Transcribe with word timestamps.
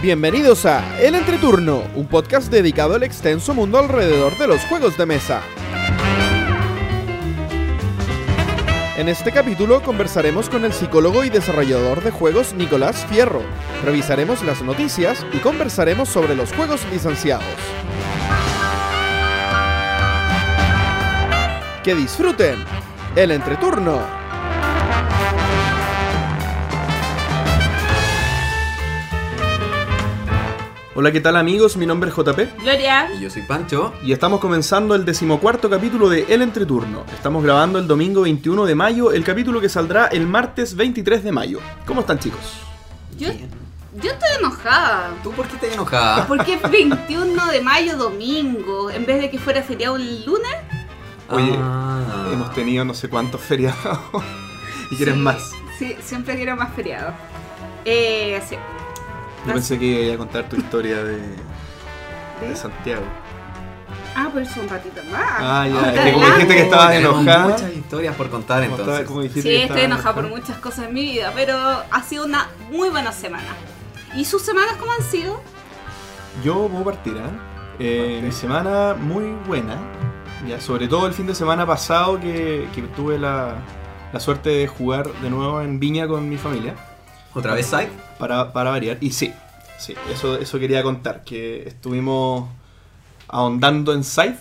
Bienvenidos 0.00 0.64
a 0.64 1.00
El 1.00 1.16
Entreturno, 1.16 1.82
un 1.96 2.06
podcast 2.06 2.52
dedicado 2.52 2.94
al 2.94 3.02
extenso 3.02 3.52
mundo 3.52 3.78
alrededor 3.78 4.38
de 4.38 4.46
los 4.46 4.60
juegos 4.66 4.96
de 4.96 5.06
mesa. 5.06 5.42
En 8.96 9.08
este 9.08 9.32
capítulo 9.32 9.82
conversaremos 9.82 10.48
con 10.48 10.64
el 10.64 10.72
psicólogo 10.72 11.24
y 11.24 11.30
desarrollador 11.30 12.04
de 12.04 12.12
juegos 12.12 12.54
Nicolás 12.54 13.04
Fierro. 13.06 13.42
Revisaremos 13.84 14.44
las 14.44 14.62
noticias 14.62 15.26
y 15.32 15.38
conversaremos 15.38 16.08
sobre 16.08 16.36
los 16.36 16.52
juegos 16.52 16.80
licenciados. 16.92 17.44
Que 21.82 21.96
disfruten 21.96 22.54
el 23.16 23.32
entreturno. 23.32 24.17
Hola, 31.00 31.12
¿qué 31.12 31.20
tal 31.20 31.36
amigos? 31.36 31.76
Mi 31.76 31.86
nombre 31.86 32.10
es 32.10 32.16
JP 32.16 32.60
Gloria. 32.60 33.08
Y 33.16 33.20
yo 33.20 33.30
soy 33.30 33.42
Pancho. 33.42 33.94
y 34.02 34.10
estamos 34.10 34.40
comenzando 34.40 34.96
el 34.96 35.04
decimocuarto 35.04 35.70
capítulo 35.70 36.08
de 36.08 36.26
El 36.28 36.42
Entreturno. 36.42 37.04
Estamos 37.14 37.44
grabando 37.44 37.78
el 37.78 37.86
domingo 37.86 38.22
21 38.22 38.66
de 38.66 38.74
mayo, 38.74 39.12
el 39.12 39.22
capítulo 39.22 39.60
que 39.60 39.68
saldrá 39.68 40.06
el 40.06 40.26
martes 40.26 40.74
23 40.74 41.22
de 41.22 41.30
mayo. 41.30 41.60
¿Cómo 41.86 42.00
están 42.00 42.18
chicos? 42.18 42.40
Yo, 43.16 43.28
yo 44.02 44.10
estoy 44.10 44.28
enojada. 44.40 45.10
¿Tú 45.22 45.30
por 45.30 45.46
qué 45.46 45.54
estás 45.54 45.72
enojada? 45.72 46.26
Porque 46.26 46.54
es 46.54 46.68
21 46.68 47.46
de 47.46 47.60
mayo 47.60 47.96
domingo, 47.96 48.90
en 48.90 49.06
vez 49.06 49.20
de 49.20 49.30
que 49.30 49.38
fuera 49.38 49.62
feriado 49.62 49.94
el 49.94 50.24
lunes. 50.26 50.50
Oye, 51.30 51.56
Ah. 51.62 52.28
Hemos 52.32 52.52
tenido 52.54 52.84
no 52.84 52.92
sé 52.94 53.08
cuántos 53.08 53.40
feriados 53.40 54.00
y 54.90 54.96
quieren 54.96 55.14
Sí, 55.14 55.20
más. 55.20 55.52
Sí, 55.78 55.96
siempre 56.02 56.34
quiero 56.34 56.56
más 56.56 56.74
feriado. 56.74 57.12
Eh, 57.84 58.42
sí. 58.48 58.56
Yo 59.46 59.52
pensé 59.54 59.78
que 59.78 60.04
iba 60.06 60.14
a 60.14 60.18
contar 60.18 60.48
tu 60.48 60.56
historia 60.56 61.02
de, 61.04 61.16
¿De? 62.40 62.48
de 62.48 62.56
Santiago. 62.56 63.04
Ah, 64.14 64.28
pues 64.32 64.54
un 64.56 64.68
ratito 64.68 65.00
más. 65.12 65.22
Ah, 65.38 65.66
ya, 65.68 65.92
es 65.94 66.00
que 66.04 66.12
como 66.12 66.26
dijiste 66.26 66.54
que 66.56 66.62
estabas 66.62 66.94
enojada. 66.94 67.44
muchas 67.48 67.72
historias 67.72 68.14
por 68.16 68.30
contar 68.30 68.62
Como 68.64 68.70
estaba- 68.76 68.82
entonces. 68.98 69.06
como 69.06 69.22
dijiste 69.22 69.42
Sí, 69.42 69.48
estoy 69.56 69.62
estabas 69.62 69.84
enojada 69.84 70.14
por 70.14 70.28
muchas 70.28 70.56
cosas 70.58 70.86
en 70.88 70.94
mi 70.94 71.02
vida, 71.02 71.32
pero 71.36 71.56
ha 71.56 72.02
sido 72.02 72.24
una 72.24 72.48
muy 72.70 72.88
buena 72.90 73.12
semana. 73.12 73.46
¿Y 74.16 74.24
sus 74.24 74.42
semanas 74.42 74.74
cómo 74.78 74.90
han 74.92 75.02
sido? 75.04 75.40
Yo 76.44 76.68
puedo 76.68 76.84
partir, 76.84 77.16
¿eh? 77.16 77.20
Eh, 77.78 78.20
Mi 78.24 78.32
semana 78.32 78.94
muy 78.98 79.24
buena. 79.46 79.76
Ya, 80.48 80.60
sobre 80.60 80.88
todo 80.88 81.06
el 81.06 81.12
fin 81.12 81.26
de 81.26 81.34
semana 81.34 81.64
pasado 81.66 82.18
que, 82.18 82.66
que 82.74 82.82
tuve 82.82 83.18
la, 83.18 83.54
la 84.12 84.20
suerte 84.20 84.50
de 84.50 84.66
jugar 84.66 85.12
de 85.20 85.30
nuevo 85.30 85.60
en 85.62 85.78
Viña 85.78 86.08
con 86.08 86.28
mi 86.28 86.36
familia. 86.38 86.74
¿Otra 87.34 87.54
vez 87.54 87.66
Side? 87.66 87.90
Para, 88.18 88.52
para 88.52 88.70
variar. 88.70 88.98
Y 89.00 89.10
sí, 89.10 89.32
sí, 89.78 89.94
eso, 90.12 90.36
eso 90.38 90.58
quería 90.58 90.82
contar. 90.82 91.22
Que 91.24 91.66
estuvimos 91.68 92.48
ahondando 93.28 93.92
en 93.92 94.04
Scythe. 94.04 94.38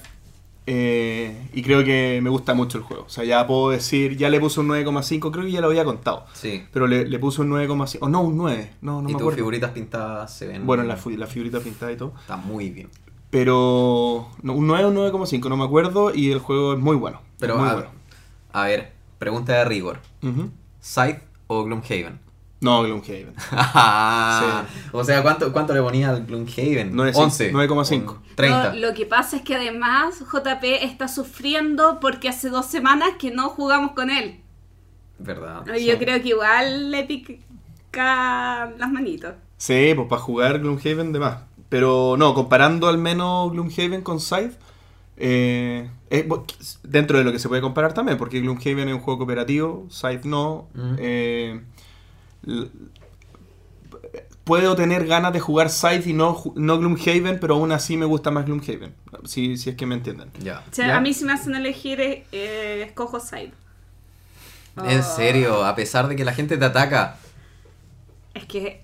eh, 0.70 1.50
y 1.54 1.62
creo 1.64 1.84
que 1.84 2.20
me 2.22 2.30
gusta 2.30 2.54
mucho 2.54 2.78
el 2.78 2.84
juego. 2.84 3.04
O 3.06 3.10
sea, 3.10 3.24
ya 3.24 3.46
puedo 3.48 3.70
decir, 3.70 4.18
ya 4.18 4.30
le 4.30 4.40
puse 4.40 4.60
un 4.60 4.68
9,5, 4.68 5.32
creo 5.32 5.46
que 5.46 5.52
ya 5.52 5.62
lo 5.62 5.68
había 5.68 5.86
contado. 5.86 6.26
Sí. 6.34 6.66
Pero 6.74 6.88
le, 6.88 7.08
le 7.08 7.20
puse 7.20 7.42
un 7.42 7.50
9,5. 7.50 7.98
O 8.02 8.10
no, 8.10 8.22
un 8.22 8.36
9. 8.38 8.74
No, 8.82 9.02
no 9.02 9.10
y 9.10 9.14
me 9.14 9.14
tus 9.14 9.22
acuerdo. 9.22 9.38
figuritas 9.38 9.72
pintadas 9.72 10.34
se 10.34 10.48
ven. 10.48 10.66
Bueno, 10.66 10.84
la, 10.84 10.98
fu- 10.98 11.10
la 11.12 11.28
figurita 11.28 11.60
pintada 11.60 11.92
y 11.92 11.98
todo. 11.98 12.14
Está 12.20 12.36
muy 12.38 12.70
bien. 12.70 12.90
Pero 13.30 14.30
no, 14.42 14.54
un 14.54 14.68
9 14.68 14.86
o 14.86 14.90
un 14.90 14.96
9,5, 14.96 15.50
no 15.50 15.58
me 15.58 15.64
acuerdo. 15.66 16.14
Y 16.14 16.32
el 16.32 16.40
juego 16.40 16.74
es 16.74 16.80
muy 16.80 16.96
bueno. 16.96 17.22
Pero 17.40 17.58
muy 17.58 17.68
a, 17.70 17.74
bueno. 17.74 17.90
a 18.54 18.64
ver, 18.66 18.92
pregunta 19.20 19.54
de 19.54 19.66
rigor: 19.66 20.00
Ujú. 20.24 20.50
¿Side 20.80 21.22
o 21.48 21.64
Gloomhaven? 21.64 22.20
No, 22.60 22.82
Gloomhaven. 22.84 23.34
O 24.92 25.04
sea, 25.04 25.22
¿cuánto, 25.22 25.52
¿cuánto 25.54 25.74
le 25.74 25.82
ponía 25.82 26.10
al 26.10 26.26
Gloomhaven? 26.26 26.90
Nueve- 26.96 27.12
11. 27.16 27.54
9,5. 27.54 28.10
O 28.10 28.18
30. 28.36 28.74
Lo, 28.76 28.88
lo 28.90 28.94
que 28.94 29.06
pasa 29.06 29.38
es 29.38 29.42
que 29.44 29.56
además 29.56 30.20
JP 30.32 30.64
está 30.84 31.08
sufriendo 31.08 32.00
porque 32.00 32.30
hace 32.30 32.50
dos 32.50 32.66
semanas 32.66 33.10
que 33.20 33.32
no 33.32 33.50
jugamos 33.50 33.92
con 33.92 34.10
él. 34.10 34.42
¿Verdad? 35.20 35.64
Yo 35.68 35.74
Sí. 35.76 35.98
creo 36.00 36.22
que 36.22 36.30
igual 36.30 36.92
le 36.92 37.04
pica 37.04 38.72
las 38.78 38.92
manitos. 38.92 39.34
Sí, 39.58 39.94
pues 39.96 40.08
para 40.08 40.22
jugar 40.22 40.60
Gloomhaven 40.60 41.12
de 41.14 41.20
más. 41.20 41.38
Pero 41.70 42.16
no, 42.18 42.34
comparando 42.34 42.88
al 42.88 42.98
menos 42.98 43.52
Gloomhaven 43.52 44.02
con 44.02 44.20
Scythe, 44.20 44.58
eh, 45.18 45.90
dentro 46.84 47.18
de 47.18 47.24
lo 47.24 47.32
que 47.32 47.40
se 47.40 47.50
puede 47.50 47.62
comparar 47.62 47.94
también, 47.94 48.18
porque 48.18 48.40
Gloomhaven 48.40 48.88
es 48.90 48.94
un 48.96 49.02
juego 49.02 49.18
cooperativo, 49.20 49.88
Scythe 49.92 50.28
no. 50.28 50.68
Ujú. 50.76 50.96
eh, 51.00 51.62
puedo 54.44 54.76
tener 54.76 55.06
ganas 55.06 55.34
de 55.34 55.40
jugar 55.40 55.70
Scythe 55.70 56.10
y 56.10 56.14
no, 56.14 56.42
no 56.56 56.78
Gloomhaven, 56.80 57.40
pero 57.40 57.56
aún 57.56 57.72
así 57.72 57.98
me 57.98 58.06
gusta 58.06 58.32
más 58.32 58.46
Gloomhaven, 58.46 58.96
si, 59.26 59.58
si 59.58 59.70
es 59.70 59.76
que 59.76 59.86
me 59.86 59.96
entienden. 59.96 60.32
A 60.92 61.00
mí 61.02 61.14
si 61.14 61.26
me 61.26 61.34
hacen 61.34 61.56
elegir, 61.56 62.00
eh, 62.00 62.26
eh, 62.32 62.84
escojo 62.88 63.20
Side. 63.20 63.52
En 64.86 65.00
Oh. 65.00 65.04
serio, 65.04 65.66
a 65.66 65.76
pesar 65.76 66.08
de 66.08 66.16
que 66.16 66.24
la 66.24 66.34
gente 66.34 66.58
te 66.58 66.64
ataca. 66.66 67.18
Es 68.36 68.46
que, 68.46 68.82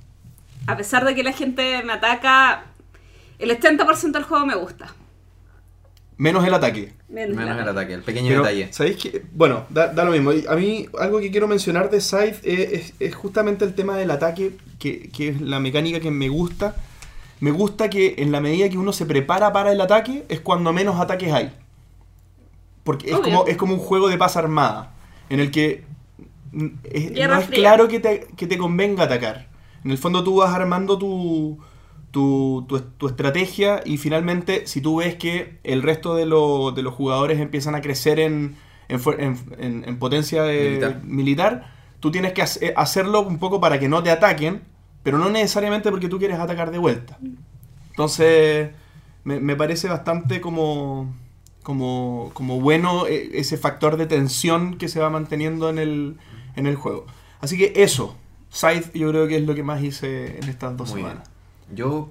a 0.66 0.76
pesar 0.76 1.06
de 1.06 1.14
que 1.16 1.24
la 1.24 1.34
gente 1.34 1.82
me 1.84 1.94
ataca, 1.94 2.66
el 3.38 3.52
80% 3.52 4.12
del 4.12 4.24
juego 4.24 4.46
me 4.46 4.56
gusta. 4.56 4.94
Menos 6.18 6.46
el 6.46 6.54
ataque. 6.54 6.94
Menos, 7.10 7.36
Menos 7.36 7.60
el 7.60 7.68
ataque, 7.68 7.94
el 7.94 8.02
pequeño 8.04 8.30
Pero, 8.30 8.42
detalle. 8.44 8.72
¿sabéis 8.72 8.98
qué? 8.98 9.24
Bueno, 9.34 9.66
da, 9.70 9.88
da 9.88 10.04
lo 10.06 10.12
mismo. 10.12 10.32
A 10.50 10.56
mí, 10.56 10.88
algo 11.00 11.20
que 11.20 11.32
quiero 11.32 11.48
mencionar 11.48 11.90
de 11.90 12.00
Scythe 12.02 12.40
es, 12.44 12.72
es- 12.74 12.94
es 13.00 13.16
justamente 13.16 13.66
el 13.66 13.74
tema 13.74 13.98
del 13.98 14.12
ataque, 14.12 14.52
que, 14.80 15.10
que 15.10 15.30
es 15.30 15.42
la 15.42 15.60
mecánica 15.60 16.00
que 16.00 16.12
me 16.12 16.30
gusta. 16.30 16.76
Me 17.40 17.52
gusta 17.52 17.90
que 17.90 18.16
en 18.20 18.32
la 18.32 18.40
medida 18.42 18.70
que 18.70 18.78
uno 18.78 18.94
se 18.94 19.06
prepara 19.06 19.52
para 19.52 19.72
el 19.72 19.82
ataque, 19.82 20.24
es 20.30 20.40
cuando 20.40 20.72
menos 20.72 21.00
ataques 21.00 21.34
hay. 21.34 21.52
Porque 22.84 23.08
es 23.10 23.14
Obvio. 23.16 23.24
como, 23.24 23.48
es 23.48 23.58
como 23.58 23.74
un 23.74 23.80
juego 23.80 24.08
de 24.10 24.18
paz 24.18 24.36
armada, 24.38 24.92
en 25.30 25.40
el 25.40 25.52
que 25.52 25.84
mm, 26.52 26.68
es- 26.84 27.12
no 27.12 27.40
es 27.40 27.46
fría. 27.46 27.60
claro 27.60 27.88
que 27.88 28.00
te, 28.00 28.28
que 28.36 28.46
te 28.48 28.58
convenga 28.58 29.04
atacar. 29.04 29.48
En 29.84 29.92
el 29.92 29.98
fondo 29.98 30.24
tú 30.24 30.38
vas 30.38 30.54
armando 30.54 30.98
tu, 30.98 31.58
tu, 32.14 32.64
tu- 32.70 32.80
tu 32.80 33.08
estrategia 33.08 33.82
y 33.84 33.98
finalmente 33.98 34.68
si 34.68 34.82
tú 34.82 34.98
ves 34.98 35.16
que 35.16 35.58
el 35.64 35.82
resto 35.82 36.14
de, 36.16 36.28
lo- 36.28 36.72
de 36.72 36.84
los 36.84 36.94
jugadores 36.94 37.40
empiezan 37.40 37.74
a 37.74 37.82
crecer 37.82 38.20
en, 38.20 38.56
en, 38.88 39.98
potencia 39.98 40.44
de- 40.44 40.70
Militar. 40.70 41.02
militar, 41.04 41.74
tú 42.00 42.12
tienes 42.12 42.34
que 42.34 42.44
hace- 42.44 42.74
hacerlo 42.78 43.22
un 43.22 43.40
poco 43.40 43.60
para 43.60 43.80
que 43.80 43.90
no 43.90 44.04
te 44.04 44.12
ataquen, 44.12 44.62
pero 45.02 45.18
no 45.18 45.30
necesariamente 45.30 45.90
porque 45.90 46.08
tú 46.08 46.20
quieres 46.20 46.38
atacar 46.40 46.70
de 46.70 46.78
vuelta. 46.78 47.18
Entonces, 47.90 48.70
me, 49.24 49.40
me 49.40 49.56
parece 49.56 49.88
bastante 49.88 50.40
como, 50.40 51.14
como, 51.64 52.30
como 52.36 52.60
bueno 52.62 53.08
eh, 53.08 53.32
ese 53.34 53.58
factor 53.58 53.98
de 53.98 54.06
tensión 54.06 54.78
que 54.78 54.88
se 54.88 55.00
va 55.00 55.10
manteniendo 55.10 55.70
en 55.70 55.80
el, 55.80 56.18
en 56.56 56.68
el 56.68 56.76
juego. 56.76 57.06
Así 57.42 57.58
que 57.58 57.74
eso, 57.76 58.16
Scythe 58.54 58.98
yo 58.98 59.10
creo 59.10 59.28
que 59.28 59.38
es 59.38 59.44
lo 59.44 59.56
que 59.56 59.64
más 59.64 59.82
hice 59.82 60.38
en 60.40 60.48
estas 60.50 60.78
dos 60.78 60.92
Muy 60.92 61.02
bien. 61.02 61.18
Yo 61.74 62.10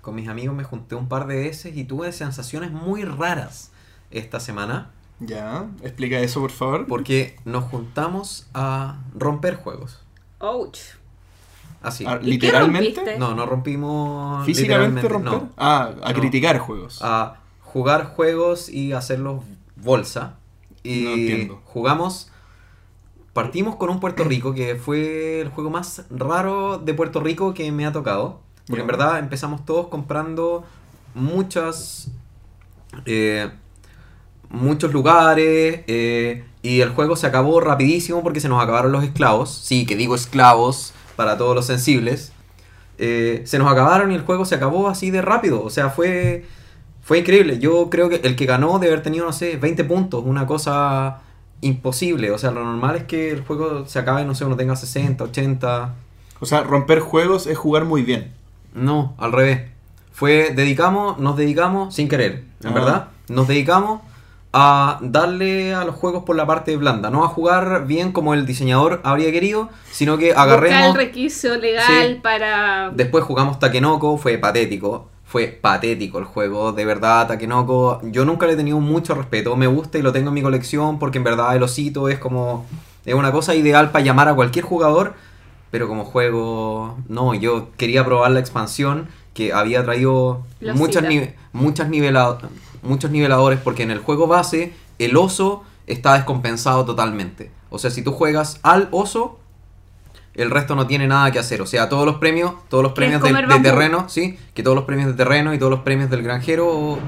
con 0.00 0.14
mis 0.14 0.28
amigos 0.28 0.54
me 0.54 0.64
junté 0.64 0.94
un 0.94 1.08
par 1.08 1.26
de 1.26 1.36
veces 1.36 1.76
y 1.76 1.84
tuve 1.84 2.12
sensaciones 2.12 2.70
muy 2.72 3.04
raras 3.04 3.70
esta 4.10 4.38
semana 4.40 4.90
Ya, 5.20 5.66
explica 5.82 6.18
eso 6.20 6.40
por 6.40 6.50
favor. 6.50 6.86
porque 6.86 7.36
nos 7.44 7.64
juntamos 7.64 8.46
a 8.54 8.98
romper 9.14 9.56
juegos. 9.56 10.00
Ouch. 10.40 10.78
Así. 11.82 12.04
Ah, 12.06 12.18
¿Y 12.20 12.24
qué 12.38 12.46
¿Literalmente? 12.46 13.18
No, 13.18 13.34
no 13.34 13.46
rompimos 13.46 14.44
¿Físicamente 14.46 15.02
literalmente, 15.02 15.08
romper? 15.08 15.48
no. 15.48 15.54
Ah, 15.56 15.90
a 16.02 16.12
No. 16.12 16.20
criticar 16.20 16.58
juegos. 16.58 17.00
A 17.02 17.36
jugar 17.62 18.06
juegos 18.14 18.68
y 18.68 18.92
hacerlos 18.92 19.42
bolsa. 19.76 20.36
Y 20.82 21.02
No 21.04 21.10
entiendo. 21.12 21.60
jugamos. 21.64 22.30
Partimos 23.32 23.76
con 23.76 23.90
un 23.90 24.00
Puerto 24.00 24.22
Rico 24.24 24.54
que 24.54 24.76
fue 24.76 25.40
el 25.40 25.48
juego 25.48 25.68
más 25.70 26.04
raro 26.10 26.78
de 26.78 26.94
Puerto 26.94 27.20
Rico 27.20 27.52
que 27.52 27.70
me 27.72 27.84
ha 27.84 27.92
tocado. 27.92 28.40
Porque 28.66 28.80
en 28.80 28.86
verdad 28.86 29.18
empezamos 29.18 29.64
todos 29.64 29.88
comprando 29.88 30.64
muchas. 31.14 32.08
eh, 33.06 33.50
muchos 34.50 34.92
lugares. 34.92 35.82
eh, 35.86 36.44
y 36.62 36.80
el 36.80 36.90
juego 36.90 37.14
se 37.16 37.26
acabó 37.26 37.60
rapidísimo 37.60 38.22
porque 38.22 38.40
se 38.40 38.48
nos 38.48 38.62
acabaron 38.62 38.90
los 38.92 39.04
esclavos. 39.04 39.50
Sí, 39.50 39.84
que 39.84 39.96
digo 39.96 40.14
esclavos 40.14 40.94
para 41.16 41.36
todos 41.36 41.54
los 41.54 41.66
sensibles. 41.66 42.32
Eh, 42.96 43.42
se 43.44 43.58
nos 43.58 43.70
acabaron 43.70 44.12
y 44.12 44.14
el 44.14 44.22
juego 44.22 44.44
se 44.46 44.54
acabó 44.54 44.88
así 44.88 45.10
de 45.10 45.20
rápido. 45.20 45.62
O 45.62 45.68
sea, 45.70 45.90
fue, 45.90 46.46
fue 47.02 47.18
increíble. 47.18 47.58
Yo 47.58 47.90
creo 47.90 48.08
que 48.08 48.16
el 48.16 48.34
que 48.36 48.46
ganó 48.46 48.78
debe 48.78 48.92
haber 48.94 49.02
tenido, 49.02 49.26
no 49.26 49.32
sé, 49.32 49.56
20 49.56 49.84
puntos. 49.84 50.22
Una 50.24 50.46
cosa 50.46 51.20
imposible. 51.60 52.30
O 52.30 52.38
sea, 52.38 52.50
lo 52.50 52.64
normal 52.64 52.96
es 52.96 53.04
que 53.04 53.30
el 53.30 53.42
juego 53.42 53.86
se 53.86 53.98
acabe, 53.98 54.24
no 54.24 54.34
sé, 54.34 54.44
uno 54.46 54.56
tenga 54.56 54.74
60, 54.76 55.24
80. 55.24 55.94
O 56.40 56.46
sea, 56.46 56.62
romper 56.62 57.00
juegos 57.00 57.46
es 57.46 57.58
jugar 57.58 57.84
muy 57.84 58.02
bien. 58.02 58.32
No, 58.74 59.14
al 59.18 59.32
revés. 59.32 59.62
Fue, 60.12 60.52
dedicamos, 60.54 61.18
nos 61.18 61.36
dedicamos 61.36 61.94
sin 61.94 62.08
querer, 62.08 62.44
en 62.62 62.68
Ah. 62.70 62.72
verdad. 62.72 63.08
Nos 63.28 63.48
dedicamos 63.48 64.00
a 64.52 64.98
darle 65.00 65.74
a 65.74 65.84
los 65.84 65.96
juegos 65.96 66.22
por 66.24 66.36
la 66.36 66.46
parte 66.46 66.76
blanda, 66.76 67.10
no 67.10 67.24
a 67.24 67.28
jugar 67.28 67.86
bien 67.86 68.12
como 68.12 68.34
el 68.34 68.46
diseñador 68.46 69.00
habría 69.02 69.32
querido, 69.32 69.68
sino 69.90 70.16
que 70.16 70.26
Buscar 70.28 70.44
agarremos... 70.48 70.88
el 70.90 70.94
requisito 70.94 71.56
legal 71.56 71.84
Sí. 72.14 72.20
para... 72.22 72.90
Después 72.94 73.24
jugamos 73.24 73.58
Takenoko, 73.58 74.16
fue 74.18 74.38
patético. 74.38 75.08
Fue 75.24 75.48
patético 75.48 76.18
el 76.20 76.24
juego, 76.26 76.70
de 76.72 76.84
verdad, 76.84 77.26
Takenoko. 77.26 78.00
Yo 78.04 78.24
nunca 78.24 78.46
le 78.46 78.52
he 78.52 78.56
tenido 78.56 78.78
mucho 78.78 79.16
respeto. 79.16 79.56
Me 79.56 79.66
gusta 79.66 79.98
y 79.98 80.02
lo 80.02 80.12
tengo 80.12 80.28
en 80.28 80.34
mi 80.34 80.42
colección 80.42 81.00
porque 81.00 81.18
en 81.18 81.24
verdad 81.24 81.56
el 81.56 81.62
osito 81.64 82.08
es 82.08 82.20
como. 82.20 82.64
Es 83.04 83.14
una 83.14 83.32
cosa 83.32 83.56
ideal 83.56 83.90
para 83.90 84.04
llamar 84.04 84.28
a 84.28 84.34
cualquier 84.34 84.64
jugador. 84.64 85.14
Pero 85.74 85.88
como 85.88 86.04
juego. 86.04 86.96
No, 87.08 87.34
yo 87.34 87.70
quería 87.76 88.04
probar 88.04 88.30
la 88.30 88.38
expansión 88.38 89.08
que 89.34 89.52
había 89.52 89.82
traído 89.82 90.44
Los 90.60 90.76
muchas, 90.76 91.02
nive- 91.02 91.34
muchas 91.52 91.88
nivela- 91.88 92.38
muchos 92.84 93.10
niveladores 93.10 93.58
porque 93.58 93.82
en 93.82 93.90
el 93.90 93.98
juego 93.98 94.28
base 94.28 94.72
el 95.00 95.16
oso 95.16 95.64
está 95.88 96.14
descompensado 96.14 96.84
totalmente. 96.84 97.50
O 97.70 97.80
sea, 97.80 97.90
si 97.90 98.02
tú 98.02 98.12
juegas 98.12 98.60
al 98.62 98.86
oso, 98.92 99.40
el 100.34 100.52
resto 100.52 100.76
no 100.76 100.86
tiene 100.86 101.08
nada 101.08 101.32
que 101.32 101.40
hacer. 101.40 101.60
O 101.60 101.66
sea, 101.66 101.88
todos 101.88 102.06
los 102.06 102.18
premios, 102.18 102.52
todos 102.68 102.84
los 102.84 102.92
premios 102.92 103.20
de, 103.20 103.30
de 103.58 103.64
terreno, 103.64 104.08
sí, 104.08 104.38
que 104.54 104.62
todos 104.62 104.76
los 104.76 104.84
premios 104.84 105.08
de 105.08 105.14
terreno 105.14 105.54
y 105.54 105.58
todos 105.58 105.70
los 105.72 105.80
premios 105.80 106.08
del 106.08 106.22
granjero 106.22 107.00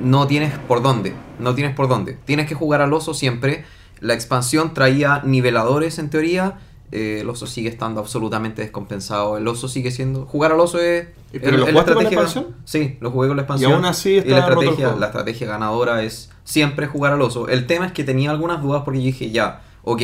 no 0.00 0.26
tienes 0.26 0.56
por 0.60 0.80
dónde. 0.80 1.12
No 1.38 1.54
tienes 1.54 1.74
por 1.74 1.88
dónde. 1.88 2.16
Tienes 2.24 2.46
que 2.46 2.54
jugar 2.54 2.80
al 2.80 2.94
oso 2.94 3.12
siempre. 3.12 3.66
La 4.00 4.14
expansión 4.14 4.72
traía 4.72 5.20
niveladores 5.26 5.98
en 5.98 6.08
teoría. 6.08 6.58
Eh, 6.92 7.18
el 7.22 7.28
oso 7.28 7.46
sigue 7.46 7.68
estando 7.68 8.00
absolutamente 8.00 8.62
descompensado. 8.62 9.36
El 9.38 9.48
oso 9.48 9.66
sigue 9.68 9.90
siendo. 9.90 10.26
Jugar 10.26 10.52
al 10.52 10.60
oso 10.60 10.78
es. 10.78 11.08
¿Y 11.32 11.38
pero 11.38 11.54
es- 11.56 11.60
lo 11.60 11.66
jugaste 11.66 11.94
con 11.94 12.02
la 12.04 12.08
expansión? 12.10 12.46
Sí, 12.64 12.96
lo 13.00 13.10
jugué 13.10 13.28
con 13.28 13.36
la 13.38 13.42
expansión. 13.42 13.72
aún 13.72 13.84
así 13.86 14.10
Y 14.14 14.18
está 14.18 14.30
la 14.40 14.48
roto 14.48 14.60
el 14.60 14.68
estrategia, 14.68 15.00
la 15.00 15.06
estrategia 15.06 15.46
ganadora 15.48 16.02
es 16.02 16.30
siempre 16.44 16.86
jugar 16.86 17.14
al 17.14 17.22
oso. 17.22 17.48
El 17.48 17.66
tema 17.66 17.86
es 17.86 17.92
que 17.92 18.04
tenía 18.04 18.30
algunas 18.30 18.60
dudas 18.62 18.82
porque 18.84 19.00
yo 19.00 19.06
dije, 19.06 19.30
ya, 19.30 19.62
ok, 19.84 20.02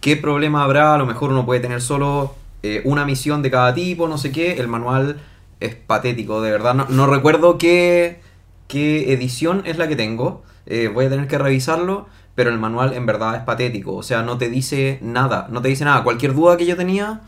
¿qué 0.00 0.16
problema 0.16 0.62
habrá? 0.64 0.94
A 0.94 0.98
lo 0.98 1.06
mejor 1.06 1.30
uno 1.30 1.44
puede 1.44 1.60
tener 1.60 1.80
solo 1.80 2.34
eh, 2.62 2.82
una 2.84 3.04
misión 3.04 3.42
de 3.42 3.50
cada 3.50 3.74
tipo, 3.74 4.06
no 4.08 4.18
sé 4.18 4.30
qué. 4.32 4.52
El 4.54 4.68
manual 4.68 5.20
es 5.60 5.74
patético, 5.74 6.40
de 6.40 6.50
verdad. 6.52 6.74
No, 6.74 6.86
no 6.88 7.06
recuerdo 7.06 7.58
qué, 7.58 8.20
qué 8.68 9.12
edición 9.12 9.62
es 9.64 9.78
la 9.78 9.88
que 9.88 9.96
tengo. 9.96 10.42
Eh, 10.66 10.88
voy 10.92 11.06
a 11.06 11.08
tener 11.10 11.26
que 11.26 11.38
revisarlo. 11.38 12.06
Pero 12.38 12.50
el 12.50 12.58
manual 12.60 12.92
en 12.92 13.04
verdad 13.04 13.34
es 13.34 13.42
patético. 13.42 13.96
O 13.96 14.04
sea, 14.04 14.22
no 14.22 14.38
te 14.38 14.48
dice 14.48 15.00
nada. 15.02 15.48
No 15.50 15.60
te 15.60 15.66
dice 15.70 15.84
nada. 15.84 16.04
Cualquier 16.04 16.34
duda 16.34 16.56
que 16.56 16.66
yo 16.66 16.76
tenía, 16.76 17.22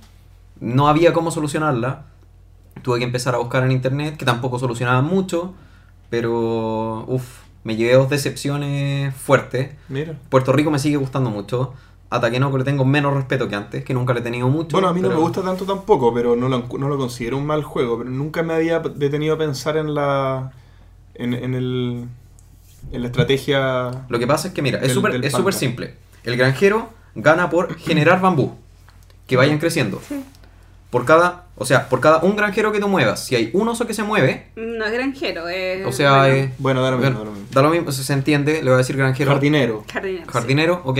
no 0.61 0.87
había 0.87 1.13
cómo 1.13 1.33
solucionarla. 1.33 2.05
Tuve 2.83 3.01
que 3.01 3.07
empezar 3.07 3.35
a 3.35 3.39
buscar 3.39 3.65
en 3.65 3.73
internet, 3.73 4.17
que 4.17 4.25
tampoco 4.25 4.61
solucionaba 4.61 5.03
mucho. 5.03 5.53
Pero, 6.11 7.05
uff, 7.09 7.41
me 7.65 7.75
llevé 7.75 7.95
dos 7.95 8.09
decepciones 8.09 9.13
fuertes. 9.13 9.73
Mira. 9.89 10.15
Puerto 10.29 10.53
Rico 10.53 10.71
me 10.71 10.79
sigue 10.79 10.97
gustando 10.97 11.29
mucho. 11.29 11.75
A 12.09 12.21
Takenoko 12.21 12.59
le 12.59 12.63
tengo 12.63 12.85
menos 12.85 13.13
respeto 13.13 13.49
que 13.49 13.57
antes, 13.57 13.85
que 13.85 13.93
nunca 13.93 14.15
le 14.15 14.21
he 14.21 14.23
tenido 14.23 14.49
mucho. 14.49 14.77
Bueno, 14.77 14.87
a 14.87 14.93
mí 14.93 15.01
no 15.01 15.09
me 15.09 15.17
gusta 15.17 15.43
tanto 15.43 15.65
tampoco, 15.65 16.15
pero 16.15 16.37
no 16.37 16.49
lo, 16.49 16.69
no 16.79 16.89
lo 16.89 16.97
considero 16.97 17.37
un 17.37 17.47
mal 17.47 17.65
juego. 17.65 17.99
Pero 17.99 18.11
nunca 18.11 18.45
me 18.45 18.55
había 18.55 18.79
detenido 18.79 19.35
a 19.35 19.39
pensar 19.39 19.77
en 19.77 19.93
la. 19.93 20.53
en, 21.15 21.35
en 21.35 21.55
el. 21.55 22.07
En 22.93 23.01
la 23.03 23.07
estrategia. 23.09 23.91
Lo 24.09 24.19
que 24.19 24.27
pasa 24.27 24.49
es 24.49 24.55
que, 24.55 24.63
mira, 24.63 24.79
es 24.79 24.95
Del- 24.95 25.25
es 25.25 25.33
súper 25.33 25.55
simple. 25.55 25.95
El 26.25 26.37
granjero 26.37 26.91
gana 27.15 27.51
por 27.51 27.77
generar 27.79 28.21
bambú. 28.21 28.55
Que 29.27 29.37
vayan 29.37 29.59
creciendo. 29.59 30.01
Por 30.91 31.05
cada, 31.05 31.47
o 31.55 31.65
sea, 31.65 31.89
por 31.89 32.01
cada 32.01 32.19
un 32.19 32.35
granjero 32.35 32.73
que 32.73 32.81
tú 32.81 32.89
muevas, 32.89 33.25
si 33.25 33.37
hay 33.37 33.51
un 33.53 33.69
oso 33.69 33.87
que 33.87 33.95
se 33.95 34.03
mueve, 34.03 34.49
No 34.57 34.85
es 34.85 34.93
granjero, 34.93 35.49
es... 35.49 35.87
o 35.87 35.93
sea, 35.93 36.23
bueno, 36.23 36.35
eh, 36.35 36.53
Bueno, 36.59 36.83
da 36.83 36.91
lo 36.91 36.99
mismo, 36.99 37.19
da 37.21 37.25
lo 37.27 37.31
mismo. 37.31 37.47
da 37.53 37.63
lo 37.63 37.71
mismo, 37.71 37.93
se 37.93 38.13
entiende, 38.13 38.55
le 38.55 38.63
voy 38.65 38.75
a 38.75 38.77
decir 38.79 38.97
granjero. 38.97 39.31
Jardinero. 39.31 39.85
jardinero. 39.93 40.25
sí. 40.27 40.33
Jardinero, 40.33 40.83
ok. 40.85 40.99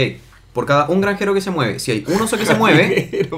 Por 0.53 0.67
cada 0.67 0.89
un 0.89 1.01
granjero 1.01 1.35
que 1.35 1.41
se 1.41 1.51
mueve, 1.51 1.81
si 1.81 1.91
hay 1.91 2.05
un 2.07 2.23
oso 2.23 2.39
que 2.39 2.47
se 2.47 2.55
mueve, 2.55 3.29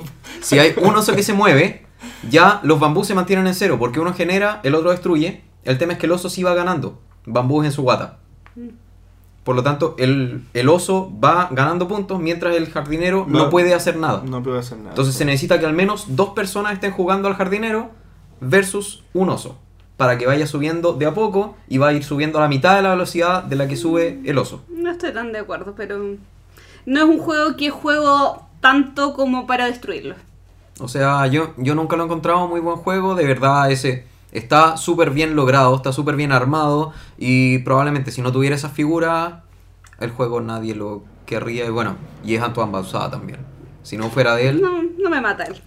si 0.43 0.59
hay 0.59 0.75
un 0.77 0.95
oso 0.95 1.15
que 1.17 1.23
se 1.23 1.33
mueve, 1.33 1.87
ya 2.31 2.61
los 2.65 2.79
bambús 2.79 3.07
se 3.07 3.15
mantienen 3.15 3.47
en 3.47 3.55
cero, 3.55 3.77
porque 3.79 4.01
uno 4.01 4.13
genera, 4.13 4.61
el 4.63 4.75
otro 4.75 4.91
destruye. 4.91 5.41
El 5.65 5.79
tema 5.79 5.95
es 5.95 5.99
que 5.99 6.07
el 6.07 6.13
oso 6.13 6.29
sí 6.29 6.43
va 6.43 6.53
ganando 6.55 7.01
bambús 7.25 7.65
en 7.65 7.73
su 7.73 7.81
guata. 7.83 8.19
Por 9.45 9.57
lo 9.57 9.63
tanto, 9.65 9.97
el, 9.99 10.45
el 10.55 10.69
oso 10.69 11.11
va 11.23 11.49
ganando 11.51 11.89
puntos 11.89 12.21
mientras 12.21 12.55
el 12.57 12.71
jardinero 12.71 13.27
no, 13.29 13.39
No. 13.45 13.51
puede 13.51 13.75
hacer 13.75 13.97
nada. 13.97 14.23
No 14.25 14.43
puedo 14.43 14.59
hacer 14.59 14.79
nada. 14.79 14.91
Entonces 14.91 15.15
se 15.17 15.25
necesita 15.25 15.59
que 15.59 15.67
al 15.67 15.73
menos 15.75 16.15
dos 16.17 16.31
personas 16.31 16.75
estén 16.75 16.93
jugando 16.93 17.27
al 17.29 17.35
jardinero 17.35 17.91
versus 18.41 19.03
un 19.15 19.31
oso. 19.31 19.59
Para 19.97 20.17
que 20.17 20.27
vaya 20.27 20.47
subiendo 20.47 20.93
de 20.93 21.07
a 21.07 21.15
poco 21.15 21.57
y 21.69 21.79
va 21.79 21.89
a 21.89 21.93
ir 21.93 22.05
subiendo 22.05 22.39
a 22.39 22.43
la 22.43 22.49
mitad 22.49 22.77
de 22.77 22.83
la 22.83 22.91
velocidad 22.91 23.43
de 23.43 23.57
la 23.57 23.67
que 23.69 23.77
sube 23.77 24.21
el 24.25 24.39
oso. 24.39 24.63
No 24.69 24.91
estoy 24.91 25.13
tan 25.13 25.33
de 25.33 25.41
acuerdo, 25.41 25.75
pero... 25.77 25.99
No 26.87 26.99
es 27.01 27.05
un 27.05 27.19
juego 27.19 27.57
que 27.57 27.71
juego 27.71 28.49
tanto 28.61 29.15
como 29.15 29.47
para 29.47 29.67
destruirlo. 29.67 30.15
O 30.81 30.89
sea, 30.89 31.27
yo, 31.27 31.53
yo 31.57 31.75
nunca 31.75 31.97
lo 31.97 32.03
he 32.03 32.07
encontrado 32.07 32.49
muy 32.49 32.61
buen 32.61 32.77
juego. 32.79 33.15
De 33.15 33.25
verdad, 33.27 33.71
ese 33.71 34.07
está 34.33 34.77
súper 34.77 35.11
bien 35.11 35.37
logrado, 35.37 35.77
está 35.77 35.93
súper 35.93 36.17
bien 36.17 36.33
armado. 36.33 36.93
Y 37.19 37.59
probablemente 37.61 38.11
si 38.11 38.21
no 38.23 38.33
tuviera 38.33 38.57
esas 38.57 38.73
figuras, 38.73 39.35
el 40.01 40.11
juego 40.11 40.41
nadie 40.41 40.75
lo 40.75 41.05
querría. 41.27 41.65
Y 41.67 41.71
bueno, 41.71 41.97
y 42.25 42.35
es 42.35 42.43
Antoine 42.43 42.73
Bausada 42.73 43.11
también. 43.11 43.41
Si 43.83 43.97
no 43.97 44.11
fuera 44.11 44.35
de 44.35 44.49
él, 44.49 44.61
No, 44.63 44.83
no 44.99 45.11
me 45.11 45.21
mata 45.21 45.45
él. 45.45 45.61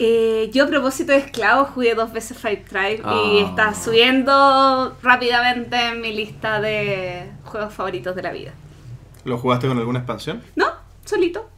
Eh, 0.00 0.50
yo 0.54 0.64
a 0.64 0.66
propósito 0.68 1.10
de 1.10 1.18
esclavos 1.18 1.70
jugué 1.70 1.94
dos 1.96 2.12
veces 2.12 2.38
Five 2.38 2.64
Tribe 2.68 2.96
y 2.98 3.02
Ah. 3.04 3.46
está 3.48 3.74
subiendo 3.74 4.96
rápidamente 5.02 5.76
en 5.88 6.00
mi 6.00 6.12
lista 6.14 6.60
de 6.60 7.28
juegos 7.44 7.74
favoritos 7.74 8.14
de 8.14 8.22
la 8.22 8.30
vida. 8.30 8.52
¿Lo 9.24 9.38
jugaste 9.38 9.66
con 9.66 9.76
alguna 9.76 9.98
expansión? 9.98 10.40
No, 10.54 10.66
solito. 11.04 11.48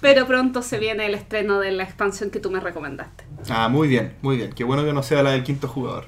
Pero 0.00 0.26
pronto 0.26 0.60
se 0.60 0.78
viene 0.78 1.06
el 1.06 1.14
estreno 1.14 1.58
de 1.60 1.72
la 1.72 1.82
expansión 1.84 2.30
que 2.30 2.40
tú 2.40 2.50
me 2.50 2.60
recomendaste. 2.60 3.24
Ah, 3.50 3.68
muy 3.68 3.88
bien, 3.88 4.14
muy 4.22 4.36
bien. 4.36 4.52
Qué 4.52 4.64
bueno 4.64 4.84
que 4.84 4.92
no 4.92 5.02
sea 5.02 5.22
la 5.22 5.30
del 5.32 5.42
quinto 5.44 5.68
jugador. 5.68 6.06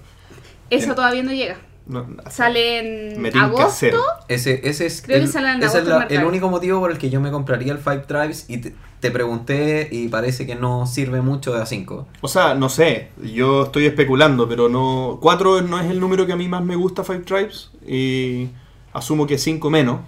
Eso 0.71 0.87
Bien. 0.87 0.95
todavía 0.97 1.23
no 1.23 1.33
llega. 1.33 1.57
No, 1.87 2.07
Sale 2.31 3.15
en 3.17 3.37
agosto. 3.37 3.87
ese, 4.29 4.61
ese 4.69 4.87
es, 4.87 5.03
Creo 5.03 5.19
que 5.19 5.25
el, 5.25 5.29
sale 5.29 5.51
en 5.53 5.63
ese 5.63 5.79
es 5.79 5.87
la- 5.87 6.05
el 6.05 6.25
único 6.25 6.49
motivo 6.49 6.79
por 6.79 6.93
el 6.93 6.99
que 6.99 7.11
yo 7.11 7.21
me 7.21 7.33
compraría 7.33 7.73
el 7.73 7.79
Five 7.79 8.01
Tribes. 8.07 8.45
Y 8.49 8.59
te, 8.59 8.75
te 9.01 9.11
pregunté 9.11 9.89
y 9.91 10.07
parece 10.09 10.47
que 10.47 10.55
no 10.55 10.87
sirve 10.87 11.21
mucho 11.21 11.53
de 11.53 11.61
A5. 11.63 12.07
O 12.21 12.29
sea, 12.29 12.55
no 12.55 12.69
sé, 12.69 13.09
yo 13.21 13.65
estoy 13.65 13.87
especulando, 13.87 14.49
pero 14.49 14.69
no. 14.69 15.19
4 15.21 15.63
no 15.63 15.81
es 15.81 15.91
el 15.91 15.99
número 15.99 16.27
que 16.27 16.33
a 16.33 16.37
mí 16.37 16.47
más 16.47 16.63
me 16.63 16.77
gusta 16.77 17.03
Five 17.03 17.21
Tribes 17.21 17.71
y 17.85 18.51
asumo 18.93 19.27
que 19.27 19.37
5 19.39 19.69
menos. 19.71 20.01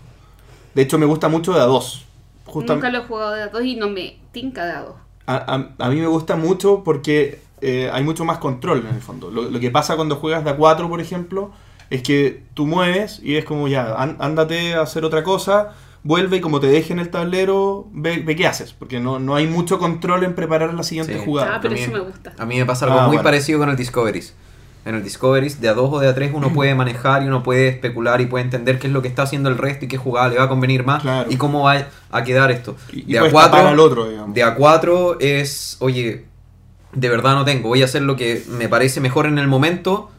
De 0.75 0.83
hecho, 0.83 0.99
me 0.99 1.07
gusta 1.07 1.29
mucho 1.29 1.53
de 1.53 1.61
a 1.61 1.65
2. 1.65 2.05
Nunca 2.55 2.91
lo 2.91 2.99
he 2.99 3.03
jugado 3.03 3.33
de 3.33 3.43
a 3.43 3.49
dos 3.49 3.65
y 3.65 3.77
no 3.77 3.89
me 3.89 4.19
tinca 4.31 4.67
de 4.67 4.73
a 4.73 4.81
dos. 4.83 4.95
A, 5.37 5.55
a- 5.79 5.87
a 5.87 5.89
mí 5.91 5.97
me 6.01 6.07
gusta 6.07 6.37
mucho 6.37 6.83
porque 6.85 7.41
eh, 7.61 7.91
hay 7.93 8.03
mucho 8.05 8.25
más 8.25 8.39
control 8.39 8.85
en 8.89 8.95
el 8.97 9.01
fondo. 9.03 9.31
Lo, 9.31 9.43
lo 9.43 9.61
que 9.61 9.71
pasa 9.71 9.97
cuando 9.97 10.17
juegas 10.17 10.45
de 10.45 10.51
a 10.51 10.57
4, 10.57 10.89
por 10.89 11.01
ejemplo, 11.01 11.51
es 11.91 12.03
que 12.03 12.43
tú 12.55 12.67
mueves 12.67 13.21
y 13.23 13.37
es 13.37 13.45
como 13.45 13.69
ya, 13.69 13.95
án- 13.97 14.17
ándate 14.19 14.75
a 14.75 14.83
hacer 14.83 15.05
otra 15.05 15.23
cosa, 15.23 15.75
vuelve 16.05 16.39
y 16.39 16.41
como 16.41 16.59
te 16.59 16.67
deje 16.67 16.93
en 16.93 16.99
el 16.99 17.11
tablero, 17.11 17.87
ve, 17.93 18.19
ve 18.19 18.35
qué 18.35 18.47
haces. 18.47 18.73
Porque 18.73 18.99
no, 18.99 19.19
no 19.19 19.35
hay 19.37 19.47
mucho 19.47 19.79
control 19.79 20.25
en 20.25 20.35
preparar 20.35 20.75
la 20.75 20.83
siguiente 20.83 21.15
Sí. 21.19 21.23
jugada. 21.25 21.57
Ah, 21.57 21.59
pero 21.62 21.75
A 21.75 21.77
mí- 21.77 21.83
eso 21.83 21.93
me 21.93 22.01
gusta. 22.01 22.33
A 22.39 22.47
mí 22.47 22.59
me 22.59 22.67
pasa 22.67 22.87
algo 22.87 22.99
Ah, 22.99 23.03
muy 23.03 23.17
bueno. 23.17 23.23
parecido 23.23 23.59
con 23.61 23.69
el 23.71 23.77
Discoveries. 23.77 24.35
En 24.85 24.97
el 24.97 25.05
Discoveries, 25.05 25.61
de 25.61 25.69
a 25.69 25.75
2 25.75 25.91
o 25.93 25.99
de 26.01 26.09
a 26.09 26.15
3 26.15 26.33
uno 26.35 26.53
puede 26.53 26.75
manejar 26.75 27.23
y 27.23 27.27
uno 27.27 27.43
puede 27.45 27.69
especular 27.69 28.21
y 28.21 28.27
puede 28.27 28.45
entender 28.45 28.81
qué 28.81 28.89
es 28.89 28.93
lo 28.93 29.01
que 29.01 29.07
está 29.09 29.23
haciendo 29.23 29.49
el 29.49 29.57
resto 29.59 29.85
y 29.85 29.89
qué 29.89 29.97
jugada 29.97 30.29
le 30.29 30.37
va 30.39 30.45
a 30.45 30.49
convenir 30.49 30.85
más 30.85 31.03
Claro. 31.03 31.31
y 31.31 31.37
cómo 31.37 31.62
va 31.65 31.87
a 32.11 32.25
quedar 32.25 32.51
esto. 32.51 32.77
Y, 32.93 33.01
y 33.03 33.12
de 33.12 33.19
a 33.19 33.21
puedes 33.21 33.33
4 33.33 33.51
tapar 33.53 33.67
al 33.73 33.79
otro, 33.79 34.09
digamos. 34.09 34.35
de 34.35 34.43
a 34.43 34.55
4 34.57 35.19
es, 35.21 35.77
oye, 35.79 36.25
de 36.93 37.09
verdad 37.09 37.35
no 37.35 37.45
tengo, 37.45 37.69
voy 37.69 37.83
a 37.83 37.85
hacer 37.85 38.03
lo 38.03 38.17
que 38.17 38.43
me 38.49 38.69
parece 38.69 39.01
mejor 39.01 39.27
en 39.27 39.39
el 39.39 39.47
momento, 39.47 40.11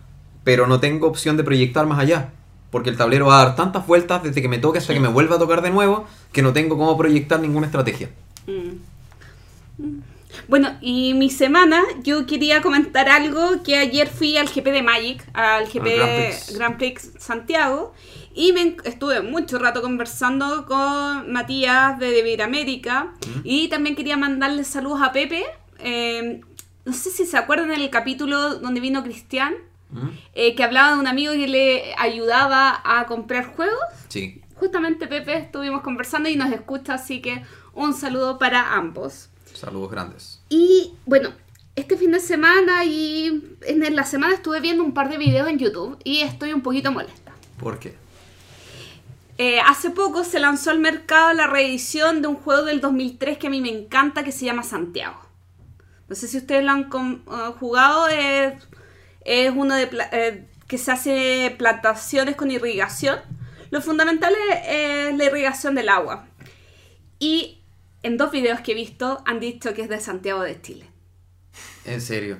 pero 0.45 0.65
no 0.65 0.79
tengo 0.79 1.07
opción 1.07 1.35
de 1.35 1.43
proyectar 1.43 1.85
más 1.85 1.99
allá. 1.99 2.29
Porque 2.71 2.89
el 2.89 2.97
tablero 2.97 3.27
va 3.27 3.41
a 3.41 3.45
dar 3.45 3.55
tantas 3.55 3.85
vueltas 3.85 4.23
desde 4.23 4.41
que 4.41 4.47
me 4.47 4.57
toque 4.59 4.79
hasta 4.79 4.93
Sí. 4.93 4.93
que 4.95 4.99
me 5.01 5.07
vuelva 5.09 5.35
a 5.35 5.39
tocar 5.39 5.61
de 5.61 5.69
nuevo 5.71 6.07
que 6.31 6.41
no 6.41 6.53
tengo 6.53 6.77
cómo 6.77 6.97
proyectar 6.97 7.39
ninguna 7.39 7.65
estrategia. 7.67 8.09
Mm. 8.47 9.97
Bueno, 10.47 10.77
y 10.81 11.13
mi 11.13 11.29
semana 11.29 11.81
yo 12.03 12.25
quería 12.25 12.61
comentar 12.61 13.09
algo 13.09 13.63
que 13.63 13.77
ayer 13.77 14.07
fui 14.07 14.37
al 14.37 14.47
GP 14.47 14.65
de 14.71 14.81
Magic, 14.83 15.25
al 15.33 15.65
GP 15.67 15.85
Al 15.87 15.95
Grand 15.95 16.15
Prix. 16.17 16.57
Grand 16.57 16.77
Prix 16.77 17.11
Santiago, 17.17 17.93
y 18.35 18.51
me 18.53 18.75
estuve 18.83 19.21
mucho 19.21 19.59
rato 19.59 19.81
conversando 19.81 20.65
con 20.65 21.31
Matías 21.31 21.97
de 21.99 22.11
Devir 22.11 22.41
América, 22.41 23.13
y 23.43 23.67
también 23.69 23.95
quería 23.95 24.17
mandarle 24.17 24.63
saludos 24.63 25.01
a 25.01 25.11
Pepe. 25.11 25.43
eh, 25.79 26.41
no 26.85 26.91
sé 26.91 27.11
si 27.11 27.25
se 27.25 27.37
acuerdan 27.37 27.69
del 27.69 27.89
capítulo 27.89 28.55
donde 28.55 28.81
vino 28.81 29.03
Cristian, 29.03 29.53
¿Mm? 29.89 30.07
eh, 30.33 30.53
que 30.53 30.63
hablaba 30.65 30.93
de 30.93 30.99
un 30.99 31.07
amigo 31.07 31.31
que 31.31 31.47
le 31.47 31.95
ayudaba 31.97 32.81
a 32.83 33.05
comprar 33.05 33.45
juegos. 33.55 33.79
Sí. 34.09 34.41
Justamente 34.55 35.07
Pepe 35.07 35.37
estuvimos 35.37 35.81
conversando 35.81 36.27
y 36.27 36.35
nos 36.35 36.51
escucha, 36.51 36.95
así 36.95 37.21
que 37.21 37.41
un 37.73 37.93
saludo 37.93 38.37
para 38.37 38.73
ambos. 38.75 39.29
Saludos 39.53 39.91
grandes. 39.91 40.32
Y 40.49 40.93
bueno, 41.05 41.33
este 41.75 41.97
fin 41.97 42.11
de 42.11 42.19
semana 42.19 42.85
y 42.85 43.57
en 43.61 43.95
la 43.95 44.03
semana 44.03 44.35
estuve 44.35 44.59
viendo 44.59 44.83
un 44.83 44.93
par 44.93 45.09
de 45.09 45.17
videos 45.17 45.47
en 45.47 45.57
YouTube 45.57 45.97
y 46.03 46.21
estoy 46.21 46.53
un 46.53 46.61
poquito 46.61 46.91
molesta. 46.91 47.31
¿Por 47.57 47.79
qué? 47.79 47.95
eh, 49.37 49.59
hace 49.59 49.89
poco 49.89 50.23
se 50.23 50.39
lanzó 50.39 50.69
al 50.69 50.79
mercado 50.79 51.33
la 51.33 51.47
reedición 51.47 52.21
de 52.21 52.27
un 52.27 52.35
juego 52.35 52.65
del 52.65 52.81
2003 52.81 53.37
que 53.37 53.47
a 53.47 53.49
mí 53.49 53.61
me 53.61 53.69
encanta 53.69 54.23
que 54.23 54.31
se 54.31 54.45
llama 54.45 54.63
Santiago. 54.63 55.19
No 56.07 56.15
sé 56.15 56.27
si 56.27 56.37
ustedes 56.37 56.63
lo 56.63 56.71
han 56.71 56.83
eh, 56.91 57.53
jugado, 57.59 58.07
es, 58.09 58.53
es 59.25 59.51
uno 59.55 59.75
de 59.75 59.89
eh, 60.11 60.47
que 60.67 60.77
se 60.77 60.91
hace 60.91 61.55
plantaciones 61.57 62.35
con 62.35 62.51
irrigación. 62.51 63.19
Lo 63.71 63.81
fundamental 63.81 64.33
es, 64.51 64.59
es 64.67 65.17
la 65.17 65.25
irrigación 65.25 65.73
del 65.73 65.89
agua. 65.89 66.27
Y 67.17 67.62
en 68.03 68.17
dos 68.17 68.31
videos 68.31 68.59
que 68.61 68.73
he 68.73 68.75
visto 68.75 69.23
han 69.25 69.39
dicho 69.39 69.73
que 69.73 69.81
es 69.83 69.89
de 69.89 69.99
Santiago 69.99 70.41
de 70.41 70.61
Chile. 70.61 70.85
En 71.85 72.01
serio. 72.01 72.39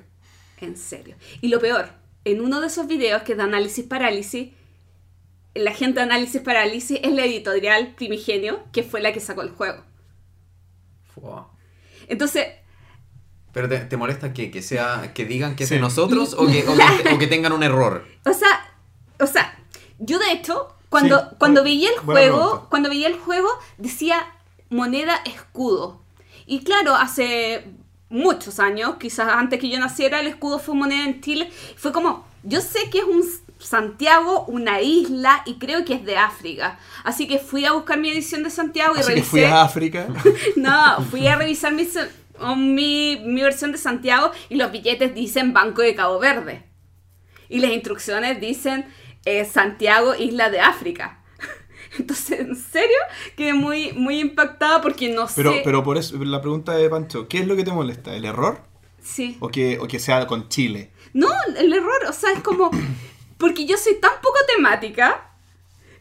En 0.59 0.77
serio. 0.77 1.15
Y 1.41 1.47
lo 1.49 1.59
peor, 1.59 1.89
en 2.25 2.41
uno 2.41 2.61
de 2.61 2.67
esos 2.67 2.87
videos 2.87 3.23
que 3.23 3.33
es 3.33 3.37
de 3.37 3.43
Análisis 3.43 3.85
Parálisis, 3.85 4.49
la 5.55 5.71
gente 5.71 5.99
de 5.99 6.03
Análisis 6.05 6.41
Parálisis 6.41 6.99
es 7.03 7.11
la 7.13 7.25
editorial 7.25 7.93
Primigenio, 7.95 8.63
que 8.71 8.83
fue 8.83 9.01
la 9.01 9.11
que 9.13 9.19
sacó 9.19 9.41
el 9.41 9.51
juego. 9.51 9.83
Fua. 11.13 11.49
Entonces, 12.07 12.47
Pero 13.51 13.69
te, 13.69 13.77
te 13.79 13.97
molesta 13.97 14.33
que, 14.33 14.49
que 14.51 14.61
sea 14.61 15.11
que 15.13 15.25
digan 15.25 15.55
que 15.55 15.65
es 15.65 15.69
de 15.69 15.79
nosotros 15.79 16.33
o 16.33 16.47
que, 16.47 16.65
o 16.67 16.75
que- 16.75 17.09
o 17.13 17.19
que 17.19 17.27
tengan 17.27 17.51
un 17.53 17.63
error. 17.63 18.05
o 18.25 18.33
sea, 18.33 18.73
o 19.19 19.27
sea, 19.27 19.57
yo 19.99 20.17
de 20.19 20.31
hecho, 20.31 20.75
cuando, 20.89 21.19
Sí, 21.19 21.35
cuando 21.37 21.63
veía 21.63 21.89
el 21.91 21.97
juego, 21.99 22.37
pregunta. 22.39 22.67
cuando 22.69 22.89
veía 22.89 23.07
el 23.07 23.17
juego, 23.19 23.47
decía 23.77 24.25
moneda 24.73 25.15
escudo. 25.25 26.01
Y 26.45 26.63
claro, 26.63 26.95
hace 26.95 27.65
muchos 28.09 28.59
años, 28.59 28.95
quizás 28.99 29.29
antes 29.31 29.59
que 29.59 29.69
yo 29.69 29.79
naciera, 29.79 30.19
el 30.19 30.27
escudo 30.27 30.59
fue 30.59 30.75
moneda 30.75 31.05
en 31.05 31.21
Chile. 31.21 31.49
Fue 31.77 31.91
como, 31.91 32.25
yo 32.43 32.59
sé 32.61 32.89
que 32.91 32.99
es 32.99 33.05
un 33.05 33.23
Santiago, 33.59 34.45
una 34.47 34.81
isla, 34.81 35.41
y 35.45 35.55
creo 35.55 35.85
que 35.85 35.93
es 35.93 36.03
de 36.03 36.17
África. 36.17 36.77
Así 37.03 37.27
que 37.27 37.39
fui 37.39 37.65
a 37.65 37.71
buscar 37.71 37.97
mi 37.97 38.09
edición 38.09 38.43
de 38.43 38.49
Santiago 38.49 38.93
y 38.95 38.99
Así 38.99 39.07
que 39.07 39.13
revisé. 39.15 39.29
fui 39.29 39.43
a 39.45 39.61
África. 39.63 40.07
No, 40.57 41.01
fui 41.09 41.27
a 41.27 41.35
revisar 41.37 41.71
mi, 41.71 41.87
mi, 42.57 43.21
mi 43.25 43.41
versión 43.41 43.71
de 43.71 43.77
Santiago 43.77 44.31
y 44.49 44.55
los 44.55 44.71
billetes 44.71 45.15
dicen 45.15 45.53
Banco 45.53 45.81
de 45.81 45.95
Cabo 45.95 46.19
Verde. 46.19 46.65
Y 47.47 47.59
las 47.59 47.71
instrucciones 47.71 48.41
dicen 48.41 48.85
eh, 49.25 49.45
Santiago, 49.45 50.13
Isla 50.15 50.49
de 50.49 50.59
África. 50.59 51.22
Entonces, 51.99 52.39
en 52.39 52.55
serio, 52.55 52.97
quedé 53.35 53.53
muy, 53.53 53.91
muy 53.93 54.19
impactada 54.19 54.81
porque 54.81 55.09
no 55.09 55.27
Pero, 55.35 55.53
sé. 55.53 55.61
pero 55.63 55.83
por 55.83 55.97
eso, 55.97 56.15
la 56.23 56.41
pregunta 56.41 56.75
de 56.75 56.89
Pancho, 56.89 57.27
¿qué 57.27 57.39
es 57.39 57.47
lo 57.47 57.55
que 57.55 57.63
te 57.63 57.71
molesta? 57.71 58.15
¿El 58.15 58.25
error? 58.25 58.61
Sí. 59.01 59.37
¿O 59.39 59.49
que, 59.49 59.79
o 59.79 59.87
que 59.87 59.99
sea 59.99 60.25
con 60.27 60.49
Chile? 60.49 60.91
No, 61.13 61.27
el 61.57 61.73
error, 61.73 62.05
o 62.09 62.13
sea, 62.13 62.31
es 62.33 62.39
como. 62.41 62.71
Porque 63.37 63.65
yo 63.65 63.75
soy 63.77 63.95
tan 63.99 64.13
poco 64.21 64.37
temática 64.55 65.29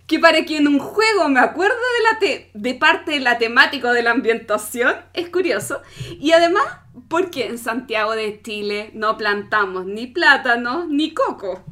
que 0.06 0.18
para 0.20 0.44
que 0.44 0.58
en 0.58 0.68
un 0.68 0.78
juego 0.78 1.28
me 1.28 1.40
acuerde 1.40 1.74
de, 1.74 2.02
la 2.12 2.18
te- 2.20 2.50
de 2.54 2.74
parte 2.74 3.12
de 3.12 3.20
la 3.20 3.38
temática 3.38 3.88
o 3.88 3.92
de 3.92 4.02
la 4.02 4.10
ambientación, 4.12 4.94
es 5.14 5.28
curioso. 5.30 5.80
Y 6.20 6.32
además, 6.32 6.64
porque 7.08 7.46
en 7.46 7.58
Santiago 7.58 8.12
de 8.14 8.40
Chile 8.42 8.90
no 8.94 9.16
plantamos 9.16 9.86
ni 9.86 10.06
plátano 10.06 10.86
ni 10.88 11.14
coco. 11.14 11.64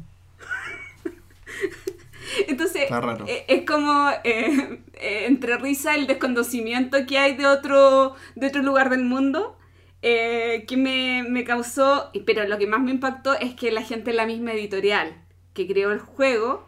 Entonces, 2.47 2.89
raro. 2.89 3.25
eh, 3.27 3.45
es 3.47 3.65
como 3.65 4.09
eh, 4.23 4.81
eh, 4.93 5.25
entre 5.27 5.57
risa 5.57 5.95
el 5.95 6.07
desconocimiento 6.07 7.05
que 7.07 7.17
hay 7.17 7.35
de 7.35 7.47
otro, 7.47 8.15
de 8.35 8.47
otro 8.47 8.61
lugar 8.61 8.89
del 8.89 9.03
mundo 9.03 9.57
eh, 10.01 10.65
que 10.67 10.77
me, 10.77 11.23
me 11.23 11.43
causó, 11.43 12.09
pero 12.25 12.47
lo 12.47 12.57
que 12.57 12.67
más 12.67 12.81
me 12.81 12.91
impactó 12.91 13.33
es 13.33 13.53
que 13.55 13.71
la 13.71 13.83
gente 13.83 14.11
de 14.11 14.17
la 14.17 14.25
misma 14.25 14.53
editorial 14.53 15.13
que 15.53 15.67
creó 15.67 15.91
el 15.91 15.99
juego 15.99 16.67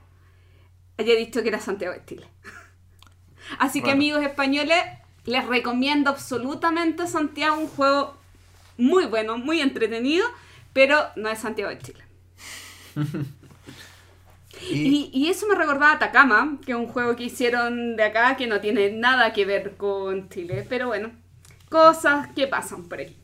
haya 0.97 1.15
dicho 1.15 1.41
que 1.41 1.49
era 1.49 1.59
Santiago 1.59 1.93
de 1.93 2.05
Chile. 2.05 2.27
Así 3.59 3.81
que 3.81 3.91
amigos 3.91 4.23
españoles, 4.23 4.77
les 5.25 5.45
recomiendo 5.47 6.09
absolutamente 6.09 7.07
Santiago, 7.07 7.57
un 7.57 7.67
juego 7.67 8.15
muy 8.77 9.05
bueno, 9.05 9.37
muy 9.37 9.61
entretenido, 9.61 10.25
pero 10.73 10.99
no 11.15 11.29
es 11.29 11.39
Santiago 11.39 11.69
de 11.71 11.79
Chile. 11.79 12.03
Y, 14.71 15.27
eso 15.29 15.47
me 15.47 15.55
recordaba 15.55 15.93
a 15.93 16.57
que 16.65 16.71
es 16.71 16.77
un 16.77 16.87
juego 16.87 17.15
que 17.15 17.23
hicieron 17.23 17.95
de 17.95 18.03
acá 18.03 18.35
que 18.37 18.47
no 18.47 18.61
tiene 18.61 18.91
nada 18.91 19.33
que 19.33 19.45
ver 19.45 19.75
con 19.75 20.29
Chile. 20.29 20.65
Pero 20.69 20.87
bueno, 20.87 21.11
cosas 21.69 22.27
que 22.35 22.47
pasan 22.47 22.87
por 22.87 23.01
aquí. 23.01 23.17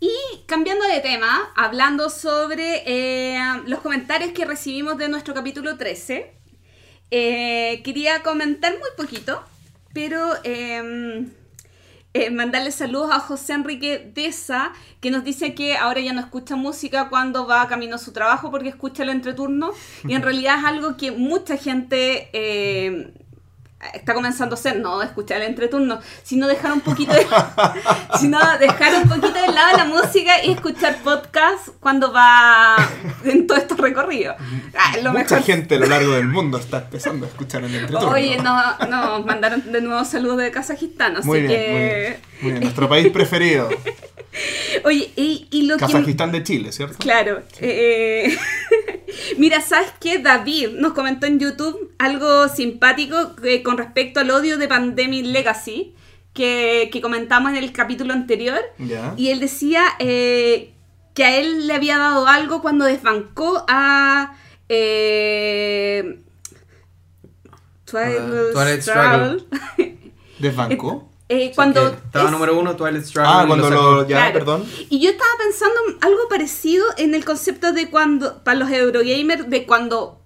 Y 0.00 0.12
cambiando 0.46 0.86
de 0.86 1.00
tema, 1.00 1.52
hablando 1.56 2.10
sobre 2.10 2.82
eh, 2.86 3.38
los 3.66 3.80
comentarios 3.80 4.32
que 4.32 4.44
recibimos 4.44 4.98
de 4.98 5.08
nuestro 5.08 5.32
capítulo 5.32 5.78
13, 5.78 6.32
eh, 7.10 7.80
quería 7.82 8.22
comentar 8.22 8.72
muy 8.78 8.90
poquito, 8.96 9.42
pero 9.94 10.34
eh, 10.44 11.26
eh, 12.16 12.30
mandarle 12.30 12.70
saludos 12.70 13.10
a 13.12 13.20
José 13.20 13.52
Enrique 13.52 14.10
Deza, 14.14 14.72
que 15.00 15.10
nos 15.10 15.22
dice 15.22 15.54
que 15.54 15.76
ahora 15.76 16.00
ya 16.00 16.14
no 16.14 16.20
escucha 16.20 16.56
música 16.56 17.10
cuando 17.10 17.46
va 17.46 17.68
camino 17.68 17.96
a 17.96 17.98
su 17.98 18.12
trabajo 18.12 18.50
porque 18.50 18.70
escucha 18.70 19.02
el 19.02 19.10
entreturno. 19.10 19.72
Y 20.08 20.14
en 20.14 20.22
realidad 20.28 20.58
es 20.58 20.64
algo 20.64 20.96
que 20.96 21.12
mucha 21.12 21.58
gente 21.58 22.30
eh, 22.32 23.12
está 23.94 24.14
comenzando 24.14 24.54
a 24.54 24.58
hacer, 24.58 24.78
no 24.80 25.02
escuchar 25.02 25.40
el 25.42 25.48
entreturno, 25.48 25.98
sino 26.22 26.46
dejar 26.46 26.72
un 26.72 26.80
poquito 26.80 27.12
de, 27.12 27.26
sino 28.20 28.38
dejar 28.58 29.02
un 29.02 29.08
poquito 29.08 29.32
de 29.40 29.48
lado 29.52 29.76
la 29.76 29.84
música 29.84 30.44
y 30.44 30.52
escuchar 30.52 30.96
podcast 31.02 31.68
cuando 31.80 32.12
va 32.12 32.76
en 33.24 33.46
todo 33.46 33.58
estos 33.58 33.78
recorridos. 33.78 34.36
Ah, 34.76 34.96
lo 35.02 35.12
Mucha 35.12 35.22
mejor- 35.36 35.42
gente 35.42 35.74
a 35.76 35.78
lo 35.78 35.86
largo 35.86 36.12
del 36.12 36.26
mundo 36.28 36.58
está 36.58 36.78
empezando 36.78 37.26
a 37.26 37.28
escuchar 37.28 37.64
el 37.64 37.74
entreturno. 37.74 38.08
Oye, 38.14 38.38
no, 38.42 38.78
no, 38.88 39.20
mandaron 39.22 39.70
de 39.72 39.80
nuevo 39.80 40.04
saludos 40.04 40.38
de 40.38 40.50
Kazajistán, 40.50 41.16
así 41.16 41.26
Muy 41.26 41.42
bien, 41.42 41.50
que... 41.50 41.68
muy 41.70 41.80
bien. 41.80 42.16
Muy 42.42 42.50
bien, 42.52 42.62
nuestro 42.64 42.88
país 42.88 43.10
preferido. 43.10 43.68
Oye, 44.84 45.10
y, 45.16 45.48
y 45.50 45.62
lo 45.62 45.76
que... 45.76 45.86
Kazajistán 45.86 46.32
de 46.32 46.42
Chile, 46.42 46.72
¿cierto? 46.72 46.96
Claro. 46.98 47.42
eh, 47.60 48.36
Mira, 49.38 49.60
¿sabes 49.60 49.92
qué? 50.00 50.18
David 50.18 50.70
nos 50.78 50.92
comentó 50.92 51.26
en 51.26 51.38
YouTube 51.38 51.94
algo 51.98 52.48
simpático 52.48 53.34
eh, 53.44 53.62
con 53.62 53.78
respecto 53.78 54.20
al 54.20 54.30
odio 54.30 54.58
de 54.58 54.68
Pandemic 54.68 55.26
Legacy 55.26 55.94
que, 56.32 56.90
que 56.92 57.00
comentamos 57.00 57.50
en 57.52 57.56
el 57.58 57.72
capítulo 57.72 58.12
anterior. 58.12 58.60
Ya. 58.78 59.14
Y 59.16 59.30
él 59.30 59.40
decía 59.40 59.84
eh, 59.98 60.72
que 61.14 61.24
a 61.24 61.36
él 61.36 61.66
le 61.66 61.74
había 61.74 61.98
dado 61.98 62.26
algo 62.26 62.60
cuando 62.62 62.84
desbancó 62.84 63.64
a... 63.68 64.36
Eh, 64.68 66.20
Twilight, 67.84 68.52
Twilight 68.52 68.82
Struggle. 68.82 69.44
¿Desbancó? 70.38 71.08
Eh, 71.28 71.52
cuando 71.56 71.88
estaba 71.88 72.26
es- 72.26 72.30
número 72.30 72.56
uno, 72.58 72.76
Twilight 72.76 73.04
Struggle. 73.04 73.30
Ah, 73.32 73.44
cuando 73.46 73.68
lo... 73.70 74.02
Ya, 74.02 74.16
Claro. 74.16 74.32
perdón. 74.34 74.64
Y 74.90 75.00
yo 75.00 75.10
estaba 75.10 75.30
pensando 75.42 75.76
algo 76.02 76.28
parecido 76.28 76.84
en 76.98 77.14
el 77.14 77.24
concepto 77.24 77.72
de 77.72 77.90
cuando, 77.90 78.44
para 78.44 78.58
los 78.58 78.70
Eurogamers, 78.70 79.50
de 79.50 79.66
cuando 79.66 80.20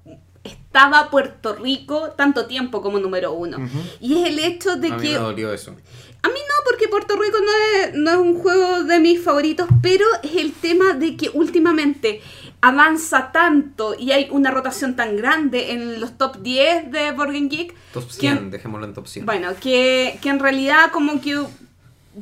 estaba 0.45 1.11
Puerto 1.11 1.55
Rico 1.55 2.11
tanto 2.17 2.47
tiempo 2.47 2.83
como 2.83 2.99
número 2.99 3.33
uno. 3.33 3.57
Y 4.01 4.19
es 4.23 4.29
el 4.29 4.39
hecho 4.39 4.77
de 4.77 4.89
A 4.89 4.97
mí 4.97 5.03
que... 5.03 5.13
me 5.15 5.19
dolió 5.19 5.53
eso. 5.53 5.71
A 6.23 6.29
mí 6.29 6.35
no, 6.35 6.65
porque 6.69 6.87
Puerto 6.89 7.17
Rico 7.17 7.39
no 7.41 7.51
es, 7.87 7.95
no 7.95 8.11
es 8.11 8.17
un 8.19 8.39
juego 8.39 8.83
de 8.85 9.01
mis 9.01 9.23
favoritos, 9.23 9.67
pero 9.83 10.05
es 10.23 10.37
el 10.37 10.53
tema 10.53 10.93
de 10.93 11.17
que 11.17 11.31
últimamente 11.33 12.21
avanza 12.63 13.33
tanto 13.33 13.95
y 13.99 14.13
hay 14.13 14.29
una 14.31 14.51
rotación 14.51 14.95
tan 14.97 15.17
grande 15.17 15.73
en 15.73 16.01
los 16.01 16.19
top 16.19 16.39
10 16.43 16.91
de 16.93 17.13
Game 17.13 17.49
Geek. 17.49 17.75
Top 17.93 18.07
que- 18.07 18.13
100, 18.13 18.51
dejémoslo 18.51 18.87
en 18.87 18.95
top 18.95 19.07
100. 19.07 19.27
bueno, 19.27 19.49
que, 19.61 20.19
que 20.21 20.29
en 20.29 20.39
realidad 20.39 20.91
como 20.93 21.21
que 21.21 21.43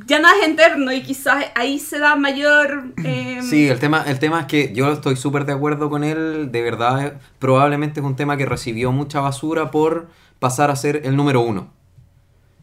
ya 0.05 0.19
nada 0.19 0.35
es 0.41 0.49
eterno 0.49 0.93
y 0.93 1.01
quizás 1.01 1.45
ahí 1.55 1.79
se 1.79 1.99
da 1.99 2.15
mayor... 2.15 2.85
eh, 3.03 3.41
Sí, 3.43 3.67
el 3.67 3.79
tema, 3.79 4.03
el 4.07 4.19
tema 4.19 4.41
es 4.41 4.45
que 4.45 4.71
yo 4.73 4.91
estoy 4.91 5.15
súper 5.15 5.45
de 5.45 5.53
acuerdo 5.53 5.89
con 5.89 6.03
él. 6.03 6.51
De 6.51 6.61
verdad, 6.61 7.05
eh, 7.07 7.13
probablemente 7.39 7.99
es 7.99 8.05
un 8.05 8.15
tema 8.15 8.37
que 8.37 8.45
recibió 8.45 8.91
mucha 8.91 9.19
basura 9.19 9.71
por 9.71 10.07
pasar 10.37 10.69
a 10.71 10.75
ser 10.75 11.01
el 11.05 11.15
número 11.15 11.41
uno. 11.41 11.73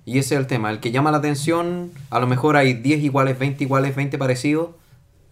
Y 0.04 0.18
ese 0.18 0.36
es 0.36 0.40
el 0.40 0.46
tema. 0.46 0.70
El 0.70 0.78
que 0.78 0.92
llama 0.92 1.10
la 1.10 1.18
atención, 1.18 1.90
a 2.10 2.20
lo 2.20 2.28
mejor 2.28 2.56
hay 2.56 2.74
10 2.74 3.02
iguales, 3.02 3.36
20 3.38 3.64
iguales, 3.64 3.96
20 3.96 4.16
parecidos. 4.18 4.70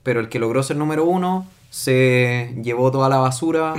Pero 0.02 0.18
el 0.20 0.28
que 0.28 0.40
logró 0.40 0.62
ser 0.64 0.76
número 0.76 1.04
uno 1.04 1.46
se 1.78 2.54
llevó 2.62 2.92
toda 2.92 3.08
la 3.08 3.16
basura. 3.16 3.74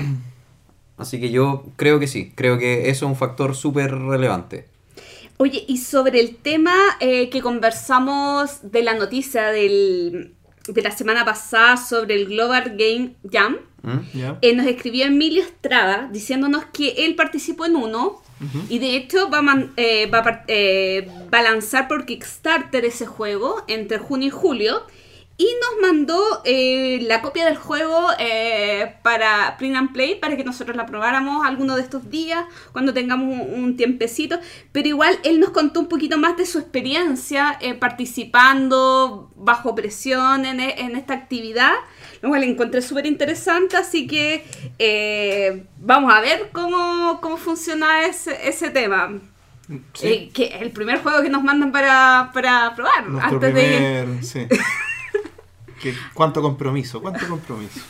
Así 0.97 1.19
que 1.19 1.29
yo 1.31 1.63
creo 1.77 1.97
que 1.99 2.07
sí. 2.07 2.33
Creo 2.35 2.57
que 2.57 2.89
eso 2.89 3.05
es 3.05 3.09
un 3.11 3.15
factor 3.15 3.55
súper 3.55 3.93
relevante. 3.97 4.65
Oye, 5.37 5.63
y 5.67 5.77
sobre 5.77 6.19
el 6.19 6.35
tema 6.35 6.73
eh, 6.99 7.29
que 7.29 7.41
conversamos 7.41 8.59
de 8.71 8.83
la 8.83 8.95
noticia 8.95 9.47
del, 9.47 10.33
de 10.67 10.81
la 10.81 10.91
semana 10.91 11.23
pasada 11.25 11.77
sobre 11.77 12.15
el 12.15 12.25
Global 12.27 12.75
Game 12.77 13.13
Jam, 13.31 13.57
¿Mm? 13.83 13.99
Eh, 14.41 14.55
nos 14.55 14.65
escribió 14.65 15.05
Emilio 15.05 15.43
Estrada 15.43 16.09
diciéndonos 16.11 16.65
que 16.73 17.05
él 17.05 17.15
participó 17.15 17.65
en 17.65 17.75
uno 17.75 18.21
y 18.69 18.79
de 18.79 18.95
hecho 18.97 19.29
va 19.29 19.37
a, 19.37 19.41
man- 19.41 19.71
eh, 19.77 20.07
va, 20.13 20.17
a 20.19 20.23
par- 20.23 20.43
eh, 20.47 21.07
va 21.33 21.39
a 21.39 21.43
lanzar 21.43 21.87
por 21.87 22.05
Kickstarter 22.05 22.83
ese 22.83 23.05
juego 23.05 23.63
entre 23.67 23.97
junio 23.97 24.27
y 24.27 24.31
julio 24.31 24.81
y 25.37 25.43
nos 25.43 25.81
mandó 25.89 26.41
eh, 26.45 26.99
la 27.03 27.21
copia 27.21 27.43
del 27.45 27.57
juego 27.57 28.07
eh, 28.19 28.95
para 29.01 29.57
Print 29.57 29.75
and 29.75 29.91
Play 29.91 30.15
para 30.15 30.37
que 30.37 30.45
nosotros 30.45 30.77
la 30.77 30.85
probáramos 30.85 31.45
alguno 31.45 31.75
de 31.75 31.81
estos 31.81 32.09
días 32.09 32.45
cuando 32.71 32.93
tengamos 32.93 33.27
un, 33.33 33.63
un 33.63 33.75
tiempecito. 33.75 34.39
Pero 34.71 34.87
igual 34.87 35.19
él 35.25 35.41
nos 35.41 35.49
contó 35.49 35.81
un 35.81 35.87
poquito 35.87 36.17
más 36.17 36.37
de 36.37 36.45
su 36.45 36.59
experiencia 36.59 37.57
eh, 37.59 37.73
participando 37.73 39.29
bajo 39.35 39.75
presión 39.75 40.45
en, 40.45 40.61
e- 40.61 40.75
en 40.81 40.95
esta 40.95 41.13
actividad. 41.13 41.73
Lo 42.21 42.29
cual 42.29 42.43
encontré 42.45 42.81
súper 42.81 43.05
interesante, 43.05 43.75
así 43.77 44.07
que 44.07 44.45
vamos 45.77 46.13
a 46.13 46.21
ver 46.21 46.49
cómo, 46.53 47.19
cómo 47.21 47.35
funciona 47.37 48.05
ese, 48.05 48.47
ese 48.47 48.69
tema. 48.69 49.11
Sí. 49.93 50.31
Que 50.33 50.45
el 50.61 50.71
primer 50.71 51.01
juego 51.01 51.21
que 51.21 51.29
nos 51.29 51.43
mandan 51.43 51.71
para, 51.71 52.31
para 52.33 52.73
probar 52.75 53.07
Nuestro 53.09 53.35
antes 53.35 53.53
de. 53.53 54.19
Sí. 54.21 54.47
Que- 55.85 55.95
¿Cuánto 56.15 56.41
compromiso? 56.41 56.99
¿Cuánto 56.99 57.27
compromiso? 57.27 57.79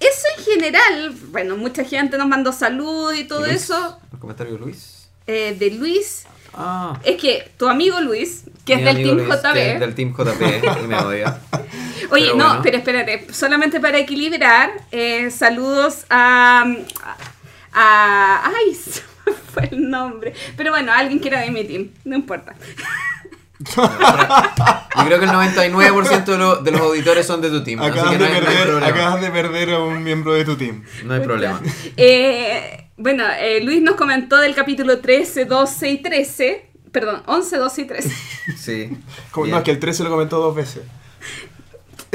Eso 0.00 0.26
en 0.38 0.44
general, 0.44 1.12
bueno, 1.30 1.56
mucha 1.56 1.82
gente 1.84 2.16
nos 2.18 2.28
mandó 2.28 2.52
saludos 2.52 3.16
y 3.16 3.24
todo 3.24 3.40
Luis, 3.46 3.62
eso. 3.64 3.98
¿El 4.12 4.18
comentario 4.20 4.52
de 4.54 4.58
Luis? 4.60 5.08
eh, 5.26 5.56
de 5.58 5.70
Luis. 5.72 6.24
Ah. 6.54 6.98
Es 7.04 7.16
que 7.20 7.50
tu 7.58 7.68
amigo 7.68 8.00
Luis, 8.00 8.44
que 8.64 8.74
es 8.74 8.78
del 8.84 8.88
amigo 8.96 9.16
Team 9.16 9.28
Luis, 9.28 9.40
JB. 9.42 9.52
que 9.54 9.72
es 9.74 9.80
del 9.80 9.94
Team 9.96 10.14
JB 10.16 10.80
y 10.84 10.86
me 10.86 10.96
odia. 10.98 11.40
Oye, 12.10 12.26
pero 12.26 12.36
no, 12.36 12.46
bueno. 12.46 12.60
pero 12.62 12.76
espérate, 12.78 13.26
solamente 13.34 13.80
para 13.80 13.98
equilibrar, 13.98 14.70
eh, 14.92 15.30
saludos 15.32 16.04
a, 16.10 16.64
a... 17.72 18.52
Ay, 18.54 18.74
se 18.76 19.02
me 19.26 19.32
fue 19.32 19.68
el 19.72 19.90
nombre. 19.90 20.32
Pero 20.56 20.70
bueno, 20.70 20.92
alguien 20.92 21.18
que 21.20 21.26
era 21.28 21.40
de 21.40 21.50
mi 21.50 21.64
team, 21.64 21.90
no 22.04 22.14
importa. 22.16 22.54
Yo 23.58 25.04
creo 25.04 25.18
que 25.18 25.24
el 25.24 25.30
99% 25.30 26.24
de, 26.24 26.38
lo- 26.38 26.56
de 26.56 26.70
los 26.70 26.80
auditores 26.80 27.26
son 27.26 27.40
de 27.40 27.50
tu 27.50 27.62
team. 27.64 27.80
así 27.80 27.90
Acabas 27.90 28.10
que 28.12 28.18
de, 28.18 28.24
no 28.24 28.24
hay, 28.26 28.30
no 28.32 28.36
hay 28.38 28.44
perder, 28.54 28.68
problema. 28.68 28.86
acabas 28.86 29.20
de 29.20 29.30
perder 29.30 29.70
a 29.74 29.78
un 29.80 30.02
miembro 30.02 30.34
de 30.34 30.44
tu 30.44 30.56
team. 30.56 30.84
No 31.04 31.14
hay 31.14 31.20
problema. 31.20 31.60
Eh, 31.96 32.90
bueno, 32.96 33.24
eh, 33.38 33.60
Luis 33.62 33.80
nos 33.82 33.94
comentó 33.96 34.36
del 34.38 34.54
capítulo 34.54 34.98
13, 35.00 35.44
12 35.44 35.90
y 35.90 35.98
13. 36.02 36.70
Perdón, 36.92 37.22
11, 37.26 37.56
12 37.58 37.82
y 37.82 37.84
13. 37.86 38.10
Sí. 38.56 38.96
Como- 39.30 39.46
no, 39.46 39.58
es 39.58 39.62
que 39.64 39.70
el 39.70 39.78
13 39.78 40.04
lo 40.04 40.10
comentó 40.10 40.38
dos 40.40 40.54
veces. 40.54 40.82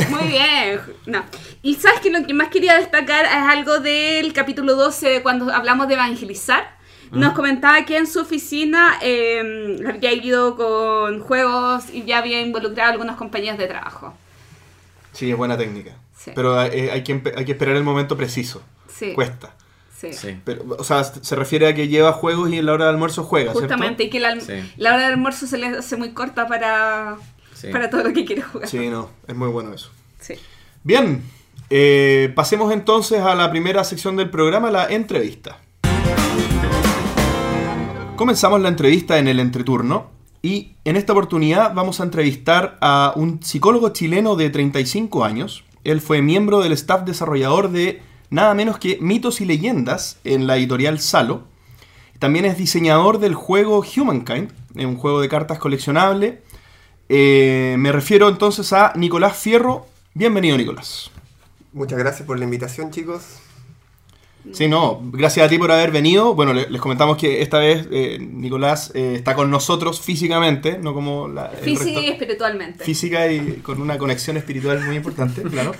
Muy 0.09 0.27
bien. 0.27 0.79
No. 1.05 1.23
Y 1.61 1.75
sabes 1.75 1.99
que 1.99 2.09
lo 2.09 2.25
que 2.25 2.33
más 2.33 2.47
quería 2.49 2.77
destacar 2.79 3.25
es 3.25 3.31
algo 3.31 3.79
del 3.79 4.33
capítulo 4.33 4.75
12 4.75 5.07
de 5.09 5.21
cuando 5.21 5.53
hablamos 5.53 5.87
de 5.87 5.93
evangelizar. 5.93 6.77
Nos 7.19 7.33
comentaba 7.33 7.85
que 7.85 7.97
en 7.97 8.07
su 8.07 8.19
oficina 8.21 8.95
eh, 9.01 9.79
había 9.87 10.13
ido 10.13 10.55
con 10.55 11.19
juegos 11.19 11.85
y 11.93 12.03
ya 12.03 12.17
había 12.19 12.41
involucrado 12.41 12.89
a 12.89 12.91
algunas 12.93 13.15
compañías 13.17 13.57
de 13.57 13.67
trabajo. 13.67 14.13
Sí, 15.11 15.29
es 15.31 15.37
buena 15.37 15.57
técnica. 15.57 15.91
Sí. 16.17 16.31
Pero 16.33 16.61
eh, 16.63 16.91
hay, 16.91 17.03
que, 17.03 17.21
hay 17.35 17.45
que 17.45 17.51
esperar 17.51 17.75
el 17.75 17.83
momento 17.83 18.17
preciso. 18.17 18.63
Sí. 18.87 19.13
Cuesta. 19.13 19.53
Sí. 19.95 20.11
Sí. 20.13 20.37
Pero, 20.43 20.63
o 20.77 20.83
sea, 20.83 21.03
se 21.03 21.35
refiere 21.35 21.67
a 21.67 21.73
que 21.75 21.87
lleva 21.87 22.11
juegos 22.13 22.49
y 22.51 22.57
en 22.57 22.65
la 22.65 22.73
hora 22.73 22.85
de 22.85 22.91
almuerzo 22.91 23.23
juega, 23.23 23.53
Justamente, 23.53 24.03
y 24.03 24.09
que 24.09 24.19
la, 24.19 24.39
Sí. 24.39 24.73
la 24.77 24.93
hora 24.95 25.03
del 25.03 25.13
almuerzo 25.13 25.47
se 25.47 25.57
le 25.57 25.67
hace 25.67 25.95
muy 25.95 26.11
corta 26.11 26.47
para, 26.47 27.15
Sí. 27.53 27.67
para 27.71 27.89
todo 27.89 28.03
lo 28.03 28.11
que 28.13 28.25
quiere 28.25 28.41
jugar. 28.41 28.67
¿cierto? 28.67 28.85
Sí, 28.85 28.91
no, 28.91 29.09
es 29.27 29.35
muy 29.35 29.47
bueno 29.49 29.73
eso. 29.73 29.91
Sí. 30.19 30.33
Bien, 30.83 31.23
eh, 31.69 32.31
pasemos 32.35 32.73
entonces 32.73 33.21
a 33.21 33.33
la 33.35 33.49
primera 33.49 33.83
sección 33.83 34.15
del 34.17 34.29
programa, 34.29 34.71
la 34.71 34.87
entrevista. 34.87 35.59
Comenzamos 38.15 38.61
la 38.61 38.69
entrevista 38.69 39.17
en 39.17 39.27
el 39.27 39.39
entreturno 39.39 40.11
y 40.43 40.75
en 40.85 40.97
esta 40.97 41.13
oportunidad 41.13 41.73
vamos 41.73 41.99
a 41.99 42.03
entrevistar 42.03 42.77
a 42.79 43.11
un 43.15 43.41
psicólogo 43.41 43.89
chileno 43.89 44.35
de 44.35 44.51
35 44.51 45.25
años. 45.25 45.63
Él 45.83 45.99
fue 45.99 46.21
miembro 46.21 46.61
del 46.61 46.73
staff 46.73 47.05
desarrollador 47.05 47.71
de 47.71 48.03
nada 48.29 48.53
menos 48.53 48.77
que 48.77 48.99
Mitos 49.01 49.41
y 49.41 49.45
Leyendas 49.45 50.19
en 50.23 50.45
la 50.45 50.57
editorial 50.57 50.99
Salo. 50.99 51.43
También 52.19 52.45
es 52.45 52.55
diseñador 52.55 53.19
del 53.19 53.33
juego 53.33 53.83
Humankind, 53.83 54.51
eh, 54.75 54.85
un 54.85 54.95
juego 54.95 55.19
de 55.19 55.27
cartas 55.27 55.57
coleccionable. 55.57 56.43
Eh, 57.09 57.75
me 57.79 57.91
refiero 57.91 58.29
entonces 58.29 58.71
a 58.73 58.93
Nicolás 58.95 59.35
Fierro. 59.37 59.87
Bienvenido, 60.13 60.55
Nicolás. 60.55 61.09
Muchas 61.73 61.97
gracias 61.97 62.27
por 62.27 62.37
la 62.37 62.45
invitación, 62.45 62.91
chicos. 62.91 63.42
Sí, 64.51 64.67
no, 64.67 64.99
gracias 65.11 65.45
a 65.45 65.49
ti 65.49 65.57
por 65.57 65.71
haber 65.71 65.91
venido. 65.91 66.35
Bueno, 66.35 66.53
le- 66.53 66.69
les 66.69 66.81
comentamos 66.81 67.15
que 67.17 67.41
esta 67.41 67.59
vez 67.59 67.87
eh, 67.91 68.17
Nicolás 68.19 68.91
eh, 68.93 69.13
está 69.15 69.35
con 69.35 69.49
nosotros 69.49 70.01
físicamente, 70.01 70.77
no 70.77 70.93
como 70.93 71.27
la, 71.29 71.47
Física 71.47 71.99
y 72.01 72.07
espiritualmente. 72.09 72.83
física 72.83 73.31
y 73.31 73.59
con 73.63 73.81
una 73.81 73.97
conexión 73.97 74.35
espiritual 74.37 74.83
muy 74.85 74.97
importante, 74.97 75.41
claro. 75.49 75.71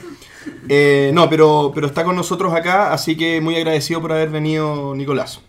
Eh, 0.69 1.11
no, 1.13 1.29
pero, 1.29 1.71
pero 1.75 1.87
está 1.87 2.03
con 2.05 2.15
nosotros 2.15 2.53
acá, 2.53 2.93
así 2.93 3.17
que 3.17 3.41
muy 3.41 3.55
agradecido 3.55 4.01
por 4.01 4.13
haber 4.13 4.29
venido, 4.29 4.95
Nicolás. 4.95 5.41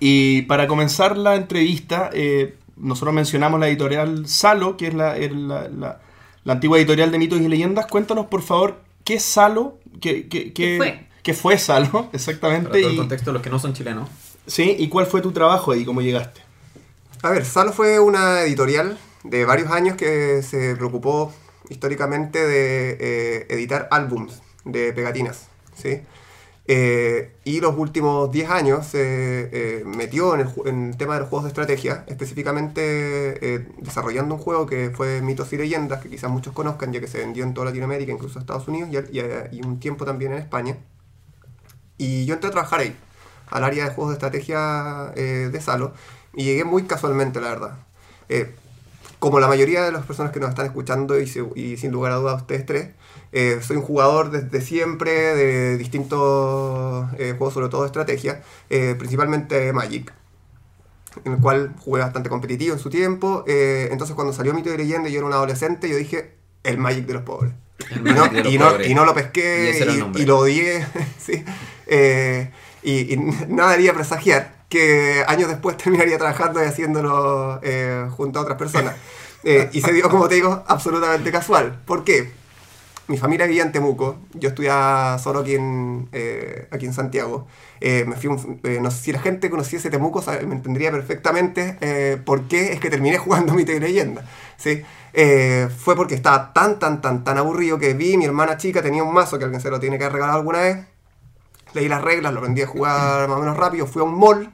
Y 0.00 0.42
para 0.42 0.66
comenzar 0.66 1.16
la 1.16 1.36
entrevista, 1.36 2.10
nosotros 2.76 3.14
mencionamos 3.14 3.60
la 3.60 3.68
editorial 3.68 4.26
Salo, 4.26 4.76
que 4.76 4.88
es 4.88 4.94
la, 4.94 5.16
el- 5.16 5.48
la- 5.48 5.68
la- 5.68 6.00
la 6.44 6.52
antigua 6.54 6.76
editorial 6.78 7.10
de 7.12 7.18
mitos 7.18 7.40
y 7.40 7.48
leyendas. 7.48 7.86
Cuéntanos, 7.86 8.26
por 8.26 8.42
favor, 8.42 8.80
¿qué 9.04 9.14
es 9.14 9.22
Salo? 9.22 9.78
¿Qué, 10.00 10.28
qué, 10.28 10.52
¿Qué 10.52 10.76
fue? 10.76 11.06
Qué 11.22 11.34
fue 11.34 11.58
Salo, 11.58 11.90
Para 12.10 12.12
exactamente? 12.12 12.80
todo 12.80 12.90
el 12.90 12.94
Y, 12.94 12.96
contexto 12.96 13.30
de 13.30 13.34
los 13.34 13.42
que 13.42 13.50
no 13.50 13.58
son 13.58 13.72
chilenos. 13.74 14.08
sí, 14.46 14.76
¿Y 14.78 14.88
cuál 14.88 15.06
fue 15.06 15.20
tu 15.20 15.32
trabajo 15.32 15.72
ahí? 15.72 15.84
¿Cómo 15.84 16.00
llegaste? 16.00 16.40
A 17.22 17.30
ver, 17.30 17.44
Salo 17.44 17.72
fue 17.72 18.00
una 18.00 18.42
editorial 18.42 18.98
de 19.24 19.44
varios 19.44 19.70
años 19.70 19.96
que 19.96 20.42
se 20.42 20.74
preocupó 20.76 21.32
históricamente 21.68 22.44
de 22.44 22.96
eh, 23.00 23.46
editar 23.50 23.88
álbums 23.90 24.42
de 24.64 24.92
pegatinas, 24.92 25.48
¿sí? 25.74 26.00
Eh, 26.66 27.36
y 27.44 27.60
los 27.60 27.76
últimos 27.76 28.30
10 28.30 28.50
años 28.50 28.86
se 28.86 29.00
eh, 29.80 29.84
metió 29.84 30.34
en 30.34 30.40
el, 30.42 30.48
ju- 30.48 30.68
en 30.68 30.90
el 30.90 30.96
tema 30.96 31.14
de 31.14 31.20
los 31.20 31.28
juegos 31.28 31.44
de 31.44 31.48
estrategia, 31.48 32.04
específicamente 32.08 32.82
eh, 33.56 33.68
desarrollando 33.78 34.36
un 34.36 34.40
juego 34.40 34.66
que 34.66 34.90
fue 34.94 35.22
Mitos 35.22 35.52
y 35.52 35.56
Leyendas, 35.58 36.02
que 36.02 36.08
quizás 36.10 36.30
muchos 36.30 36.54
conozcan, 36.54 36.92
ya 36.92 37.00
que 37.00 37.08
se 37.08 37.18
vendió 37.18 37.44
en 37.44 37.54
toda 37.54 37.66
Latinoamérica, 37.66 38.12
incluso 38.12 38.38
Estados 38.38 38.68
Unidos, 38.68 38.90
y, 38.92 39.18
y- 39.18 39.58
y 39.58 39.62
un 39.62 39.80
tiempo 39.80 40.04
también 40.04 40.32
en 40.32 40.38
España. 40.38 40.78
Y 42.02 42.24
yo 42.26 42.34
entré 42.34 42.48
a 42.48 42.52
trabajar 42.52 42.80
ahí, 42.80 42.96
al 43.50 43.62
área 43.64 43.84
de 43.84 43.94
juegos 43.94 44.10
de 44.12 44.14
estrategia 44.14 45.12
eh, 45.14 45.48
de 45.52 45.60
Salo, 45.60 45.92
y 46.34 46.44
llegué 46.44 46.64
muy 46.64 46.82
casualmente, 46.84 47.40
la 47.40 47.48
verdad. 47.50 47.72
Eh, 48.28 48.54
como 49.18 49.38
la 49.38 49.46
mayoría 49.46 49.82
de 49.84 49.92
las 49.92 50.04
personas 50.04 50.32
que 50.32 50.40
nos 50.40 50.48
están 50.50 50.66
escuchando, 50.66 51.18
y, 51.20 51.26
se- 51.28 51.46
y 51.54 51.76
sin 51.76 51.92
lugar 51.92 52.10
a 52.12 52.16
dudas 52.16 52.40
ustedes 52.42 52.66
tres, 52.66 52.88
eh, 53.30 53.60
soy 53.62 53.76
un 53.76 53.82
jugador 53.82 54.30
desde 54.30 54.60
siempre 54.60 55.12
de 55.12 55.76
distintos 55.78 57.06
eh, 57.18 57.34
juegos, 57.38 57.54
sobre 57.54 57.68
todo 57.68 57.82
de 57.82 57.86
estrategia, 57.86 58.42
eh, 58.68 58.96
principalmente 58.98 59.72
Magic, 59.72 60.12
en 61.24 61.32
el 61.34 61.38
cual 61.40 61.72
jugué 61.78 62.00
bastante 62.02 62.28
competitivo 62.30 62.72
en 62.74 62.80
su 62.80 62.90
tiempo. 62.90 63.44
eh, 63.46 63.88
entonces, 63.92 64.14
cuando 64.16 64.32
salió 64.32 64.54
Mito 64.54 64.72
y 64.72 64.76
Leyenda 64.76 65.08
y 65.08 65.12
yo 65.12 65.18
era 65.18 65.26
un 65.26 65.32
adolescente, 65.34 65.88
yo 65.88 65.96
dije, 65.96 66.34
el 66.64 66.78
Magic 66.78 67.06
de 67.06 67.12
los 67.14 67.22
pobres. 67.22 67.52
El 67.90 68.00
Y 68.08 68.12
no, 68.12 68.28
de 68.28 68.42
los 68.42 68.52
y 68.52 68.58
no- 68.58 68.64
y 68.90 68.94
no 68.94 69.04
lo 69.04 69.14
pesqué 69.14 69.72
y, 69.92 69.98
y 70.22 70.26
lo 70.26 70.38
odié. 70.38 70.86
sí. 71.18 71.44
Eh, 71.94 72.50
y, 72.82 73.12
y 73.12 73.16
nada 73.48 73.72
haría 73.72 73.92
presagiar 73.92 74.54
que 74.70 75.22
años 75.28 75.48
después 75.48 75.76
terminaría 75.82 76.16
trabajando 76.18 76.62
y 76.62 76.66
haciéndolo 76.66 77.60
eh, 77.62 78.06
junto 78.16 78.38
a 78.38 78.42
otras 78.42 78.58
personas. 78.58 78.94
Eh, 79.44 79.68
y 79.72 79.80
se 79.80 79.92
dio, 79.92 80.08
como 80.08 80.28
te 80.28 80.36
digo, 80.36 80.62
absolutamente 80.68 81.32
casual. 81.32 81.80
¿Por 81.84 82.04
qué? 82.04 82.30
Mi 83.08 83.16
familia 83.18 83.44
vivía 83.46 83.64
en 83.64 83.72
Temuco, 83.72 84.18
yo 84.34 84.50
estudiaba 84.50 85.18
solo 85.18 85.40
aquí 85.40 85.56
en, 85.56 86.08
eh, 86.12 86.68
aquí 86.70 86.86
en 86.86 86.92
Santiago. 86.94 87.48
Eh, 87.80 88.04
me 88.06 88.14
fui 88.14 88.28
un- 88.28 88.60
eh, 88.62 88.78
no 88.80 88.92
sé 88.92 89.02
si 89.02 89.12
la 89.12 89.18
gente 89.18 89.50
conociese 89.50 89.90
Temuco, 89.90 90.22
sabe- 90.22 90.46
me 90.46 90.54
entendería 90.54 90.92
perfectamente 90.92 91.76
por 92.24 92.46
qué 92.46 92.72
es 92.72 92.78
que 92.78 92.88
terminé 92.88 93.18
jugando 93.18 93.58
y 93.58 93.64
Leyenda. 93.64 94.22
¿sí? 94.56 94.84
Eh, 95.12 95.68
fue 95.76 95.96
porque 95.96 96.14
estaba 96.14 96.52
tan, 96.52 96.78
tan, 96.78 97.00
tan, 97.02 97.24
tan 97.24 97.36
aburrido 97.36 97.80
que 97.80 97.94
vi, 97.94 98.16
mi 98.16 98.24
hermana 98.26 98.56
chica 98.56 98.80
tenía 98.80 99.02
un 99.02 99.12
mazo 99.12 99.38
que 99.38 99.44
alguien 99.44 99.60
se 99.60 99.70
lo 99.70 99.80
tiene 99.80 99.98
que 99.98 100.08
regalado 100.08 100.38
alguna 100.38 100.60
vez. 100.60 100.78
Leí 101.74 101.88
las 101.88 102.02
reglas, 102.02 102.32
lo 102.32 102.40
aprendí 102.40 102.62
a 102.62 102.66
jugar 102.66 103.28
más 103.28 103.38
o 103.38 103.40
menos 103.40 103.56
rápido, 103.56 103.86
fui 103.86 104.02
a 104.02 104.04
un 104.04 104.18
mall, 104.18 104.52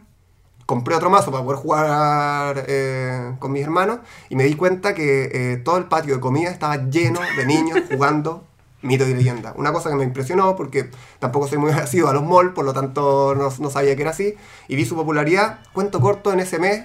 compré 0.68 0.94
otro 0.94 1.09
mazo 1.09 1.33
para 1.33 1.42
poder 1.42 1.59
jugar 1.59 2.64
eh, 2.68 3.33
con 3.38 3.52
mis 3.52 3.62
hermanos 3.62 4.00
y 4.28 4.37
me 4.37 4.44
di 4.44 4.54
cuenta 4.54 4.92
que 4.92 5.31
eh, 5.33 5.57
todo 5.57 5.78
el 5.78 5.85
patio 5.85 6.14
de 6.14 6.20
comida 6.20 6.50
estaba 6.50 6.76
lleno 6.90 7.20
de 7.38 7.46
niños 7.46 7.78
jugando 7.90 8.44
mito 8.83 9.09
y 9.09 9.14
leyenda. 9.14 9.54
Una 9.57 9.72
cosa 9.72 9.88
que 9.88 9.96
me 9.96 10.04
impresionó 10.04 10.57
porque 10.57 10.90
tampoco 11.20 11.48
soy 11.48 11.57
muy 11.57 11.70
asiduo 11.72 12.11
a 12.11 12.12
los 12.12 12.22
malls, 12.22 12.52
por 12.52 12.66
lo 12.66 12.74
tanto 12.74 13.35
no, 13.35 13.48
no 13.59 13.70
sabía 13.70 13.96
que 13.96 14.02
era 14.02 14.11
así. 14.11 14.35
Y 14.68 14.76
vi 14.76 14.85
su 14.85 14.94
popularidad. 14.94 15.61
Cuento 15.72 16.00
corto, 16.00 16.35
en 16.35 16.40
ese 16.40 16.59
mes 16.59 16.85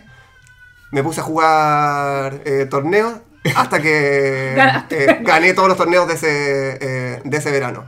me 0.91 1.04
puse 1.04 1.19
a 1.19 1.24
jugar 1.24 2.41
eh, 2.46 2.65
torneos 2.69 3.15
hasta 3.54 3.82
que 3.82 4.56
gané 5.24 5.54
todos 5.54 5.67
los 5.67 5.78
torneos 5.78 6.08
de 6.08 6.13
ese, 6.13 7.22
de 7.26 7.38
ese 7.38 7.52
verano. 7.52 7.84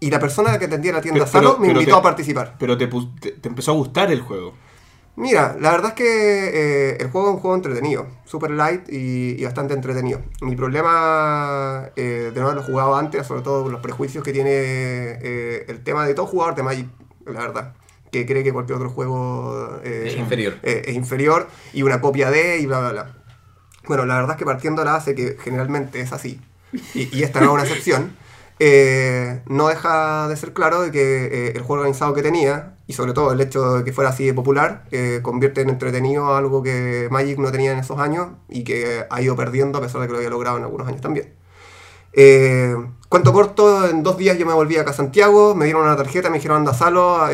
Y 0.00 0.10
la 0.10 0.18
persona 0.18 0.58
que 0.58 0.66
atendía 0.66 0.92
la 0.92 1.00
tienda 1.00 1.20
Pero- 1.20 1.30
Salo 1.32 1.50
pero- 1.56 1.60
me 1.60 1.68
invitó 1.72 1.92
te- 1.94 1.98
a 1.98 2.02
participar. 2.02 2.56
Pero 2.58 2.76
te, 2.76 2.86
te- 3.20 3.32
te 3.32 3.48
empezó 3.48 3.72
a 3.72 3.74
gustar 3.74 4.10
el 4.12 4.20
juego. 4.20 4.54
Mira, 5.18 5.56
la 5.58 5.70
verdad 5.70 5.88
es 5.90 5.94
que 5.94 6.04
eh, 6.92 6.96
el 7.00 7.08
juego 7.10 7.28
es 7.30 7.34
un 7.36 7.40
juego 7.40 7.56
entretenido, 7.56 8.06
super 8.26 8.50
light 8.50 8.82
y, 8.90 9.40
y 9.40 9.44
bastante 9.44 9.72
entretenido. 9.72 10.20
Mi 10.42 10.54
problema 10.56 11.88
eh, 11.96 12.30
de 12.34 12.38
no 12.40 12.46
haberlo 12.46 12.62
jugado 12.62 12.96
antes, 12.96 13.26
sobre 13.26 13.40
todo 13.40 13.62
por 13.62 13.72
los 13.72 13.80
prejuicios 13.80 14.22
que 14.22 14.32
tiene 14.34 14.50
eh, 14.52 15.64
el 15.68 15.82
tema 15.82 16.06
de 16.06 16.12
todo 16.12 16.26
jugador 16.26 16.54
de 16.54 16.62
Magic, 16.62 16.88
la 17.24 17.40
verdad, 17.40 17.74
que 18.12 18.26
cree 18.26 18.44
que 18.44 18.52
cualquier 18.52 18.76
otro 18.76 18.90
juego 18.90 19.80
eh, 19.84 20.04
Es 20.08 20.16
inferior. 20.18 20.56
eh, 20.62 20.82
es 20.86 20.94
inferior 20.94 21.48
y 21.72 21.82
una 21.82 22.02
copia 22.02 22.30
de 22.30 22.58
y 22.58 22.66
bla, 22.66 22.80
bla, 22.80 22.92
bla. 22.92 23.16
Bueno, 23.88 24.04
la 24.04 24.16
verdad 24.16 24.32
es 24.32 24.36
que 24.36 24.44
partiendo 24.44 24.82
de 24.82 24.86
la 24.86 24.92
base 24.92 25.14
que 25.14 25.38
generalmente 25.42 25.98
es 26.00 26.12
así, 26.12 26.40
y, 26.94 27.08
y 27.16 27.22
esta 27.22 27.40
no 27.40 27.46
es 27.46 27.52
una 27.52 27.62
excepción, 27.62 28.14
eh, 28.58 29.42
no 29.46 29.68
deja 29.68 30.28
de 30.28 30.36
ser 30.36 30.54
claro 30.54 30.80
de 30.80 30.90
que 30.90 31.26
eh, 31.26 31.52
el 31.54 31.62
juego 31.62 31.82
organizado 31.82 32.14
que 32.14 32.22
tenía, 32.22 32.76
y 32.86 32.94
sobre 32.94 33.12
todo 33.12 33.32
el 33.32 33.40
hecho 33.40 33.74
de 33.74 33.84
que 33.84 33.92
fuera 33.92 34.10
así 34.10 34.24
de 34.24 34.32
popular, 34.32 34.84
eh, 34.92 35.20
convierte 35.22 35.60
en 35.60 35.68
entretenido 35.68 36.34
algo 36.34 36.62
que 36.62 37.08
Magic 37.10 37.38
no 37.38 37.52
tenía 37.52 37.72
en 37.72 37.78
esos 37.78 37.98
años 37.98 38.28
y 38.48 38.64
que 38.64 39.04
ha 39.10 39.20
ido 39.20 39.36
perdiendo 39.36 39.78
a 39.78 39.82
pesar 39.82 40.00
de 40.00 40.06
que 40.06 40.12
lo 40.12 40.18
había 40.18 40.30
logrado 40.30 40.56
en 40.56 40.64
algunos 40.64 40.88
años 40.88 41.00
también. 41.00 41.34
Cuento 43.08 43.32
corto, 43.32 43.88
en 43.88 44.02
dos 44.02 44.16
días 44.16 44.38
yo 44.38 44.46
me 44.46 44.54
volví 44.54 44.78
acá 44.78 44.90
a 44.90 44.94
Santiago, 44.94 45.54
me 45.54 45.66
dieron 45.66 45.82
una 45.82 45.96
tarjeta, 45.96 46.30
me 46.30 46.36
dijeron 46.36 46.58
anda 46.58 46.72
Salo 46.72 47.28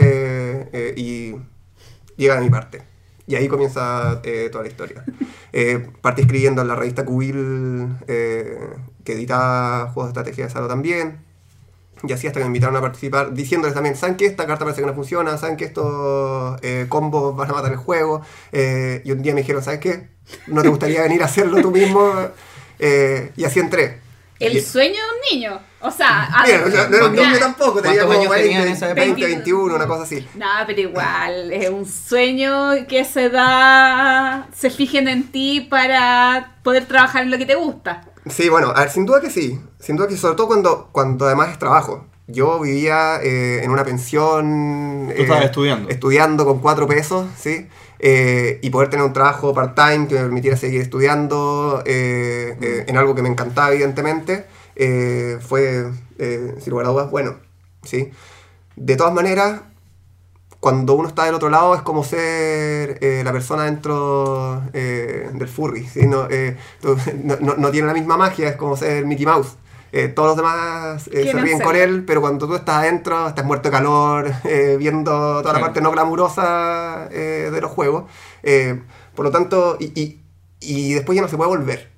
y 0.97 1.37
llega 2.17 2.35
de 2.35 2.41
mi 2.41 2.51
parte. 2.51 2.83
Y 3.29 3.37
ahí 3.37 3.47
comienza 3.47 4.21
toda 4.51 4.65
la 4.65 4.69
historia. 4.69 5.05
Partí 6.01 6.23
escribiendo 6.23 6.63
en 6.63 6.69
la 6.69 6.75
revista 6.75 7.05
Cubil, 7.05 7.97
que 9.05 9.13
editaba 9.15 9.91
juegos 9.93 10.13
de 10.13 10.21
estrategia 10.21 10.45
de 10.47 10.51
Salo 10.51 10.69
también. 10.69 11.21
Y 12.05 12.13
así 12.13 12.27
hasta 12.27 12.41
que 12.41 12.45
me 12.45 12.49
invitaron 12.49 12.75
a 12.77 12.81
participar, 12.81 13.33
diciéndoles 13.33 13.75
también, 13.75 13.95
¿saben 13.95 14.17
que 14.17 14.27
esta 14.27 14.45
carta 14.47 14.65
parece 14.65 14.81
que 14.81 14.87
no 14.89 14.95
funciona? 14.95 15.39
¿Saben 15.39 15.57
que 15.57 15.65
estos 15.65 16.59
eh, 16.63 16.87
combos 16.89 17.37
van 17.37 17.51
a 17.51 17.53
matar 17.55 17.71
el 17.71 17.77
juego? 17.79 18.23
Eh, 18.51 19.03
y 19.05 19.13
un 19.13 19.23
día 19.23 19.35
me 19.35 19.43
dijeron, 19.43 19.63
¿sabes 19.63 19.79
qué? 19.79 20.09
¿No 20.49 20.63
te 20.63 20.69
gustaría 20.69 21.03
venir 21.03 21.23
a 21.23 21.27
hacerlo 21.27 21.61
tú 21.63 21.71
mismo? 21.71 22.13
Eh, 22.81 23.31
y 23.37 23.45
así 23.45 23.61
entré. 23.61 24.01
El 24.41 24.57
Y- 24.57 24.61
sueño 24.61 24.95
de 24.95 25.01
un 25.01 25.39
niño. 25.39 25.61
O 25.81 25.91
sea, 25.93 26.29
Mira, 26.45 26.59
no, 26.59 26.89
no 26.91 26.97
era 26.97 27.07
un 27.07 27.15
niño 27.15 27.39
tampoco, 27.39 27.81
tenía 27.83 28.05
¿Cuántos 28.05 28.27
como 28.27 28.33
años 28.35 28.43
tenía 28.43 28.59
20, 28.59 28.69
en 28.69 28.77
esa 28.77 28.87
época? 28.87 29.01
20, 29.05 29.27
21, 29.27 29.75
una 29.77 29.87
cosa 29.87 30.03
así. 30.03 30.29
No, 30.35 30.47
pero 30.67 30.81
igual, 30.81 31.53
es 31.53 31.71
un 31.71 31.87
sueño 31.87 32.87
que 32.89 33.05
se 33.05 33.31
da, 33.31 34.49
se 34.57 34.71
fijen 34.71 35.07
en 35.09 35.31
ti 35.31 35.61
para 35.61 36.57
poder 36.65 36.87
trabajar 36.87 37.23
en 37.23 37.31
lo 37.31 37.39
que 37.39 37.47
te 37.47 37.55
gusta. 37.55 38.05
Sí, 38.29 38.49
bueno, 38.49 38.73
a 38.75 38.81
ver, 38.81 38.91
sin 38.91 39.07
duda 39.07 39.21
que 39.21 39.31
sí. 39.31 39.61
Sin 39.79 39.97
duda 39.97 40.09
que 40.09 40.17
sobre 40.17 40.37
todo 40.37 40.47
cuando, 40.47 40.89
cuando 40.93 41.27
además 41.27 41.51
es 41.51 41.59
trabajo. 41.59 42.07
Yo 42.29 42.61
vivía 42.61 43.21
eh, 43.23 43.65
en 43.65 43.71
una 43.71 43.85
pensión... 43.85 45.13
Tú 45.15 45.23
estabas 45.23 45.45
estudiando. 45.47 45.89
Estudiando 45.89 46.45
con 46.45 46.61
cuatro 46.61 46.87
pesos, 46.87 47.27
¿sí? 47.37 47.69
Eh, 47.99 48.59
y 48.63 48.71
poder 48.71 48.91
tener 48.91 49.05
un 49.05 49.13
trabajo 49.13 49.53
part-time 49.53 50.09
que 50.09 50.15
me 50.15 50.23
permitiera 50.23 50.57
seguir 50.57 50.81
estudiando 50.81 51.83
eh, 51.85 52.57
eh, 52.61 52.85
en 52.87 52.97
algo 52.97 53.15
que 53.15 53.23
me 53.23 53.29
encantaba, 53.29 53.73
evidentemente, 53.73 54.47
eh, 54.77 55.39
fue, 55.41 55.91
eh, 56.19 56.55
sin 56.61 56.71
lugar 56.71 56.87
a 56.87 56.91
dudas, 56.91 57.11
bueno, 57.11 57.37
¿sí? 57.83 58.11
De 58.77 58.97
todas 58.97 59.13
maneras, 59.13 59.61
cuando 60.63 60.95
uno 60.95 61.09
está 61.09 61.25
del 61.25 61.35
otro 61.35 61.51
lado 61.51 61.75
es 61.75 61.83
como 61.83 62.05
ser 62.05 62.99
eh, 63.01 63.23
la 63.25 63.33
persona 63.33 63.65
dentro 63.65 64.63
eh, 64.73 65.29
del 65.35 65.49
furry, 65.49 65.85
¿sí? 65.89 66.07
no, 66.07 66.29
eh, 66.31 66.57
no, 67.41 67.71
tiene 67.73 67.89
la 67.89 67.95
misma 67.95 68.17
magia, 68.17 68.49
es 68.51 68.57
como 68.57 68.77
ser 68.77 69.05
Mickey 69.05 69.27
Mouse. 69.27 69.57
Eh, 69.95 70.09
todos 70.09 70.29
los 70.29 70.37
demás 70.37 71.09
eh, 71.09 71.25
se 71.33 71.37
ríen 71.43 71.59
ser. 71.59 71.67
con 71.67 71.77
él, 71.77 72.05
pero 72.07 72.21
cuando 72.23 72.47
tú 72.47 72.55
estás 72.55 72.77
adentro, 72.77 73.27
estás 73.29 73.45
muerto 73.45 73.69
de 73.71 73.73
calor, 73.73 74.33
eh, 74.45 74.77
viendo 74.79 75.11
toda 75.43 75.53
la 75.53 75.61
parte 75.61 75.81
no 75.83 75.91
glamurosa 75.91 77.09
eh, 77.11 77.51
de 77.53 77.61
los 77.61 77.71
juegos. 77.73 78.05
Eh, 78.45 78.81
por 79.17 79.25
lo 79.27 79.31
tanto, 79.33 79.77
y, 79.81 79.87
y- 80.01 80.19
y 80.61 80.95
después 80.95 81.17
ya 81.17 81.23
no 81.23 81.29
se 81.29 81.37
puede 81.37 81.49
volver. 81.51 81.92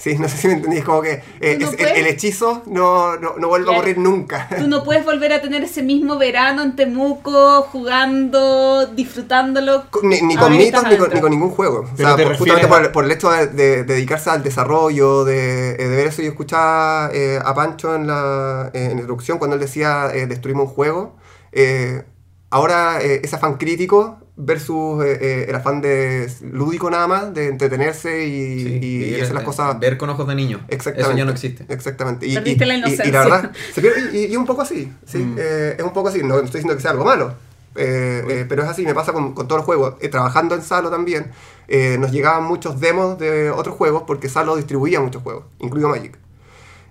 Sí, 0.00 0.16
no 0.16 0.28
sé 0.28 0.36
si 0.36 0.46
me 0.46 0.52
entendís, 0.54 0.84
como 0.84 1.02
que 1.02 1.20
eh, 1.40 1.56
Tú 1.58 1.64
no 1.64 1.66
es- 1.66 1.72
el, 1.72 1.78
puedes- 1.78 1.98
el 1.98 2.06
hechizo 2.06 2.62
no, 2.66 3.16
no, 3.16 3.34
no 3.36 3.48
vuelve 3.48 3.64
Claro. 3.64 3.78
a 3.78 3.80
ocurrir 3.80 3.98
nunca. 3.98 4.48
Tú 4.56 4.68
no 4.68 4.84
puedes 4.84 5.04
volver 5.04 5.32
a 5.32 5.42
tener 5.42 5.64
ese 5.64 5.82
mismo 5.82 6.16
verano 6.18 6.62
en 6.62 6.76
Temuco, 6.76 7.62
jugando, 7.62 8.86
disfrutándolo. 8.86 9.84
Ni, 10.04 10.20
ni 10.22 10.36
Ah, 10.36 10.40
con 10.40 10.52
mitos 10.56 10.82
ni 10.84 10.90
con, 10.90 11.00
adentro. 11.00 11.14
ni 11.14 11.20
con 11.20 11.30
ningún 11.32 11.50
juego. 11.50 11.84
O 11.92 11.96
sea, 11.96 12.16
por- 12.16 12.36
justamente 12.36 12.66
a- 12.66 12.68
por, 12.68 12.92
por 12.92 13.04
el 13.06 13.10
hecho 13.10 13.30
de, 13.30 13.48
de- 13.48 13.76
de 13.82 13.94
dedicarse 13.94 14.30
al 14.30 14.42
desarrollo, 14.44 15.24
de, 15.24 15.70
eh, 15.72 15.88
de 15.88 15.96
ver 15.96 16.06
eso. 16.06 16.22
Yo 16.22 16.28
escuchaba 16.30 17.10
eh, 17.12 17.40
a 17.44 17.52
Pancho 17.54 17.94
en 17.96 18.06
la, 18.06 18.70
eh, 18.74 18.84
en 18.84 18.88
la 18.90 19.00
introducción 19.00 19.38
cuando 19.38 19.54
él 19.56 19.60
decía 19.60 20.10
eh, 20.14 20.26
destruimos 20.28 20.68
un 20.68 20.74
juego. 20.74 21.16
Eh, 21.52 22.04
ahora 22.50 23.00
eh, 23.02 23.20
ese 23.24 23.34
afán 23.36 23.56
crítico 23.56 24.18
versus 24.40 25.04
eh, 25.04 25.18
eh, 25.20 25.46
el 25.48 25.54
afán 25.56 25.80
de 25.80 26.30
lúdico 26.52 26.88
nada 26.90 27.08
más, 27.08 27.34
de 27.34 27.48
entretenerse 27.48 28.24
y, 28.24 28.58
Sí, 28.64 28.78
y 28.80 29.04
y 29.16 29.20
hacer 29.20 29.34
las 29.34 29.42
cosas 29.42 29.78
Ver 29.80 29.98
con 29.98 30.08
ojos 30.10 30.28
de 30.28 30.34
niño. 30.36 30.60
Exactamente. 30.68 31.10
Eso 31.10 31.18
ya 31.18 31.24
no 31.24 31.32
existe. 31.32 31.66
Exactamente. 31.68 32.26
Y, 32.26 32.34
Perdiste 32.34 32.64
y- 32.64 32.68
la 32.68 32.74
y- 32.74 32.76
y 32.76 32.80
inocencia. 32.80 33.10
verdad, 33.24 33.52
se 33.74 33.82
pierde- 33.82 34.28
y, 34.30 34.36
un 34.36 34.46
poco 34.46 34.62
así, 34.62 34.92
¿sí? 35.04 35.18
Mm. 35.18 35.36
Eh, 35.38 35.74
es 35.78 35.84
un 35.84 35.92
poco 35.92 36.08
así, 36.08 36.20
no, 36.22 36.28
no 36.28 36.34
estoy 36.36 36.60
diciendo 36.60 36.76
que 36.76 36.82
sea 36.82 36.92
algo 36.92 37.04
malo, 37.04 37.34
eh, 37.74 38.24
eh, 38.28 38.46
pero 38.48 38.62
es 38.62 38.68
así, 38.68 38.84
me 38.86 38.94
pasa 38.94 39.12
con, 39.12 39.34
con 39.34 39.48
todos 39.48 39.58
los 39.58 39.66
juegos. 39.66 39.94
Eh, 40.00 40.08
trabajando 40.08 40.54
en 40.54 40.62
Salo 40.62 40.88
también, 40.88 41.32
eh, 41.66 41.96
nos 41.98 42.12
llegaban 42.12 42.44
muchos 42.44 42.78
demos 42.80 43.18
de 43.18 43.50
otros 43.50 43.74
juegos 43.76 44.04
porque 44.06 44.28
Salo 44.28 44.54
distribuía 44.56 45.00
muchos 45.00 45.22
juegos, 45.22 45.44
incluido 45.58 45.88
Magic, 45.88 46.16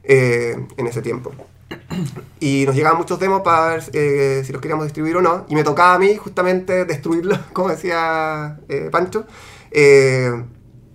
eh, 0.04 0.58
en 0.78 0.88
ese 0.88 1.02
tiempo. 1.02 1.32
Y 2.40 2.66
nos 2.66 2.76
llegaban 2.76 2.98
muchos 2.98 3.20
demos 3.20 3.42
para 3.42 3.68
ver 3.68 3.84
eh, 3.94 4.44
si 4.46 4.54
los 4.54 4.62
queríamos 4.62 4.86
distribuir 4.86 5.18
o 5.18 5.22
no. 5.22 5.46
Y 5.50 5.56
me 5.56 5.64
tocaba 5.64 5.96
a 5.96 6.00
mí 6.00 6.16
justamente 6.16 6.86
destruirlos, 6.86 7.40
como 7.54 7.70
decía 7.70 8.60
eh, 8.70 8.90
Pancho. 8.92 9.26
Eh, 9.72 10.32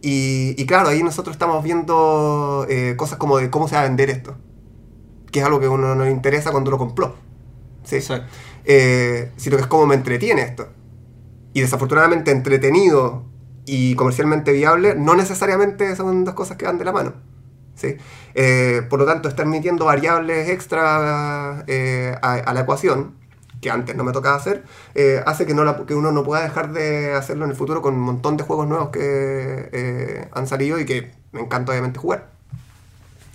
y, 0.00 0.54
y 0.60 0.66
claro, 0.66 0.88
ahí 0.88 1.02
nosotros 1.02 1.34
estamos 1.34 1.62
viendo 1.62 2.66
cosas 2.96 3.18
como 3.18 3.38
de 3.38 3.50
cómo 3.50 3.68
se 3.68 3.74
va 3.74 3.82
a 3.82 3.84
vender 3.84 4.10
esto. 4.10 4.36
Que 5.30 5.40
es 5.40 5.44
algo 5.44 5.60
que 5.60 5.66
a 5.66 5.70
uno 5.70 5.94
no 5.94 6.04
le 6.04 6.10
interesa 6.10 6.50
cuando 6.50 6.70
lo 6.70 6.78
compró. 6.78 7.16
¿sí? 7.84 8.00
Sino 8.00 8.20
que 8.64 9.62
es 9.62 9.66
cómo 9.66 9.86
me 9.86 9.94
entretiene 9.94 10.42
esto. 10.42 10.68
Y 11.54 11.60
desafortunadamente 11.60 12.30
entretenido 12.30 13.24
y 13.64 13.94
comercialmente 13.94 14.52
viable 14.52 14.96
no 14.96 15.14
necesariamente 15.14 15.94
son 15.94 16.24
dos 16.24 16.34
cosas 16.34 16.56
que 16.56 16.64
van 16.64 16.78
de 16.78 16.84
la 16.84 16.92
mano. 16.92 17.14
¿Sí? 17.74 17.96
Eh, 18.34 18.82
por 18.88 18.98
lo 18.98 19.06
tanto, 19.06 19.28
estar 19.28 19.46
metiendo 19.46 19.84
variables 19.84 20.48
extra 20.48 21.64
eh, 21.66 22.14
a, 22.22 22.52
la 22.52 22.60
ecuación, 22.60 23.14
que 23.60 23.70
antes 23.70 23.94
no 23.96 24.04
me 24.04 24.12
tocaba 24.12 24.36
hacer, 24.36 24.64
eh, 24.94 25.22
hace 25.26 25.46
que, 25.46 25.54
no 25.54 25.64
la- 25.64 25.84
que 25.86 25.94
uno 25.94 26.12
no 26.12 26.24
pueda 26.24 26.42
dejar 26.42 26.72
de 26.72 27.12
hacerlo 27.12 27.44
en 27.44 27.50
el 27.50 27.56
futuro 27.56 27.82
con 27.82 27.94
un 27.94 28.00
montón 28.00 28.36
de 28.36 28.44
juegos 28.44 28.66
nuevos 28.66 28.90
que 28.90 30.28
han 30.32 30.46
salido 30.46 30.78
y 30.78 30.84
que 30.84 31.12
me 31.32 31.40
encanta 31.40 31.72
obviamente 31.72 31.98
jugar. 31.98 32.30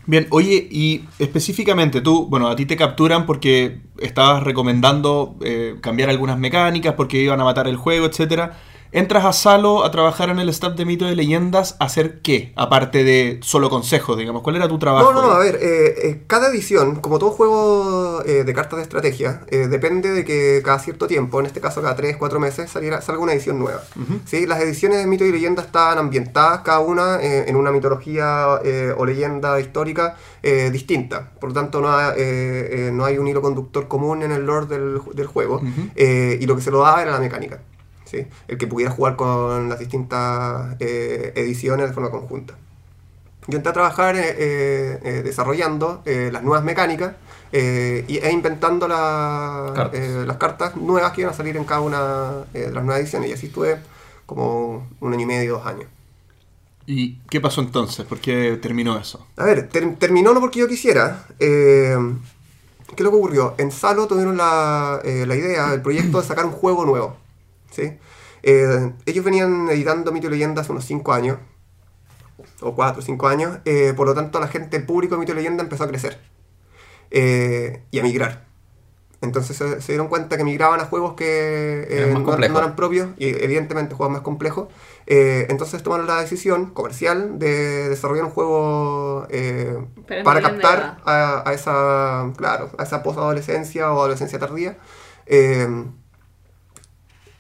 Bien, 0.06 0.26
oye, 0.30 0.68
y 0.72 1.06
específicamente 1.20 2.00
tú, 2.00 2.28
bueno, 2.30 2.48
a 2.48 2.56
ti 2.56 2.66
te 2.66 2.78
capturan 2.78 3.26
porque 3.26 3.82
estabas 4.00 4.42
recomendando 4.44 5.36
cambiar 5.82 6.10
algunas 6.10 6.38
mecánicas, 6.38 6.94
porque 6.94 7.22
iban 7.22 7.42
a 7.42 7.44
matar 7.44 7.68
el 7.68 7.76
juego, 7.76 8.06
etcétera. 8.06 8.58
Entras 8.92 9.26
a 9.26 9.34
Salo 9.34 9.84
a 9.84 9.92
trabajar 9.92 10.30
en 10.30 10.40
el 10.40 10.48
staff 10.50 10.74
de 10.76 10.86
Mito 10.86 11.06
de 11.06 11.16
Leyendas, 11.16 11.76
¿a 11.80 11.86
hacer 11.86 12.22
qué? 12.22 12.54
Aparte 12.56 13.04
de 13.04 13.40
solo 13.44 13.70
consejos, 13.70 14.18
digamos. 14.18 14.42
¿Cuál 14.44 14.56
era 14.56 14.68
tu 14.68 14.80
trabajo? 14.80 15.12
No, 15.12 15.22
no, 15.22 15.28
no, 15.28 15.34
a 15.34 15.40
ver, 15.40 15.56
eh, 15.62 15.96
eh, 16.08 16.24
cada 16.28 16.48
edición, 16.50 16.96
como 17.02 17.20
todo 17.20 17.32
juego 17.32 18.24
eh, 18.26 18.44
de 18.46 18.54
cartas 18.54 18.78
de 18.78 18.84
estrategia, 18.84 19.42
eh, 19.50 19.68
depende 19.68 20.12
de 20.12 20.24
que 20.24 20.62
cada 20.64 20.80
cierto 20.80 21.08
tiempo, 21.08 21.40
en 21.40 21.46
este 21.48 21.60
caso 21.60 21.82
cada 21.82 21.96
3, 21.96 22.16
4 22.18 22.40
meses, 22.40 22.70
saliera, 22.72 23.02
salga 23.02 23.22
una 23.22 23.34
edición 23.34 23.60
nueva. 23.60 23.82
¿sí? 24.26 24.46
Las 24.48 24.62
ediciones 24.62 25.00
de 25.00 25.08
mito 25.08 25.26
y 25.26 25.32
leyenda 25.32 25.64
están 25.64 25.98
ambientadas 25.98 26.62
cada 26.62 26.80
una 26.80 27.20
eh, 27.22 27.46
en 27.50 27.56
una 27.58 27.72
mitología 27.72 28.60
eh, 28.64 28.94
o 28.98 29.06
leyenda 29.06 29.60
histórica 29.60 30.16
distinta. 30.72 31.32
Por 31.42 31.50
lo 31.50 31.54
tanto, 31.54 31.82
no 31.82 31.92
hay, 31.92 32.14
eh, 32.18 32.70
eh, 32.88 32.92
no 32.94 33.04
hay 33.04 33.18
un 33.18 33.28
hilo 33.28 33.42
conductor 33.42 33.90
común 33.90 34.24
en 34.24 34.32
el 34.32 34.46
lore 34.46 34.66
del, 34.68 34.98
ju- 35.00 35.14
del 35.14 35.28
juego. 35.28 35.62
Y 35.96 36.46
lo 36.46 36.56
que 36.56 36.62
se 36.62 36.72
lo 36.72 36.80
daba 36.80 37.02
era 37.02 37.12
la 37.12 37.20
mecánica. 37.20 37.60
¿Sí? 38.08 38.26
El 38.48 38.58
que 38.58 38.68
pudiera 38.68 38.92
jugar 38.92 39.16
con 39.16 39.70
las 39.70 39.80
distintas 39.80 40.76
eh, 40.80 41.34
ediciones 41.36 41.88
de 41.88 41.94
forma 41.94 42.10
conjunta. 42.10 42.56
Yo 43.48 43.58
entré 43.58 43.70
a 43.70 43.74
trabajar 43.74 44.16
eh, 44.18 45.00
eh, 45.04 45.22
desarrollando 45.24 46.02
las 46.06 46.44
nuevas 46.44 46.64
mecánicas 46.66 47.14
y, 47.54 48.18
e 48.18 48.30
inventando 48.32 48.88
la- 48.90 49.72
Cartas. 49.74 50.02
las 50.28 50.38
cartas 50.38 50.76
nuevas 50.76 51.14
que 51.14 51.22
iban 51.22 51.34
a 51.34 51.38
salir 51.38 51.56
en 51.56 51.64
cada 51.64 51.80
una 51.80 52.44
de 52.52 52.72
las 52.72 52.84
nuevas 52.84 53.02
ediciones. 53.02 53.30
Y 53.30 53.34
así 53.34 53.46
estuve 53.48 53.78
como 54.26 54.88
un 55.00 55.14
año 55.14 55.22
y 55.24 55.26
medio, 55.28 55.54
dos 55.54 55.66
años. 55.66 55.86
¿Y 56.86 57.16
qué 57.30 57.40
pasó 57.42 57.62
entonces? 57.62 58.06
¿Por 58.06 58.20
qué 58.20 58.58
terminó 58.62 58.98
eso? 58.98 59.26
A 59.38 59.46
ver, 59.46 59.70
ter- 59.70 59.96
terminó 59.96 60.34
no 60.34 60.42
porque 60.42 60.60
yo 60.60 60.68
quisiera. 60.68 61.26
eh, 61.40 61.98
¿Qué 62.88 62.96
es 62.96 63.02
lo 63.02 63.12
que 63.12 63.18
ocurrió? 63.18 63.56
En 63.58 63.72
Salo 63.72 64.08
tuvieron 64.08 64.38
la, 64.38 65.00
eh, 65.04 65.26
la 65.28 65.36
idea, 65.36 65.74
el 65.74 65.82
proyecto 65.82 66.22
de 66.22 66.28
sacar 66.28 66.46
un 66.46 66.52
juego 66.54 66.86
nuevo. 66.86 67.16
¿Sí? 67.72 67.98
Eh, 68.44 68.94
ellos 69.06 69.26
venían 69.26 69.70
editando 69.70 70.12
Mito 70.12 70.28
y 70.28 70.32
Leyenda 70.32 70.62
hace 70.62 70.72
unos 70.72 70.86
5 70.86 71.14
años, 71.14 71.38
o 72.62 72.76
4 72.76 73.00
o 73.00 73.02
5 73.02 73.28
años, 73.28 73.60
eh, 73.66 73.94
por 73.96 74.08
lo 74.08 74.14
tanto 74.14 74.40
la 74.40 74.48
gente, 74.48 74.78
el 74.78 74.86
público 74.86 75.16
de 75.16 75.20
Mito 75.20 75.32
y 75.34 75.36
Leyenda 75.36 75.64
empezó 75.64 75.84
a 75.84 75.88
crecer 75.88 76.20
eh, 77.12 77.84
y 77.92 78.00
a 78.00 78.04
migrar. 78.04 78.48
Entonces 79.20 79.58
se, 79.58 79.82
se 79.82 79.94
dieron 79.94 80.10
cuenta 80.10 80.38
que 80.38 80.44
migraban 80.44 80.80
a 80.80 80.86
juegos 80.86 81.16
que 81.16 81.88
eh, 81.90 82.14
no, 82.14 82.34
eran 82.36 82.76
propios 82.76 83.10
y 83.18 83.30
evidentemente 83.30 83.96
juegos 83.96 84.14
más 84.14 84.22
complejos. 84.22 84.68
Eh, 85.08 85.48
entonces 85.50 85.82
tomaron 85.82 86.06
la 86.06 86.22
decisión 86.22 86.68
comercial 86.68 87.40
de 87.40 87.90
desarrollar 87.90 88.26
un 88.26 88.32
juego 88.32 89.26
eh, 89.30 89.76
para 90.24 90.42
captar 90.42 91.00
a, 91.04 91.50
a 91.50 91.54
esa, 91.54 92.32
claro, 92.38 92.70
a 92.78 92.84
esa 92.84 93.02
posadolescencia 93.02 93.92
o 93.92 94.00
adolescencia 94.00 94.38
tardía. 94.38 94.78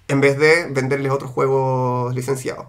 En 0.07 0.21
vez 0.21 0.37
de 0.37 0.67
venderles 0.71 1.11
otros 1.11 1.31
juegos 1.31 2.13
licenciados. 2.15 2.67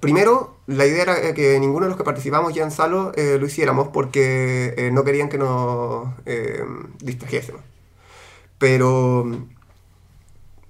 Primero, 0.00 0.58
la 0.66 0.86
idea 0.86 1.02
era 1.02 1.34
que 1.34 1.58
ninguno 1.58 1.86
de 1.86 1.88
los 1.90 1.96
que 1.96 2.04
participamos 2.04 2.52
ya 2.54 2.62
en 2.62 2.70
Salo 2.70 3.12
eh, 3.16 3.38
lo 3.40 3.46
hiciéramos 3.46 3.88
porque 3.88 4.74
eh, 4.76 4.90
no 4.92 5.02
querían 5.02 5.30
que 5.30 5.38
nos 5.38 6.08
eh, 6.26 6.62
distrajésemos. 7.00 7.62
Pero 8.58 9.24
mm, 9.24 9.34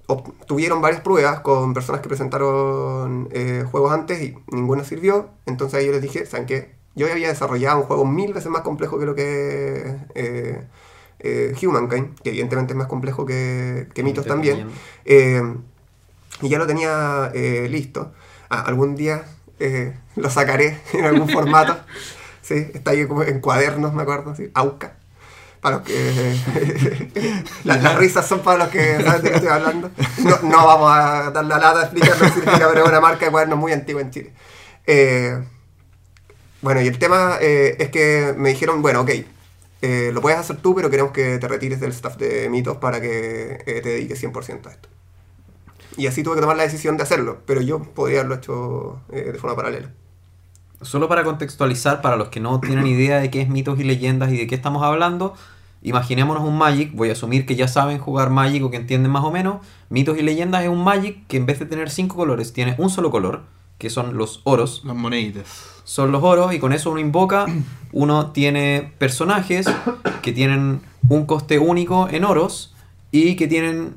obtuvieron 0.07 0.81
varias 0.81 1.01
pruebas 1.01 1.41
con 1.41 1.73
personas 1.73 2.01
que 2.01 2.07
presentaron 2.07 3.27
eh, 3.31 3.65
juegos 3.69 3.91
antes 3.91 4.21
y 4.21 4.35
ninguna 4.51 4.83
sirvió. 4.83 5.29
Entonces 5.45 5.85
yo 5.85 5.91
les 5.91 6.01
dije, 6.01 6.25
¿saben 6.25 6.45
qué? 6.45 6.75
Yo 6.95 7.11
había 7.11 7.27
desarrollado 7.27 7.79
un 7.79 7.83
juego 7.85 8.05
mil 8.05 8.33
veces 8.33 8.49
más 8.49 8.61
complejo 8.61 8.99
que 8.99 9.05
lo 9.05 9.15
que 9.15 9.97
eh, 11.25 11.55
Humankind, 11.61 12.19
que 12.21 12.29
evidentemente 12.29 12.73
es 12.73 12.77
más 12.77 12.87
complejo 12.87 13.25
que, 13.25 13.87
que 13.93 14.03
Mitos 14.03 14.25
también. 14.25 14.67
Eh, 15.05 15.41
y 16.41 16.49
ya 16.49 16.57
lo 16.57 16.67
tenía 16.67 17.31
eh, 17.33 17.67
listo. 17.69 18.13
Ah, 18.49 18.61
algún 18.61 18.95
día 18.95 19.23
eh, 19.59 19.97
lo 20.15 20.29
sacaré 20.29 20.79
en 20.93 21.05
algún 21.05 21.29
formato. 21.29 21.77
Sí, 22.45 22.67
está 22.75 22.91
ahí 22.91 23.07
como 23.07 23.23
en 23.23 23.39
cuadernos, 23.39 23.95
me 23.95 24.03
acuerdo, 24.03 24.35
sí, 24.35 24.51
AUCA. 24.53 24.93
Para 25.61 25.77
los 25.77 25.85
que. 25.87 26.35
las, 27.63 27.81
las 27.81 27.97
risas 27.97 28.27
son 28.27 28.41
para 28.41 28.59
los 28.59 28.67
que 28.67 29.03
saben 29.03 29.23
de 29.23 29.29
qué 29.31 29.35
estoy 29.37 29.49
hablando. 29.49 29.89
No, 30.19 30.37
no 30.43 30.67
vamos 30.67 30.91
a 30.91 31.31
dar 31.31 31.43
la 31.43 31.57
lata 31.57 31.79
a 31.79 31.83
explicar 31.85 32.11
lo 32.19 32.27
que 32.27 32.33
significa, 32.33 32.67
pero 32.69 32.83
es 32.83 32.89
una 32.89 33.01
marca 33.01 33.25
de 33.25 33.31
cuadernos 33.31 33.57
muy 33.57 33.71
antigua 33.71 33.99
en 33.99 34.11
Chile. 34.11 34.33
Eh, 34.85 35.43
bueno, 36.61 36.81
y 36.81 36.87
el 36.87 36.99
tema 36.99 37.37
eh, 37.41 37.77
es 37.79 37.89
que 37.89 38.35
me 38.37 38.49
dijeron, 38.49 38.83
bueno, 38.83 39.01
ok, 39.01 39.09
eh, 39.85 40.11
lo 40.11 40.19
puedes 40.19 40.39
hacer 40.39 40.57
tú, 40.57 40.73
pero 40.73 40.89
queremos 40.89 41.11
que 41.11 41.37
te 41.37 41.47
retires 41.47 41.79
del 41.79 41.91
staff 41.91 42.17
de 42.17 42.49
mitos 42.49 42.77
para 42.77 42.99
que 42.99 43.63
eh, 43.67 43.81
te 43.83 43.89
dediques 43.89 44.23
100% 44.23 44.65
a 44.65 44.71
esto. 44.71 44.89
Y 45.95 46.07
así 46.07 46.23
tuve 46.23 46.35
que 46.35 46.41
tomar 46.41 46.57
la 46.57 46.63
decisión 46.63 46.97
de 46.97 47.03
hacerlo, 47.03 47.43
pero 47.45 47.61
yo 47.61 47.83
podría 47.83 48.21
haberlo 48.21 48.35
hecho 48.35 48.99
eh, 49.11 49.31
de 49.31 49.37
forma 49.37 49.55
paralela. 49.55 49.91
Solo 50.81 51.07
para 51.07 51.23
contextualizar, 51.23 52.01
para 52.01 52.15
los 52.15 52.29
que 52.29 52.39
no 52.39 52.59
tienen 52.59 52.87
idea 52.87 53.19
de 53.19 53.29
qué 53.29 53.41
es 53.41 53.47
mitos 53.47 53.79
y 53.79 53.83
leyendas 53.83 54.31
y 54.31 54.37
de 54.37 54.47
qué 54.47 54.55
estamos 54.55 54.81
hablando, 54.81 55.35
imaginémonos 55.83 56.43
un 56.43 56.57
Magic, 56.57 56.91
voy 56.95 57.09
a 57.09 57.11
asumir 57.11 57.45
que 57.45 57.55
ya 57.55 57.67
saben 57.67 57.99
jugar 57.99 58.31
Magic 58.31 58.63
o 58.63 58.71
que 58.71 58.77
entienden 58.77 59.11
más 59.11 59.23
o 59.23 59.31
menos. 59.31 59.65
Mitos 59.89 60.17
y 60.17 60.23
leyendas 60.23 60.63
es 60.63 60.69
un 60.69 60.83
Magic 60.83 61.27
que 61.27 61.37
en 61.37 61.45
vez 61.45 61.59
de 61.59 61.67
tener 61.67 61.91
cinco 61.91 62.15
colores 62.15 62.53
tiene 62.53 62.73
un 62.79 62.89
solo 62.89 63.11
color, 63.11 63.43
que 63.77 63.91
son 63.91 64.17
los 64.17 64.41
oros. 64.45 64.81
Las 64.83 64.95
moneditas. 64.95 65.74
Son 65.85 66.11
los 66.11 66.21
oros 66.23 66.53
y 66.53 66.59
con 66.59 66.73
eso 66.73 66.91
uno 66.91 66.99
invoca, 66.99 67.45
uno 67.93 68.31
tiene 68.31 68.91
personajes 68.97 69.65
que 70.21 70.33
tienen 70.33 70.81
un 71.07 71.25
coste 71.25 71.59
único 71.59 72.09
en 72.09 72.25
oros 72.25 72.73
y 73.11 73.35
que 73.37 73.47
tienen 73.47 73.95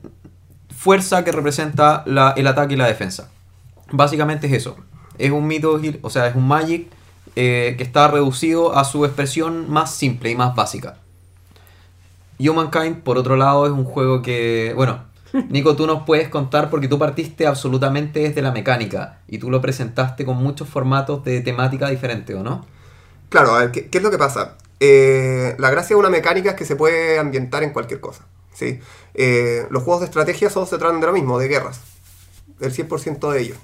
fuerza 0.77 1.25
que 1.25 1.33
representa 1.33 2.03
la- 2.07 2.33
el 2.37 2.47
ataque 2.47 2.75
y 2.75 2.77
la 2.77 2.87
defensa. 2.87 3.31
Básicamente 3.91 4.47
es 4.47 4.53
eso. 4.53 4.77
Es 5.19 5.33
un 5.33 5.47
mito, 5.47 5.81
o 6.03 6.11
sea, 6.11 6.29
es 6.29 6.37
un 6.37 6.47
Magic 6.47 6.87
eh, 7.37 7.75
que 7.79 7.85
está 7.85 8.07
reducido 8.09 8.77
a 8.77 8.85
su 8.85 9.05
expresión 9.05 9.69
más 9.71 9.93
simple 9.95 10.31
y 10.31 10.35
más 10.37 10.55
básica. 10.55 10.99
Humankind, 12.39 12.99
por 13.03 13.19
otro 13.19 13.37
lado, 13.37 13.67
es 13.67 13.73
un 13.73 13.85
juego 13.85 14.23
que, 14.23 14.73
bueno, 14.77 15.01
Nico, 15.49 15.77
tú 15.77 15.87
nos 15.87 16.05
puedes 16.05 16.29
contar 16.29 16.71
porque 16.71 16.89
tú 16.89 16.99
partiste 16.99 17.47
absolutamente 17.47 18.21
desde 18.21 18.43
la 18.43 18.53
mecánica 18.53 19.21
y 19.29 19.39
tú 19.39 19.51
lo 19.51 19.61
presentaste 19.61 20.25
con 20.25 20.37
muchos 20.37 20.69
formatos 20.69 21.25
de 21.25 21.41
temática 21.41 21.89
diferente, 21.89 22.35
¿o 22.35 22.43
no? 22.43 22.67
Claro, 23.29 23.55
a 23.55 23.61
ver, 23.61 23.73
¿qué, 23.73 23.89
es 23.93 24.03
lo 24.03 24.11
que 24.11 24.19
pasa? 24.19 24.57
Eh, 24.81 25.55
la 25.59 25.71
gracia 25.71 25.95
de 25.95 26.01
una 26.01 26.11
mecánica 26.11 26.51
es 26.51 26.57
que 26.57 26.65
se 26.65 26.77
puede 26.77 27.19
ambientar 27.19 27.63
en 27.63 27.71
cualquier 27.71 28.01
cosa. 28.01 28.27
¿sí? 28.55 28.81
Eh, 29.15 29.67
los 29.71 29.83
juegos 29.83 30.01
de 30.01 30.07
estrategia 30.07 30.49
solo 30.51 30.67
se 30.67 30.79
tratan 30.79 31.01
de 31.01 31.07
lo 31.07 31.13
mismo, 31.13 31.39
de 31.39 31.49
guerras. 31.49 31.81
El 32.61 32.73
100% 32.73 33.31
de 33.33 33.41
ellos. 33.41 33.59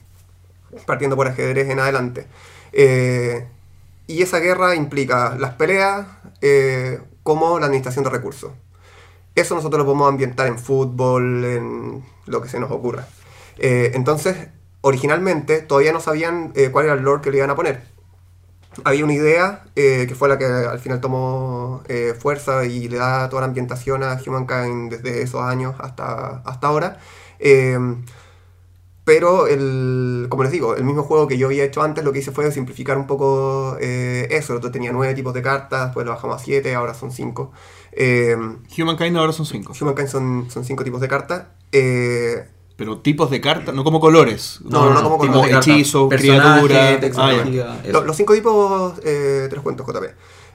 Partiendo 0.87 1.17
por 1.17 1.29
ajedrez 1.29 1.71
en 1.71 1.81
adelante. 1.81 2.27
Eh, 2.73 3.47
y 4.07 4.23
esa 4.23 4.39
guerra 4.39 4.75
implica 4.75 5.37
las 5.39 5.55
peleas 5.55 6.07
como 7.23 7.59
la 7.59 7.67
administración 7.67 8.05
de 8.05 8.11
recursos. 8.11 8.53
Eso 9.35 9.55
nosotros 9.55 9.79
lo 9.79 9.85
podemos 9.85 10.09
ambientar 10.09 10.47
en 10.47 10.59
fútbol, 10.59 11.45
en 11.45 12.05
lo 12.27 12.41
que 12.41 12.49
se 12.49 12.61
nos 12.61 12.71
ocurra. 12.71 13.07
Eh, 13.59 13.93
entonces, 13.95 14.49
originalmente 14.81 15.61
todavía 15.61 15.93
no 15.93 16.01
sabían 16.01 16.53
eh, 16.55 16.71
cuál 16.71 16.87
era 16.87 16.95
el 16.95 17.03
lore 17.03 17.23
que 17.23 17.31
le 17.31 17.39
iban 17.39 17.51
a 17.51 17.55
poner 17.57 17.95
había 18.83 19.05
una 19.05 19.15
idea 19.15 19.63
eh, 19.77 20.07
que 20.09 20.17
fue 20.17 20.29
la 20.29 20.37
que 20.37 20.47
al 20.47 20.81
final 20.81 21.01
tomó 21.01 21.85
fuerza 22.19 22.65
y 22.65 22.89
le 22.89 22.97
da 22.97 23.29
toda 23.29 23.43
la 23.43 23.47
ambientación 23.47 24.03
a 24.03 24.21
Humankind 24.27 24.91
desde 24.91 25.23
esos 25.23 25.43
años 25.43 25.77
hasta, 25.79 26.39
hasta 26.45 26.67
ahora. 26.67 26.99
Pero, 29.05 29.47
el, 29.47 30.27
como 30.29 30.43
les 30.43 30.51
digo, 30.51 30.75
el 30.75 30.83
mismo 30.83 31.05
juego 31.05 31.29
que 31.29 31.39
yo 31.39 31.47
había 31.47 31.63
hecho 31.63 31.83
antes, 31.83 32.03
lo 32.03 32.13
que 32.13 32.19
hice 32.19 32.33
fue 32.33 32.51
simplificar 32.51 32.99
un 32.99 33.07
poco 33.07 33.77
eso. 33.79 34.59
Yo 34.61 34.71
tenía 34.73 34.91
nueve 34.91 35.15
tipos 35.15 35.35
de 35.35 35.43
cartas, 35.43 35.85
después 35.85 36.05
lo 36.05 36.11
bajamos 36.13 36.43
a 36.43 36.45
siete, 36.45 36.75
ahora 36.75 36.95
son 36.95 37.13
cinco. 37.13 37.53
Eh, 37.97 38.37
Humankind 38.79 39.17
ahora 39.17 39.33
son 39.33 39.47
cinco. 39.47 39.73
Humankind 39.81 40.09
son, 40.09 40.51
son 40.51 40.65
cinco 40.65 40.85
tipos 40.85 41.01
de 41.01 41.09
cartas. 41.09 41.45
Eh, 41.73 42.45
Pero 42.77 42.99
tipos 42.99 43.31
de 43.31 43.41
cartas, 43.41 43.75
no 43.75 43.85
como 43.85 44.01
colores. 44.01 44.61
No, 44.65 44.91
no, 44.93 45.03
como 45.03 45.19
tipo 45.21 45.33
colores 45.35 45.47
de 45.47 45.53
cartas. 45.53 45.69
hechizo, 45.69 46.09
criatura. 46.09 46.95
Ah, 46.95 47.01
tecnología, 47.01 47.81
eso. 47.85 47.93
Lo- 47.93 48.05
los 48.07 48.17
cinco 48.17 48.35
tipos, 48.35 48.95
eh, 49.05 49.47
te 49.49 49.55
los 49.55 49.63
cuento, 49.63 49.85
JP. 49.87 50.07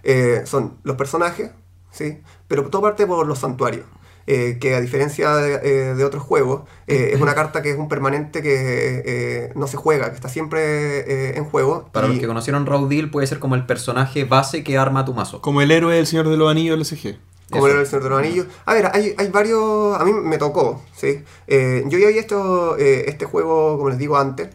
Eh, 0.03 0.41
son 0.45 0.77
los 0.83 0.95
personajes, 0.97 1.51
¿sí? 1.91 2.19
Pero 2.47 2.69
todo 2.69 2.81
parte 2.81 3.05
por 3.07 3.25
los 3.27 3.39
santuarios. 3.39 3.85
eh, 4.31 4.59
que 4.61 4.75
a 4.75 4.81
diferencia 4.81 5.33
de, 5.37 5.53
eh, 5.63 5.95
de 5.95 6.03
otros 6.05 6.21
juegos, 6.21 6.61
eh, 6.85 7.11
es 7.13 7.19
una 7.21 7.33
carta 7.33 7.63
que 7.63 7.71
es 7.71 7.79
un 7.79 7.87
permanente 7.89 8.43
que 8.43 9.01
eh, 9.03 9.51
no 9.55 9.65
se 9.65 9.75
juega, 9.75 10.09
que 10.09 10.15
está 10.15 10.29
siempre 10.29 10.99
eh, 10.99 11.37
en 11.37 11.45
juego. 11.45 11.89
Para 11.91 12.05
y- 12.05 12.09
los 12.11 12.19
que 12.19 12.27
conocieron 12.27 12.67
Raudil, 12.67 13.09
puede 13.09 13.25
ser 13.25 13.39
como 13.39 13.55
el 13.55 13.65
personaje 13.65 14.25
base 14.25 14.63
que 14.63 14.77
arma 14.77 15.03
tu 15.03 15.15
mazo. 15.15 15.41
Como 15.41 15.63
el 15.63 15.71
héroe 15.71 15.95
del 15.95 16.05
Señor 16.05 16.29
de 16.29 16.37
los 16.37 16.51
Anillos 16.51 16.77
LSG. 16.77 17.17
Como 17.51 17.67
era 17.67 17.79
el 17.79 17.87
Señor 17.87 18.03
de 18.03 18.09
los 18.09 18.19
Anillos. 18.19 18.47
A 18.65 18.73
ver, 18.73 18.91
hay, 18.93 19.15
hay 19.17 19.27
varios. 19.29 19.99
A 19.99 20.05
mí 20.05 20.13
me 20.13 20.37
tocó, 20.37 20.81
¿sí? 20.95 21.23
Eh, 21.47 21.83
yo 21.87 21.97
ya 21.97 22.07
había 22.07 22.17
visto 22.17 22.77
eh, 22.77 23.05
este 23.07 23.25
juego, 23.25 23.77
como 23.77 23.89
les 23.89 23.97
digo 23.97 24.17
antes, 24.17 24.49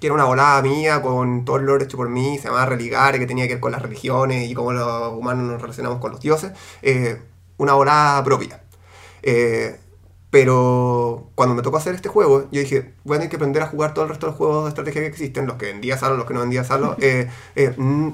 que 0.00 0.06
era 0.06 0.14
una 0.14 0.24
volada 0.24 0.62
mía 0.62 1.02
con 1.02 1.44
todo 1.44 1.56
el 1.56 1.66
lore 1.66 1.84
hecho 1.84 1.96
por 1.96 2.08
mí, 2.08 2.38
se 2.38 2.44
llamaba 2.44 2.66
Religare, 2.66 3.18
que 3.18 3.26
tenía 3.26 3.46
que 3.46 3.54
ver 3.54 3.60
con 3.60 3.72
las 3.72 3.82
religiones 3.82 4.50
y 4.50 4.54
cómo 4.54 4.72
los 4.72 5.12
humanos 5.12 5.44
nos 5.44 5.60
relacionamos 5.60 5.98
con 5.98 6.12
los 6.12 6.20
dioses. 6.20 6.52
Eh, 6.80 7.20
una 7.58 7.74
volada 7.74 8.24
propia. 8.24 8.62
Pero 10.30 11.28
cuando 11.34 11.54
me 11.54 11.60
tocó 11.60 11.76
hacer 11.76 11.94
este 11.94 12.08
juego, 12.08 12.48
yo 12.50 12.60
dije, 12.60 12.94
voy 13.04 13.16
a 13.16 13.18
tener 13.18 13.28
que 13.28 13.36
aprender 13.36 13.62
a 13.62 13.66
jugar 13.66 13.92
todo 13.92 14.06
el 14.06 14.08
resto 14.08 14.26
de 14.26 14.30
los 14.30 14.38
juegos 14.38 14.64
de 14.64 14.68
estrategia 14.70 15.02
que 15.02 15.08
existen, 15.08 15.46
los 15.46 15.56
que 15.56 15.66
vendía 15.66 15.98
Salo, 15.98 16.16
los 16.16 16.26
que 16.26 16.32
no 16.32 16.40
vendía 16.40 16.64
Salo, 16.64 16.96
mm, 17.76 18.08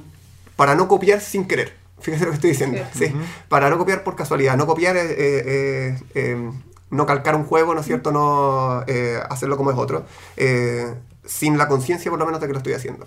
para 0.57 0.75
no 0.75 0.89
copiar 0.89 1.21
sin 1.21 1.47
querer. 1.47 1.88
Fíjese 2.01 2.25
lo 2.25 2.31
que 2.31 2.37
estoy 2.37 2.51
diciendo. 2.51 2.79
Sí. 2.95 3.13
Para 3.49 3.71
no 3.71 3.79
copiar 3.79 4.05
por 4.05 4.17
casualidad, 4.17 4.57
no 4.57 4.67
copiar, 4.67 4.97
eh, 4.97 5.07
eh, 5.19 5.99
eh, 6.15 6.51
no 6.91 7.07
calcar 7.07 7.37
un 7.37 7.45
juego, 7.45 7.75
¿no 7.75 7.81
es 7.81 7.87
cierto? 7.87 8.13
No 8.13 8.85
eh, 8.87 9.19
hacerlo 9.29 9.57
como 9.57 9.71
es 9.71 9.77
otro, 9.77 10.07
eh, 10.37 10.95
sin 11.25 11.59
la 11.59 11.69
conciencia 11.69 12.11
por 12.11 12.19
lo 12.19 12.27
menos 12.27 12.41
de 12.41 12.47
que 12.47 12.53
lo 12.53 12.59
estoy 12.59 12.73
haciendo. 12.75 13.07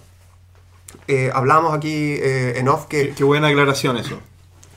Eh, 1.07 1.31
hablamos 1.33 1.73
aquí 1.73 2.15
eh, 2.21 2.53
en 2.57 2.67
off 2.67 2.85
que 2.85 3.07
Qué, 3.07 3.13
qué 3.15 3.23
buena 3.23 3.47
aclaración 3.47 3.97
eso. 3.97 4.19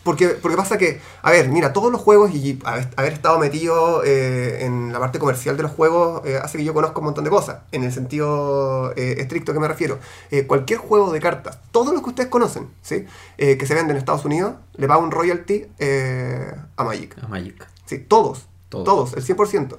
Porque, 0.04 0.28
porque 0.28 0.56
pasa 0.56 0.78
que, 0.78 1.00
a 1.22 1.30
ver, 1.30 1.48
mira, 1.48 1.72
todos 1.72 1.90
los 1.90 2.00
juegos 2.00 2.30
y 2.32 2.58
haber, 2.64 2.88
haber 2.96 3.12
estado 3.14 3.38
metido 3.38 4.04
eh, 4.04 4.64
en 4.64 4.92
la 4.92 5.00
parte 5.00 5.18
comercial 5.18 5.56
de 5.56 5.62
los 5.64 5.72
juegos 5.72 6.22
eh, 6.24 6.38
hace 6.40 6.58
que 6.58 6.64
yo 6.64 6.74
conozca 6.74 6.98
un 6.98 7.06
montón 7.06 7.24
de 7.24 7.30
cosas, 7.30 7.62
en 7.72 7.82
el 7.84 7.92
sentido 7.92 8.92
eh, 8.96 9.16
estricto 9.18 9.52
que 9.52 9.58
me 9.60 9.66
refiero. 9.68 9.98
Eh, 10.30 10.46
cualquier 10.46 10.78
juego 10.78 11.10
de 11.10 11.20
cartas, 11.20 11.58
todos 11.72 11.92
los 11.92 12.02
que 12.02 12.10
ustedes 12.10 12.28
conocen, 12.28 12.68
¿sí? 12.82 13.06
Eh, 13.38 13.56
que 13.56 13.66
se 13.66 13.74
venden 13.74 13.92
en 13.92 13.96
Estados 13.96 14.24
Unidos, 14.24 14.54
le 14.74 14.86
paga 14.86 15.00
un 15.00 15.10
royalty 15.10 15.66
eh, 15.78 16.54
a 16.76 16.84
Magic. 16.84 17.16
A 17.22 17.26
Magic. 17.28 17.66
Sí, 17.86 17.98
todos, 17.98 18.46
Todos. 18.68 18.84
todos, 18.84 19.14
el 19.14 19.24
100%. 19.36 19.76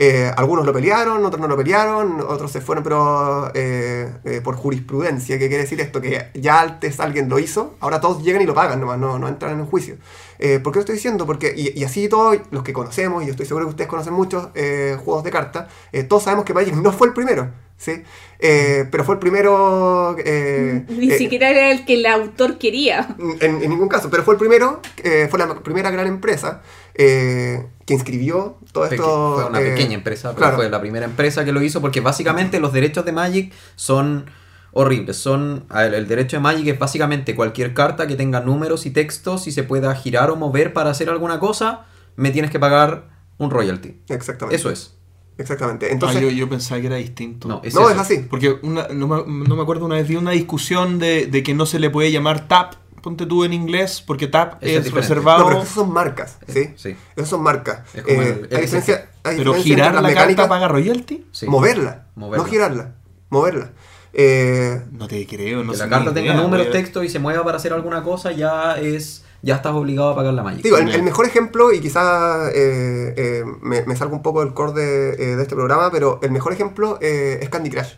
Eh, 0.00 0.30
algunos 0.36 0.64
lo 0.64 0.72
pelearon, 0.72 1.24
otros 1.24 1.40
no 1.40 1.48
lo 1.48 1.56
pelearon, 1.56 2.20
otros 2.20 2.52
se 2.52 2.60
fueron 2.60 2.84
pero 2.84 3.50
eh, 3.52 4.08
eh, 4.22 4.40
por 4.40 4.54
jurisprudencia, 4.54 5.40
que 5.40 5.48
quiere 5.48 5.64
decir 5.64 5.80
esto, 5.80 6.00
que 6.00 6.28
ya 6.34 6.60
antes 6.60 7.00
alguien 7.00 7.28
lo 7.28 7.40
hizo, 7.40 7.74
ahora 7.80 8.00
todos 8.00 8.22
llegan 8.22 8.40
y 8.40 8.46
lo 8.46 8.54
pagan 8.54 8.80
nomás, 8.80 8.96
no, 8.96 9.18
no 9.18 9.26
entran 9.26 9.58
en 9.58 9.66
juicio. 9.66 9.96
Eh, 10.38 10.58
¿Por 10.60 10.72
qué 10.72 10.76
lo 10.78 10.80
estoy 10.80 10.94
diciendo? 10.96 11.26
Porque, 11.26 11.52
y, 11.56 11.78
y 11.78 11.84
así 11.84 12.08
todos 12.08 12.38
los 12.50 12.62
que 12.62 12.72
conocemos, 12.72 13.22
y 13.22 13.26
yo 13.26 13.32
estoy 13.32 13.46
seguro 13.46 13.66
que 13.66 13.70
ustedes 13.70 13.88
conocen 13.88 14.12
muchos 14.14 14.48
eh, 14.54 14.96
juegos 15.04 15.24
de 15.24 15.30
cartas, 15.30 15.66
eh, 15.92 16.04
todos 16.04 16.22
sabemos 16.24 16.44
que 16.44 16.54
Magic 16.54 16.74
no 16.74 16.92
fue 16.92 17.08
el 17.08 17.12
primero. 17.14 17.50
¿sí? 17.76 18.02
Eh, 18.40 18.86
pero 18.90 19.04
fue 19.04 19.14
el 19.14 19.18
primero... 19.20 20.16
eh, 20.24 20.84
Ni 20.88 21.12
eh, 21.12 21.18
siquiera 21.18 21.50
era 21.50 21.70
el 21.70 21.84
que 21.84 21.94
el 21.94 22.06
autor 22.06 22.58
quería. 22.58 23.14
En, 23.40 23.62
en 23.62 23.70
ningún 23.70 23.88
caso, 23.88 24.10
pero 24.10 24.24
fue 24.24 24.34
el 24.34 24.38
primero, 24.40 24.80
eh, 25.04 25.28
fue 25.30 25.38
la 25.38 25.54
primera 25.60 25.90
gran 25.92 26.06
empresa 26.08 26.60
eh, 26.94 27.66
que 27.86 27.94
inscribió 27.94 28.56
todo 28.72 28.84
Peque- 28.84 28.96
esto. 28.96 29.34
fue 29.36 29.44
una 29.50 29.60
eh, 29.60 29.70
pequeña 29.70 29.94
empresa, 29.94 30.30
pero 30.30 30.38
claro. 30.38 30.56
fue 30.56 30.70
la 30.70 30.80
primera 30.80 31.04
empresa 31.06 31.44
que 31.44 31.52
lo 31.52 31.62
hizo 31.62 31.80
porque 31.80 32.00
básicamente 32.00 32.58
los 32.58 32.72
derechos 32.72 33.04
de 33.04 33.12
Magic 33.12 33.52
son 33.76 34.28
horribles. 34.78 35.16
Son 35.16 35.64
el 35.74 36.06
derecho 36.08 36.36
de 36.36 36.40
Magic 36.40 36.66
es 36.68 36.78
básicamente 36.78 37.34
cualquier 37.34 37.74
carta 37.74 38.06
que 38.06 38.14
tenga 38.16 38.40
números 38.40 38.86
y 38.86 38.90
textos 38.90 39.46
y 39.46 39.52
se 39.52 39.62
pueda 39.64 39.94
girar 39.94 40.30
o 40.30 40.36
mover 40.36 40.72
para 40.72 40.90
hacer 40.90 41.08
alguna 41.10 41.38
cosa, 41.40 41.86
me 42.16 42.30
tienes 42.30 42.50
que 42.50 42.58
pagar 42.58 43.08
un 43.38 43.50
royalty. 43.50 44.00
Exactamente. 44.08 44.56
Eso 44.56 44.70
es. 44.70 44.94
Exactamente. 45.36 45.86
Ah, 45.86 45.92
Entonces, 45.92 46.20
yo, 46.20 46.30
yo 46.30 46.48
pensaba 46.48 46.80
que 46.80 46.88
era 46.88 46.96
distinto. 46.96 47.46
No, 47.48 47.60
es 47.64 47.74
no, 47.74 47.88
es 47.90 47.96
así. 47.98 48.26
Porque 48.28 48.58
una- 48.62 48.88
no, 48.88 49.06
me, 49.06 49.48
no 49.48 49.54
me 49.56 49.62
acuerdo 49.62 49.84
una 49.86 49.94
vez 49.94 50.08
vi 50.08 50.16
una 50.16 50.32
discusión 50.32 50.98
de, 50.98 51.26
de 51.26 51.42
que 51.44 51.54
no 51.54 51.64
se 51.64 51.78
le 51.78 51.90
puede 51.90 52.10
llamar 52.10 52.48
tap, 52.48 52.74
ponte 53.02 53.24
tú 53.24 53.44
en 53.44 53.52
inglés, 53.52 54.02
porque 54.04 54.26
tap 54.26 54.62
es 54.62 54.92
reservado. 54.92 55.40
No, 55.40 55.46
pero 55.48 55.62
esos 55.62 55.74
son 55.74 55.92
marcas, 55.92 56.38
¿sí? 56.48 56.70
Sí. 56.76 56.96
Esos 57.14 57.28
son 57.28 57.42
marcas. 57.42 57.82
Es 57.94 58.02
como 58.02 58.20
Eh, 58.20 58.46
el 58.50 58.56
hay 58.56 58.62
diferencia, 58.62 59.10
hay 59.22 59.36
pero 59.38 59.54
diferencia 59.54 59.62
girar 59.92 60.02
la 60.02 60.12
carta 60.14 60.48
paga 60.48 60.66
royalty. 60.66 61.24
Sí. 61.30 61.46
Moverla, 61.46 62.06
Moverla. 62.16 62.44
no 62.44 62.50
girarla, 62.50 62.94
moverla. 63.30 63.70
Eh, 64.12 64.82
No 64.92 65.06
te 65.08 65.26
creo, 65.26 65.64
no 65.64 65.72
que 65.72 65.78
la 65.78 65.88
carta 65.88 66.14
tenga 66.14 66.32
idea, 66.32 66.42
números, 66.42 66.70
textos 66.70 67.04
y 67.04 67.08
se 67.08 67.18
mueva 67.18 67.44
para 67.44 67.58
hacer 67.58 67.72
alguna 67.72 68.02
cosa, 68.02 68.32
ya 68.32 68.78
es 68.78 69.24
ya 69.42 69.56
estás 69.56 69.72
obligado 69.72 70.10
a 70.10 70.16
pagar 70.16 70.34
la 70.34 70.42
Magic. 70.42 70.62
Digo, 70.62 70.78
el, 70.78 71.02
mejor 71.02 71.26
ejemplo, 71.26 71.72
y 71.72 71.80
quizás 71.80 72.50
eh, 72.54 73.14
eh, 73.16 73.44
me, 73.62 73.82
me 73.82 73.94
salgo 73.96 74.16
un 74.16 74.22
poco 74.22 74.44
del 74.44 74.52
core 74.52 74.72
de, 74.72 75.10
eh, 75.10 75.36
de 75.36 75.42
este 75.42 75.54
programa, 75.54 75.90
pero 75.90 76.18
el 76.22 76.30
mejor 76.30 76.52
ejemplo 76.52 76.98
eh, 77.00 77.38
es 77.40 77.48
Candy 77.48 77.70
Crush. 77.70 77.94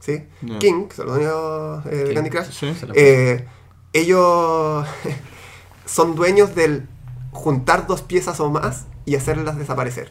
¿Sí? 0.00 0.24
Ya. 0.42 0.58
King, 0.58 0.88
que 0.88 1.02
de 1.02 2.14
Candy 2.14 2.30
Crush, 2.30 2.50
Sí. 2.50 2.74
Eh, 2.94 3.46
ellos 3.92 4.86
son 5.86 6.14
dueños 6.14 6.54
del 6.54 6.86
juntar 7.32 7.86
dos 7.86 8.02
piezas 8.02 8.38
o 8.40 8.50
más 8.50 8.86
y 9.04 9.16
hacerlas 9.16 9.56
desaparecer. 9.56 10.10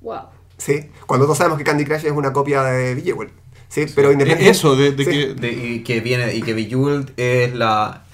Wow. 0.00 0.28
¿Sí? 0.56 0.90
Cuando 1.06 1.26
todos 1.26 1.38
sabemos 1.38 1.58
que 1.58 1.64
Candy 1.64 1.84
Crush 1.84 2.06
es 2.06 2.12
una 2.12 2.32
copia 2.32 2.62
de 2.62 2.94
Bejeweled. 2.94 3.32
¿Sí? 3.74 3.86
Pero 3.94 4.10
Eh, 4.10 4.12
independiente- 4.12 4.50
Eso, 4.50 4.76
de, 4.76 4.92
de 4.92 5.04
Sí. 5.04 5.10
que. 5.10 5.34
De- 5.34 5.52
y 5.52 5.82
que 5.82 5.98
viene 6.00 6.32
y 6.34 6.42
que 6.42 6.54
Bejeweled 6.54 7.10
es 7.16 7.52
la 7.54 8.04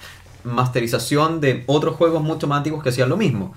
masterización 0.43 1.39
de 1.39 1.63
otros 1.67 1.95
juegos 1.95 2.23
mucho 2.23 2.47
más 2.47 2.57
antiguos 2.57 2.81
que 2.83 2.89
hacían 2.89 3.09
lo 3.09 3.17
mismo, 3.17 3.53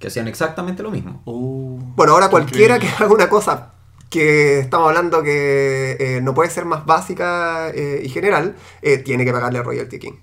que 0.00 0.08
hacían 0.08 0.26
exactamente 0.28 0.82
lo 0.82 0.90
mismo. 0.90 1.22
Oh, 1.26 1.78
Bueno, 1.94 2.12
ahora 2.14 2.28
cualquiera 2.28 2.74
increíble. 2.76 2.96
que 2.98 3.04
haga 3.04 3.14
una 3.14 3.28
cosa 3.28 3.70
que 4.10 4.58
estamos 4.58 4.88
hablando 4.88 5.22
que 5.22 5.96
eh, 6.00 6.20
no 6.22 6.34
puede 6.34 6.50
ser 6.50 6.64
más 6.64 6.84
básica 6.86 7.70
eh, 7.70 8.02
y 8.04 8.08
general, 8.08 8.56
eh, 8.82 8.98
tiene 8.98 9.24
que 9.24 9.32
pagarle 9.32 9.62
royalty 9.62 9.98
king. 10.00 10.14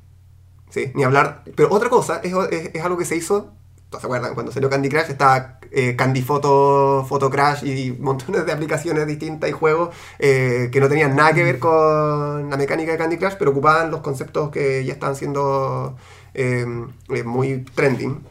Sí, 0.70 0.92
ni 0.96 1.04
hablar. 1.04 1.44
Pero 1.56 1.70
otra 1.72 1.90
cosa, 1.90 2.22
es, 2.24 2.34
es- 2.52 2.72
es 2.74 2.84
algo 2.84 2.98
que 2.98 3.06
se 3.06 3.16
hizo. 3.16 3.54
¿Se 4.00 4.06
acuerdan? 4.06 4.34
Cuando 4.34 4.52
salió 4.52 4.70
Candy 4.70 4.88
Crush 4.88 5.10
estaba 5.10 5.60
eh, 5.70 5.96
Candy 5.96 6.22
Photo, 6.22 7.06
Photo 7.08 7.30
Crash 7.30 7.66
y 7.66 7.92
montones 8.00 8.46
de 8.46 8.52
aplicaciones 8.52 9.06
distintas 9.06 9.50
y 9.50 9.54
juegos 9.54 9.94
eh, 10.20 10.70
que 10.72 10.80
no 10.80 10.88
tenían 10.88 11.16
nada 11.16 11.34
que 11.34 11.44
ver 11.44 11.60
con 11.60 12.50
la 12.50 12.58
mecánica 12.58 12.94
de 12.94 12.98
Candy 12.98 13.18
Crush, 13.18 13.36
pero 13.38 13.52
ocupaban 13.52 13.92
los 13.92 14.02
conceptos 14.02 14.50
que 14.50 14.86
ya 14.86 14.94
estaban 14.94 15.16
siendo 15.16 15.98
eh, 16.34 16.66
eh, 17.10 17.24
muy 17.24 17.66
trending. 17.76 18.22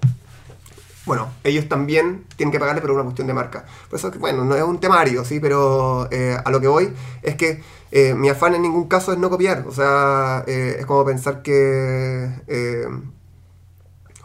Bueno, 1.04 1.28
ellos 1.44 1.68
también 1.68 2.24
tienen 2.36 2.52
que 2.52 2.60
pagarle, 2.60 2.80
pero 2.80 2.94
una 2.94 3.02
cuestión 3.02 3.26
de 3.26 3.34
marca. 3.34 3.64
Por 3.88 3.98
eso, 3.98 4.10
bueno, 4.18 4.44
no 4.44 4.54
es 4.54 4.62
un 4.62 4.78
temario, 4.80 5.24
sí, 5.24 5.40
pero 5.40 6.08
a 6.44 6.50
lo 6.50 6.60
que 6.60 6.68
voy 6.68 6.92
es 7.22 7.34
que 7.34 7.62
mi 8.14 8.28
afán 8.28 8.54
en 8.54 8.62
ningún 8.62 8.86
caso 8.86 9.12
es 9.12 9.18
no 9.18 9.28
copiar. 9.28 9.64
O 9.66 9.72
sea, 9.72 10.44
es 10.46 10.86
como 10.86 11.04
pensar 11.04 11.42
que 11.42 12.30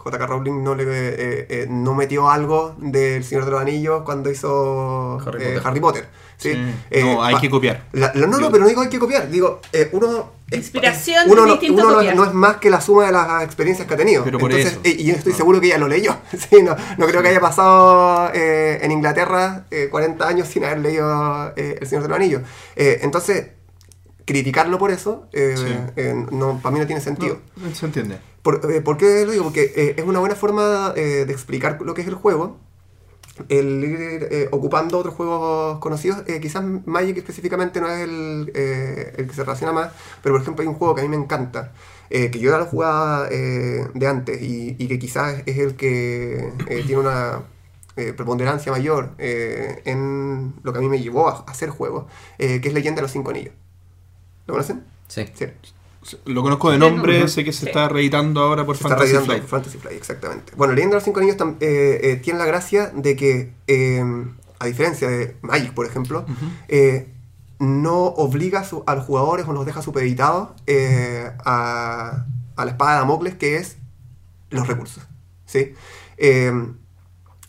J.K. 0.05 0.27
Rowling 0.27 0.63
no, 0.63 0.75
le, 0.75 0.83
eh, 0.83 1.45
eh, 1.49 1.67
no 1.67 1.95
metió 1.95 2.29
algo 2.29 2.75
del 2.77 3.23
Señor 3.23 3.45
de 3.45 3.51
los 3.51 3.59
Anillos 3.59 4.03
cuando 4.03 4.29
hizo 4.29 5.17
Harry 5.25 5.41
eh, 5.43 5.45
Potter. 5.47 5.61
Harry 5.65 5.79
Potter. 5.79 6.07
¿sí? 6.37 6.53
Sí. 6.53 6.59
Eh, 6.91 7.03
no, 7.03 7.23
hay 7.23 7.37
que 7.37 7.49
copiar. 7.49 7.85
la- 7.93 8.11
la- 8.13 8.27
no, 8.27 8.37
no, 8.37 8.39
Yo- 8.41 8.51
pero 8.51 8.63
no 8.63 8.69
digo 8.69 8.81
hay 8.81 8.89
que 8.89 8.99
copiar. 8.99 9.29
Digo, 9.31 9.61
eh, 9.73 9.89
uno. 9.93 10.31
es- 10.51 10.57
Inspiración 10.59 11.23
uno, 11.27 11.47
no, 11.47 11.55
uno 11.71 11.89
no, 11.91 12.01
es, 12.01 12.15
no 12.15 12.23
es 12.23 12.33
más 12.33 12.57
que 12.57 12.69
la 12.69 12.79
suma 12.81 13.07
de 13.07 13.13
las 13.13 13.43
experiencias 13.43 13.87
que 13.87 13.95
ha 13.95 13.97
tenido. 13.97 14.23
Pero 14.23 14.37
por 14.37 14.51
Entonces, 14.51 14.73
eso. 14.73 14.81
eh, 14.83 14.95
y 15.01 15.05
yo 15.05 15.15
estoy 15.15 15.33
seguro 15.33 15.59
que 15.59 15.67
ella 15.67 15.79
lo 15.79 15.87
leyó. 15.87 16.15
Sí, 16.37 16.61
no, 16.61 16.75
no 16.99 17.07
creo 17.07 17.23
que 17.23 17.29
haya 17.29 17.39
pasado 17.41 18.29
eh, 18.31 18.77
en 18.83 18.91
Inglaterra 18.91 19.65
eh, 19.71 19.87
40 19.89 20.27
años 20.27 20.47
sin 20.47 20.63
haber 20.65 20.79
leído 20.81 21.51
eh, 21.55 21.79
El 21.81 21.87
Señor 21.87 22.03
de 22.03 22.09
los 22.09 22.15
Anillos. 22.17 22.41
Eh, 22.75 22.99
entonces, 23.01 23.47
criticarlo 24.25 24.77
por 24.77 24.91
eso, 24.91 25.27
eh, 25.33 25.55
Sí. 25.57 25.91
eh, 25.95 26.25
no, 26.31 26.59
para 26.61 26.73
mí 26.73 26.79
no 26.79 26.85
tiene 26.87 27.01
sentido. 27.01 27.39
No, 27.57 27.73
se 27.73 27.85
entiende. 27.85 28.17
¿Por, 28.41 28.61
eh, 28.71 28.81
¿por 28.81 28.97
qué 28.97 29.25
lo 29.25 29.31
digo? 29.31 29.43
Porque 29.45 29.71
eh, 29.75 29.95
es 29.97 30.03
una 30.05 30.19
buena 30.19 30.35
forma 30.35 30.91
de 30.93 31.21
explicar 31.23 31.79
lo 31.81 31.93
que 31.93 32.01
es 32.01 32.07
el 32.07 32.15
juego. 32.15 32.57
El 33.49 33.83
ir 33.83 34.27
eh, 34.31 34.47
ocupando 34.51 34.97
otros 34.97 35.13
juegos 35.13 35.79
conocidos. 35.79 36.23
Quizás 36.41 36.63
Magic 36.85 37.17
específicamente 37.17 37.81
no 37.81 37.89
es 37.89 37.99
el, 38.01 38.51
eh, 38.55 39.13
el 39.17 39.27
que 39.27 39.33
se 39.33 39.43
relaciona 39.43 39.73
más. 39.73 39.91
Pero 40.23 40.35
por 40.35 40.41
ejemplo 40.41 40.61
hay 40.61 40.67
un 40.69 40.75
juego 40.75 40.95
que 40.95 41.01
a 41.01 41.03
mí 41.03 41.09
me 41.09 41.17
encanta. 41.17 41.73
eh, 42.11 42.29
que 42.31 42.39
yo 42.39 42.51
ya 42.51 42.59
lo 42.59 42.65
jugaba 42.65 43.27
de 43.27 44.07
antes. 44.07 44.41
Y, 44.41 44.75
y 44.79 44.87
que 44.87 44.99
quizás 44.99 45.41
es 45.45 45.57
el 45.57 45.75
que 45.75 46.49
tiene 46.85 46.97
una 46.97 47.41
eh, 47.97 48.13
preponderancia 48.13 48.71
mayor 48.71 49.09
eh, 49.17 49.81
en 49.85 50.53
lo 50.63 50.71
que 50.71 50.77
a 50.79 50.81
mí 50.81 50.87
me 50.87 51.01
llevó 51.01 51.27
a 51.27 51.43
hacer 51.47 51.69
juegos. 51.71 52.05
eh, 52.37 52.61
que 52.61 52.67
es 52.69 52.73
Leyenda 52.73 52.97
de 52.97 53.01
los 53.03 53.11
Cinco 53.11 53.31
Anillos. 53.31 53.53
¿Lo 54.47 54.53
conocen? 54.53 54.83
Sí. 55.07 55.25
Sí. 55.33 55.45
Lo 56.25 56.43
conozco 56.43 56.69
de 56.69 56.77
nombre, 56.77 57.21
no. 57.21 57.27
sé 57.27 57.43
que 57.43 57.51
se 57.51 57.61
Sí. 57.61 57.65
está 57.67 57.89
reeditando 57.89 58.41
ahora 58.41 58.63
por 58.65 58.75
Se 58.77 58.83
está 58.83 58.89
Fantasy 58.89 59.13
reeditando 59.13 59.25
Flight. 59.33 59.49
Fantasy 59.49 59.77
Flight, 59.79 59.97
exactamente. 59.97 60.53
Bueno, 60.55 60.73
Leyenda 60.73 60.93
de 60.93 60.97
los 60.97 61.03
Cinco 61.03 61.19
Anillos 61.19 61.37
tam- 61.37 61.57
eh, 61.61 61.99
eh, 62.03 62.15
tiene 62.17 62.37
la 62.39 62.45
gracia 62.45 62.91
de 62.93 63.15
que, 63.15 63.53
eh, 63.67 64.03
a 64.59 64.65
diferencia 64.67 65.07
de 65.09 65.35
Magic, 65.41 65.73
por 65.73 65.87
ejemplo, 65.87 66.25
eh, 66.67 67.11
no 67.57 68.03
obliga 68.03 68.59
a, 68.59 68.63
su- 68.65 68.83
a 68.85 68.93
los 68.95 69.05
jugadores 69.05 69.47
o 69.47 69.53
los 69.53 69.65
deja 69.65 69.81
supeditados 69.81 70.49
eh, 70.67 71.31
a, 71.43 72.25
a 72.55 72.65
la 72.65 72.71
espada 72.71 72.91
de 72.93 72.97
Damocles, 72.99 73.35
que 73.35 73.57
es 73.57 73.77
los 74.51 74.67
recursos. 74.67 75.03
¿sí? 75.47 75.73
Eh, 76.17 76.51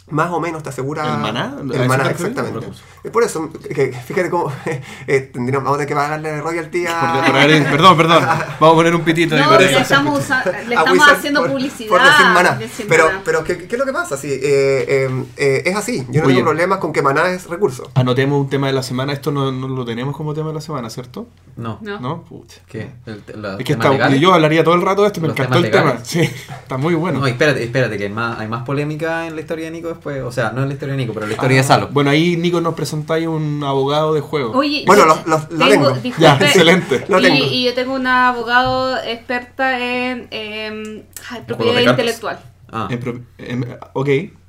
más 0.09 0.31
o 0.31 0.39
menos 0.41 0.63
te 0.63 0.69
asegura... 0.71 1.03
¿El 1.17 1.21
maná? 1.21 1.57
¿A 1.59 1.61
El 1.61 1.89
maná, 1.89 2.11
exactamente. 2.11 2.69
Es 3.07 3.13
por 3.13 3.23
eso, 3.23 3.51
que, 3.53 3.69
que 3.73 3.93
fíjate 3.93 4.29
cómo 4.31 4.53
eh, 5.07 5.31
tendríamos 5.33 5.65
vamos 5.65 5.77
a 5.77 5.87
tener 5.87 5.89
que 5.89 5.95
pagarle 5.95 6.41
royalty 6.41 6.87
a... 6.87 7.01
Por- 7.01 7.27
por 7.27 7.37
haber- 7.41 7.71
perdón, 7.71 7.97
perdón. 7.97 8.25
Vamos 8.61 8.73
a 8.73 8.75
poner 8.75 8.95
un 8.97 9.03
pitito 9.03 9.37
ahí 9.37 9.43
No, 9.43 9.49
por 9.51 9.61
le 9.61 9.71
eso. 9.71 9.79
estamos, 9.79 10.19
usa- 10.19 10.43
le 10.67 10.75
estamos 10.75 11.09
haciendo 11.09 11.41
por- 11.43 11.51
publicidad. 11.53 11.89
Por 11.91 12.03
decir 12.03 12.27
maná. 12.35 12.59
Pero, 12.89 13.11
pero 13.25 13.45
¿qué, 13.45 13.59
qué 13.69 13.75
es 13.77 13.79
lo 13.79 13.85
que 13.87 13.93
pasa? 13.93 14.17
Sí, 14.17 14.29
eh, 14.33 14.41
eh, 14.43 15.25
eh, 15.37 15.63
es 15.67 15.77
así. 15.77 16.05
Yo 16.11 16.21
no 16.23 16.27
Oye. 16.27 16.37
tengo 16.37 16.49
problemas 16.49 16.79
con 16.79 16.93
que 16.93 17.01
maná 17.03 17.29
es 17.31 17.47
recurso. 17.49 17.91
Anotemos 17.95 18.41
un 18.41 18.49
tema 18.51 18.67
de 18.67 18.73
la 18.73 18.83
semana. 18.83 19.13
Esto 19.13 19.31
no, 19.31 19.53
no 19.53 19.69
lo 19.69 19.85
tenemos 19.85 20.17
como 20.17 20.35
tema 20.35 20.49
de 20.49 20.55
la 20.55 20.61
semana, 20.61 20.91
¿cierto? 20.91 21.29
No. 21.57 21.79
No. 21.83 22.01
¿No? 22.01 22.23
Pucha. 22.23 22.61
¿Qué? 22.69 22.91
El- 23.07 23.23
Es 23.59 23.65
que 23.65 23.73
está, 23.75 24.09
yo 24.17 24.35
hablaría 24.35 24.65
todo 24.65 24.75
el 24.75 24.83
rato 24.83 25.03
de 25.03 25.07
esto, 25.09 25.21
me 25.21 25.29
¿Los 25.29 25.37
encantó 25.39 25.59
el 25.59 25.71
tema. 25.71 25.99
Sí, 26.03 26.21
está 26.23 26.77
muy 26.77 26.95
bueno. 26.95 27.21
No, 27.21 27.27
espérate, 27.29 27.63
espérate, 27.63 27.97
que 27.99 28.05
hay 28.05 28.11
más, 28.13 28.39
hay 28.41 28.49
más 28.49 28.65
polémica 28.65 29.27
en 29.29 29.35
la 29.37 29.41
historia 29.43 29.67
de 29.67 29.71
Nico 29.71 29.89
después. 29.89 30.23
O 30.25 30.33
sea, 30.33 30.51
no 30.51 30.63
en 30.63 30.69
la 30.69 30.75
historia 30.75 30.95
de 30.97 30.99
Nico, 31.03 31.13
pero 31.13 31.27
en 31.27 31.31
la 31.31 31.35
historia 31.35 31.57
de 31.59 31.63
Salo. 31.63 31.87
Ah, 31.87 31.91
Bueno, 31.93 32.11
ahí 32.11 32.37
Nico 32.37 32.61
nos 32.61 32.75
presentáis 32.97 33.27
un 33.27 33.63
abogado 33.65 34.15
de 34.15 34.21
juego. 34.21 34.53
Oye, 34.53 34.85
Bueno, 34.87 35.05
lo- 35.05 35.17
lo- 35.27 35.47
lo 35.51 35.69
tengo. 35.69 35.91
disculpe, 35.91 36.21
ya, 36.21 36.37
excelente. 36.41 37.05
Lo 37.09 37.19
y, 37.19 37.23
tengo. 37.23 37.45
y 37.45 37.65
yo 37.65 37.75
tengo 37.75 37.95
una 37.95 38.29
abogado 38.29 38.97
experta 39.03 39.79
en 39.79 40.29
em, 40.31 41.03
propiedad 41.47 41.81
intelectual. 41.81 42.39
Ah, 42.73 42.89
En 42.91 42.99
pro- 42.99 43.21
en- 43.39 43.79
ok, 43.93 44.09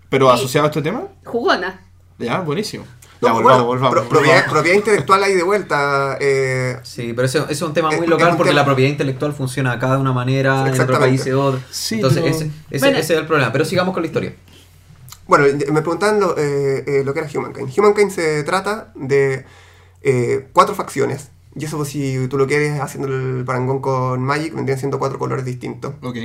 pero 0.10 0.29
asociado 0.31 0.65
a 0.65 0.69
este 0.69 0.81
tema, 0.81 1.03
Jugona. 1.25 1.81
ya, 2.17 2.39
buenísimo. 2.39 2.86
No, 3.19 3.29
Ya, 3.29 3.33
bueno, 3.33 3.65
volvamos, 3.65 3.95
propiedad, 3.95 4.36
volvamos. 4.36 4.51
propiedad 4.53 4.77
intelectual 4.77 5.23
ahí 5.23 5.33
de 5.33 5.41
vuelta. 5.43 6.17
eh, 6.21 6.77
sí, 6.83 7.13
pero 7.15 7.25
eso, 7.25 7.39
eso 7.45 7.49
es 7.51 7.62
un 7.63 7.73
tema 7.73 7.89
muy 7.89 8.03
es 8.05 8.10
local 8.10 8.36
porque 8.38 8.49
tema- 8.51 8.62
la 8.62 8.65
propiedad 8.65 8.91
intelectual 8.91 9.33
funciona 9.33 9.71
acá 9.71 9.91
de 9.93 9.97
una 9.97 10.13
manera, 10.13 10.67
en 10.67 10.79
otro 10.79 10.99
país 10.99 11.25
de 11.25 11.33
otra. 11.33 11.60
Sí, 11.71 11.95
Entonces, 11.95 12.21
pero- 12.23 12.36
ese, 12.36 12.51
ese- 12.69 12.79
Bueno. 12.86 12.97
ese 12.99 13.13
es 13.15 13.19
el 13.19 13.25
problema. 13.25 13.51
Pero 13.51 13.65
sigamos 13.65 13.93
con 13.93 14.03
la 14.03 14.07
historia. 14.07 14.33
Bueno, 15.28 15.46
me 15.72 15.82
preguntaban 15.82 16.20
lo, 16.20 16.36
eh, 16.38 16.84
eh, 16.88 17.02
lo 17.06 17.13
que 17.13 17.20
era 17.20 17.30
Humankind. 17.34 17.72
Humankind 17.78 18.12
se 18.12 18.44
trata 18.44 18.92
de 18.96 19.46
eh, 20.02 20.48
cuatro 20.54 20.76
facciones. 20.76 21.30
Y 21.56 21.66
eso, 21.66 21.78
pues, 21.78 21.90
si 21.90 22.28
tú 22.28 22.38
lo 22.38 22.46
quieres 22.48 22.80
haciendo 22.80 23.08
el 23.08 23.44
parangón 23.46 23.80
con 23.82 24.21
Magic, 24.21 24.54
vendrían 24.54 24.78
siendo 24.80 25.00
cuatro 25.00 25.17
colores 25.17 25.44
distintos. 25.46 25.94
Ok. 26.04 26.17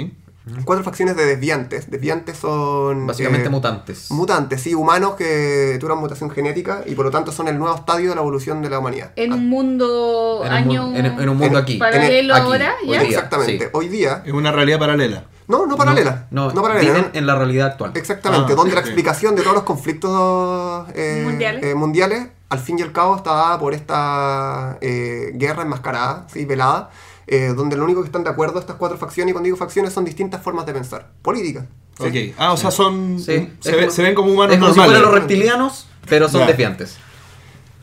Cuatro 0.64 0.84
facciones 0.84 1.16
de 1.16 1.24
desviantes. 1.24 1.88
Desviantes 1.88 2.36
son. 2.36 3.07
Básicamente 3.07 3.46
eh, 3.46 3.50
mutantes. 3.50 4.11
Mutantes, 4.11 4.61
sí, 4.61 4.74
humanos 4.74 5.14
que 5.14 5.76
tuvieron 5.78 6.00
mutación 6.00 6.30
genética 6.30 6.82
y 6.84 6.96
por 6.96 7.05
lo 7.05 7.11
tanto 7.12 7.30
son 7.30 7.46
el 7.46 7.59
nuevo 7.59 7.76
estadio 7.76 8.09
de 8.11 8.16
la 8.16 8.22
evolución 8.22 8.61
de 8.61 8.68
la 8.68 8.80
humanidad. 8.80 9.12
En 9.14 9.32
Ah, 9.32 9.36
un 9.36 9.48
mundo 9.48 10.42
en, 10.44 10.50
un, 10.50 10.53
año 10.57 10.86
mu- 10.88 10.96
en, 10.96 11.07
en 11.07 11.28
un 11.28 11.36
mundo 11.38 11.59
en- 11.59 11.62
aquí. 11.62 11.78
paralelo 11.78 12.34
Aquí, 12.34 12.42
ahora, 12.44 12.74
hoy 12.82 12.88
¿ya? 12.92 13.00
día, 13.03 13.09
Exactamente. 13.11 13.64
sí. 13.66 13.70
Hoy 13.72 13.88
día. 13.88 14.22
Es 14.26 14.32
una 14.32 14.50
realidad 14.50 14.80
paralela. 14.80 15.26
No, 15.49 15.66
no 15.66 15.76
paralela. 15.76 16.26
No, 16.30 16.51
No, 16.53 16.62
paralela. 16.62 16.88
viven 16.93 17.11
¿no? 17.12 17.18
en 17.18 17.26
la 17.26 17.34
realidad 17.34 17.68
actual. 17.72 17.93
Exactamente, 17.95 18.53
Ah, 18.53 18.57
donde 18.57 18.74
la 18.74 18.80
explicación 18.80 19.34
de 19.34 19.43
todos 19.43 19.55
los 19.55 19.64
conflictos 19.64 20.88
eh, 20.95 21.22
Mundiales. 21.24 21.62
eh, 21.64 21.74
mundiales 21.74 22.28
al 22.49 22.59
fin 22.59 22.78
y 22.78 22.82
al 22.82 22.93
cabo 22.93 23.16
está 23.16 23.32
dada 23.32 23.59
por 23.59 23.72
esta 23.74 24.78
eh, 24.80 25.30
guerra 25.34 25.62
enmascarada, 25.62 26.26
¿sí? 26.32 26.45
velada, 26.45 26.90
eh, 27.26 27.55
donde 27.57 27.76
lo 27.76 27.84
único 27.84 28.01
que 28.03 28.07
están 28.07 28.24
de 28.24 28.30
acuerdo 28.30 28.61
estas 28.61 28.76
cuatro 28.76 28.99
facciones, 28.99 29.30
y 29.30 29.32
cuando 29.32 29.47
digo 29.47 29.57
facciones 29.57 29.93
son 29.93 30.05
distintas 30.05 30.43
formas 30.43 30.66
de 30.66 30.72
pensar, 30.74 31.09
políticas. 31.22 31.64
¿sí? 31.99 32.30
Ok. 32.30 32.34
Ah, 32.38 32.53
o 32.53 32.57
sea, 32.57 32.70
son. 32.70 33.18
Sí, 33.18 33.24
Se, 33.24 33.70
es 33.70 33.76
ve- 33.76 33.78
como- 33.80 33.90
se 33.90 34.03
ven 34.03 34.14
como 34.14 34.32
humanos 34.32 34.55
es 34.55 34.61
como 34.61 34.74
si 34.74 34.80
fueran 34.80 35.03
los 35.03 35.12
reptilianos, 35.12 35.86
pero 36.09 36.28
son 36.28 36.47
desviantes. 36.47 36.99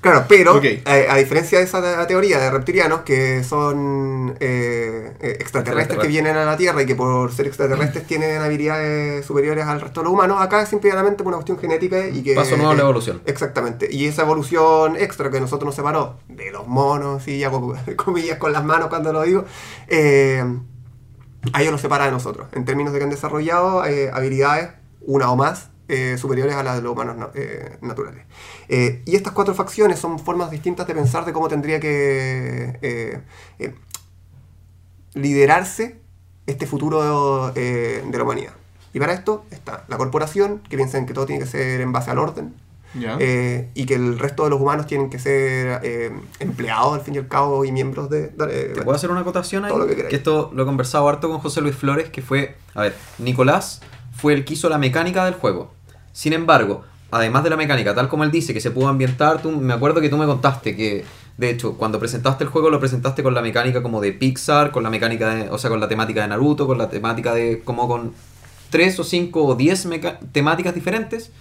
Claro, 0.02 0.24
pero 0.30 0.56
Ok. 0.56 0.64
a, 0.86 1.14
a 1.14 1.18
diferencia 1.18 1.58
de 1.60 1.66
esa 1.66 1.82
te- 1.82 2.06
teoría 2.06 2.40
de 2.40 2.50
reptilianos 2.50 3.02
que 3.02 3.44
son 3.44 4.34
eh, 4.40 5.12
eh, 5.20 5.38
extraterrestres 5.42 6.00
que 6.00 6.08
vienen 6.08 6.38
a 6.38 6.46
la 6.46 6.56
Tierra 6.56 6.82
y 6.82 6.86
que 6.86 6.96
por 6.96 7.34
ser 7.34 7.48
extraterrestres 7.48 8.08
tienen 8.08 8.42
habilidades 8.42 9.26
superiores 9.26 9.66
al 9.66 9.82
resto 9.82 10.00
de 10.00 10.06
los 10.06 10.14
humanos, 10.14 10.38
acá 10.42 10.62
es 10.62 10.70
simplemente 10.70 11.18
por 11.18 11.28
una 11.28 11.38
cuestión 11.38 11.60
genética 11.60 12.08
y 12.08 12.24
que... 12.24 12.34
Paso 12.34 12.56
nuevo 12.56 12.72
a 12.72 12.76
la 12.76 12.80
eh, 12.80 12.84
evolución. 12.84 13.22
Exactamente. 13.26 13.90
Y 13.92 14.06
esa 14.06 14.22
evolución 14.22 14.96
extra 14.96 15.30
que 15.30 15.42
nosotros 15.42 15.66
nos 15.66 15.76
separó 15.76 16.18
de 16.30 16.50
los 16.52 16.66
monos, 16.66 17.28
y 17.28 17.44
hago 17.44 17.76
comillas 17.98 18.38
con 18.38 18.54
las 18.54 18.64
manos 18.64 18.88
cuando 18.88 19.12
lo 19.12 19.24
digo, 19.24 19.44
eh, 19.90 20.44
a 21.54 21.62
ellos 21.62 21.72
nos 21.74 21.82
separa 21.82 22.06
de 22.06 22.12
nosotros, 22.12 22.48
en 22.54 22.64
términos 22.64 22.94
de 22.94 23.00
que 23.00 23.04
han 23.04 23.10
desarrollado 23.12 23.86
eh, 23.86 24.10
habilidades, 24.14 24.70
una 25.02 25.30
o 25.32 25.36
más, 25.36 25.70
eh, 25.90 26.18
superiores 26.18 26.56
a 26.56 26.64
las 26.64 26.78
de 26.78 26.82
los 26.84 26.94
humanos 26.94 27.18
na- 27.18 27.30
eh, 27.36 27.78
naturales. 27.82 28.24
Eh, 28.70 29.02
y 29.06 29.16
estas 29.18 29.34
cuatro 29.34 29.54
facciones 29.54 30.00
son 30.00 30.18
formas 30.20 30.50
distintas 30.52 30.88
de 30.88 30.96
pensar 30.96 31.26
de 31.26 31.34
cómo 31.34 31.48
tendría 31.50 31.80
que 31.82 32.78
eh, 32.82 33.20
eh, 33.60 33.74
liderarse 35.14 36.00
este 36.46 36.66
futuro 36.66 37.52
eh, 37.56 38.04
de 38.08 38.18
la 38.18 38.24
humanidad. 38.24 38.54
Y 38.94 39.00
para 39.00 39.14
esto 39.14 39.46
está 39.52 39.86
la 39.88 39.98
corporación, 39.98 40.62
que 40.70 40.76
piensa 40.78 40.98
en 40.98 41.06
que 41.06 41.14
todo 41.14 41.26
tiene 41.26 41.42
que 41.44 41.50
ser 41.50 41.82
en 41.82 41.92
base 41.92 42.10
al 42.12 42.18
orden, 42.20 42.54
eh, 43.20 43.70
y 43.76 43.86
que 43.86 43.94
el 43.94 44.18
resto 44.18 44.46
de 44.46 44.50
los 44.50 44.60
humanos 44.60 44.88
tienen 44.88 45.12
que 45.12 45.20
ser 45.20 45.80
eh, 45.84 46.12
empleados 46.40 46.96
al 46.96 47.02
fin 47.02 47.14
y 47.14 47.18
al 47.20 47.28
cabo 47.28 47.64
y 47.66 47.72
miembros 47.72 48.10
de... 48.10 48.30
de- 48.30 48.74
¿Te 48.74 48.82
puedo 48.82 48.96
hacer 48.96 49.12
una 49.12 49.20
acotación 49.20 49.64
ahí? 49.66 49.70
Todo 49.70 49.82
lo 49.82 49.88
que 49.88 49.96
queráis. 49.96 50.16
esto 50.16 50.50
lo 50.56 50.64
he 50.64 50.66
conversado 50.66 51.08
harto 51.08 51.30
con 51.30 51.38
José 51.40 51.62
Luis 51.62 51.76
Flores, 51.76 52.10
que 52.10 52.24
fue, 52.24 52.56
a 52.74 52.82
ver, 52.82 52.96
Nicolás 53.20 53.82
fue 54.16 54.34
el 54.34 54.44
que 54.44 54.54
hizo 54.56 54.70
la 54.70 54.80
mecánica 54.80 55.24
del 55.26 55.36
juego. 55.36 55.72
Sin 56.20 56.34
embargo, 56.34 56.84
además 57.12 57.46
de 57.46 57.50
la 57.50 57.56
mecánica, 57.56 57.96
tal 57.96 58.10
como 58.10 58.26
él 58.26 58.32
dice, 58.32 58.54
que 58.54 58.60
se 58.60 58.72
pudo 58.72 58.90
ambientar, 58.90 59.42
tú, 59.42 59.52
me 59.52 59.72
acuerdo 59.72 60.02
que 60.02 60.10
tú 60.10 60.18
me 60.18 60.26
contaste 60.26 60.76
que, 60.76 61.06
de 61.38 61.50
hecho, 61.50 61.76
cuando 61.76 61.98
presentaste 61.98 62.44
el 62.44 62.50
juego 62.50 62.70
lo 62.70 62.78
presentaste 62.78 63.24
con 63.24 63.34
la 63.34 63.42
mecánica 63.42 63.82
como 63.82 64.02
de 64.02 64.12
Pixar, 64.12 64.72
con 64.72 64.84
la 64.84 64.90
mecánica 64.90 65.34
de, 65.34 65.50
o 65.50 65.58
sea, 65.58 65.70
con 65.70 65.80
la 65.80 65.88
temática 65.88 66.22
de 66.22 66.28
Naruto, 66.28 66.68
con 66.68 66.78
la 66.78 66.90
temática 66.90 67.34
de, 67.34 67.62
como 67.64 67.88
con 67.88 68.12
tres 68.70 69.00
o 69.00 69.06
cinco 69.06 69.46
o 69.46 69.56
diez 69.56 69.88
temáticas 70.34 70.76
diferentes. 70.76 71.32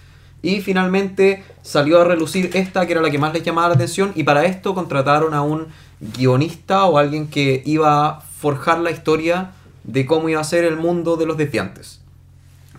Y 0.43 0.61
finalmente 0.61 1.43
salió 1.63 2.01
a 2.01 2.05
relucir 2.05 2.51
esta 2.55 2.87
que 2.87 2.93
era 2.93 3.03
la 3.03 3.11
que 3.11 3.19
más 3.19 3.33
les 3.35 3.43
llamaba 3.43 3.71
la 3.71 3.75
atención 3.75 4.13
y 4.15 4.23
para 4.23 4.45
esto 4.45 4.77
contrataron 4.77 5.35
a 5.35 5.43
un 5.43 5.67
guionista 5.99 6.85
o 6.85 6.99
alguien 6.99 7.27
que 7.27 7.65
iba 7.67 8.07
a 8.07 8.21
forjar 8.21 8.79
la 8.79 8.93
historia 8.93 9.51
de 9.83 10.07
cómo 10.07 10.29
iba 10.29 10.41
a 10.41 10.45
ser 10.45 10.63
el 10.63 10.77
mundo 10.77 11.17
de 11.17 11.27
los 11.27 11.37
desviantes. 11.37 11.99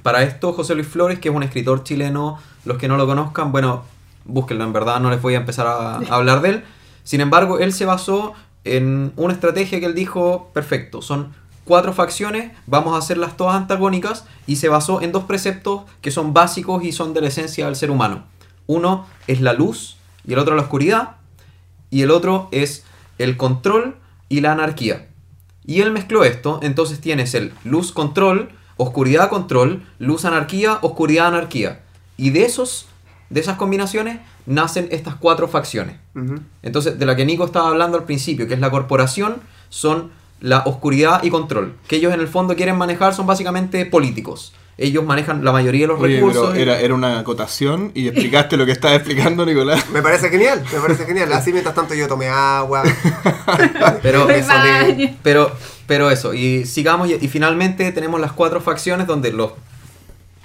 Para 0.04 0.24
esto 0.24 0.54
José 0.54 0.76
Luis 0.76 0.88
Flores, 0.88 1.20
que 1.20 1.30
es 1.30 1.36
un 1.36 1.43
escritor 1.43 1.84
chileno, 1.84 2.39
los 2.66 2.78
que 2.78 2.88
no 2.88 2.97
lo 2.97 3.06
conozcan, 3.06 3.52
bueno, 3.52 3.84
búsquenlo, 4.26 4.64
en 4.64 4.74
verdad 4.74 5.00
no 5.00 5.10
les 5.10 5.22
voy 5.22 5.36
a 5.36 5.38
empezar 5.38 5.68
a, 5.68 5.95
a 5.95 6.00
hablar 6.10 6.41
de 6.41 6.50
él. 6.50 6.64
Sin 7.04 7.22
embargo, 7.22 7.60
él 7.60 7.74
se 7.74 7.86
basó 7.86 8.34
en 8.64 9.14
una 9.16 9.34
estrategia 9.34 9.80
que 9.80 9.86
él 9.86 9.95
dijo, 9.95 10.52
perfecto, 10.54 11.02
son 11.02 11.34
cuatro 11.70 11.93
facciones, 11.93 12.52
vamos 12.66 12.95
a 12.95 12.97
hacerlas 12.97 13.38
todas 13.38 13.56
antagónicas 13.56 14.26
y 14.47 14.56
se 14.56 14.70
basó 14.70 15.02
en 15.02 15.12
dos 15.12 15.26
preceptos 15.26 15.84
que 16.02 16.10
son 16.10 16.34
básicos 16.34 16.84
y 16.84 16.91
son 16.91 17.14
de 17.14 17.22
la 17.22 17.28
esencia 17.28 17.68
del 17.68 17.76
ser 17.76 17.91
humano. 17.91 18.24
Uno 18.66 19.06
es 19.28 19.39
la 19.41 19.54
luz 19.54 19.97
y 20.26 20.34
el 20.34 20.39
otro 20.39 20.56
la 20.56 20.64
oscuridad 20.64 21.18
y 21.91 22.02
el 22.02 22.12
otro 22.12 22.50
es 22.52 22.86
el 23.20 23.38
control 23.38 23.97
y 24.30 24.41
la 24.41 24.52
anarquía. 24.52 25.10
Y 25.64 25.82
él 25.82 25.91
mezcló 25.91 26.24
esto, 26.24 26.60
entonces 26.64 27.02
tienes 27.02 27.36
el 27.36 27.54
luz 27.64 27.91
control, 27.91 28.50
oscuridad 28.80 29.30
control, 29.30 29.84
luz 29.99 30.25
anarquía, 30.25 30.80
oscuridad 30.82 31.27
anarquía. 31.27 31.82
Y 32.17 32.32
de 32.32 32.45
esos 32.45 32.88
de 33.30 33.39
esas 33.41 33.57
combinaciones 33.57 34.19
nacen 34.47 34.88
estas 34.89 35.13
cuatro 35.13 35.47
facciones. 35.47 35.97
Entonces, 36.63 36.97
de 36.97 37.05
la 37.05 37.15
que 37.15 37.25
Nico 37.25 37.45
estaba 37.45 37.69
hablando 37.69 37.97
al 37.97 38.05
principio, 38.05 38.47
que 38.47 38.55
es 38.55 38.59
la 38.59 38.71
corporación, 38.71 39.36
son 39.69 40.09
la 40.41 40.63
oscuridad 40.65 41.21
y 41.21 41.30
control. 41.30 41.75
Que 41.88 41.97
ellos 41.97 42.11
en 42.13 42.21
el 42.21 42.27
fondo 42.27 42.55
quieren 42.55 42.75
manejar 42.77 43.13
son 43.13 43.27
básicamente 43.27 43.86
políticos. 43.86 44.53
Ellos 44.80 45.03
manejan 45.03 45.43
la 45.43 45.51
mayoría 45.51 45.82
de 45.82 45.88
los 45.93 45.99
Oye, 46.01 46.15
recursos. 46.15 46.47
pero 46.51 46.57
y- 46.57 46.61
era, 46.61 46.80
era 46.80 46.93
una 46.95 47.19
acotación 47.19 47.91
y 47.93 48.07
explicaste 48.07 48.55
lo 48.57 48.65
que 48.65 48.71
estaba 48.71 48.95
explicando 48.95 49.45
Nicolás. 49.45 49.86
Me 49.91 50.01
parece 50.01 50.30
genial, 50.30 50.63
me 50.73 50.80
parece 50.80 51.05
genial. 51.05 51.32
Así 51.34 51.51
mientras 51.51 51.75
tanto 51.75 51.93
yo 51.93 52.07
tomé 52.07 52.30
agua. 52.30 52.84
Pero, 54.01 54.27
pero, 55.21 55.51
pero 55.90 56.10
eso, 56.12 56.34
y 56.34 56.66
sigamos, 56.66 57.10
y, 57.10 57.16
y 57.16 57.28
finalmente 57.28 57.92
tenemos 57.92 58.22
las 58.22 58.32
cuatro 58.32 58.62
facciones 58.62 59.08
donde 59.08 59.34
los 59.34 59.52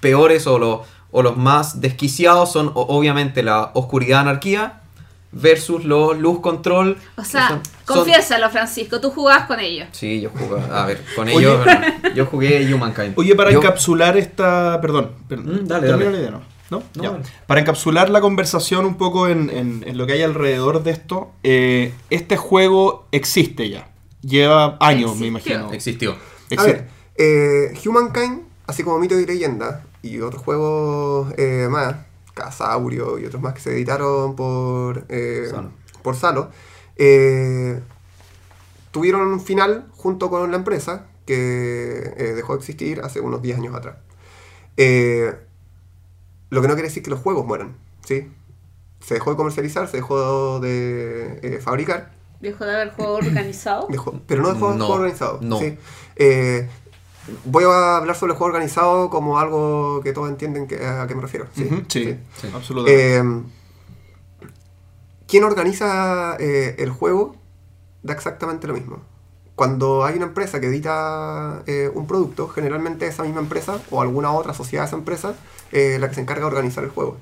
peores 0.00 0.46
o 0.46 0.58
los, 0.58 0.80
o 1.12 1.22
los 1.22 1.36
más 1.36 1.80
desquiciados 1.80 2.50
son 2.50 2.72
obviamente 2.74 3.42
la 3.44 3.70
oscuridad 3.74 4.20
anarquía 4.20 4.80
versus 5.32 5.84
los 5.84 6.16
luz 6.18 6.40
control. 6.40 6.96
O 7.16 7.24
sea, 7.24 7.48
son- 7.48 7.60
son- 7.86 7.96
confiésalo, 7.96 8.48
Francisco, 8.50 9.00
tú 9.00 9.10
jugabas 9.10 9.46
con 9.46 9.60
ellos. 9.60 9.88
Sí, 9.92 10.20
yo 10.20 10.30
jugué, 10.30 10.60
a 10.72 10.86
ver, 10.86 11.04
con 11.16 11.28
Oye. 11.28 11.36
ellos, 11.38 11.58
yo 12.14 12.26
jugué 12.26 12.74
Humankind. 12.74 13.12
Oye, 13.16 13.34
para 13.34 13.50
Yo- 13.50 13.58
encapsular 13.58 14.16
esta. 14.16 14.80
Perdón, 14.80 15.10
perdón. 15.28 15.62
Mm, 15.64 15.66
dale, 15.68 15.86
termina 15.88 16.04
dale. 16.10 16.16
la 16.16 16.22
idea, 16.22 16.30
¿no? 16.30 16.42
¿No? 16.70 16.82
No. 17.02 17.18
Para 17.46 17.60
encapsular 17.60 18.08
la 18.10 18.20
conversación 18.22 18.86
un 18.86 18.94
poco 18.96 19.28
en, 19.28 19.50
en- 19.50 19.84
en 19.86 19.98
lo 19.98 20.06
que 20.06 20.14
hay 20.14 20.22
alrededor 20.22 20.82
de 20.82 20.92
esto, 20.92 21.30
eh, 21.42 21.92
este 22.10 22.36
juego 22.38 23.06
existe 23.12 23.68
ya. 23.68 23.88
Lleva 24.26 24.76
años, 24.80 25.16
me 25.18 25.26
Existió. 25.26 25.54
imagino. 25.56 25.72
Existió. 25.72 26.16
A 26.56 26.62
ver, 26.64 26.88
eh, 27.16 27.74
Humankind, 27.84 28.42
así 28.66 28.82
como 28.82 28.98
Mito 28.98 29.18
y 29.18 29.26
Leyenda, 29.26 29.84
y 30.02 30.20
otros 30.20 30.42
juegos 30.42 31.32
eh, 31.36 31.68
más, 31.70 31.96
Casaurio 32.34 33.18
y 33.18 33.26
otros 33.26 33.42
más 33.42 33.54
que 33.54 33.60
se 33.60 33.72
editaron 33.72 34.34
por 34.36 35.04
eh, 35.08 35.46
Salo. 35.50 35.70
por 36.02 36.16
Salo, 36.16 36.50
eh, 36.96 37.80
tuvieron 38.90 39.22
un 39.28 39.40
final 39.40 39.86
junto 39.92 40.30
con 40.30 40.50
la 40.50 40.56
empresa 40.56 41.06
que 41.26 42.12
eh, 42.16 42.32
dejó 42.34 42.52
de 42.54 42.58
existir 42.58 43.00
hace 43.02 43.20
unos 43.20 43.40
10 43.42 43.58
años 43.58 43.74
atrás. 43.74 43.96
Eh, 44.76 45.32
lo 46.50 46.60
que 46.62 46.68
no 46.68 46.74
quiere 46.74 46.88
decir 46.88 47.02
que 47.02 47.10
los 47.10 47.20
juegos 47.20 47.46
mueran, 47.46 47.76
¿sí? 48.04 48.30
Se 49.00 49.14
dejó 49.14 49.30
de 49.30 49.36
comercializar, 49.36 49.88
se 49.88 49.98
dejó 49.98 50.60
de 50.60 51.38
eh, 51.42 51.60
fabricar, 51.62 52.13
Dejó 52.44 52.64
de 52.64 52.74
haber 52.74 52.90
juego 52.92 53.14
organizado. 53.14 53.88
Dejó- 53.90 54.20
pero 54.26 54.42
no 54.42 54.52
de 54.52 54.58
juego, 54.60 54.74
No, 54.74 54.86
juego 54.86 55.00
organizado. 55.00 55.38
no. 55.42 55.58
¿sí? 55.58 55.76
Eh, 56.16 56.68
voy 57.44 57.64
a 57.64 57.96
hablar 57.96 58.14
sobre 58.16 58.32
el 58.32 58.38
juego 58.38 58.52
organizado 58.52 59.10
como 59.10 59.38
algo 59.38 60.00
que 60.02 60.12
todos 60.12 60.28
entienden 60.28 60.66
que- 60.68 60.84
a 60.86 61.06
qué 61.06 61.14
me 61.14 61.22
refiero. 61.22 61.46
¿sí? 61.56 61.68
Sí, 61.88 62.04
Sí. 62.04 62.18
Sí. 62.40 62.50
absolutamente. 62.54 63.16
Eh, 63.18 63.22
quien 65.26 65.44
organiza 65.44 66.36
eh, 66.38 66.76
el 66.78 66.90
juego 66.90 67.36
da 68.02 68.12
exactamente 68.14 68.66
lo 68.66 68.74
mismo. 68.74 68.98
Cuando 69.56 70.04
hay 70.04 70.16
una 70.16 70.26
empresa 70.26 70.60
que 70.60 70.66
edita 70.66 71.62
eh, 71.66 71.90
un 71.94 72.06
producto, 72.06 72.48
generalmente 72.48 73.06
esa 73.06 73.22
misma 73.22 73.40
empresa 73.40 73.78
o 73.90 74.02
alguna 74.02 74.32
otra 74.32 74.52
sociedad 74.52 74.82
de 74.84 74.88
esa 74.88 74.96
empresa 74.96 75.34
eh, 75.72 75.96
la 76.00 76.08
que 76.08 76.16
se 76.16 76.20
encarga 76.20 76.42
de 76.42 76.46
organizar 76.48 76.84
el 76.84 76.90
juego. 76.90 77.16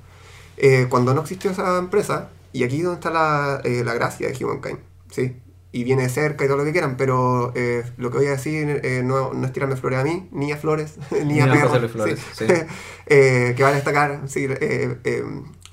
Eh, 0.57 0.87
cuando 0.89 1.15
no 1.15 1.21
existió 1.23 1.51
esa 1.51 1.79
empresa, 1.79 2.29
y 2.53 2.65
aquí 2.65 2.79
es 2.79 2.85
donde 2.85 2.97
está 3.01 3.11
la, 3.11 3.61
eh, 3.65 3.83
la 3.85 3.95
gracia 3.95 4.29
de 4.29 4.45
Humankind, 4.45 4.79
¿sí? 5.13 5.37
Y 5.75 5.85
viene 5.85 6.03
de 6.03 6.09
cerca 6.11 6.45
y 6.45 6.49
todo 6.49 6.57
lo 6.59 6.65
que 6.65 6.73
quieran, 6.73 6.97
pero 6.99 7.53
eh, 7.55 7.83
lo 7.97 8.11
que 8.11 8.19
voy 8.19 8.27
a 8.27 8.33
decir 8.33 8.81
eh, 8.83 9.03
no, 9.05 9.33
no 9.33 9.47
es 9.47 9.53
tirarme 9.53 9.77
flores 9.77 10.01
a 10.01 10.05
mí, 10.05 10.29
ni 10.33 10.53
a 10.53 10.57
Flores, 10.59 10.97
ni, 11.13 11.25
Ni 11.35 11.41
a 11.41 11.45
a 11.45 11.53
Perro, 11.53 11.69
José 11.69 11.81
Luis 11.81 11.93
Flores, 11.93 12.21
sí. 12.35 12.45
sí. 12.47 12.55
Eh, 13.07 13.55
que 13.57 13.63
va 13.63 13.69
a 13.71 13.73
destacar, 13.73 14.23
sí, 14.27 14.47
eh, 14.49 14.99
eh, 15.05 15.25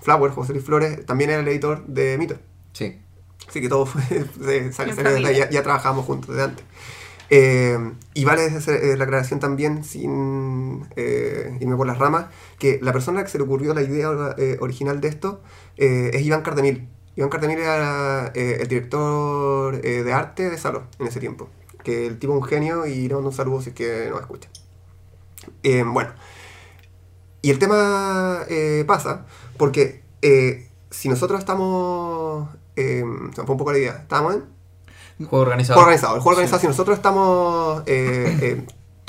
Flower, 0.01 0.31
José 0.31 0.53
Luis 0.53 0.63
Flores, 0.63 1.05
también 1.05 1.31
era 1.31 1.41
el 1.41 1.47
editor 1.49 1.85
de 1.87 2.17
Mito. 2.17 2.37
Sí. 2.73 2.97
Así 3.47 3.59
que 3.61 3.67
todo 3.67 3.85
fue, 3.85 4.01
se- 4.45 4.71
sale- 4.71 4.93
sale 4.93 5.35
ya, 5.35 5.49
ya 5.49 5.63
trabajamos 5.63 6.05
juntos 6.05 6.35
de 6.35 6.43
antes. 6.43 6.65
Eh, 7.31 7.77
y 8.15 8.25
vale 8.25 8.45
hacer, 8.45 8.83
eh, 8.83 8.97
la 8.97 9.03
aclaración 9.03 9.39
también, 9.39 9.83
sin 9.83 10.87
eh, 10.95 11.57
irme 11.59 11.75
por 11.75 11.85
las 11.87 11.97
ramas, 11.99 12.27
que 12.57 12.79
la 12.81 12.91
persona 12.93 13.21
que 13.23 13.29
se 13.29 13.37
le 13.37 13.43
ocurrió 13.43 13.73
la 13.73 13.81
idea 13.83 14.09
eh, 14.37 14.57
original 14.61 14.99
de 15.01 15.09
esto 15.09 15.41
eh, 15.77 16.11
es 16.13 16.21
Iván 16.23 16.41
Cardemil. 16.41 16.87
Iván 17.20 17.30
Cardemil 17.30 17.59
era 17.59 18.32
eh, 18.34 18.59
el 18.61 18.67
director 18.70 19.86
eh, 19.86 20.03
de 20.03 20.13
arte 20.13 20.49
de 20.49 20.57
Salo 20.57 20.84
en 20.99 21.07
ese 21.07 21.20
tiempo. 21.20 21.49
Que 21.84 22.07
el 22.07 22.17
tipo 22.17 22.32
es 22.32 22.39
un 22.41 22.47
genio 22.47 22.86
y 22.86 23.09
le 23.09 23.13
mando 23.13 23.28
un 23.28 23.36
saludo 23.36 23.61
si 23.61 23.72
es 23.72 23.76
que 23.76 24.07
nos 24.09 24.22
escucha. 24.22 24.47
Eh, 25.63 25.84
bueno, 25.86 26.11
y 27.41 27.49
el 27.51 27.59
tema 27.59 28.45
pasa 28.88 29.26
porque 29.57 30.01
si 30.89 31.09
nosotros 31.09 31.39
estamos... 31.39 32.47
Se 32.74 33.03
me 33.03 33.34
fue 33.34 33.49
un 33.49 33.57
poco 33.57 33.74
la 33.74 33.80
idea. 33.80 33.97
Estamos 33.97 34.36
en... 34.36 35.28
Juego 35.28 35.43
organizado. 35.43 35.76
Juego 35.76 35.88
organizado. 35.88 36.15
El 36.15 36.22
juego 36.22 36.38
organizado, 36.38 36.61
si 36.61 36.67
nosotros 36.67 36.95
estamos 36.95 37.84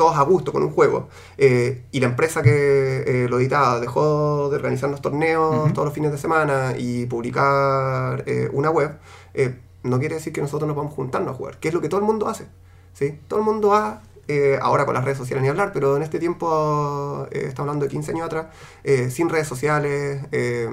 todos 0.01 0.17
a 0.17 0.23
gusto 0.23 0.51
con 0.51 0.63
un 0.63 0.71
juego, 0.71 1.09
eh, 1.37 1.85
y 1.93 2.01
la 2.01 2.07
empresa 2.07 2.41
que 2.43 3.05
eh, 3.07 3.29
lo 3.29 3.39
editaba 3.39 3.81
dejó 3.81 4.49
de 4.49 4.57
organizarnos 4.57 5.03
torneos 5.03 5.65
Ujú. 5.67 5.73
todos 5.75 5.85
los 5.85 5.95
fines 5.95 6.11
de 6.11 6.17
semana 6.17 6.73
y 6.79 7.05
publicar 7.05 8.25
eh, 8.25 8.49
una 8.51 8.71
web, 8.71 8.99
eh, 9.35 9.59
no 9.83 9.99
quiere 9.99 10.15
decir 10.15 10.33
que 10.33 10.41
nosotros 10.41 10.67
nos 10.67 10.75
vamos 10.75 10.95
a 10.95 10.97
juntarnos 10.97 11.35
a 11.35 11.37
jugar, 11.37 11.59
que 11.61 11.69
es 11.69 11.75
lo 11.75 11.83
que 11.83 11.91
todo 11.91 12.01
el 12.01 12.07
mundo 12.07 12.29
hace. 12.29 12.47
¿sí? 12.95 13.19
Todo 13.29 13.41
el 13.41 13.45
mundo 13.45 13.69
va, 13.69 14.01
eh, 14.27 14.59
ahora 14.63 14.87
con 14.87 14.95
las 14.95 15.05
redes 15.05 15.19
sociales 15.19 15.43
ni 15.43 15.51
hablar, 15.51 15.71
pero 15.75 15.97
en 15.99 16.03
este 16.03 16.19
tiempo, 16.19 17.27
eh, 17.31 17.45
estamos 17.49 17.69
hablando 17.69 17.85
de 17.85 17.91
15 17.91 18.13
años 18.13 18.25
atrás, 18.25 18.47
eh, 18.85 19.11
sin 19.11 19.29
redes 19.29 19.49
sociales, 19.49 20.25
eh, 20.33 20.71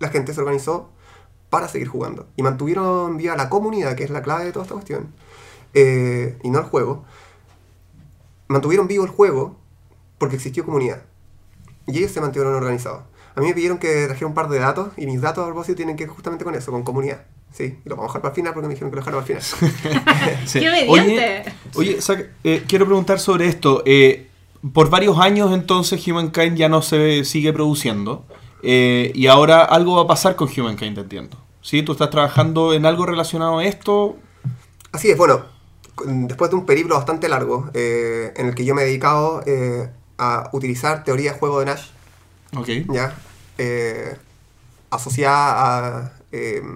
la 0.00 0.08
gente 0.08 0.34
se 0.34 0.40
organizó 0.40 0.90
para 1.50 1.68
seguir 1.68 1.86
jugando. 1.86 2.26
Y 2.34 2.42
mantuvieron 2.42 3.16
viva 3.16 3.36
la 3.36 3.48
comunidad, 3.48 3.94
que 3.94 4.02
es 4.02 4.10
la 4.10 4.22
clave 4.22 4.44
de 4.46 4.50
toda 4.50 4.64
esta 4.64 4.74
cuestión, 4.74 5.14
eh, 5.72 6.36
y 6.42 6.50
no 6.50 6.58
el 6.60 6.64
juego. 6.64 7.04
Mantuvieron 8.54 8.86
vivo 8.86 9.02
el 9.04 9.10
juego 9.10 9.56
porque 10.18 10.36
existió 10.36 10.64
comunidad. 10.64 11.02
Y 11.88 11.98
ellos 11.98 12.12
se 12.12 12.20
mantuvieron 12.20 12.54
organizados. 12.54 13.02
A 13.34 13.40
mí 13.40 13.48
me 13.48 13.52
pidieron 13.54 13.78
que 13.78 14.06
trajera 14.06 14.28
un 14.28 14.34
par 14.34 14.48
de 14.48 14.60
datos, 14.60 14.90
y 14.96 15.06
mis 15.06 15.20
datos 15.20 15.42
a 15.42 15.46
propósito 15.46 15.74
tienen 15.74 15.96
que 15.96 16.04
ver 16.04 16.14
justamente 16.14 16.44
con 16.44 16.54
eso, 16.54 16.70
con 16.70 16.84
comunidad. 16.84 17.24
Sí, 17.52 17.78
y 17.84 17.88
lo 17.88 17.96
vamos 17.96 18.10
a 18.10 18.18
dejar 18.18 18.22
para 18.22 18.30
el 18.32 18.36
final 18.36 18.52
porque 18.54 18.68
me 18.68 18.74
dijeron 18.74 18.90
que 18.92 18.96
lo 18.96 19.02
dejara 19.04 19.20
para 19.20 19.34
el 19.36 19.42
final. 19.42 20.46
Sí. 20.46 20.60
¡Qué 20.60 20.70
Oye, 20.70 20.88
obediente! 20.88 21.52
oye 21.74 21.98
eh, 22.44 22.62
quiero 22.68 22.86
preguntar 22.86 23.18
sobre 23.18 23.48
esto. 23.48 23.82
Eh, 23.86 24.28
por 24.72 24.88
varios 24.88 25.18
años 25.18 25.52
entonces 25.52 26.06
Humankind 26.06 26.56
ya 26.56 26.68
no 26.68 26.80
se 26.80 27.24
sigue 27.24 27.52
produciendo. 27.52 28.24
eh, 28.62 29.10
y 29.16 29.26
ahora 29.26 29.64
algo 29.64 29.96
va 29.96 30.02
a 30.02 30.06
pasar 30.06 30.36
con 30.36 30.48
Humankind, 30.48 30.96
entiendo. 30.96 31.36
¿Sí? 31.60 31.82
¿Tú 31.82 31.90
estás 31.92 32.10
trabajando 32.10 32.72
en 32.72 32.86
algo 32.86 33.04
relacionado 33.04 33.58
a 33.58 33.64
esto? 33.64 34.16
Así 34.92 35.10
es, 35.10 35.18
bueno, 35.18 35.44
después 36.04 36.50
de 36.50 36.56
un 36.56 36.66
periplo 36.66 36.96
bastante 36.96 37.28
largo 37.28 37.70
eh, 37.74 38.32
en 38.36 38.46
el 38.46 38.54
que 38.54 38.64
yo 38.64 38.74
me 38.74 38.82
he 38.82 38.86
dedicado 38.86 39.42
eh, 39.46 39.88
a 40.18 40.50
utilizar 40.52 41.04
teoría 41.04 41.32
de 41.32 41.38
juego 41.38 41.60
de 41.60 41.66
Nash, 41.66 41.88
Ok. 42.56 42.68
¿ya? 42.92 43.16
Eh, 43.58 44.16
asociada 44.90 45.98
a 46.06 46.12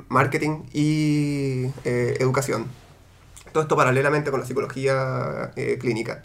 marketing 0.09 0.63
y 0.73 1.67
educación. 1.85 2.67
Todo 3.53 3.63
esto 3.63 3.77
paralelamente 3.77 4.31
con 4.31 4.41
la 4.41 4.47
psicología 4.47 5.53
clínica. 5.81 6.23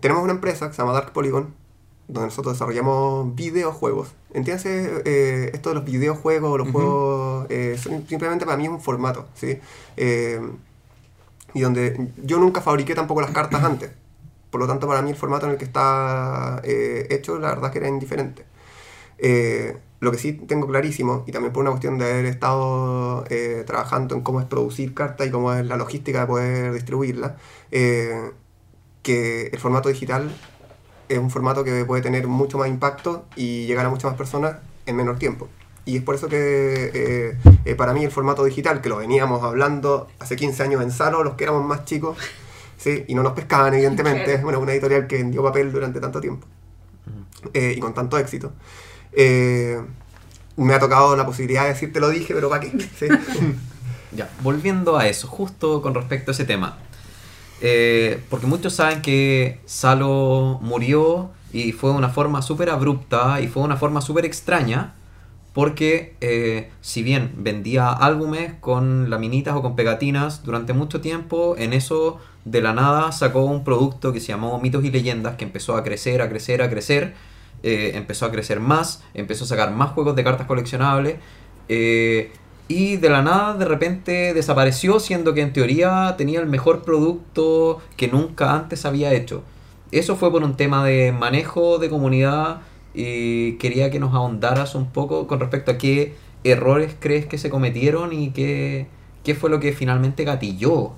Tenemos 0.00 0.22
una 0.22 0.32
empresa 0.32 0.68
que 0.68 0.74
se 0.74 0.82
llama 0.82 0.92
Dark 0.92 1.12
Polygon, 1.12 1.54
donde 2.08 2.28
nosotros 2.28 2.54
desarrollamos 2.54 3.34
videojuegos. 3.34 4.08
Entiéndase, 4.32 5.02
eh, 5.04 5.50
esto 5.52 5.70
de 5.70 5.74
los 5.76 5.84
videojuegos, 5.84 6.58
los 6.58 6.70
juegos, 6.70 7.46
eh, 7.50 7.76
son- 7.82 8.06
simplemente 8.08 8.44
para 8.44 8.56
mí 8.56 8.64
es 8.64 8.70
un 8.70 8.80
formato, 8.80 9.26
¿sí? 9.34 9.58
Eh, 9.96 10.40
y 11.58 11.62
donde 11.62 12.12
yo 12.22 12.38
nunca 12.38 12.60
fabriqué 12.60 12.94
tampoco 12.94 13.20
las 13.20 13.32
cartas 13.32 13.62
antes. 13.64 13.90
Por 14.50 14.60
lo 14.60 14.66
tanto, 14.66 14.86
para 14.86 15.02
mí 15.02 15.10
el 15.10 15.16
formato 15.16 15.46
en 15.46 15.52
el 15.52 15.58
que 15.58 15.64
está 15.64 16.60
eh, 16.64 17.06
hecho, 17.10 17.38
la 17.38 17.48
verdad 17.48 17.72
que 17.72 17.78
era 17.78 17.88
indiferente. 17.88 18.46
Eh, 19.18 19.76
lo 20.00 20.12
que 20.12 20.18
sí 20.18 20.32
tengo 20.32 20.68
clarísimo, 20.68 21.24
y 21.26 21.32
también 21.32 21.52
por 21.52 21.62
una 21.62 21.70
cuestión 21.72 21.98
de 21.98 22.04
haber 22.04 22.26
estado 22.26 23.24
eh, 23.30 23.64
trabajando 23.66 24.14
en 24.14 24.22
cómo 24.22 24.40
es 24.40 24.46
producir 24.46 24.94
cartas 24.94 25.26
y 25.26 25.30
cómo 25.30 25.52
es 25.52 25.66
la 25.66 25.76
logística 25.76 26.20
de 26.20 26.26
poder 26.26 26.72
distribuirla, 26.72 27.36
eh, 27.72 28.30
que 29.02 29.48
el 29.48 29.58
formato 29.58 29.88
digital 29.88 30.30
es 31.08 31.18
un 31.18 31.30
formato 31.30 31.64
que 31.64 31.84
puede 31.84 32.02
tener 32.02 32.28
mucho 32.28 32.58
más 32.58 32.68
impacto 32.68 33.26
y 33.34 33.66
llegar 33.66 33.86
a 33.86 33.90
muchas 33.90 34.12
más 34.12 34.18
personas 34.18 34.58
en 34.86 34.96
menor 34.96 35.18
tiempo. 35.18 35.48
Y 35.88 35.96
es 35.96 36.02
por 36.02 36.14
eso 36.14 36.28
que 36.28 36.90
eh, 36.92 37.36
eh, 37.64 37.74
para 37.74 37.94
mí 37.94 38.04
el 38.04 38.10
formato 38.10 38.44
digital, 38.44 38.82
que 38.82 38.90
lo 38.90 38.98
veníamos 38.98 39.42
hablando 39.42 40.08
hace 40.18 40.36
15 40.36 40.62
años 40.62 40.82
en 40.82 40.90
Salo, 40.90 41.24
los 41.24 41.34
que 41.34 41.44
éramos 41.44 41.64
más 41.64 41.86
chicos, 41.86 42.18
¿sí? 42.76 43.04
y 43.08 43.14
no 43.14 43.22
nos 43.22 43.32
pescaban 43.32 43.72
evidentemente, 43.72 44.24
Claro. 44.24 44.42
bueno, 44.42 44.60
una 44.60 44.72
editorial 44.72 45.06
que 45.06 45.16
vendió 45.16 45.42
papel 45.42 45.72
durante 45.72 45.98
tanto 45.98 46.20
tiempo 46.20 46.46
eh, 47.54 47.72
y 47.74 47.80
con 47.80 47.94
tanto 47.94 48.18
éxito. 48.18 48.52
Eh, 49.12 49.80
me 50.56 50.74
ha 50.74 50.78
tocado 50.78 51.16
la 51.16 51.24
posibilidad 51.24 51.62
de 51.62 51.70
decir 51.70 51.90
te 51.90 52.00
lo 52.00 52.10
dije, 52.10 52.34
pero 52.34 52.50
¿para 52.50 52.60
qué? 52.60 52.70
¿Sí? 52.98 53.06
Ya, 54.12 54.30
volviendo 54.42 54.96
a 54.98 55.06
eso, 55.06 55.26
justo 55.28 55.80
con 55.82 55.94
respecto 55.94 56.30
a 56.30 56.32
ese 56.32 56.44
tema. 56.44 56.78
Eh, 57.60 58.22
porque 58.30 58.46
muchos 58.46 58.74
saben 58.74 59.02
que 59.02 59.60
Salo 59.66 60.58
murió 60.62 61.30
y 61.52 61.72
fue 61.72 61.90
de 61.90 61.96
una 61.96 62.08
forma 62.08 62.40
súper 62.42 62.70
abrupta 62.70 63.40
y 63.40 63.48
fue 63.48 63.60
de 63.62 63.66
una 63.66 63.76
forma 63.76 64.00
súper 64.00 64.24
extraña. 64.24 64.94
Porque 65.58 66.14
eh, 66.20 66.70
si 66.82 67.02
bien 67.02 67.32
vendía 67.36 67.90
álbumes 67.90 68.52
con 68.60 69.10
laminitas 69.10 69.56
o 69.56 69.60
con 69.60 69.74
pegatinas 69.74 70.44
durante 70.44 70.72
mucho 70.72 71.00
tiempo, 71.00 71.56
en 71.58 71.72
eso 71.72 72.20
de 72.44 72.62
la 72.62 72.72
nada 72.72 73.10
sacó 73.10 73.44
un 73.44 73.64
producto 73.64 74.12
que 74.12 74.20
se 74.20 74.28
llamó 74.28 74.60
Mitos 74.60 74.84
y 74.84 74.92
Leyendas, 74.92 75.34
que 75.34 75.44
empezó 75.44 75.76
a 75.76 75.82
crecer, 75.82 76.22
a 76.22 76.28
crecer, 76.28 76.62
a 76.62 76.70
crecer. 76.70 77.14
eh, 77.64 77.90
empezó 77.96 78.26
a 78.26 78.30
crecer 78.30 78.60
más, 78.60 79.02
empezó 79.14 79.42
a 79.42 79.46
sacar 79.48 79.72
más 79.72 79.90
juegos 79.90 80.14
de 80.14 80.22
cartas 80.22 80.46
coleccionables. 80.46 81.16
eh, 81.68 82.30
y 82.68 82.96
de 82.98 83.10
la 83.10 83.22
nada 83.22 83.54
de 83.54 83.64
repente 83.64 84.34
desapareció, 84.34 85.00
siendo 85.00 85.34
que 85.34 85.40
en 85.40 85.52
teoría 85.52 86.14
tenía 86.16 86.38
el 86.38 86.46
mejor 86.46 86.82
producto 86.84 87.82
que 87.96 88.06
nunca 88.06 88.54
antes 88.54 88.84
había 88.84 89.12
hecho. 89.12 89.42
Eso 89.90 90.14
fue 90.14 90.30
por 90.30 90.44
un 90.44 90.56
tema 90.56 90.84
de 90.84 91.10
manejo 91.10 91.78
de 91.78 91.90
comunidad 91.90 92.60
y 93.00 93.52
quería 93.58 93.92
que 93.92 94.00
nos 94.00 94.12
ahondaras 94.12 94.74
un 94.74 94.90
poco 94.90 95.28
con 95.28 95.38
respecto 95.38 95.70
a 95.70 95.78
qué 95.78 96.16
errores 96.42 96.96
crees 96.98 97.26
que 97.26 97.38
se 97.38 97.48
cometieron 97.48 98.12
y 98.12 98.32
qué, 98.32 98.88
qué 99.22 99.36
fue 99.36 99.50
lo 99.50 99.60
que 99.60 99.72
finalmente 99.72 100.24
gatilló 100.24 100.94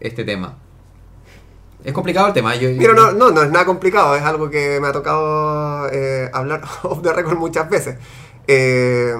este 0.00 0.24
tema. 0.24 0.58
Es 1.84 1.92
complicado 1.92 2.26
el 2.26 2.32
tema. 2.32 2.56
Yo, 2.56 2.68
Mira, 2.70 2.94
no, 2.94 3.12
no, 3.12 3.30
no 3.30 3.44
es 3.44 3.50
nada 3.52 3.64
complicado, 3.64 4.16
es 4.16 4.22
algo 4.22 4.50
que 4.50 4.80
me 4.80 4.88
ha 4.88 4.92
tocado 4.92 5.88
eh, 5.92 6.28
hablar 6.32 6.64
off 6.82 7.00
the 7.00 7.12
record 7.12 7.38
muchas 7.38 7.70
veces. 7.70 7.96
Eh, 8.48 9.14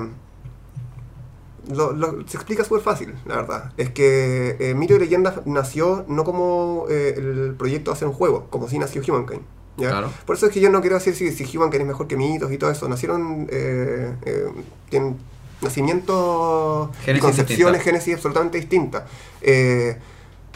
se 2.26 2.36
explica 2.36 2.64
súper 2.64 2.82
fácil, 2.82 3.14
la 3.24 3.36
verdad. 3.36 3.72
Es 3.76 3.90
que 3.90 4.56
eh, 4.58 4.74
Mito 4.74 4.96
y 4.96 4.98
Leyendas 4.98 5.46
nació 5.46 6.04
no 6.08 6.24
como 6.24 6.86
eh, 6.90 7.14
el 7.16 7.54
proyecto 7.56 7.92
de 7.92 7.94
hacer 7.94 8.08
un 8.08 8.14
juego, 8.14 8.48
como 8.50 8.68
si 8.68 8.80
nació 8.80 9.00
Humankind. 9.06 9.42
¿Ya? 9.76 9.90
Claro. 9.90 10.10
Por 10.24 10.36
eso 10.36 10.46
es 10.46 10.52
que 10.52 10.60
yo 10.60 10.70
no 10.70 10.80
quiero 10.80 10.96
decir 10.96 11.14
si, 11.14 11.30
si 11.32 11.56
Humankind 11.56 11.82
es 11.82 11.86
mejor 11.88 12.06
que 12.06 12.16
Mitos 12.16 12.52
y 12.52 12.58
todo 12.58 12.70
eso. 12.70 12.88
Nacieron, 12.88 13.46
eh, 13.50 14.14
eh, 14.24 14.46
tienen 14.88 15.16
nacimientos 15.60 16.90
y 17.06 17.18
concepciones, 17.18 17.82
génesis 17.82 18.14
absolutamente 18.14 18.58
distintas. 18.58 19.04
Eh, 19.42 19.96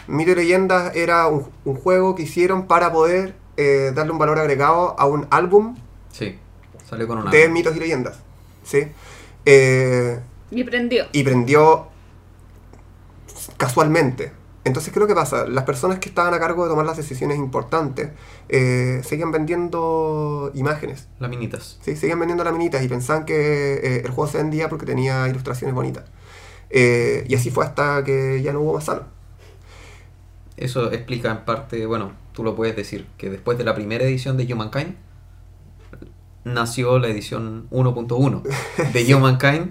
Mito 0.09 0.33
y 0.33 0.35
Leyendas 0.35 0.95
era 0.97 1.27
un, 1.29 1.47
un 1.64 1.77
juego 1.77 2.14
que 2.14 2.23
hicieron 2.23 2.66
para 2.66 2.93
poder 2.93 3.35
eh, 3.57 3.93
darle 3.95 4.12
un 4.12 4.18
valor 4.18 4.39
agregado 4.39 4.99
a 4.99 5.07
un 5.07 5.27
álbum 5.31 5.77
Sí, 6.12 6.39
salió 6.89 7.07
con 7.07 7.18
una... 7.18 7.31
de 7.31 7.49
mitos 7.49 7.77
y 7.77 7.79
leyendas. 7.81 8.18
¿sí? 8.64 8.89
Eh, 9.47 10.18
Y 10.51 10.64
prendió. 10.64 11.05
y 11.12 11.23
prendió 11.23 11.87
casualmente. 13.57 14.33
Entonces, 14.65 14.93
¿qué 14.93 14.99
es 14.99 15.01
lo 15.01 15.07
que 15.07 15.15
pasa? 15.15 15.47
Las 15.47 15.65
personas 15.65 15.99
que 16.01 16.11
estaban 16.11 16.35
a 16.35 16.39
cargo 16.39 16.65
de 16.65 16.71
tomar 16.71 16.85
las 16.85 16.97
decisiones 16.99 17.39
importantes 17.39 18.11
eh, 18.51 19.01
seguían 19.05 19.33
vendiendo 19.33 20.51
imágenes, 20.55 21.09
Laminitas. 21.19 21.79
¿sí? 21.81 21.97
seguían 21.97 22.19
vendiendo 22.19 22.45
laminitas 22.45 22.83
y 22.85 22.89
pensaban 22.89 23.25
que 23.25 23.75
eh, 23.75 24.03
el 24.05 24.11
juego 24.11 24.31
se 24.31 24.37
vendía 24.39 24.69
porque 24.69 24.85
tenía 24.85 25.27
ilustraciones 25.29 25.75
bonitas. 25.75 26.05
Eh, 26.69 27.25
y 27.27 27.35
así 27.35 27.51
fue 27.51 27.65
hasta 27.65 28.05
que 28.05 28.43
ya 28.43 28.53
no 28.53 28.61
hubo 28.61 28.75
más 28.75 28.85
salo. 28.85 29.05
Eso 30.59 30.93
explica 30.93 31.31
en 31.31 31.45
parte, 31.47 31.87
bueno, 31.87 32.13
tú 32.33 32.45
lo 32.45 32.55
puedes 32.55 32.77
decir, 32.77 33.07
que 33.17 33.31
después 33.31 33.57
de 33.57 33.65
la 33.65 33.75
primera 33.75 34.05
edición 34.05 34.37
de 34.37 34.53
Humankind 34.53 34.95
nació 36.45 36.99
la 36.99 37.09
edición 37.09 37.67
1.1 37.71 38.43
de 38.93 39.15
Humankind, 39.15 39.71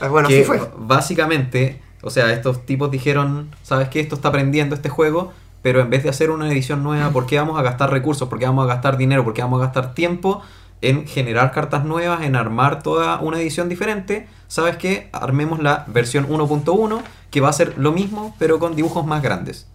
Ah, 0.00 0.08
bueno, 0.08 0.28
que 0.28 0.36
así 0.40 0.44
fue. 0.44 0.60
básicamente, 0.78 1.82
o 2.02 2.10
sea, 2.10 2.32
estos 2.32 2.64
tipos 2.64 2.90
dijeron, 2.90 3.50
¿sabes 3.62 3.88
qué? 3.88 4.00
Esto 4.00 4.14
está 4.14 4.28
aprendiendo 4.28 4.74
este 4.74 4.88
juego, 4.88 5.32
pero 5.62 5.80
en 5.80 5.90
vez 5.90 6.02
de 6.02 6.08
hacer 6.08 6.30
una 6.30 6.50
edición 6.50 6.82
nueva, 6.82 7.10
¿por 7.10 7.26
qué 7.26 7.38
vamos 7.38 7.58
a 7.58 7.62
gastar 7.62 7.90
recursos? 7.90 8.28
¿Por 8.28 8.38
qué 8.38 8.46
vamos 8.46 8.64
a 8.64 8.68
gastar 8.68 8.96
dinero? 8.96 9.24
¿Por 9.24 9.34
qué 9.34 9.42
vamos 9.42 9.60
a 9.60 9.64
gastar 9.66 9.94
tiempo 9.94 10.42
en 10.80 11.06
generar 11.06 11.52
cartas 11.52 11.84
nuevas, 11.84 12.22
en 12.22 12.36
armar 12.36 12.82
toda 12.82 13.20
una 13.20 13.40
edición 13.40 13.68
diferente? 13.68 14.26
¿Sabes 14.48 14.76
qué? 14.76 15.10
Armemos 15.12 15.60
la 15.60 15.84
versión 15.88 16.26
1.1, 16.28 17.02
que 17.30 17.40
va 17.40 17.50
a 17.50 17.52
ser 17.52 17.76
lo 17.76 17.92
mismo, 17.92 18.34
pero 18.38 18.58
con 18.58 18.74
dibujos 18.74 19.06
más 19.06 19.22
grandes. 19.22 19.66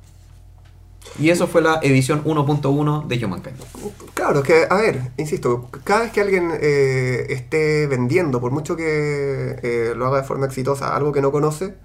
Y 1.20 1.30
eso 1.30 1.48
fue 1.48 1.62
la 1.62 1.80
edición 1.82 2.24
1.1 2.24 3.08
de 3.08 3.26
Humankind. 3.26 3.56
Claro, 4.14 4.44
que, 4.44 4.66
a 4.70 4.76
ver, 4.76 5.12
insisto, 5.18 5.70
cada 5.84 6.02
vez 6.02 6.12
que 6.12 6.20
alguien 6.20 6.52
eh, 6.60 7.28
esté 7.30 7.88
vendiendo, 7.88 8.42
por 8.42 8.52
mucho 8.52 8.76
que 8.76 9.60
eh, 9.64 9.94
lo 9.96 10.08
haga 10.08 10.18
de 10.18 10.24
forma 10.28 10.46
exitosa, 10.46 10.96
algo 10.96 11.14
que 11.14 11.22
no 11.22 11.32
conoce, 11.32 11.76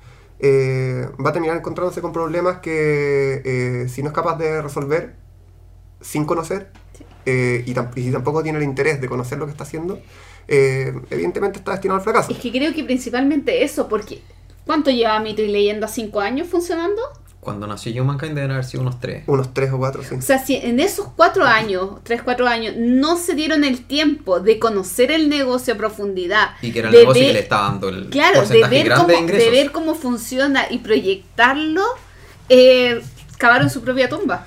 eh, 0.41 1.07
va 1.25 1.31
a 1.31 1.33
terminar 1.33 1.57
encontrándose 1.57 2.01
con 2.01 2.13
problemas 2.13 2.59
que 2.59 3.43
eh, 3.45 3.89
si 3.89 4.03
no 4.03 4.09
es 4.09 4.15
capaz 4.15 4.37
de 4.39 4.63
resolver 4.63 5.15
sin 6.01 6.25
conocer, 6.25 6.71
eh, 7.27 7.63
y, 7.67 7.75
tam- 7.75 7.91
y 7.95 8.03
si 8.05 8.11
tampoco 8.11 8.43
tiene 8.43 8.59
el 8.59 8.65
interés 8.65 9.01
de 9.01 9.09
conocer 9.09 9.39
lo 9.39 9.45
que 9.47 9.53
está 9.53 9.65
haciendo, 9.65 10.01
evidentemente 10.49 11.59
está 11.59 11.73
destinado 11.73 11.99
al 11.99 12.05
fracaso. 12.05 12.33
Es 12.33 12.39
que 12.39 12.51
creo 12.51 12.75
que 12.75 12.83
principalmente 12.85 13.63
eso, 13.63 13.89
porque 13.89 14.23
¿cuánto 14.67 14.91
lleva 14.91 15.21
Mito 15.21 15.43
y 15.43 15.49
Leyenda? 15.49 15.87
¿Cinco 15.87 16.21
años 16.21 16.49
funcionando? 16.49 17.01
Cuando 17.41 17.67
nació 17.67 18.03
Humankind 18.03 18.35
deben 18.35 18.51
haber 18.51 18.65
sido 18.65 18.83
unos 18.83 19.01
tres. 19.01 19.25
Unos 19.27 19.55
tres 19.55 19.73
o 19.73 19.79
cuatro, 19.79 20.03
sí. 20.03 20.15
O 20.17 20.21
sea, 20.21 20.39
si 20.45 20.57
en 20.57 20.79
esos 20.79 21.07
cuatro 21.17 21.45
años, 21.47 21.93
tres, 22.03 22.21
cuatro 22.23 22.47
años, 22.47 22.75
no 22.77 23.17
se 23.17 23.35
dieron 23.35 23.65
el 23.65 23.83
tiempo 23.87 24.41
de 24.41 24.59
conocer 24.59 25.11
el 25.11 25.31
negocio 25.31 25.73
a 25.73 25.77
profundidad. 25.79 26.51
Y 26.61 26.71
que 26.71 26.81
era 26.81 26.89
el 26.89 26.95
de 26.95 27.01
negocio 27.01 27.21
que 27.23 27.27
ver- 27.29 27.35
le 27.35 27.41
estaba 27.41 27.69
dando 27.69 27.89
el 27.89 28.11
Claro, 28.11 28.33
de 28.35 28.39
porcentaje 28.41 28.75
ver, 28.75 28.85
grande 28.85 29.03
cómo, 29.05 29.15
de 29.17 29.21
ingresos. 29.23 29.45
de 29.45 29.51
ver 29.63 29.73
cómo 29.73 29.95
funciona 29.95 30.65
y 30.71 30.79
proyectarlo, 30.81 31.83
eh, 32.51 33.01
cavaron 33.39 33.71
su 33.71 33.81
propia 33.81 34.09
tumba. 34.11 34.45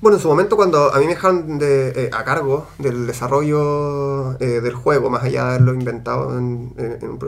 Bueno, 0.00 0.16
en 0.16 0.22
su 0.22 0.28
momento 0.28 0.56
cuando 0.56 0.94
a 0.94 0.98
mí 0.98 1.04
me 1.04 1.12
dejaron 1.14 1.58
de, 1.58 1.88
eh, 1.90 2.10
a 2.14 2.24
cargo 2.24 2.66
del 2.78 3.06
desarrollo 3.06 4.38
eh, 4.40 4.62
del 4.62 4.72
juego, 4.72 5.10
más 5.10 5.24
allá 5.24 5.42
de 5.44 5.48
haberlo 5.50 5.74
inventado 5.74 6.38
en, 6.38 6.72
en- 6.78 6.98
en 7.02 7.10
un, 7.10 7.18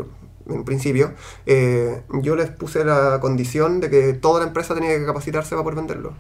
en 0.49 0.65
principio, 0.65 1.13
eh, 1.47 2.03
yo 2.23 2.37
les 2.37 2.51
puse 2.51 2.85
la 2.85 3.19
condición 3.21 3.81
de 3.81 3.91
que 3.91 4.13
toda 4.15 4.41
la 4.41 4.47
empresa 4.47 4.75
tenía 4.75 4.97
que 4.99 5.07
capacitarse 5.07 5.51
para 5.51 5.63
poder 5.63 5.77
venderlo. 5.77 6.13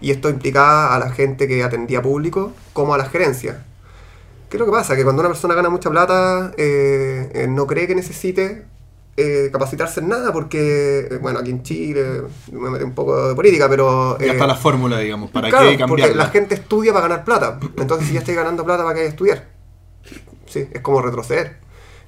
Y 0.00 0.10
esto 0.10 0.28
implicaba 0.28 0.94
a 0.94 0.98
la 0.98 1.10
gente 1.10 1.48
que 1.48 1.62
atendía 1.62 2.02
público 2.02 2.52
como 2.72 2.94
a 2.94 2.98
las 2.98 3.10
gerencias. 3.10 3.56
¿Qué 4.50 4.56
es 4.56 4.60
lo 4.60 4.66
que 4.66 4.72
pasa? 4.72 4.96
Que 4.96 5.04
cuando 5.04 5.20
una 5.20 5.30
persona 5.30 5.54
gana 5.54 5.68
mucha 5.70 5.90
plata, 5.90 6.52
eh, 6.56 7.30
eh, 7.34 7.46
no 7.48 7.66
cree 7.66 7.86
que 7.86 7.94
necesite 7.94 8.66
eh, 9.16 9.48
capacitarse 9.52 10.00
en 10.00 10.08
nada, 10.08 10.32
porque, 10.32 11.18
bueno, 11.22 11.38
aquí 11.38 11.50
en 11.50 11.62
Chile 11.62 12.22
me 12.50 12.70
metí 12.70 12.84
un 12.84 12.94
poco 12.94 13.28
de 13.28 13.34
política, 13.34 13.68
pero... 13.68 14.18
Ya 14.18 14.26
eh, 14.26 14.30
está 14.30 14.46
la 14.46 14.56
fórmula, 14.56 14.98
digamos, 14.98 15.30
¿para 15.30 15.48
Claro, 15.48 15.70
qué 15.70 15.78
porque 15.78 16.02
cambiarla? 16.02 16.24
la 16.24 16.30
gente 16.30 16.56
estudia 16.56 16.92
para 16.92 17.08
ganar 17.08 17.24
plata. 17.24 17.60
Entonces, 17.76 18.08
si 18.08 18.14
ya 18.14 18.20
estoy 18.20 18.34
ganando 18.34 18.64
plata, 18.64 18.82
¿para 18.82 18.94
qué 18.94 19.00
hay 19.02 19.06
que 19.06 19.10
estudiar? 19.10 19.48
Sí, 20.46 20.68
es 20.72 20.80
como 20.80 21.00
retroceder. 21.00 21.58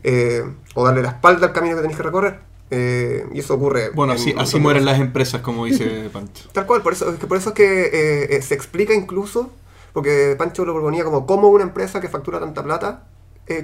Eh, 0.08 0.44
o 0.74 0.84
darle 0.84 1.02
la 1.02 1.08
espalda 1.08 1.48
al 1.48 1.52
camino 1.52 1.74
que 1.74 1.82
tenéis 1.82 1.96
que 1.96 2.04
recorrer. 2.04 2.38
Eh, 2.70 3.26
y 3.32 3.40
eso 3.40 3.54
ocurre. 3.54 3.90
Bueno, 3.90 4.12
en 4.12 4.20
así, 4.20 4.34
así 4.38 4.60
mueren 4.60 4.84
las 4.84 5.00
empresas, 5.00 5.40
como 5.40 5.64
dice 5.64 6.08
Pancho. 6.12 6.48
Tal 6.52 6.64
cual, 6.64 6.82
por 6.82 6.92
eso 6.92 7.10
es 7.12 7.18
que, 7.18 7.26
por 7.26 7.36
eso 7.36 7.48
es 7.48 7.54
que 7.56 7.82
eh, 7.86 8.36
eh, 8.36 8.42
se 8.42 8.54
explica 8.54 8.94
incluso, 8.94 9.50
porque 9.92 10.36
Pancho 10.38 10.64
lo 10.64 10.74
proponía 10.74 11.02
como 11.02 11.26
cómo 11.26 11.48
una 11.48 11.64
empresa 11.64 12.00
que 12.00 12.08
factura 12.08 12.38
tanta 12.38 12.62
plata 12.62 13.08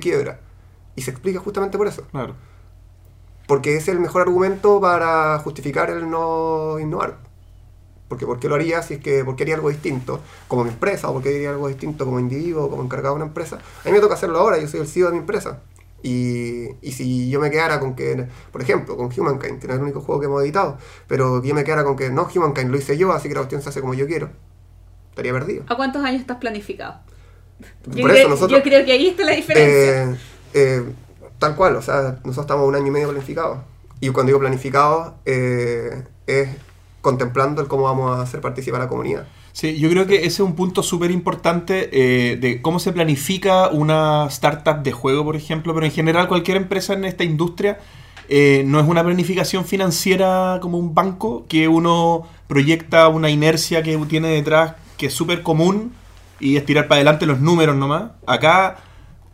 quiebra. 0.01 0.40
Y 0.97 1.03
se 1.03 1.12
explica 1.12 1.38
justamente 1.38 1.78
por 1.78 1.86
eso. 1.86 2.03
Claro. 2.11 2.34
Porque 3.47 3.76
es 3.76 3.86
el 3.86 4.01
mejor 4.01 4.22
argumento 4.22 4.80
para 4.80 5.38
justificar 5.38 5.90
el 5.90 6.11
no 6.11 6.78
innovar. 6.80 7.18
Porque 8.09 8.26
¿por 8.26 8.40
qué 8.40 8.49
lo 8.49 8.57
haría 8.57 8.82
si 8.82 8.95
es 8.95 9.01
que 9.01 9.24
por 9.24 9.36
qué 9.36 9.45
haría 9.45 9.55
algo 9.55 9.70
distinto 9.70 10.20
como 10.47 10.64
mi 10.64 10.70
empresa 10.70 11.09
o 11.09 11.14
por 11.14 11.22
qué 11.22 11.30
haría 11.30 11.51
algo 11.51 11.68
distinto 11.68 12.05
como 12.05 12.20
individuo 12.20 12.64
o 12.64 12.70
como 12.70 12.82
encargado 12.82 13.14
de 13.14 13.22
una 13.22 13.28
empresa? 13.28 13.59
A 13.84 13.88
mí 13.88 13.93
me 13.93 14.01
toca 14.01 14.14
hacerlo 14.14 14.38
ahora, 14.38 14.59
yo 14.59 14.68
soy 14.68 14.80
el 14.80 14.86
CEO 14.86 15.07
de 15.07 15.12
mi 15.12 15.18
empresa. 15.18 15.61
Y, 16.03 16.68
y 16.82 16.92
si 16.92 17.30
yo 17.30 17.38
me 17.40 17.50
quedara 17.50 17.78
con 17.78 17.94
que, 17.94 18.26
por 18.50 18.61
ejemplo, 18.61 18.96
con 18.96 19.07
Humankind, 19.16 19.61
que 19.61 19.68
no 19.68 19.74
es 19.74 19.78
el 19.78 19.84
único 19.84 20.00
juego 20.00 20.20
que 20.20 20.26
hemos 20.26 20.42
editado, 20.42 20.78
pero 21.07 21.40
que 21.40 21.48
yo 21.48 21.55
me 21.55 21.64
quedara 21.64 21.84
con 21.84 21.96
que 21.96 22.11
no, 22.11 22.28
Humankind 22.34 22.70
lo 22.70 22.76
hice 22.76 22.98
yo, 22.98 23.12
así 23.12 23.28
que 23.28 23.34
la 23.34 23.40
cuestión 23.40 23.62
se 23.62 23.68
hace 23.68 23.80
como 23.80 23.94
yo 23.94 24.07
quiero, 24.07 24.30
estaría 25.11 25.32
perdido. 25.32 25.64
¿A 25.68 25.76
cuántos 25.76 26.05
años 26.05 26.20
estás 26.20 26.38
planificado? 26.38 26.96
Yo, 27.86 28.03
Por 28.03 28.11
creo, 28.11 28.16
eso 28.16 28.28
nosotros... 28.28 28.59
yo 28.59 28.62
creo 28.62 28.84
que 28.84 28.92
ahí 28.92 29.09
está 29.09 29.24
la 29.24 29.32
diferencia. 29.32 30.12
Eh, 30.12 30.16
eh, 30.55 30.82
tal 31.38 31.55
cual, 31.55 31.76
o 31.76 31.82
sea, 31.82 32.18
nosotros 32.24 32.38
estamos 32.38 32.66
un 32.66 32.74
año 32.74 32.88
y 32.88 32.90
medio 32.90 33.09
planificados. 33.11 33.59
Y 34.00 34.09
cuando 34.11 34.30
digo 34.30 34.40
planificado, 34.40 35.14
eh, 35.24 36.03
es 36.26 36.48
contemplando 37.00 37.62
el 37.62 37.68
cómo 37.68 37.84
vamos 37.84 38.18
a 38.18 38.22
hacer 38.22 38.40
participar 38.40 38.80
a 38.80 38.84
la 38.84 38.88
comunidad. 38.88 39.28
Sí, 39.53 39.78
yo 39.78 39.90
creo 39.90 40.07
que 40.07 40.16
ese 40.16 40.26
es 40.26 40.40
un 40.40 40.55
punto 40.55 40.82
súper 40.82 41.11
importante 41.11 41.90
eh, 41.92 42.36
de 42.36 42.62
cómo 42.62 42.78
se 42.78 42.92
planifica 42.92 43.68
una 43.68 44.26
startup 44.28 44.82
de 44.82 44.92
juego, 44.92 45.24
por 45.24 45.36
ejemplo, 45.36 45.74
pero 45.74 45.84
en 45.84 45.92
general 45.92 46.26
cualquier 46.26 46.57
empresa 46.57 46.94
en 46.94 47.05
esta 47.05 47.22
industria 47.22 47.78
eh, 48.28 48.64
no 48.66 48.80
es 48.80 48.88
una 48.88 49.05
planificación 49.05 49.66
financiera 49.66 50.59
como 50.62 50.78
un 50.78 50.94
banco 50.94 51.44
que 51.48 51.68
uno 51.68 52.26
proyecta 52.46 53.09
una 53.09 53.28
inercia 53.28 53.82
que 53.82 53.96
tiene 54.09 54.28
detrás 54.28 54.74
que 54.96 55.07
es 55.07 55.12
súper 55.12 55.42
común 55.42 55.92
y 56.40 56.57
es 56.57 56.64
tirar 56.64 56.88
para 56.88 56.96
adelante 56.96 57.26
los 57.26 57.40
números 57.40 57.76
nomás. 57.76 58.12
Acá, 58.26 58.78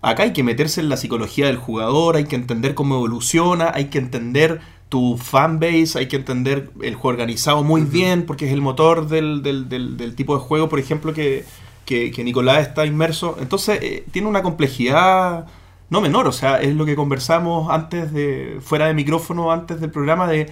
acá 0.02 0.24
hay 0.24 0.32
que 0.32 0.42
meterse 0.42 0.80
en 0.80 0.88
la 0.88 0.96
psicología 0.96 1.46
del 1.46 1.58
jugador, 1.58 2.16
hay 2.16 2.24
que 2.24 2.36
entender 2.36 2.74
cómo 2.74 2.96
evoluciona, 2.96 3.70
hay 3.72 3.84
que 3.84 3.98
entender 3.98 4.60
tu 4.89 5.16
fanbase, 5.18 5.99
hay 5.99 6.09
que 6.09 6.16
entender 6.16 6.70
el 6.82 6.95
juego 6.95 7.11
organizado 7.11 7.62
muy 7.64 7.82
bien, 7.82 8.24
porque 8.26 8.47
es 8.47 8.53
el 8.53 8.61
motor 8.62 9.09
del, 9.09 9.43
del- 9.43 9.68
del- 9.68 9.97
del 9.97 10.14
tipo 10.14 10.34
de 10.34 10.41
juego, 10.43 10.68
por 10.68 10.78
ejemplo, 10.78 11.12
que, 11.14 11.45
que, 11.84 12.11
que 12.11 12.24
Nicolás 12.24 12.66
está 12.68 12.86
inmerso. 12.86 13.36
Entonces, 13.41 13.78
eh, 13.82 14.05
tiene 14.11 14.28
una 14.28 14.43
complejidad 14.43 15.47
no 15.91 16.01
menor, 16.03 16.26
o 16.28 16.32
sea, 16.32 16.61
es 16.61 16.74
lo 16.74 16.84
que 16.86 16.97
conversamos 16.97 17.70
antes 17.70 18.12
de, 18.12 18.59
fuera 18.62 18.86
de 18.89 18.95
micrófono, 18.95 19.53
antes 19.53 19.80
del 19.80 19.91
programa, 19.91 20.26
de, 20.28 20.51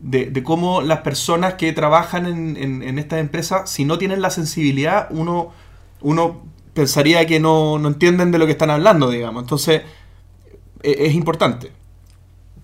de, 0.00 0.26
de 0.26 0.42
cómo 0.42 0.82
las 0.82 1.00
personas 1.00 1.54
que 1.54 1.72
trabajan 1.72 2.26
en, 2.26 2.56
en, 2.58 2.82
en 2.82 2.98
estas 2.98 3.20
empresas, 3.20 3.70
si 3.70 3.84
no 3.86 3.98
tienen 3.98 4.20
la 4.22 4.30
sensibilidad, 4.30 5.08
uno, 5.10 5.52
uno 6.02 6.42
pensaría 6.74 7.26
que 7.26 7.40
no, 7.40 7.78
no 7.78 7.88
entienden 7.88 8.30
de 8.32 8.38
lo 8.38 8.46
que 8.46 8.52
están 8.52 8.70
hablando, 8.70 9.10
digamos. 9.10 9.42
Entonces, 9.42 9.82
e- 10.82 11.06
es 11.06 11.14
importante. 11.14 11.72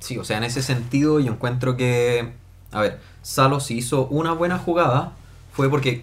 Sí, 0.03 0.19
o 0.19 0.25
sea, 0.25 0.39
en 0.39 0.45
ese 0.45 0.63
sentido 0.63 1.21
yo 1.21 1.33
encuentro 1.33 1.77
que, 1.77 2.33
a 2.73 2.81
ver, 2.81 2.99
Salo 3.23 3.61
si 3.61 3.79
hizo 3.79 4.09
una 4.09 4.33
buena 4.33 4.59
jugada 4.59 5.13
fue 5.53 5.71
porque 5.71 6.03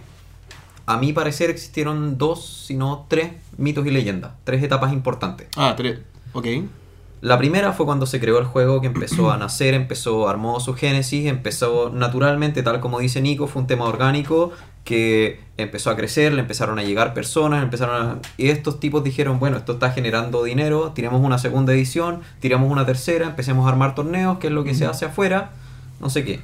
a 0.86 0.98
mi 0.98 1.12
parecer 1.12 1.50
existieron 1.50 2.18
dos, 2.18 2.64
si 2.66 2.76
no 2.76 3.06
tres 3.10 3.34
mitos 3.58 3.86
y 3.86 3.92
leyendas, 3.92 4.32
tres 4.46 4.64
etapas 4.64 4.94
importantes. 4.94 5.50
Ah, 5.58 5.74
tres. 5.76 6.00
Ok. 6.32 6.48
La 7.20 7.38
primera 7.38 7.74
fue 7.74 7.86
cuando 7.86 8.06
se 8.06 8.22
creó 8.22 8.40
el 8.40 8.46
juego, 8.46 8.80
que 8.80 8.88
empezó 8.88 9.30
a 9.32 9.38
nacer, 9.38 9.74
empezó, 9.74 10.30
armó 10.30 10.62
su 10.62 10.74
génesis, 10.76 11.26
empezó 11.26 11.90
naturalmente, 11.90 12.64
tal 12.64 12.80
como 12.80 13.00
dice 13.00 13.22
Nico, 13.22 13.48
fue 13.48 13.64
un 13.64 13.68
tema 13.68 13.84
orgánico 13.84 14.54
que 14.84 15.40
empezó 15.58 15.90
a 15.90 15.96
crecer, 15.96 16.34
le 16.34 16.42
empezaron 16.42 16.80
a 16.80 16.84
llegar 16.84 17.14
personas, 17.14 17.64
empezaron 17.64 17.96
a... 17.96 18.20
y 18.38 18.50
estos 18.50 18.80
tipos 18.80 19.04
dijeron, 19.04 19.40
bueno, 19.40 19.58
esto 19.58 19.74
está 19.74 19.92
generando 19.92 20.44
dinero, 20.44 20.94
tiremos 20.94 21.22
una 21.22 21.38
segunda 21.38 21.74
edición, 21.74 22.22
tiramos 22.40 22.72
una 22.72 22.86
tercera, 22.86 23.28
empecemos 23.28 23.66
a 23.66 23.70
armar 23.70 23.96
torneos, 23.96 24.40
que 24.40 24.48
es 24.48 24.54
lo 24.54 24.64
que 24.64 24.74
se 24.74 24.86
hace 24.86 25.06
afuera, 25.06 25.52
no 26.00 26.10
sé 26.10 26.24
qué. 26.24 26.42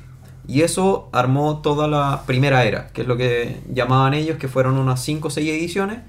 Y 0.48 0.62
eso 0.62 1.10
armó 1.12 1.62
toda 1.62 1.88
la 1.88 2.24
primera 2.28 2.66
era, 2.66 2.90
que 2.90 3.02
es 3.02 3.08
lo 3.08 3.18
que 3.18 3.62
llamaban 3.74 4.14
ellos, 4.14 4.38
que 4.38 4.48
fueron 4.48 4.78
unas 4.78 5.02
5 5.02 5.28
o 5.28 5.32
6 5.32 5.50
ediciones. 5.50 6.00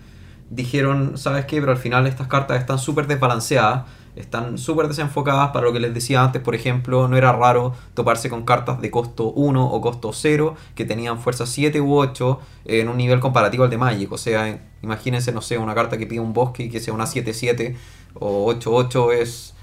Dijeron, 0.50 1.16
¿sabes 1.16 1.46
qué? 1.46 1.60
Pero 1.60 1.72
al 1.72 1.78
final 1.78 2.06
estas 2.06 2.26
cartas 2.28 2.60
están 2.60 2.78
súper 2.78 3.06
desbalanceadas, 3.06 3.84
están 4.16 4.56
súper 4.58 4.88
desenfocadas 4.88 5.50
para 5.50 5.66
lo 5.66 5.72
que 5.72 5.78
les 5.80 5.92
decía 5.94 6.22
antes, 6.22 6.40
por 6.42 6.54
ejemplo, 6.54 7.06
no 7.06 7.16
era 7.16 7.32
raro 7.32 7.74
toparse 7.94 8.28
con 8.30 8.44
cartas 8.44 8.80
de 8.80 8.90
costo 8.90 9.30
1 9.32 9.64
o 9.70 9.80
costo 9.80 10.12
0 10.12 10.56
que 10.74 10.84
tenían 10.84 11.18
fuerza 11.20 11.46
7 11.46 11.80
u 11.80 11.94
8 11.94 12.40
en 12.64 12.88
un 12.88 12.96
nivel 12.96 13.20
comparativo 13.20 13.64
al 13.64 13.70
de 13.70 13.76
Magic. 13.78 14.10
O 14.10 14.18
sea, 14.18 14.58
imagínense, 14.82 15.32
no 15.32 15.42
sé, 15.42 15.58
una 15.58 15.74
carta 15.74 15.98
que 15.98 16.06
pide 16.06 16.20
un 16.20 16.32
bosque 16.32 16.64
y 16.64 16.70
que 16.70 16.80
sea 16.80 16.94
una 16.94 17.04
7-7 17.04 17.76
o 18.14 18.46
8-8 18.54 19.12
es, 19.12 19.54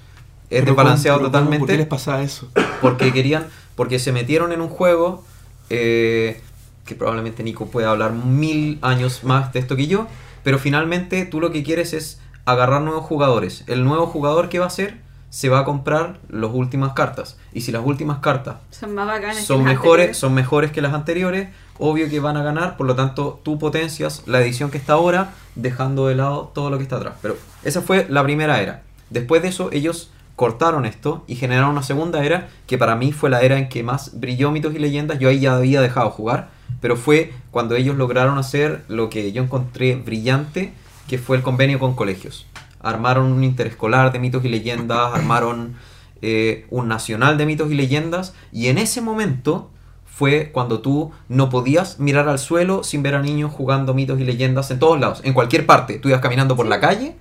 es 0.50 0.64
desbalanceado 0.64 1.18
¿cómo- 1.18 1.30
pero 1.32 1.44
cómo- 1.44 1.50
totalmente 1.50 1.58
¿Por 1.58 1.68
qué 1.68 1.76
les 1.76 1.86
pasa 1.86 2.22
eso? 2.22 2.48
porque 2.80 3.12
querían, 3.12 3.46
porque 3.74 3.98
se 3.98 4.12
metieron 4.12 4.52
en 4.52 4.60
un 4.60 4.68
juego 4.68 5.24
eh, 5.70 6.40
que 6.86 6.94
probablemente 6.94 7.42
Nico 7.42 7.66
pueda 7.66 7.90
hablar 7.90 8.12
mil 8.12 8.78
años 8.82 9.24
más 9.24 9.52
de 9.52 9.58
esto 9.60 9.74
que 9.76 9.86
yo, 9.86 10.06
pero 10.42 10.58
finalmente 10.58 11.24
tú 11.24 11.40
lo 11.40 11.50
que 11.50 11.62
quieres 11.62 11.92
es 11.94 12.20
agarrar 12.44 12.82
nuevos 12.82 13.04
jugadores. 13.04 13.64
El 13.66 13.84
nuevo 13.84 14.06
jugador 14.06 14.48
que 14.48 14.58
va 14.58 14.66
a 14.66 14.70
ser 14.70 15.02
se 15.30 15.48
va 15.48 15.60
a 15.60 15.64
comprar 15.64 16.18
las 16.28 16.50
últimas 16.52 16.92
cartas 16.92 17.36
y 17.52 17.62
si 17.62 17.72
las 17.72 17.84
últimas 17.84 18.18
cartas 18.20 18.56
Son 18.70 18.94
más 18.94 19.08
son 19.44 19.64
mejores, 19.64 19.74
anteriores. 19.74 20.16
son 20.16 20.34
mejores 20.34 20.70
que 20.70 20.80
las 20.80 20.94
anteriores, 20.94 21.48
obvio 21.78 22.08
que 22.08 22.20
van 22.20 22.36
a 22.36 22.44
ganar, 22.44 22.76
por 22.76 22.86
lo 22.86 22.94
tanto 22.94 23.40
tú 23.42 23.58
potencias 23.58 24.22
la 24.26 24.40
edición 24.40 24.70
que 24.70 24.78
está 24.78 24.92
ahora, 24.92 25.32
dejando 25.56 26.06
de 26.06 26.14
lado 26.14 26.52
todo 26.54 26.70
lo 26.70 26.76
que 26.76 26.84
está 26.84 26.96
atrás. 26.96 27.14
Pero 27.20 27.36
esa 27.64 27.82
fue 27.82 28.06
la 28.08 28.22
primera 28.22 28.60
era. 28.62 28.82
Después 29.10 29.42
de 29.42 29.48
eso 29.48 29.70
ellos 29.72 30.12
cortaron 30.36 30.84
esto 30.84 31.24
y 31.26 31.36
generaron 31.36 31.70
una 31.70 31.82
segunda 31.82 32.24
era 32.24 32.48
que 32.66 32.78
para 32.78 32.96
mí 32.96 33.12
fue 33.12 33.30
la 33.30 33.42
era 33.42 33.58
en 33.58 33.68
que 33.68 33.82
más 33.82 34.18
brilló 34.20 34.50
mitos 34.50 34.74
y 34.74 34.78
leyendas. 34.78 35.18
Yo 35.18 35.28
ahí 35.28 35.40
ya 35.40 35.56
había 35.56 35.80
dejado 35.80 36.10
jugar, 36.10 36.48
pero 36.80 36.96
fue 36.96 37.32
cuando 37.50 37.74
ellos 37.74 37.96
lograron 37.96 38.38
hacer 38.38 38.84
lo 38.88 39.10
que 39.10 39.32
yo 39.32 39.42
encontré 39.42 39.96
brillante, 39.96 40.72
que 41.08 41.18
fue 41.18 41.36
el 41.36 41.42
convenio 41.42 41.78
con 41.78 41.94
colegios. 41.94 42.46
Armaron 42.80 43.32
un 43.32 43.44
interescolar 43.44 44.12
de 44.12 44.18
mitos 44.18 44.44
y 44.44 44.48
leyendas, 44.48 45.14
armaron 45.14 45.74
eh, 46.22 46.66
un 46.70 46.88
nacional 46.88 47.36
de 47.38 47.46
mitos 47.46 47.70
y 47.70 47.74
leyendas, 47.74 48.34
y 48.52 48.68
en 48.68 48.78
ese 48.78 49.00
momento 49.00 49.70
fue 50.06 50.50
cuando 50.52 50.80
tú 50.80 51.10
no 51.28 51.50
podías 51.50 51.98
mirar 51.98 52.28
al 52.28 52.38
suelo 52.38 52.84
sin 52.84 53.02
ver 53.02 53.14
a 53.16 53.20
niños 53.22 53.52
jugando 53.52 53.94
mitos 53.94 54.20
y 54.20 54.24
leyendas 54.24 54.70
en 54.70 54.78
todos 54.78 54.98
lados, 55.00 55.20
en 55.24 55.32
cualquier 55.34 55.66
parte. 55.66 55.98
Tú 55.98 56.08
ibas 56.08 56.20
caminando 56.20 56.54
por 56.56 56.66
la 56.66 56.80
calle. 56.80 57.16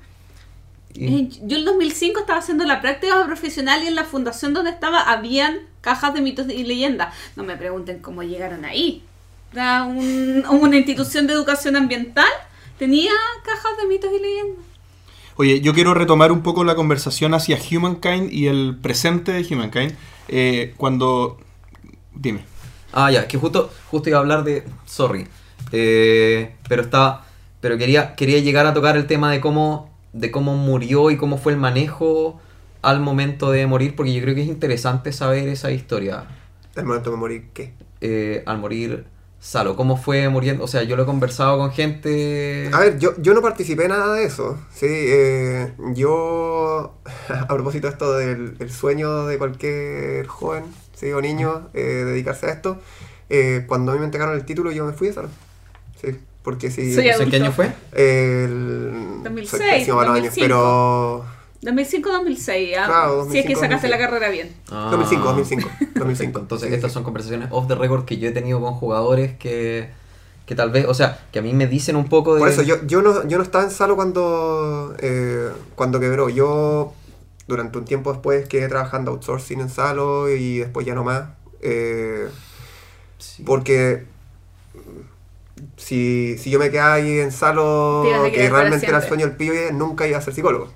y- 0.94 1.28
Yo 1.42 1.56
en 1.58 1.62
el 1.62 1.66
2005 1.66 2.20
estaba 2.20 2.38
haciendo 2.40 2.66
la 2.66 2.80
práctica 2.82 3.26
profesional 3.26 3.84
y 3.84 3.88
en 3.88 3.96
la 3.96 4.04
fundación 4.04 4.54
donde 4.54 4.70
estaba 4.70 5.02
habían 5.12 5.58
cajas 5.82 6.14
de 6.14 6.22
mitos 6.22 6.48
y 6.50 6.64
leyendas. 6.64 7.14
No 7.36 7.44
me 7.44 7.58
pregunten 7.58 7.98
cómo 8.00 8.22
llegaron 8.22 8.64
ahí. 8.64 9.04
Era 9.52 9.84
un- 9.86 10.44
una 10.50 10.78
institución 10.78 11.26
de 11.26 11.34
educación 11.34 11.76
ambiental, 11.76 12.30
tenía 12.78 13.12
cajas 13.44 13.78
de 13.82 13.88
mitos 13.88 14.12
y 14.12 14.20
leyendas. 14.22 14.66
Oye, 15.36 15.62
yo 15.62 15.74
quiero 15.74 15.94
retomar 15.94 16.32
un 16.32 16.44
poco 16.44 16.64
la 16.64 16.76
conversación 16.76 17.34
hacia 17.34 17.58
Humankind 17.58 18.32
y 18.32 18.48
el 18.48 18.78
presente 18.82 19.32
de 19.32 19.42
Humankind. 19.54 19.96
Eh, 20.28 20.74
cuando. 20.78 21.40
Dime. 22.14 22.46
Ah, 22.92 23.10
ya, 23.12 23.28
que 23.28 23.38
justo, 23.38 23.72
justo 23.90 24.10
iba 24.10 24.20
a 24.20 24.22
hablar 24.22 24.44
de. 24.44 24.64
Sorry. 24.86 25.28
Eh, 25.72 26.56
pero 26.70 26.84
estaba. 26.84 27.26
Pero 27.62 27.78
quería, 27.78 28.16
quería 28.16 28.40
llegar 28.40 28.68
a 28.68 28.74
tocar 28.74 28.96
el 28.96 29.08
tema 29.08 29.32
de 29.32 29.42
cómo. 29.42 29.92
de 30.14 30.30
cómo 30.30 30.56
murió 30.56 31.10
y 31.10 31.18
cómo 31.18 31.38
fue 31.38 31.54
el 31.54 31.58
manejo 31.58 32.40
al 32.84 33.00
momento 33.00 33.50
de 33.50 33.66
morir, 33.66 33.96
porque 33.96 34.14
yo 34.14 34.22
creo 34.22 34.36
que 34.36 34.42
es 34.42 34.48
interesante 34.48 35.14
saber 35.14 35.48
esa 35.48 35.72
historia. 35.72 36.26
El 36.76 36.86
momento 36.86 37.12
de 37.12 37.18
morir, 37.18 37.50
¿qué? 37.54 37.74
Eh, 38.02 38.44
al 38.46 38.60
morir 38.60 39.06
Salo, 39.44 39.76
¿cómo 39.76 39.98
fue 39.98 40.30
muriendo? 40.30 40.64
O 40.64 40.68
sea, 40.70 40.84
yo 40.84 40.96
lo 40.96 41.04
he 41.04 41.06
conversado 41.06 41.58
con 41.58 41.70
gente. 41.72 42.70
A 42.72 42.80
ver, 42.80 42.98
yo, 42.98 43.14
yo 43.22 43.34
no 43.34 43.42
participé 43.42 43.84
en 43.84 43.90
nada 43.90 44.14
de 44.14 44.24
eso. 44.24 44.58
Sí, 44.74 44.88
eh, 44.90 45.74
yo, 45.94 46.96
a 47.28 47.48
propósito 47.50 47.88
de 47.88 47.92
esto 47.92 48.18
del 48.18 48.56
el 48.58 48.72
sueño 48.72 49.26
de 49.26 49.38
cualquier 49.38 50.28
joven 50.28 50.64
sí, 50.96 51.12
o 51.12 51.20
niño, 51.20 51.68
eh, 51.74 51.82
dedicarse 51.82 52.46
a 52.46 52.52
esto, 52.52 52.80
eh, 53.30 53.66
cuando 53.68 53.92
a 53.92 53.96
mí 53.96 54.00
me 54.00 54.06
entregaron 54.06 54.34
el 54.34 54.46
título 54.46 54.72
yo 54.72 54.86
me 54.86 54.94
fui 54.94 55.10
de 55.10 55.14
Salo. 55.14 55.30
Sí, 56.02 56.18
porque 56.42 56.72
si... 56.72 56.98
¿Ese 56.98 57.30
qué 57.30 57.36
año 57.36 57.52
fue? 57.52 57.74
El, 57.92 59.24
2006, 59.24 59.50
soy 59.50 59.60
pésimo 59.60 59.98
para 59.98 60.08
los 60.08 60.18
años, 60.20 60.36
2005. 60.36 60.42
pero... 60.42 61.26
2005-2006, 61.64 62.78
¿ah? 62.78 62.86
Claro, 62.86 63.28
si 63.32 63.40
es 63.40 63.46
que 63.46 63.54
2005, 63.54 63.60
sacaste 63.62 63.88
la 63.88 63.98
2006. 63.98 64.00
carrera 64.06 64.30
bien. 64.30 64.56
Ah. 64.72 64.88
2005, 64.92 65.24
2005, 65.24 65.70
2005. 65.96 66.40
Entonces, 66.40 66.70
Sí, 66.70 66.76
estas 66.76 66.92
sí. 66.92 66.94
son 66.96 67.04
conversaciones 67.04 67.48
off 67.52 67.68
the 67.68 67.76
record 67.76 68.06
que 68.06 68.18
yo 68.18 68.30
he 68.30 68.32
tenido 68.32 68.60
con 68.62 68.74
jugadores 68.74 69.38
que, 69.38 69.90
que 70.46 70.56
tal 70.56 70.72
vez, 70.72 70.86
o 70.88 70.94
sea, 70.94 71.26
que 71.32 71.40
a 71.40 71.42
mí 71.42 71.54
me 71.54 71.68
dicen 71.68 71.96
un 71.96 72.10
poco 72.10 72.36
de. 72.36 72.40
Por 72.40 72.50
eso, 72.50 72.62
yo, 72.64 72.78
yo, 72.86 73.02
no, 73.02 73.26
yo 73.28 73.38
no 73.38 73.44
estaba 73.44 73.64
en 73.64 73.72
Salo 73.72 73.96
cuando, 73.96 74.96
eh, 75.00 75.50
cuando 75.76 76.00
quebró. 76.00 76.30
Yo, 76.30 76.94
durante 77.48 77.78
un 77.78 77.86
tiempo 77.86 78.12
después, 78.14 78.48
quedé 78.48 78.68
trabajando 78.68 79.12
outsourcing 79.12 79.62
en 79.62 79.70
Salo 79.70 80.30
y 80.30 80.60
después 80.60 80.86
ya 80.86 80.96
no 80.96 81.04
más. 81.04 81.30
eh, 81.62 82.28
Sí. 83.20 83.42
porque 83.44 84.06
si, 85.78 86.38
si 86.38 86.50
yo 86.50 86.60
me 86.60 86.70
quedaba 86.72 86.96
ahí 86.96 87.20
en 87.20 87.32
Salo, 87.32 88.04
que 88.34 88.50
realmente 88.50 88.86
era 88.88 88.98
el 88.98 89.08
sueño 89.08 89.28
del 89.28 89.36
pibe, 89.38 89.72
nunca 89.72 90.06
iba 90.08 90.18
a 90.18 90.22
ser 90.22 90.34
psicólogo. 90.34 90.68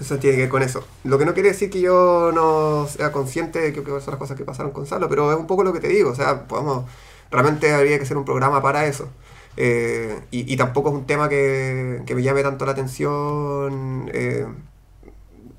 Eso 0.00 0.18
tiene 0.18 0.36
que 0.36 0.42
ver 0.42 0.50
con 0.50 0.62
eso. 0.62 0.86
Lo 1.04 1.18
que 1.18 1.24
no 1.26 1.34
quiere 1.34 1.48
decir 1.50 1.70
que 1.70 1.80
yo 1.80 2.30
no 2.32 2.86
sea 2.88 3.10
consciente 3.12 3.58
de 3.60 3.72
que 3.72 3.82
que 3.82 3.90
son 3.90 4.02
las 4.12 4.16
cosas 4.16 4.36
que 4.36 4.44
pasaron 4.44 4.72
con 4.72 4.86
Salo, 4.86 5.08
pero 5.08 5.32
es 5.32 5.38
un 5.38 5.46
poco 5.48 5.64
lo 5.64 5.72
que 5.72 5.80
te 5.80 5.88
digo. 5.88 6.10
O 6.10 6.14
sea, 6.14 6.46
podemos, 6.46 6.84
realmente 7.30 7.72
habría 7.74 7.96
que 7.98 8.04
hacer 8.04 8.16
un 8.16 8.24
programa 8.24 8.62
para 8.62 8.86
eso. 8.86 9.08
Eh, 9.56 10.20
y, 10.30 10.52
y 10.52 10.56
tampoco 10.56 10.90
es 10.90 10.94
un 10.94 11.06
tema 11.06 11.28
que, 11.28 12.02
que 12.06 12.14
me 12.14 12.22
llame 12.22 12.42
tanto 12.44 12.64
la 12.64 12.72
atención. 12.72 14.08
eh, 14.14 14.46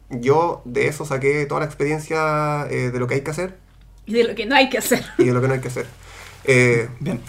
yo 0.09 0.61
de 0.65 0.87
eso 0.87 1.05
saqué 1.05 1.45
toda 1.45 1.59
la 1.61 1.65
experiencia 1.67 2.65
eh, 2.69 2.89
de 2.91 2.99
lo 2.99 3.07
que 3.07 3.15
hay 3.15 3.21
que 3.21 3.31
hacer 3.31 3.57
Y 4.05 4.13
de 4.13 4.23
lo 4.25 4.35
que 4.35 4.45
no 4.45 4.55
hay 4.55 4.69
que 4.69 4.77
hacer. 4.77 5.05
y 5.17 5.25
de 5.25 5.33
lo 5.33 5.41
que 5.41 5.47
no 5.47 5.53
hay 5.53 5.61
que 5.61 5.67
hacer. 5.67 5.85
Eh, 6.45 6.89
Bien. 6.99 7.21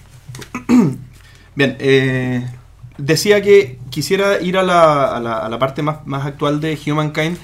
Bien, 1.55 1.77
eh, 1.81 2.47
decía 3.01 3.43
que 3.43 3.79
quisiera 3.91 4.41
ir 4.41 4.57
a 4.59 4.63
la, 4.63 5.17
a 5.17 5.21
la- 5.21 5.39
a 5.39 5.49
la 5.49 5.59
parte 5.59 5.83
más, 5.83 6.07
más 6.07 6.27
actual 6.27 6.61
de 6.61 6.79
Humankind. 6.87 7.37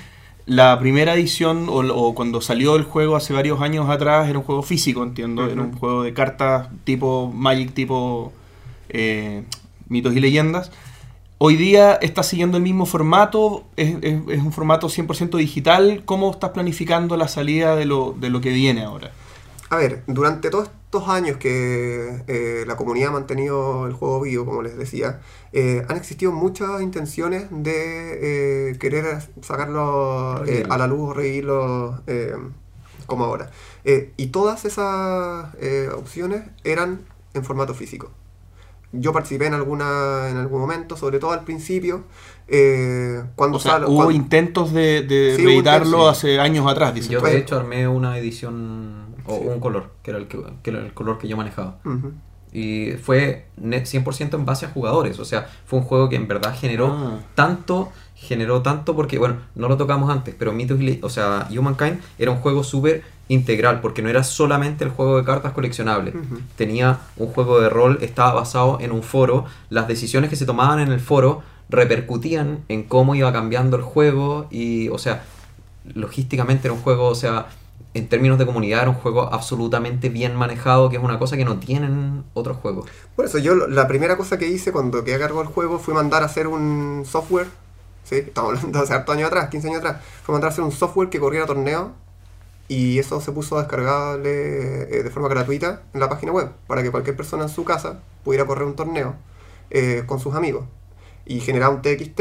La 0.46 0.78
primera 0.78 1.14
edición, 1.14 1.68
o, 1.68 1.78
o 1.80 2.14
cuando 2.14 2.40
salió 2.40 2.76
el 2.76 2.84
juego 2.84 3.16
hace 3.16 3.32
varios 3.32 3.60
años 3.60 3.88
atrás, 3.90 4.28
era 4.28 4.38
un 4.38 4.44
juego 4.44 4.62
físico, 4.62 5.02
entiendo. 5.02 5.44
Era 5.50 5.62
un 5.62 5.76
juego 5.76 6.02
de 6.04 6.12
cartas 6.14 6.68
tipo 6.84 7.32
Magic, 7.34 7.74
tipo 7.74 8.32
eh, 8.88 9.42
mitos 9.88 10.14
y 10.14 10.20
leyendas. 10.20 10.70
Hoy 11.38 11.56
día 11.56 11.94
está 11.94 12.22
siguiendo 12.22 12.56
el 12.58 12.62
mismo 12.62 12.86
formato, 12.86 13.64
es, 13.76 13.96
es- 14.02 14.20
es 14.28 14.38
un 14.40 14.52
formato 14.52 14.88
100% 14.88 15.36
digital. 15.36 16.02
¿Cómo 16.04 16.30
estás 16.30 16.50
planificando 16.50 17.16
la 17.16 17.26
salida 17.28 17.74
de 17.74 17.84
lo, 17.84 18.14
de 18.18 18.30
lo 18.30 18.40
que 18.40 18.50
viene 18.50 18.84
ahora? 18.84 19.10
A 19.68 19.76
ver, 19.76 20.04
durante 20.06 20.48
todos 20.48 20.68
estos 20.84 21.08
años 21.08 21.38
que 21.38 22.22
eh, 22.28 22.64
la 22.68 22.76
comunidad 22.76 23.08
ha 23.08 23.12
mantenido 23.12 23.86
el 23.86 23.94
juego 23.94 24.20
vivo, 24.20 24.44
como 24.46 24.62
les 24.62 24.76
decía, 24.78 25.20
eh, 25.52 25.84
han 25.88 25.96
existido 25.96 26.30
muchas 26.30 26.80
intenciones 26.82 27.46
de 27.50 28.70
eh, 28.70 28.78
querer 28.78 29.04
sacarlo 29.42 30.44
eh, 30.46 30.64
a 30.68 30.78
la 30.78 30.86
luz, 30.86 31.16
revivirlo 31.16 32.00
eh, 32.06 32.34
como 33.06 33.24
ahora. 33.24 33.50
Eh, 33.84 34.12
y 34.16 34.28
todas 34.28 34.64
esas 34.64 35.52
eh, 35.60 35.88
opciones 35.96 36.42
eran 36.62 37.00
en 37.34 37.44
formato 37.44 37.74
físico. 37.74 38.12
Yo 38.92 39.12
participé 39.12 39.46
en 39.46 39.54
alguna 39.54 40.28
en 40.30 40.36
algún 40.36 40.60
momento, 40.60 40.96
sobre 40.96 41.18
todo 41.18 41.32
al 41.32 41.42
principio, 41.44 42.04
eh, 42.46 43.20
cuando 43.34 43.56
O 43.58 43.60
sea, 43.60 43.72
sal- 43.72 43.84
hubo 43.86 43.96
cuando- 43.96 44.12
intentos 44.12 44.72
de, 44.72 45.02
de 45.02 45.34
Sí, 45.36 45.44
reeditarlo 45.44 46.08
hace 46.08 46.38
años 46.38 46.66
atrás, 46.70 46.94
dice. 46.94 47.08
Yo 47.12 47.20
de 47.20 47.36
hecho 47.36 47.56
armé 47.56 47.88
una 47.88 48.16
edición 48.16 49.05
o 49.26 49.38
Sí. 49.38 49.44
un 49.46 49.60
color, 49.60 49.90
que 50.02 50.10
era 50.10 50.18
el 50.18 50.26
que, 50.28 50.38
que 50.62 50.70
era 50.70 50.80
el 50.80 50.92
color 50.94 51.18
que 51.18 51.28
yo 51.28 51.36
manejaba. 51.36 51.78
Y 52.52 52.92
fue 53.02 53.46
net 53.56 53.84
100% 53.84 54.34
en 54.36 54.46
base 54.46 54.64
a 54.66 54.70
jugadores, 54.70 55.18
o 55.18 55.24
sea, 55.24 55.46
fue 55.66 55.80
un 55.80 55.84
juego 55.84 56.08
que 56.08 56.16
en 56.16 56.26
verdad 56.28 56.54
generó 56.58 56.86
Ah. 56.88 57.18
tanto, 57.34 57.90
generó 58.14 58.62
tanto 58.62 58.94
porque, 58.96 59.18
bueno, 59.18 59.36
no 59.54 59.68
lo 59.68 59.76
tocamos 59.76 60.08
antes, 60.10 60.34
pero 60.38 60.52
Mythos, 60.52 60.78
o 61.02 61.10
sea, 61.10 61.48
Humankind 61.50 62.00
era 62.18 62.30
un 62.30 62.38
juego 62.38 62.64
súper 62.64 63.02
integral 63.28 63.80
porque 63.80 64.00
no 64.00 64.08
era 64.08 64.22
solamente 64.24 64.84
el 64.84 64.90
juego 64.90 65.18
de 65.18 65.24
cartas 65.24 65.52
coleccionables. 65.52 66.14
Ujú. 66.14 66.38
Tenía 66.56 66.98
un 67.16 67.26
juego 67.28 67.60
de 67.60 67.68
rol, 67.68 67.98
estaba 68.00 68.32
basado 68.32 68.78
en 68.80 68.92
un 68.92 69.02
foro, 69.02 69.44
las 69.68 69.86
decisiones 69.88 70.30
que 70.30 70.36
se 70.36 70.46
tomaban 70.46 70.78
en 70.78 70.92
el 70.92 71.00
foro 71.00 71.42
repercutían 71.68 72.60
en 72.68 72.84
cómo 72.84 73.14
iba 73.16 73.32
cambiando 73.32 73.76
el 73.76 73.82
juego 73.82 74.46
y, 74.50 74.88
o 74.88 74.98
sea, 74.98 75.24
logísticamente 75.94 76.68
era 76.68 76.74
un 76.74 76.80
juego, 76.80 77.08
o 77.08 77.14
sea, 77.14 77.46
en 77.96 78.08
términos 78.08 78.38
de 78.38 78.46
comunidad 78.46 78.82
era 78.82 78.90
un 78.90 78.96
juego 78.96 79.22
absolutamente 79.32 80.08
bien 80.08 80.36
manejado, 80.36 80.90
que 80.90 80.96
es 80.96 81.02
una 81.02 81.18
cosa 81.18 81.36
que 81.36 81.44
no 81.44 81.58
tienen 81.58 82.24
otros 82.34 82.58
juegos. 82.58 82.88
Por 83.14 83.24
eso 83.24 83.38
yo 83.38 83.54
la 83.54 83.88
primera 83.88 84.16
cosa 84.16 84.38
que 84.38 84.48
hice 84.48 84.72
cuando 84.72 85.04
quedé 85.04 85.16
a 85.16 85.18
cargo 85.18 85.40
del 85.40 85.48
juego 85.48 85.78
fue 85.78 85.94
mandar 85.94 86.22
a 86.22 86.26
hacer 86.26 86.46
un 86.46 87.04
software, 87.06 87.48
¿sí? 88.04 88.16
estamos 88.16 88.50
hablando 88.50 88.78
de 88.78 88.84
hace 88.84 88.94
hartos 88.94 89.14
años 89.14 89.28
atrás, 89.28 89.48
15 89.48 89.68
años 89.68 89.78
atrás, 89.80 90.02
fue 90.22 90.32
mandar 90.32 90.50
a 90.50 90.52
hacer 90.52 90.64
un 90.64 90.72
software 90.72 91.08
que 91.08 91.18
corriera 91.18 91.46
torneos 91.46 91.88
y 92.68 92.98
eso 92.98 93.20
se 93.20 93.32
puso 93.32 93.58
descargable 93.58 94.82
eh, 94.82 95.02
de 95.02 95.10
forma 95.10 95.28
gratuita 95.28 95.82
en 95.94 96.00
la 96.00 96.08
página 96.08 96.32
web 96.32 96.50
para 96.66 96.82
que 96.82 96.90
cualquier 96.90 97.16
persona 97.16 97.44
en 97.44 97.48
su 97.48 97.64
casa 97.64 98.00
pudiera 98.24 98.44
correr 98.44 98.66
un 98.66 98.74
torneo 98.74 99.14
eh, 99.70 100.02
con 100.06 100.20
sus 100.20 100.34
amigos 100.34 100.64
y 101.24 101.40
generaba 101.40 101.74
un 101.74 101.82
TXT 101.82 102.20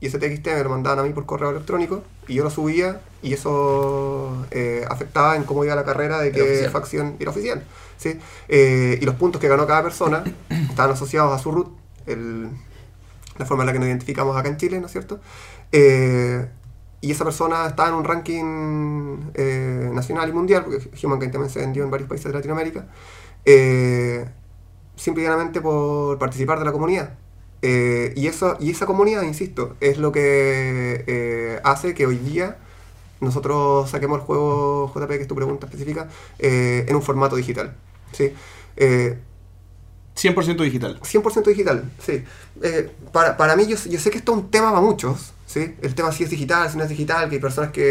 y 0.00 0.06
ese 0.08 0.18
TXT 0.18 0.46
me 0.48 0.62
lo 0.64 0.70
mandaban 0.70 0.98
a 0.98 1.02
mí 1.02 1.10
por 1.14 1.24
correo 1.26 1.50
electrónico 1.50 2.02
y 2.28 2.34
yo 2.34 2.44
lo 2.44 2.50
subía 2.50 3.00
y 3.22 3.32
eso 3.32 4.46
eh, 4.50 4.84
afectaba 4.90 5.36
en 5.36 5.44
cómo 5.44 5.64
iba 5.64 5.74
la 5.74 5.84
carrera 5.84 6.18
de 6.20 6.32
qué 6.32 6.68
facción 6.70 7.16
era 7.18 7.30
oficial. 7.30 7.64
¿sí? 7.96 8.18
Eh, 8.48 8.98
y 9.00 9.04
los 9.06 9.14
puntos 9.14 9.40
que 9.40 9.48
ganó 9.48 9.66
cada 9.66 9.82
persona 9.82 10.22
estaban 10.70 10.92
asociados 10.92 11.32
a 11.32 11.38
su 11.42 11.50
root, 11.50 11.68
el- 12.06 12.50
la 13.38 13.46
forma 13.46 13.62
en 13.62 13.66
la 13.68 13.72
que 13.72 13.78
nos 13.78 13.88
identificamos 13.88 14.36
acá 14.36 14.48
en 14.48 14.56
Chile, 14.58 14.80
¿no 14.80 14.86
es 14.86 14.92
cierto? 14.92 15.18
Eh, 15.72 16.46
y 17.02 17.10
esa 17.12 17.24
persona 17.24 17.66
estaba 17.66 17.88
en 17.90 17.94
un 17.94 18.04
ranking 18.04 19.32
nacional 19.94 20.28
y 20.28 20.32
mundial, 20.32 20.64
porque 20.64 20.88
Humankind 21.06 21.32
también 21.32 21.50
se 21.50 21.60
vendió 21.60 21.84
en 21.84 21.90
varios 21.90 22.08
países 22.08 22.26
de 22.26 22.32
Latinoamérica, 22.32 22.86
simple 24.96 25.22
y 25.22 25.26
llanamente 25.26 25.60
por 25.60 26.18
participar 26.18 26.58
de 26.58 26.64
la 26.64 26.72
comunidad. 26.72 27.10
Eh, 27.62 28.12
y, 28.16 28.26
eso, 28.26 28.56
y 28.60 28.70
esa 28.70 28.86
comunidad, 28.86 29.22
insisto, 29.22 29.76
es 29.80 29.98
lo 29.98 30.12
que 30.12 31.04
eh, 31.06 31.60
hace 31.64 31.94
que 31.94 32.06
hoy 32.06 32.16
día 32.18 32.58
nosotros 33.20 33.90
saquemos 33.90 34.20
el 34.20 34.24
juego 34.24 34.92
JP, 34.94 35.08
que 35.08 35.22
es 35.22 35.28
tu 35.28 35.34
pregunta 35.34 35.66
específica, 35.66 36.08
eh, 36.38 36.84
en 36.88 36.96
un 36.96 37.02
formato 37.02 37.36
digital. 37.36 37.74
¿sí? 38.12 38.32
Eh, 38.76 39.18
100% 40.16 40.62
digital. 40.62 40.98
100% 41.00 41.44
digital, 41.44 41.84
sí. 42.04 42.24
Eh, 42.62 42.90
para, 43.12 43.36
para 43.36 43.54
mí, 43.54 43.66
yo, 43.66 43.76
yo 43.76 43.98
sé 43.98 44.10
que 44.10 44.18
esto 44.18 44.32
es 44.32 44.38
un 44.38 44.50
tema 44.50 44.70
para 44.70 44.80
muchos, 44.80 45.32
¿sí? 45.44 45.74
El 45.82 45.94
tema 45.94 46.10
si 46.10 46.24
es 46.24 46.30
digital, 46.30 46.70
si 46.70 46.78
no 46.78 46.84
es 46.84 46.88
digital, 46.88 47.28
que 47.28 47.34
hay 47.34 47.40
personas 47.40 47.70
que, 47.70 47.82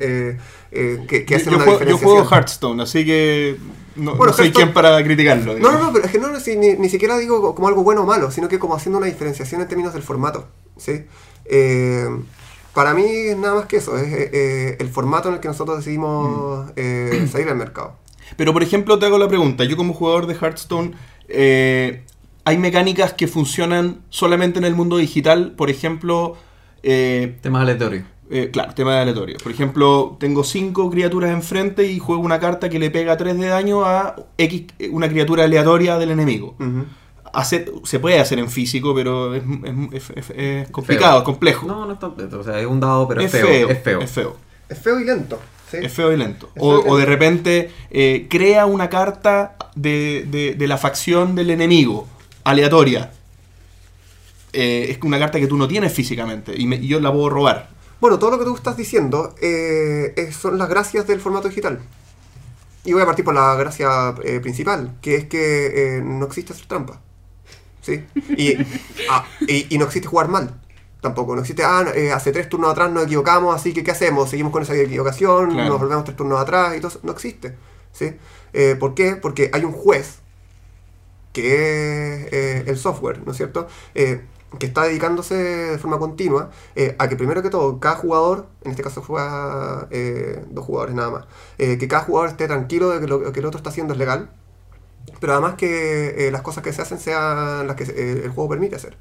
eh, 0.00 0.38
eh, 0.70 1.04
que, 1.06 1.26
que 1.26 1.34
hacen 1.34 1.50
yo 1.50 1.56
una 1.56 1.64
juego, 1.66 1.84
yo 1.84 1.98
juego 1.98 2.24
Hearthstone, 2.24 2.82
así 2.82 3.04
que 3.04 3.58
no, 3.96 4.14
Bueno, 4.16 4.32
no 4.32 4.36
soy 4.36 4.48
Hearthstone- 4.48 4.54
quien 4.54 4.72
para 4.72 5.02
criticarlo. 5.04 5.44
No, 5.44 5.54
digamos. 5.54 5.80
no, 5.80 5.86
no, 5.86 5.92
pero 5.92 6.04
es 6.06 6.10
que 6.12 6.18
no, 6.18 6.28
ni, 6.30 6.74
ni 6.78 6.88
siquiera 6.88 7.16
digo 7.18 7.54
como 7.54 7.68
algo 7.68 7.82
bueno 7.82 8.02
o 8.02 8.06
malo, 8.06 8.30
sino 8.30 8.48
que 8.48 8.58
como 8.58 8.74
haciendo 8.74 8.98
una 8.98 9.06
diferenciación 9.06 9.60
en 9.60 9.68
términos 9.68 9.92
del 9.94 10.02
formato, 10.02 10.48
¿sí? 10.76 11.04
Eh, 11.44 12.06
para 12.74 12.94
mí 12.94 13.04
es 13.04 13.36
nada 13.36 13.54
más 13.56 13.66
que 13.66 13.76
eso, 13.76 13.98
es 13.98 14.10
eh, 14.12 14.30
eh, 14.32 14.76
el 14.80 14.88
formato 14.88 15.28
en 15.28 15.34
el 15.34 15.40
que 15.40 15.48
nosotros 15.48 15.76
decidimos 15.78 16.66
Mm. 16.66 16.70
eh, 16.76 17.28
salir 17.30 17.48
al 17.48 17.56
mercado. 17.56 17.96
Pero 18.36 18.52
por 18.52 18.62
ejemplo, 18.62 18.98
te 18.98 19.06
hago 19.06 19.18
la 19.18 19.28
pregunta. 19.28 19.64
Yo 19.64 19.76
como 19.76 19.92
jugador 19.92 20.26
de 20.26 20.34
Hearthstone, 20.34 20.92
eh, 21.28 22.04
¿hay 22.44 22.56
mecánicas 22.58 23.12
que 23.12 23.28
funcionan 23.28 24.00
solamente 24.08 24.58
en 24.58 24.64
el 24.64 24.74
mundo 24.74 24.96
digital? 24.96 25.52
Por 25.56 25.68
ejemplo, 25.68 26.36
eh, 26.82 27.36
Temas 27.42 27.62
aleatorios. 27.62 28.04
Eh, 28.30 28.50
claro, 28.52 28.72
tema 28.74 28.94
de 28.94 29.00
aleatorio. 29.02 29.36
Por 29.42 29.52
ejemplo, 29.52 30.16
tengo 30.18 30.42
cinco 30.44 30.90
criaturas 30.90 31.30
enfrente 31.30 31.84
y 31.86 31.98
juego 31.98 32.22
una 32.22 32.40
carta 32.40 32.68
que 32.68 32.78
le 32.78 32.90
pega 32.90 33.16
3 33.16 33.38
de 33.38 33.46
daño 33.48 33.84
a 33.84 34.16
X, 34.38 34.64
eh, 34.78 34.88
una 34.90 35.08
criatura 35.08 35.44
aleatoria 35.44 35.98
del 35.98 36.10
enemigo. 36.12 36.54
Hacer- 37.34 37.70
se 37.84 37.98
puede 37.98 38.18
hacer 38.20 38.38
en 38.38 38.50
físico, 38.50 38.94
pero 38.94 39.34
es, 39.34 39.42
es- 39.92 40.10
es- 40.10 40.16
es- 40.16 40.30
es 40.36 40.68
complicado, 40.70 41.12
Feo. 41.12 41.18
es 41.20 41.24
complejo. 41.24 41.66
No, 41.66 41.86
no 41.86 41.92
es 41.94 41.98
tan- 41.98 42.14
O 42.34 42.42
sea, 42.44 42.60
es 42.60 42.66
un 42.66 42.78
dado, 42.80 43.08
pero 43.08 43.20
es, 43.22 43.32
es, 43.32 43.40
feo, 43.40 43.48
feo, 43.48 43.70
Es 43.70 43.78
feo. 43.82 44.00
Es 44.02 44.10
feo. 44.10 44.36
Es 44.68 44.78
feo 44.78 45.00
y 45.00 45.04
lento. 45.04 45.40
Sí. 45.70 45.78
Es 45.80 45.92
feo 45.92 46.12
y 46.12 46.16
lento. 46.18 46.50
O, 46.58 46.68
o 46.86 46.96
de 46.98 47.06
repente 47.06 47.70
eh, 47.90 48.26
crea 48.28 48.66
una 48.66 48.90
carta 48.90 49.56
de, 49.74 50.26
de- 50.30 50.54
de 50.54 50.66
la 50.68 50.76
facción 50.76 51.34
del 51.34 51.50
enemigo, 51.50 52.06
aleatoria. 52.44 53.10
Eh, 54.52 54.88
es 54.90 54.98
una 55.02 55.18
carta 55.18 55.40
que 55.40 55.46
tú 55.46 55.56
no 55.56 55.66
tienes 55.66 55.92
físicamente 55.92 56.52
y, 56.54 56.66
me- 56.66 56.76
y 56.76 56.86
yo 56.88 57.00
la 57.00 57.10
puedo 57.12 57.30
robar. 57.30 57.70
Bueno, 58.02 58.18
todo 58.18 58.32
lo 58.32 58.38
que 58.40 58.44
tú 58.44 58.56
estás 58.56 58.76
diciendo 58.76 59.32
eh, 59.40 60.28
son 60.36 60.58
las 60.58 60.68
gracias 60.68 61.06
del 61.06 61.20
formato 61.20 61.46
digital. 61.46 61.78
Y 62.82 62.94
voy 62.94 63.02
a 63.02 63.06
partir 63.06 63.24
por 63.24 63.32
la 63.32 63.54
gracia 63.54 64.12
eh, 64.24 64.40
principal, 64.40 64.98
que 65.00 65.14
es 65.14 65.26
que 65.26 65.98
eh, 65.98 66.02
no 66.02 66.26
existe 66.26 66.52
hacer 66.52 66.66
trampa. 66.66 67.00
¿Sí? 67.80 68.04
Y, 68.36 68.56
ah, 69.08 69.24
y, 69.42 69.72
y 69.72 69.78
no 69.78 69.84
existe 69.84 70.08
jugar 70.08 70.26
mal. 70.26 70.60
Tampoco. 71.00 71.36
No 71.36 71.42
existe, 71.42 71.62
ah, 71.62 71.84
hace 72.12 72.32
tres 72.32 72.48
turnos 72.48 72.72
atrás 72.72 72.90
nos 72.90 73.04
equivocamos, 73.04 73.54
así 73.54 73.72
que 73.72 73.84
¿qué 73.84 73.92
hacemos? 73.92 74.28
Seguimos 74.30 74.50
con 74.52 74.64
esa 74.64 74.74
equivocación, 74.74 75.52
Claro. 75.52 75.68
nos 75.70 75.80
volvemos 75.80 76.02
tres 76.02 76.16
turnos 76.16 76.40
atrás 76.40 76.76
y 76.76 76.80
todo 76.80 76.88
eso. 76.88 76.98
No 77.04 77.12
existe. 77.12 77.54
¿Sí? 77.92 78.16
¿Por 78.80 78.94
qué? 78.94 79.14
Porque 79.14 79.48
hay 79.52 79.62
un 79.64 79.70
juez 79.72 80.18
que 81.32 82.26
es 82.32 82.66
el 82.68 82.76
software, 82.78 83.24
¿no 83.24 83.30
es 83.30 83.36
cierto? 83.36 83.68
Eh, 83.94 84.22
que 84.58 84.66
está 84.66 84.82
dedicándose 84.82 85.34
de 85.34 85.78
forma 85.78 85.98
continua 85.98 86.50
eh, 86.76 86.94
a 86.98 87.08
que 87.08 87.16
primero 87.16 87.42
que 87.42 87.50
todo 87.50 87.80
cada 87.80 87.96
jugador, 87.96 88.48
en 88.64 88.70
este 88.70 88.82
caso 88.82 89.02
juega 89.02 89.88
eh, 89.90 90.44
dos 90.50 90.64
jugadores 90.64 90.94
nada 90.94 91.10
más, 91.10 91.24
eh, 91.58 91.78
que 91.78 91.88
cada 91.88 92.04
jugador 92.04 92.30
esté 92.30 92.46
tranquilo 92.46 92.90
de 92.90 93.00
que 93.00 93.06
lo 93.06 93.32
que 93.32 93.40
el 93.40 93.46
otro 93.46 93.58
está 93.58 93.70
haciendo 93.70 93.94
es 93.94 93.98
legal, 93.98 94.30
pero 95.20 95.32
además 95.32 95.54
que 95.54 96.28
eh, 96.28 96.30
las 96.30 96.42
cosas 96.42 96.62
que 96.62 96.72
se 96.72 96.82
hacen 96.82 96.98
sean 96.98 97.66
las 97.66 97.76
que 97.76 97.84
el 97.84 98.30
juego 98.30 98.50
permite 98.50 98.76
hacer. 98.76 98.96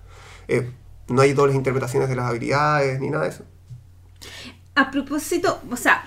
No 1.07 1.21
hay 1.21 1.33
dobles 1.33 1.55
interpretaciones 1.55 2.09
de 2.09 2.15
las 2.15 2.29
habilidades 2.29 2.99
ni 2.99 3.09
nada 3.09 3.23
de 3.23 3.29
eso. 3.29 3.43
A 4.75 4.89
propósito, 4.89 5.61
o 5.69 5.75
sea, 5.75 6.05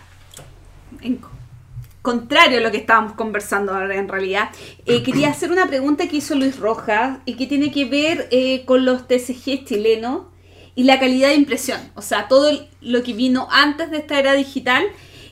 contrario 2.05 2.59
a 2.59 2.61
lo 2.61 2.71
que 2.71 2.77
estábamos 2.77 3.15
conversando 3.15 3.73
ahora 3.73 3.97
en 3.97 4.09
realidad, 4.09 4.51
eh, 4.85 5.03
quería 5.05 5.31
hacer 5.31 5.51
una 5.51 5.67
pregunta 5.67 6.07
que 6.07 6.19
hizo 6.19 6.35
Luis 6.35 6.59
Rojas 6.59 7.19
y 7.25 7.35
que 7.35 7.47
tiene 7.47 7.73
que 7.73 7.87
ver 7.87 8.29
eh, 8.31 8.67
con 8.67 8.85
los 8.85 9.09
TCG 9.09 9.65
chilenos 9.65 10.27
y 10.75 10.85
la 10.85 11.01
calidad 11.01 11.29
de 11.29 11.37
impresión, 11.37 11.81
o 11.95 12.03
sea, 12.03 12.29
todo 12.29 12.51
lo 12.83 13.03
que 13.03 13.15
vino 13.15 13.49
antes 13.51 13.91
de 13.91 13.99
esta 13.99 14.19
era 14.19 14.35
digital 14.35 14.85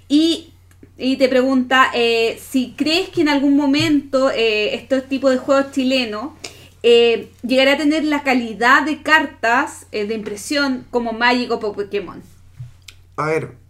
y, 0.09 0.55
y 0.97 1.17
te 1.17 1.29
pregunta 1.29 1.91
eh, 1.95 2.41
si 2.41 2.73
crees 2.75 3.11
que 3.11 3.21
en 3.21 3.29
algún 3.29 3.55
momento 3.55 4.31
estos 4.31 5.09
tipos 5.09 5.31
de 5.33 5.39
juegos 5.39 5.73
chilenos 5.73 6.31
llegará 7.43 7.75
a 7.75 7.77
tener 7.77 8.05
la 8.05 8.23
calidad 8.23 8.83
de 8.83 9.03
cartas 9.03 9.89
de 9.91 10.15
impresión 10.15 10.87
como 10.91 11.13
Magic 11.13 11.51
o 11.51 11.61
Pokémon. 11.61 12.23
A 13.17 13.27
ver. 13.27 13.62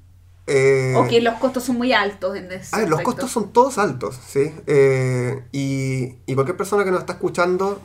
Eh, 0.55 0.94
O 0.96 1.09
que 1.09 1.20
los 1.22 1.34
costos 1.34 1.64
son 1.64 1.76
muy 1.76 1.92
altos 1.92 2.36
en 2.36 2.53
ese 2.53 2.74
A 2.76 2.80
ver, 2.80 2.88
los 2.90 3.00
costos 3.00 3.30
son 3.30 3.53
todos 3.53 3.78
altos, 3.78 4.18
¿sí? 4.26 4.53
Eh, 4.66 5.42
y, 5.53 6.14
y 6.26 6.34
cualquier 6.34 6.57
persona 6.57 6.84
que 6.84 6.90
nos 6.90 7.00
está 7.00 7.14
escuchando, 7.14 7.80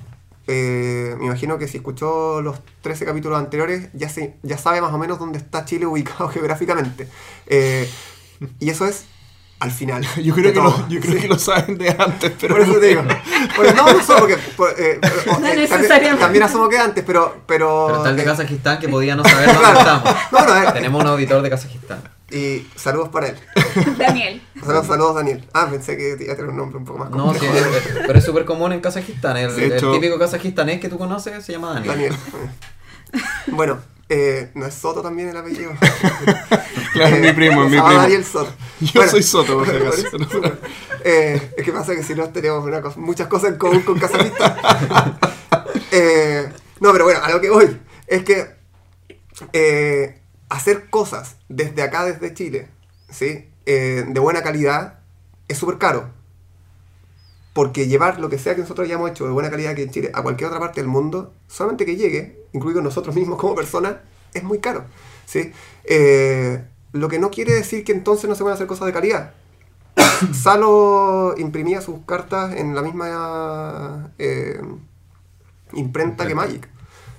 eh, 0.47 1.15
me 1.19 1.25
imagino 1.27 1.57
que 1.57 1.67
si 1.67 1.77
escuchó 1.77 2.41
los 2.41 2.59
13 2.81 3.05
capítulos 3.05 3.37
anteriores, 3.39 3.89
ya, 3.93 4.09
se, 4.09 4.35
ya 4.43 4.57
sabe 4.57 4.81
más 4.81 4.93
o 4.93 4.97
menos 4.97 5.17
dónde 5.19 5.37
está 5.37 5.63
Chile 5.65 5.85
ubicado 5.85 6.27
geográficamente. 6.33 7.07
Eh, 7.45 7.89
y 8.59 8.69
eso 8.69 8.85
es 8.85 9.05
al 9.59 9.71
final. 9.71 10.05
Yo 10.23 10.35
creo, 10.35 10.53
que 10.53 10.59
lo, 10.59 10.87
yo 10.87 10.99
creo 10.99 11.15
¿sí? 11.15 11.21
que 11.21 11.27
lo 11.27 11.39
saben 11.39 11.77
de 11.79 11.89
antes, 11.89 12.31
pero 12.39 12.53
Por 12.55 12.63
eso 12.63 12.79
te 12.79 12.87
digo. 12.87 13.01
Bueno, 13.55 13.73
no, 13.75 13.93
no 13.93 14.03
solo 14.03 14.19
porque. 14.19 14.37
por- 14.57 14.69
eh, 14.79 14.99
eh, 15.01 15.01
No 15.01 15.09
eh, 15.09 15.23
también, 15.25 15.57
necesariamente. 15.61 16.19
también 16.21 16.43
asumo 16.43 16.69
que 16.69 16.77
antes, 16.77 17.03
pero. 17.05 17.41
Pero, 17.47 17.85
Pero 17.87 17.97
está 17.97 18.09
el 18.11 18.17
de 18.17 18.21
eh, 18.21 18.25
Kazajistán 18.25 18.77
que 18.79 18.87
podía 18.87 19.15
no 19.15 19.23
saber 19.23 19.47
dónde 19.47 19.59
Claro. 19.61 19.79
estamos. 19.79 20.15
No, 20.31 20.45
no, 20.45 20.57
eh, 20.69 20.71
Tenemos 20.73 21.01
un 21.01 21.07
auditor 21.09 21.41
de 21.41 21.49
Kazajistán. 21.49 22.03
Y 22.29 22.67
saludos 22.75 23.09
para 23.09 23.27
él. 23.27 23.37
Daniel. 23.97 24.41
Saludos, 24.59 24.87
saludos, 24.87 25.15
Daniel. 25.15 25.47
Ah, 25.53 25.67
pensé 25.69 25.95
que 25.95 26.17
iba 26.19 26.33
a 26.33 26.35
tener 26.35 26.51
un 26.51 26.57
nombre 26.57 26.77
un 26.77 26.83
poco 26.85 26.99
más 26.99 27.09
No, 27.09 27.27
complejo. 27.27 27.53
sí, 27.53 27.59
es- 27.59 28.03
pero 28.05 28.19
es 28.19 28.25
súper 28.25 28.43
común 28.45 28.73
en 28.73 28.81
Kazajistán. 28.81 29.37
El, 29.37 29.49
el 29.51 29.71
hecho- 29.73 29.93
típico 29.93 30.19
kazajistanés 30.19 30.79
que 30.81 30.89
tú 30.89 30.97
conoces 30.97 31.45
se 31.45 31.53
llama 31.53 31.73
Daniel. 31.75 31.91
Daniel. 31.93 32.15
Bueno, 33.47 33.79
eh, 34.09 34.51
¿no 34.53 34.65
es 34.65 34.73
Soto 34.73 35.01
también 35.01 35.29
el 35.29 35.37
apellido? 35.37 35.71
Claro, 36.91 37.15
es 37.15 37.21
mi 37.21 37.31
primo, 37.31 37.63
es 37.63 37.71
mi 37.71 37.77
primo. 37.77 37.93
Daniel 37.93 38.25
Soto. 38.25 38.51
Yo 38.81 39.07
soy 39.07 39.23
Soto, 39.23 39.59
por 39.59 39.69
si 39.69 39.75
acaso. 39.77 40.07
Eh, 41.05 41.53
es 41.55 41.63
que 41.63 41.71
pasa 41.71 41.95
que 41.95 42.03
si 42.03 42.13
no 42.15 42.27
tenemos 42.29 42.65
una 42.65 42.81
cosa- 42.81 42.99
muchas 42.99 43.27
cosas 43.27 43.51
en 43.51 43.57
común 43.57 43.81
con 43.83 43.97
Kazajistán. 43.97 44.57
Eh, 45.91 46.49
no, 46.81 46.91
pero 46.91 47.05
bueno, 47.05 47.21
a 47.23 47.29
lo 47.31 47.39
que 47.39 47.49
voy 47.49 47.77
es 48.07 48.23
que 48.23 48.47
eh, 49.53 50.19
hacer 50.49 50.89
cosas 50.89 51.37
desde 51.49 51.81
acá, 51.81 52.05
desde 52.05 52.33
Chile, 52.33 52.69
¿sí? 53.09 53.49
Eh, 53.65 54.05
de 54.07 54.19
buena 54.19 54.43
calidad, 54.43 54.99
es 55.47 55.57
súper 55.57 55.77
caro. 55.77 56.09
Porque 57.53 57.87
llevar 57.87 58.19
lo 58.19 58.29
que 58.29 58.37
sea 58.37 58.55
que 58.55 58.61
nosotros 58.61 58.85
hayamos 58.85 59.09
hecho 59.09 59.25
de 59.25 59.31
buena 59.31 59.49
calidad 59.49 59.71
aquí 59.71 59.81
en 59.81 59.91
Chile 59.91 60.11
a 60.13 60.21
cualquier 60.21 60.47
otra 60.47 60.59
parte 60.59 60.79
del 60.79 60.89
mundo, 60.89 61.33
solamente 61.47 61.85
que 61.85 61.95
llegue, 61.95 62.45
incluido 62.53 62.81
nosotros 62.81 63.15
mismos 63.15 63.39
como 63.39 63.55
personas, 63.55 63.97
es 64.33 64.43
muy 64.43 64.59
caro. 64.59 64.85
¿sí? 65.25 65.51
Eh, 65.83 66.63
lo 66.93 67.07
que 67.09 67.19
no 67.19 67.29
quiere 67.29 67.53
decir 67.53 67.83
que 67.83 67.91
entonces 67.91 68.29
no 68.29 68.35
se 68.35 68.43
puedan 68.43 68.55
hacer 68.55 68.67
cosas 68.67 68.85
de 68.87 68.93
calidad. 68.93 69.33
Salo 70.33 71.35
imprimía 71.37 71.81
sus 71.81 71.99
cartas 72.05 72.55
en 72.55 72.75
la 72.75 72.81
misma 72.81 74.11
eh, 74.19 74.61
imprenta 75.73 76.27
que 76.27 76.35
Magic. 76.35 76.69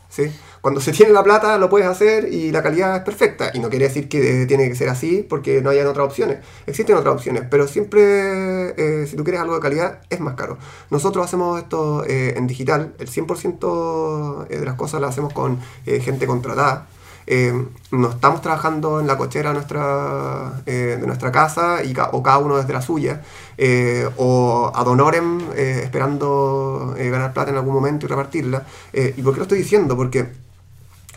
¿sí? 0.08 0.32
Cuando 0.60 0.80
se 0.80 0.92
tiene 0.92 1.12
la 1.12 1.22
plata 1.22 1.58
lo 1.58 1.68
puedes 1.68 1.86
hacer 1.86 2.32
y 2.32 2.50
la 2.50 2.62
calidad 2.62 2.96
es 2.96 3.02
perfecta. 3.02 3.50
Y 3.54 3.60
no 3.60 3.70
quiere 3.70 3.86
decir 3.86 4.08
que 4.08 4.46
tiene 4.46 4.68
que 4.68 4.74
ser 4.74 4.88
así 4.88 5.26
porque 5.28 5.62
no 5.62 5.70
hayan 5.70 5.86
otras 5.86 6.06
opciones. 6.06 6.38
Existen 6.66 6.96
otras 6.96 7.14
opciones, 7.14 7.44
pero 7.50 7.66
siempre 7.66 8.70
eh, 8.76 9.06
si 9.06 9.16
tú 9.16 9.24
quieres 9.24 9.40
algo 9.40 9.54
de 9.54 9.60
calidad 9.60 10.00
es 10.10 10.20
más 10.20 10.34
caro. 10.34 10.58
Nosotros 10.90 11.24
hacemos 11.24 11.60
esto 11.60 12.04
eh, 12.06 12.34
en 12.36 12.46
digital, 12.46 12.94
el 12.98 13.08
100% 13.08 14.48
de 14.48 14.64
las 14.64 14.74
cosas 14.74 15.00
las 15.00 15.10
hacemos 15.10 15.32
con 15.32 15.58
eh, 15.86 16.00
gente 16.00 16.26
contratada. 16.26 16.86
Eh, 17.30 17.52
no 17.90 18.08
estamos 18.08 18.40
trabajando 18.40 19.00
en 19.00 19.06
la 19.06 19.18
cochera 19.18 19.52
nuestra, 19.52 20.62
eh, 20.64 20.96
de 20.98 21.06
nuestra 21.06 21.30
casa 21.30 21.76
o 22.12 22.22
cada 22.22 22.38
uno 22.38 22.56
desde 22.56 22.72
la 22.72 22.80
suya, 22.80 23.22
eh, 23.58 24.08
o 24.16 24.72
ad 24.74 24.86
honorem 24.86 25.40
eh, 25.54 25.82
esperando 25.84 26.94
eh, 26.96 27.10
ganar 27.10 27.34
plata 27.34 27.50
en 27.50 27.58
algún 27.58 27.74
momento 27.74 28.06
y 28.06 28.08
repartirla. 28.08 28.64
Eh, 28.94 29.12
¿Y 29.14 29.22
por 29.22 29.34
qué 29.34 29.38
lo 29.40 29.42
estoy 29.42 29.58
diciendo? 29.58 29.94
Porque 29.94 30.47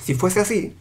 si 0.03 0.15
fuese 0.15 0.39
así, 0.39 0.75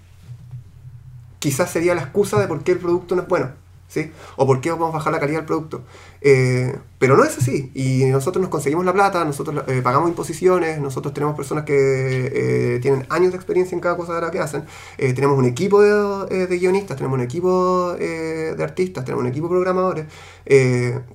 quizás 1.40 1.70
sería 1.70 1.94
la 1.94 2.02
excusa 2.02 2.38
de 2.38 2.46
por 2.46 2.62
qué 2.62 2.72
el 2.72 2.78
producto 2.78 3.16
no 3.16 3.22
es 3.22 3.28
bueno, 3.28 3.50
¿sí? 3.88 4.12
O 4.36 4.46
por 4.46 4.60
qué 4.60 4.70
vamos 4.70 4.90
a 4.90 4.98
bajar 4.98 5.12
la 5.12 5.18
calidad 5.18 5.40
del 5.40 5.46
producto. 5.46 5.82
Eh, 6.20 6.76
pero 6.98 7.16
no 7.16 7.24
es 7.24 7.36
así, 7.38 7.72
y 7.74 8.04
nosotros 8.04 8.42
nos 8.42 8.50
conseguimos 8.50 8.84
la 8.84 8.92
plata, 8.92 9.24
nosotros 9.24 9.64
eh, 9.68 9.80
pagamos 9.82 10.10
imposiciones, 10.10 10.78
nosotros 10.78 11.14
tenemos 11.14 11.34
personas 11.34 11.64
que 11.64 11.74
eh, 11.74 12.78
tienen 12.80 13.06
años 13.08 13.32
de 13.32 13.36
experiencia 13.36 13.74
en 13.74 13.80
cada 13.80 13.96
cosa 13.96 14.14
de 14.14 14.20
la 14.20 14.30
que 14.30 14.38
hacen, 14.38 14.64
eh, 14.98 15.14
tenemos 15.14 15.38
un 15.38 15.46
equipo 15.46 15.80
de, 15.80 16.46
de 16.46 16.58
guionistas, 16.58 16.98
tenemos 16.98 17.16
un 17.16 17.24
equipo 17.24 17.94
de 17.94 18.62
artistas, 18.62 19.04
tenemos 19.06 19.22
un 19.22 19.30
equipo 19.30 19.46
de 19.46 19.50
programadores, 19.50 20.06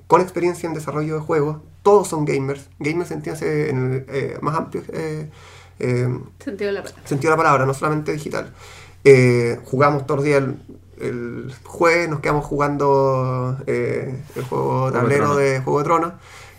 con 0.08 0.20
experiencia 0.20 0.66
en 0.66 0.74
desarrollo 0.74 1.14
de 1.14 1.20
juegos, 1.20 1.58
todos 1.82 2.08
son 2.08 2.24
gamers, 2.24 2.68
gamers 2.80 3.12
entiéndase 3.12 3.70
en 3.70 4.04
el 4.08 4.40
más 4.40 4.56
amplio 4.56 4.82
eh, 5.78 6.08
Sentido 6.42 6.68
de 6.68 6.72
la 6.72 6.82
palabra. 6.82 7.02
sentido 7.08 7.30
de 7.30 7.36
la 7.36 7.42
palabra, 7.42 7.66
no 7.66 7.74
solamente 7.74 8.12
digital. 8.12 8.52
Eh, 9.04 9.58
jugamos 9.64 10.06
todos 10.06 10.18
los 10.18 10.24
días 10.24 10.42
el, 10.42 10.56
el 11.00 11.54
jueves, 11.64 12.08
nos 12.08 12.20
quedamos 12.20 12.44
jugando 12.44 13.56
eh, 13.66 14.14
el 14.34 14.42
juego 14.44 14.90
de 14.90 14.98
tablero 14.98 15.24
Tronos. 15.26 15.38
de 15.38 15.60
Juego 15.60 15.78
de 15.78 15.84
Tronos. 15.84 16.12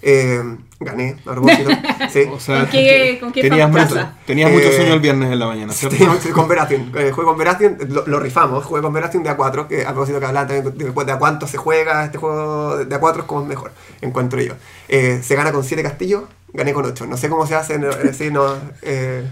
Eh, 0.03 0.43
gané, 0.79 1.17
a 1.25 1.31
propósito. 1.31 1.71
sí. 2.13 2.21
O 2.31 2.39
sea, 2.39 2.61
¿Con 2.61 2.69
qué- 2.69 3.17
con 3.19 3.31
qué 3.33 3.41
tenías, 3.41 3.69
mucho, 3.69 3.95
tenías 4.27 4.51
mucho 4.51 4.67
Eh, 4.67 4.75
sueño 4.75 4.93
el 4.93 4.99
viernes 4.99 5.31
en 5.33 5.39
la 5.39 5.47
mañana, 5.47 5.73
¿cierto? 5.73 5.97
Sí, 6.21 6.29
con 6.33 6.47
Veration. 6.47 6.91
Eh, 6.95 7.11
juego 7.11 7.31
con 7.31 7.39
Veration, 7.39 7.77
lo, 7.89 8.05
lo 8.05 8.19
rifamos. 8.19 8.63
Jugué 8.63 8.81
con 8.83 8.93
Veration 8.93 9.23
de 9.23 9.31
A4, 9.35 9.67
que 9.67 9.81
a 9.85 9.89
propósito 9.89 10.19
que 10.19 10.25
hablaban 10.27 10.47
también 10.47 10.77
de, 10.77 11.03
de 11.05 11.11
a 11.11 11.17
cuánto 11.17 11.47
se 11.47 11.57
juega 11.57 12.05
este 12.05 12.19
juego 12.19 12.77
de 12.77 12.95
A4 12.95 13.17
es 13.19 13.23
como 13.23 13.41
es 13.41 13.47
mejor, 13.47 13.71
encuentro 14.01 14.39
yo. 14.39 14.53
Eh, 14.87 15.19
se 15.23 15.35
gana 15.35 15.51
con 15.51 15.63
7 15.63 15.81
castillos, 15.81 16.23
gané 16.53 16.73
con 16.73 16.85
8. 16.85 17.05
No 17.07 17.17
sé 17.17 17.29
cómo 17.29 17.45
se 17.47 17.55
hace, 17.55 17.77
no, 17.79 17.89
eh, 17.89 18.13
sí, 18.13 18.31
no, 18.31 18.55
eh, 18.81 19.27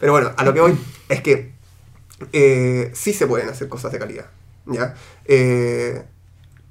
pero 0.00 0.12
bueno, 0.12 0.32
a 0.36 0.44
lo 0.44 0.52
que 0.54 0.60
voy 0.60 0.78
es 1.08 1.22
que 1.22 1.52
eh, 2.32 2.90
sí 2.94 3.12
se 3.12 3.26
pueden 3.26 3.48
hacer 3.48 3.68
cosas 3.68 3.92
de 3.92 3.98
calidad. 3.98 4.26
¿ya? 4.66 4.94
Eh, 5.24 6.02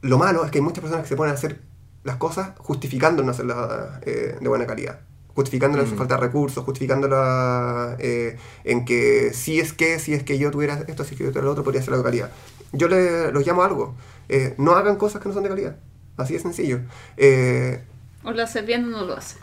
lo 0.02 0.18
malo 0.18 0.44
es 0.46 0.52
que 0.52 0.60
hay 0.60 0.64
muchas 0.64 0.82
personas 0.82 1.04
que 1.04 1.10
se 1.10 1.16
ponen 1.16 1.32
a 1.32 1.36
hacer 1.36 1.60
las 2.04 2.16
cosas 2.18 2.52
justificando 2.58 3.22
no 3.24 3.32
hacerlas 3.32 4.00
eh, 4.04 4.36
de 4.40 4.48
buena 4.50 4.66
calidad. 4.66 5.02
Justificándola 5.36 5.84
en 5.84 5.90
su 5.90 5.96
Mm. 5.96 6.00
falta 6.00 6.16
de 6.16 6.22
recursos, 6.22 6.64
justificándola 6.66 7.96
eh, 8.00 8.38
en 8.66 8.84
que 8.86 9.32
si 9.34 9.60
es 9.60 9.72
que, 9.74 9.98
si 10.00 10.14
es 10.14 10.24
que 10.24 10.38
yo 10.38 10.52
tuviera 10.52 10.84
esto, 10.88 11.04
si 11.06 11.14
es 11.14 11.18
que 11.18 11.24
yo 11.24 11.30
tuviera 11.30 11.46
lo 11.46 11.52
otro, 11.52 11.64
podría 11.64 11.82
ser 11.82 11.94
algo 11.94 12.04
de 12.04 12.10
calidad. 12.10 12.32
Yo 12.74 12.88
le, 12.88 13.32
los 13.32 13.46
llamo 13.46 13.64
a 13.64 13.68
algo. 13.68 13.96
Eh, 14.30 14.56
no 14.58 14.76
hagan 14.76 14.96
cosas 14.98 15.22
que 15.22 15.30
no 15.30 15.34
son 15.34 15.44
de 15.44 15.50
calidad. 15.50 15.76
Así 16.18 16.34
de 16.34 16.40
sencillo. 16.40 16.80
Eh, 17.18 17.82
O 18.24 18.32
lo 18.32 18.44
haces 18.44 18.66
bien 18.66 18.86
o 18.86 18.88
no 18.88 19.06
lo 19.06 19.16
haces. 19.16 19.38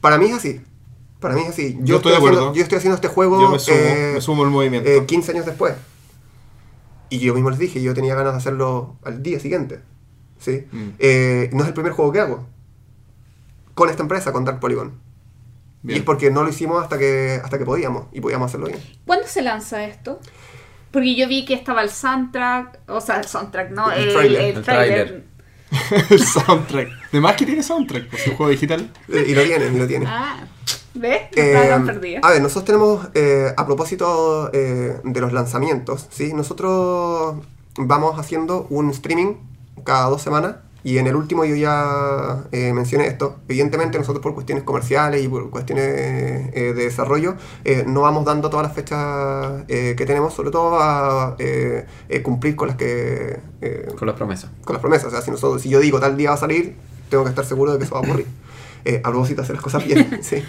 Para 0.00 0.18
mí 0.18 0.26
es 0.26 0.34
así. 0.34 0.60
Para 1.20 1.34
mí 1.34 1.42
es 1.42 1.48
así. 1.50 1.78
Yo 1.82 1.96
estoy 1.96 2.12
de 2.12 2.16
haciendo- 2.18 2.38
acuerdo. 2.38 2.54
yo 2.54 2.62
estoy 2.62 2.78
haciendo 2.78 2.94
este 2.94 3.08
juego 3.08 3.40
Yo 3.40 3.50
me 3.50 3.58
sumo, 3.58 3.76
eh, 3.78 4.10
me 4.14 4.20
sumo 4.20 4.44
al 4.44 4.50
movimiento. 4.50 4.88
eh, 4.88 5.04
15 5.06 5.32
años 5.32 5.46
después. 5.46 5.74
Y 7.10 7.18
yo 7.18 7.34
mismo 7.34 7.50
les 7.50 7.58
dije, 7.58 7.82
yo 7.82 7.92
tenía 7.92 8.14
ganas 8.14 8.32
de 8.34 8.38
hacerlo 8.38 8.96
al 9.04 9.22
día 9.22 9.38
siguiente. 9.40 9.80
¿sí? 10.38 10.66
Mm. 10.72 10.88
Eh, 10.98 11.50
no 11.52 11.62
es 11.62 11.68
el 11.68 11.74
primer 11.74 11.92
juego 11.92 12.12
que 12.12 12.20
hago 12.20 12.46
con 13.74 13.90
esta 13.90 14.02
empresa, 14.02 14.32
con 14.32 14.44
Dark 14.44 14.60
Polygon. 14.60 14.98
Y 15.82 15.94
es 15.94 16.02
porque 16.02 16.30
no 16.30 16.42
lo 16.42 16.50
hicimos 16.50 16.82
hasta 16.82 16.98
que, 16.98 17.40
hasta 17.42 17.58
que 17.58 17.64
podíamos, 17.64 18.06
y 18.12 18.20
podíamos 18.20 18.46
hacerlo 18.48 18.66
bien. 18.66 18.78
¿Cuándo 19.06 19.26
se 19.26 19.40
lanza 19.42 19.84
esto? 19.84 20.20
Porque 20.90 21.14
yo 21.16 21.26
vi 21.28 21.44
que 21.46 21.54
estaba 21.54 21.82
el 21.82 21.88
soundtrack, 21.90 22.80
o 22.88 23.00
sea, 23.00 23.18
el 23.18 23.24
soundtrack, 23.26 23.70
¿no? 23.70 23.90
El 23.90 24.08
El, 24.08 24.12
tráiler. 24.14 24.40
el 24.42 24.56
El 24.58 24.62
tráiler. 24.62 25.04
tráiler. 25.06 25.24
el 26.10 26.24
soundtrack. 26.24 27.10
De 27.10 27.20
más 27.20 27.36
que 27.36 27.46
tiene 27.46 27.62
soundtrack, 27.62 28.08
pues 28.08 28.26
un 28.26 28.36
juego 28.36 28.50
digital. 28.50 28.90
Eh, 29.08 29.26
y 29.28 29.34
lo 29.34 29.42
tienen, 29.42 29.74
y 29.74 29.78
lo 29.78 29.86
tienen. 29.86 30.08
Ah, 30.08 30.44
¿ves? 30.94 31.22
No 31.36 31.42
Eh, 31.42 32.20
a 32.22 32.30
ver, 32.30 32.42
nosotros 32.42 32.64
tenemos, 32.64 33.08
eh, 33.14 33.52
a 33.56 33.66
propósito 33.66 34.50
eh, 34.52 35.00
de 35.02 35.20
los 35.20 35.32
lanzamientos, 35.32 36.08
¿sí? 36.10 36.32
nosotros 36.32 37.36
vamos 37.76 38.18
haciendo 38.18 38.66
un 38.70 38.90
streaming 38.90 39.34
cada 39.84 40.08
dos 40.08 40.22
semanas 40.22 40.56
y 40.82 40.98
en 40.98 41.06
el 41.06 41.16
último 41.16 41.44
yo 41.44 41.54
ya 41.56 42.44
eh, 42.52 42.72
mencioné 42.72 43.06
esto. 43.06 43.36
Evidentemente 43.48 43.98
nosotros 43.98 44.22
por 44.22 44.34
cuestiones 44.34 44.64
comerciales 44.64 45.22
y 45.22 45.28
por 45.28 45.50
cuestiones 45.50 45.84
eh, 45.86 46.72
de 46.74 46.84
desarrollo 46.84 47.36
eh, 47.64 47.84
no 47.86 48.02
vamos 48.02 48.24
dando 48.24 48.48
todas 48.50 48.66
las 48.66 48.74
fechas 48.74 49.64
eh, 49.68 49.94
que 49.96 50.06
tenemos, 50.06 50.32
sobre 50.34 50.50
todo 50.50 50.80
a 50.80 51.36
eh, 51.38 51.86
cumplir 52.22 52.56
con 52.56 52.68
las 52.68 52.76
que... 52.76 53.38
Con 53.98 54.06
las 54.06 54.16
promesas. 54.16 54.50
con 54.64 54.74
las 54.74 54.80
promesas. 54.80 55.08
O 55.08 55.10
sea, 55.10 55.20
si, 55.20 55.30
nosotros, 55.30 55.62
si 55.62 55.68
yo 55.68 55.80
digo 55.80 56.00
tal 56.00 56.16
día 56.16 56.30
va 56.30 56.36
a 56.36 56.38
salir, 56.38 56.76
tengo 57.10 57.24
que 57.24 57.30
estar 57.30 57.44
seguro 57.44 57.72
de 57.72 57.78
que 57.78 57.84
eso 57.84 57.94
va 57.94 58.00
a 58.00 58.04
ocurrir. 58.04 58.26
A 59.02 59.10
propósito 59.10 59.42
hacer 59.42 59.54
las 59.56 59.62
cosas 59.62 59.84
bien. 59.86 60.20
sí. 60.22 60.42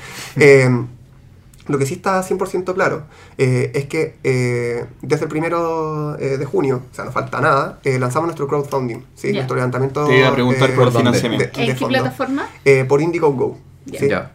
Lo 1.71 1.77
que 1.79 1.85
sí 1.85 1.95
está 1.95 2.21
100% 2.23 2.73
claro 2.73 3.03
eh, 3.37 3.71
es 3.73 3.85
que 3.85 4.15
eh, 4.23 4.85
desde 5.01 5.23
el 5.25 5.29
primero 5.29 6.17
eh, 6.19 6.37
de 6.37 6.45
junio, 6.45 6.81
o 6.91 6.93
sea, 6.95 7.05
no 7.05 7.11
falta 7.11 7.41
nada, 7.41 7.79
eh, 7.83 7.97
lanzamos 7.97 8.27
nuestro 8.27 8.47
crowdfunding, 8.47 8.99
¿sí? 9.15 9.33
Nuestro 9.33 9.55
levantamiento 9.55 10.05
Te 10.05 10.19
iba 10.19 10.27
a 10.27 10.33
preguntar 10.33 10.69
eh, 10.69 10.73
por 10.73 10.83
¿por 10.85 10.93
dónde? 10.93 11.09
financiamiento. 11.19 11.57
de- 11.57 11.65
¿En 11.65 11.71
qué 11.73 11.75
fondo. 11.79 11.97
plataforma? 11.99 12.49
Eh, 12.65 12.85
por 12.87 13.01
Indiegogo. 13.01 13.57
Ya. 13.85 13.99
¿sí? 13.99 14.07
Ya. 14.09 14.31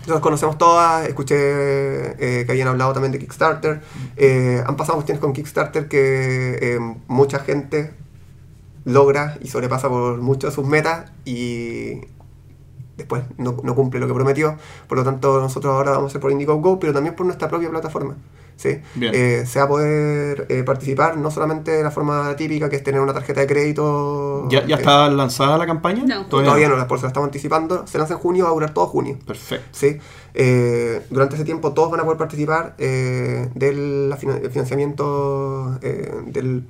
Nosotros 0.00 0.20
conocemos 0.20 0.58
todas, 0.58 1.06
escuché 1.06 1.36
eh, 1.36 2.44
que 2.44 2.50
habían 2.50 2.66
hablado 2.68 2.92
también 2.92 3.12
de 3.12 3.18
Kickstarter. 3.20 3.80
Eh, 4.16 4.60
han 4.66 4.76
pasado 4.76 4.96
cuestiones 4.96 5.20
con 5.20 5.32
Kickstarter 5.32 5.86
que 5.86 6.58
eh, 6.60 6.78
mucha 7.06 7.38
gente 7.38 7.92
logra 8.84 9.38
y 9.40 9.46
sobrepasa 9.48 9.88
por 9.88 10.20
mucho 10.20 10.50
sus 10.50 10.66
metas 10.66 11.12
y 11.24 12.00
después 13.02 13.22
no, 13.38 13.56
no 13.62 13.74
cumple 13.74 14.00
lo 14.00 14.06
que 14.08 14.14
prometió. 14.14 14.56
Por 14.88 14.98
lo 14.98 15.04
tanto, 15.04 15.40
nosotros 15.40 15.72
ahora 15.74 15.92
vamos 15.92 16.04
a 16.04 16.08
hacer 16.10 16.20
por 16.20 16.30
Indiegogo, 16.32 16.78
pero 16.80 16.92
también 16.92 17.14
por 17.14 17.26
nuestra 17.26 17.48
propia 17.48 17.68
plataforma. 17.70 18.16
¿sí? 18.56 18.80
Eh, 19.00 19.44
se 19.46 19.58
va 19.58 19.64
a 19.64 19.68
poder 19.68 20.46
eh, 20.48 20.62
participar 20.62 21.16
no 21.16 21.30
solamente 21.32 21.70
de 21.72 21.82
la 21.82 21.90
forma 21.90 22.36
típica, 22.36 22.68
que 22.70 22.76
es 22.76 22.84
tener 22.84 23.00
una 23.00 23.12
tarjeta 23.12 23.40
de 23.40 23.46
crédito. 23.48 24.46
¿Ya, 24.50 24.64
ya 24.66 24.76
eh, 24.76 24.78
está 24.78 25.08
lanzada 25.08 25.58
la 25.58 25.66
campaña? 25.66 26.04
No. 26.06 26.26
Todavía 26.26 26.68
no, 26.68 26.76
por 26.86 26.98
eso 26.98 27.06
la 27.06 27.08
estamos 27.08 27.26
anticipando. 27.26 27.86
Se 27.86 27.98
lanza 27.98 28.14
en 28.14 28.20
junio, 28.20 28.44
va 28.44 28.50
a 28.50 28.54
durar 28.54 28.72
todo 28.74 28.86
junio. 28.86 29.18
Perfecto. 29.26 29.66
¿sí? 29.72 29.98
Eh, 30.34 31.02
durante 31.10 31.34
ese 31.34 31.44
tiempo 31.44 31.72
todos 31.72 31.90
van 31.90 32.00
a 32.00 32.04
poder 32.04 32.18
participar 32.18 32.74
eh, 32.78 33.48
del 33.54 34.08
la 34.10 34.16
fina- 34.16 34.36
el 34.36 34.50
financiamiento 34.50 35.78
eh, 35.82 36.12
del 36.26 36.64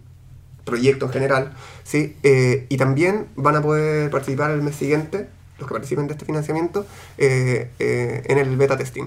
proyecto 0.64 1.06
en 1.06 1.12
general, 1.12 1.52
¿sí? 1.82 2.16
Eh, 2.22 2.66
y 2.68 2.76
también 2.76 3.26
van 3.36 3.56
a 3.56 3.62
poder 3.62 4.10
participar 4.10 4.52
el 4.52 4.62
mes 4.62 4.76
siguiente, 4.76 5.28
los 5.62 5.68
que 5.68 5.74
participen 5.74 6.06
de 6.06 6.12
este 6.14 6.24
financiamiento, 6.24 6.86
eh, 7.18 7.70
eh, 7.78 8.22
en 8.26 8.38
el 8.38 8.56
beta 8.56 8.76
testing. 8.76 9.06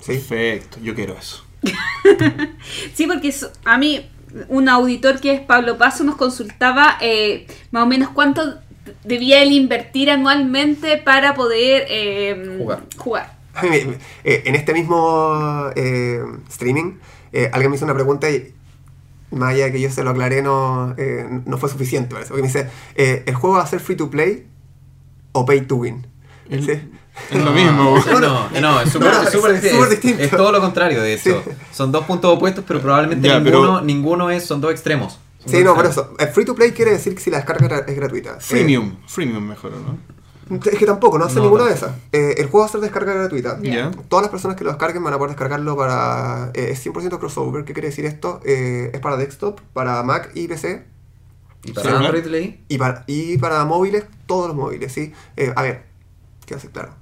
¿sí? 0.00 0.12
Perfecto, 0.14 0.78
yo 0.82 0.94
quiero 0.94 1.16
eso. 1.18 1.44
Sí, 2.94 3.06
porque 3.06 3.28
eso- 3.28 3.50
a 3.64 3.78
mí 3.78 4.08
un 4.48 4.68
auditor 4.68 5.20
que 5.20 5.32
es 5.34 5.40
Pablo 5.40 5.78
Paso 5.78 6.04
nos 6.04 6.16
consultaba 6.16 6.96
eh, 7.00 7.46
más 7.70 7.82
o 7.82 7.86
menos 7.86 8.10
cuánto 8.10 8.58
debía 9.04 9.42
él 9.42 9.52
invertir 9.52 10.10
anualmente 10.10 10.98
para 10.98 11.34
poder 11.34 11.86
eh, 11.88 12.56
Jugar. 12.58 12.82
jugar. 12.96 13.38
Eh, 13.62 14.42
en 14.46 14.54
este 14.54 14.72
mismo 14.72 15.70
eh, 15.74 16.20
streaming, 16.48 16.94
eh, 17.32 17.50
alguien 17.52 17.70
me 17.70 17.76
hizo 17.76 17.84
una 17.86 17.94
pregunta 17.94 18.30
y 18.30 18.52
más 19.30 19.50
allá 19.54 19.64
de 19.66 19.72
que 19.72 19.80
yo 19.80 19.90
se 19.90 20.04
lo 20.04 20.10
aclaré, 20.10 20.42
no, 20.42 20.94
eh, 20.96 21.26
no 21.44 21.58
fue 21.58 21.68
suficiente. 21.68 22.14
parece, 22.14 22.28
Porque 22.30 22.42
me 22.42 22.48
dice, 22.48 22.68
eh, 22.96 23.24
¿el 23.26 23.34
juego 23.34 23.56
va 23.56 23.62
a 23.62 23.66
ser 23.66 23.80
free 23.80 23.96
to 23.96 24.10
play 24.10 24.46
o 25.32 25.44
pay 25.46 25.62
to 25.62 25.76
win? 25.76 26.06
Es, 26.50 26.64
Sí. 26.64 26.72
es 27.30 27.44
lo 27.44 27.50
mismo. 27.52 27.96
No, 28.12 28.20
no, 28.20 28.60
no, 28.60 28.80
es 28.80 28.90
súper 28.90 29.12
No, 29.12 29.86
distinto. 29.88 30.22
Es 30.22 30.30
todo 30.30 30.52
lo 30.52 30.60
contrario, 30.60 31.02
de 31.02 31.14
hecho. 31.14 31.42
Sí. 31.44 31.50
Son 31.72 31.90
dos 31.92 32.04
puntos 32.04 32.32
opuestos, 32.34 32.64
pero 32.66 32.80
probablemente 32.80 33.26
Ya, 33.28 33.40
ninguno, 33.40 33.60
pero- 33.60 33.80
ninguno 33.82 34.30
es, 34.30 34.44
son 34.44 34.60
dos 34.60 34.70
extremos. 34.70 35.18
Son 35.40 35.50
Sí, 35.50 35.56
dos 35.58 35.64
no, 35.66 35.74
por 35.74 35.86
extremos. 35.86 36.12
eso. 36.16 36.20
El 36.26 36.28
free 36.32 36.44
to 36.44 36.54
play 36.54 36.72
quiere 36.72 36.92
decir 36.92 37.14
que 37.14 37.20
si 37.20 37.30
la 37.30 37.38
descarga 37.38 37.66
es 37.66 37.72
gra- 37.72 37.84
es 37.88 37.96
gratuita. 37.96 38.30
Eh, 38.30 38.36
Freemium. 38.40 38.96
Freemium 39.06 39.44
mejor, 39.46 39.72
¿no? 39.72 39.98
es 40.50 40.78
que 40.78 40.86
tampoco, 40.86 41.18
no 41.18 41.26
hace 41.26 41.36
No, 41.36 41.42
ninguna 41.42 41.66
de 41.66 41.74
esas. 41.74 41.90
Eh, 42.10 42.36
el 42.38 42.44
juego 42.46 42.60
va 42.60 42.66
a 42.66 42.68
ser 42.70 42.80
descarga 42.80 43.12
gratuita. 43.12 43.58
Ya. 43.60 43.74
Ya. 43.74 43.90
Todas 44.08 44.22
las 44.22 44.30
personas 44.30 44.56
que 44.56 44.64
lo 44.64 44.70
descarguen 44.70 45.04
van 45.04 45.12
a 45.12 45.18
poder 45.18 45.32
descargarlo 45.32 45.76
para... 45.76 46.50
eh, 46.54 46.68
es 46.70 46.86
100% 46.86 47.18
crossover. 47.18 47.66
¿Qué 47.66 47.74
quiere 47.74 47.88
decir 47.88 48.06
esto? 48.06 48.40
Eh, 48.46 48.90
es 48.94 49.00
para 49.00 49.18
desktop, 49.18 49.60
para 49.74 50.02
Mac 50.04 50.30
y 50.34 50.48
PC. 50.48 50.86
Y 51.68 51.72
para 51.72 51.90
Sí, 51.90 51.96
Android 51.96 52.24
leí. 52.26 52.60
Y 52.68 52.78
para, 52.78 53.04
y 53.06 53.38
para 53.38 53.64
móviles, 53.64 54.04
todos 54.26 54.48
los 54.48 54.56
móviles, 54.56 54.92
¿sí? 54.92 55.12
Eh, 55.36 55.52
a 55.54 55.62
ver, 55.62 55.84
quiero 56.46 56.60
ser 56.60 56.70
claro. 56.70 56.94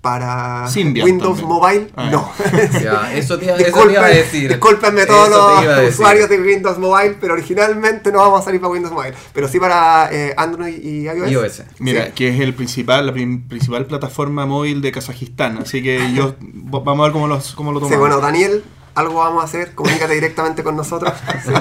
Para 0.00 0.68
Symbian 0.68 1.04
Windows 1.06 1.40
también. 1.40 1.58
Mobile, 1.58 1.90
Ah, 1.96 2.08
no. 2.10 2.30
Ya, 2.80 3.12
eso 3.14 3.36
te, 3.36 3.52
Disculpen, 3.56 3.94
iba 3.94 4.04
a 4.04 4.08
decir. 4.08 4.48
discúlpenme 4.48 5.04
todos 5.06 5.28
los 5.28 5.88
usuarios 5.92 6.28
de 6.30 6.40
Windows 6.40 6.78
Mobile, 6.78 7.16
pero 7.20 7.34
originalmente 7.34 8.12
no 8.12 8.18
vamos 8.18 8.40
a 8.42 8.44
salir 8.44 8.60
para 8.60 8.72
Windows 8.72 8.94
Mobile. 8.94 9.14
Pero 9.34 9.48
sí 9.48 9.58
para 9.58 10.08
eh, 10.12 10.34
Android 10.36 10.78
y 10.80 11.02
iOS. 11.08 11.30
iOS. 11.32 11.62
Mira, 11.80 12.06
Sí. 12.06 12.12
que 12.14 12.28
es 12.28 12.40
el 12.40 12.54
principal, 12.54 13.06
la 13.06 13.12
prim- 13.12 13.48
principal 13.48 13.86
plataforma 13.86 14.46
móvil 14.46 14.80
de 14.82 14.92
Kazajistán. 14.92 15.58
Así 15.58 15.82
que 15.82 16.12
yo 16.14 16.36
vamos 16.40 17.00
a 17.00 17.02
ver 17.02 17.12
cómo, 17.12 17.26
los, 17.26 17.52
cómo 17.56 17.72
lo 17.72 17.80
Sí, 17.80 17.86
tomamos. 17.86 18.00
bueno, 18.08 18.20
Daniel, 18.20 18.62
algo 18.98 19.14
vamos 19.14 19.42
a 19.42 19.44
hacer, 19.44 19.74
comunícate 19.74 20.14
directamente 20.14 20.62
con 20.62 20.76
nosotros. 20.76 21.12
Sí. 21.44 21.52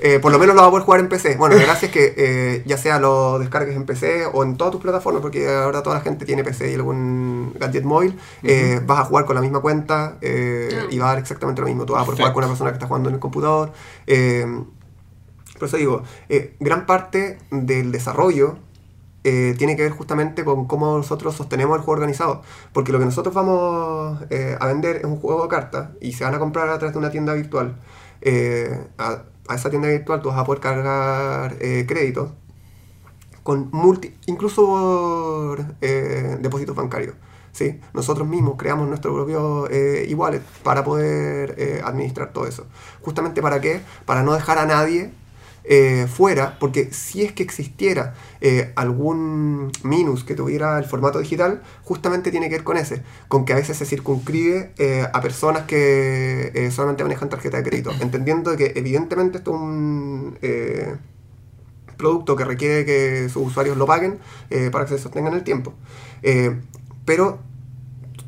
Eh, 0.00 0.18
por 0.18 0.32
lo 0.32 0.38
menos 0.38 0.54
lo 0.54 0.60
va 0.62 0.68
a 0.68 0.70
poder 0.70 0.84
jugar 0.84 1.00
en 1.00 1.08
PC. 1.08 1.36
Bueno, 1.36 1.54
la 1.56 1.62
gracia 1.62 1.86
es 1.86 1.92
que 1.92 2.14
eh, 2.16 2.62
ya 2.66 2.76
sea 2.76 2.98
lo 2.98 3.38
descargues 3.38 3.74
en 3.74 3.84
PC 3.86 4.26
o 4.26 4.42
en 4.42 4.56
todas 4.56 4.72
tus 4.72 4.80
plataformas, 4.82 5.22
porque 5.22 5.48
ahora 5.48 5.82
toda 5.82 5.96
la 5.96 6.02
gente 6.02 6.26
tiene 6.26 6.44
PC 6.44 6.70
y 6.70 6.74
algún 6.74 7.54
gadget 7.58 7.84
móvil, 7.84 8.18
eh, 8.42 8.80
vas 8.84 8.98
a 9.00 9.04
jugar 9.04 9.24
con 9.24 9.34
la 9.34 9.40
misma 9.40 9.60
cuenta 9.60 10.18
eh, 10.20 10.68
Ah. 10.82 10.86
y 10.90 10.98
va 10.98 11.06
a 11.06 11.08
dar 11.10 11.18
exactamente 11.20 11.60
lo 11.62 11.68
mismo. 11.68 11.86
Tú 11.86 11.94
vas 11.94 12.02
a 12.02 12.04
poder 12.04 12.18
jugar 12.18 12.32
con 12.34 12.42
una 12.44 12.48
persona 12.52 12.70
que 12.70 12.74
está 12.74 12.86
jugando 12.86 13.08
en 13.08 13.14
el 13.14 13.20
computador. 13.20 13.72
eh, 14.06 14.46
por 15.58 15.68
eso 15.68 15.76
digo, 15.76 16.02
eh, 16.28 16.56
gran 16.60 16.84
parte 16.84 17.38
del 17.50 17.92
desarrollo 17.92 18.56
eh, 19.24 19.54
tiene 19.56 19.74
que 19.74 19.82
ver 19.82 19.92
justamente 19.92 20.44
con 20.44 20.66
cómo 20.66 20.98
nosotros 20.98 21.34
sostenemos 21.34 21.76
el 21.76 21.82
juego 21.82 21.92
organizado. 21.92 22.42
Porque 22.72 22.92
lo 22.92 22.98
que 22.98 23.06
nosotros 23.06 23.34
vamos 23.34 24.22
eh, 24.30 24.56
a 24.60 24.66
vender 24.66 24.96
es 24.96 25.04
un 25.04 25.16
juego 25.16 25.42
de 25.42 25.48
cartas 25.48 25.88
y 26.00 26.12
se 26.12 26.24
van 26.24 26.34
a 26.34 26.38
comprar 26.38 26.68
a 26.68 26.78
través 26.78 26.92
de 26.92 26.98
una 26.98 27.10
tienda 27.10 27.32
virtual. 27.32 27.76
Eh, 28.20 28.86
a, 28.98 29.22
esa 29.54 29.70
tienda 29.70 29.88
virtual 29.88 30.22
tú 30.22 30.28
vas 30.28 30.38
a 30.38 30.44
poder 30.44 30.60
cargar 30.60 31.56
eh, 31.60 31.84
créditos 31.86 32.30
con 33.42 33.68
multi, 33.72 34.14
incluso 34.26 34.62
por 34.64 35.78
depósitos 35.78 36.74
bancarios. 36.74 37.14
¿sí? 37.52 37.78
Nosotros 37.92 38.26
mismos 38.26 38.56
creamos 38.56 38.88
nuestro 38.88 39.12
propio 39.14 39.68
e-wallet 39.70 40.40
para 40.62 40.82
poder 40.82 41.82
administrar 41.84 42.32
todo 42.32 42.46
eso. 42.46 42.66
Justamente 43.02 43.42
para 43.42 43.60
qué? 43.60 43.82
Para 44.06 44.22
no 44.22 44.32
dejar 44.32 44.58
a 44.58 44.64
nadie 44.64 45.12
eh, 45.66 46.06
fuera, 46.08 46.58
porque 46.58 46.92
si 46.92 47.22
es 47.22 47.32
que 47.32 47.42
existiera 47.42 48.12
eh, 48.42 48.72
algún 48.76 49.72
minus 49.82 50.22
que 50.22 50.34
tuviera 50.34 50.78
el 50.78 50.84
formato 50.84 51.18
digital, 51.18 51.62
justamente 51.82 52.30
tiene 52.30 52.50
que 52.50 52.56
ver 52.56 52.64
con 52.64 52.76
ese, 52.76 53.02
con 53.28 53.46
que 53.46 53.54
a 53.54 53.56
veces 53.56 53.78
se 53.78 53.86
circunscribe 53.86 54.74
eh, 54.76 55.06
a 55.10 55.20
personas 55.22 55.62
que 55.62 56.70
solamente 56.70 57.02
manejan 57.02 57.30
tarjeta 57.30 57.56
de 57.56 57.62
crédito, 57.62 57.92
entendiendo 58.00 58.54
que 58.58 58.74
evidentemente 58.76 59.38
esto 59.38 59.52
es 59.52 59.60
un 59.60 60.38
producto 61.96 62.36
que 62.36 62.44
requiere 62.44 62.84
que 62.84 63.30
sus 63.30 63.46
usuarios 63.46 63.78
lo 63.78 63.86
paguen 63.86 64.18
para 64.70 64.84
que 64.84 64.96
se 64.96 64.98
sostengan 64.98 65.32
el 65.32 65.44
tiempo. 65.44 65.72
Pero 67.06 67.38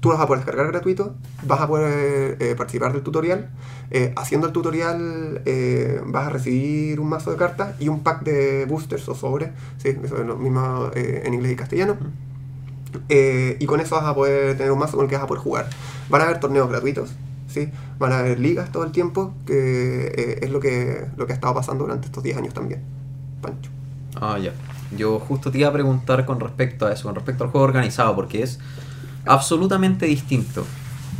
tú 0.06 0.12
vas 0.12 0.20
a 0.20 0.26
poder 0.28 0.44
descargar 0.44 0.68
gratuito, 0.70 1.16
vas 1.42 1.60
a 1.60 1.66
poder 1.66 2.36
eh, 2.40 2.54
participar 2.54 2.92
del 2.92 3.02
tutorial. 3.02 3.50
eh, 3.90 4.12
haciendo 4.16 4.46
el 4.46 4.52
tutorial 4.52 5.42
eh, 5.46 6.00
vas 6.06 6.28
a 6.28 6.30
recibir 6.30 7.00
un 7.00 7.08
mazo 7.08 7.32
de 7.32 7.36
cartas 7.36 7.74
y 7.80 7.88
un 7.88 8.04
pack 8.04 8.22
de 8.22 8.66
boosters 8.66 9.08
o 9.08 9.16
sobres, 9.16 9.50
¿sí? 9.78 9.88
eso 10.04 10.18
es 10.18 10.24
lo 10.24 10.36
mismo 10.36 10.90
eh, 10.94 11.22
en 11.24 11.34
inglés 11.34 11.52
y 11.52 11.56
castellano. 11.56 11.96
Eh, 13.08 13.56
y 13.58 13.66
con 13.66 13.80
eso 13.80 13.96
vas 13.96 14.04
a 14.04 14.14
poder 14.14 14.56
tener 14.56 14.70
un 14.70 14.78
mazo 14.78 14.96
con 14.96 15.06
el 15.06 15.10
que 15.10 15.16
vas 15.16 15.24
a 15.24 15.26
poder 15.26 15.42
jugar. 15.42 15.66
Van 16.08 16.20
a 16.20 16.24
haber 16.26 16.38
torneos 16.38 16.68
gratuitos, 16.68 17.10
¿sí? 17.48 17.68
van 17.98 18.12
a 18.12 18.20
haber 18.20 18.38
ligas 18.38 18.70
todo 18.70 18.84
el 18.84 18.92
tiempo, 18.92 19.34
que 19.44 20.06
eh, 20.06 20.38
es 20.42 20.50
lo 20.50 20.60
que, 20.60 21.04
lo 21.16 21.26
que 21.26 21.32
ha 21.32 21.34
estado 21.34 21.52
pasando 21.54 21.82
durante 21.82 22.06
estos 22.06 22.22
10 22.22 22.36
años 22.36 22.54
también. 22.54 22.80
Pancho. 23.42 23.72
Ah, 24.20 24.38
ya. 24.38 24.52
Yo 24.96 25.18
justo 25.18 25.50
te 25.50 25.58
iba 25.58 25.68
a 25.68 25.72
preguntar 25.72 26.24
con 26.26 26.38
respecto 26.38 26.86
a 26.86 26.92
eso, 26.92 27.08
con 27.08 27.16
respecto 27.16 27.42
al 27.42 27.50
juego 27.50 27.66
organizado, 27.66 28.14
porque 28.14 28.44
es 28.44 28.60
absolutamente 29.26 30.06
distinto 30.06 30.66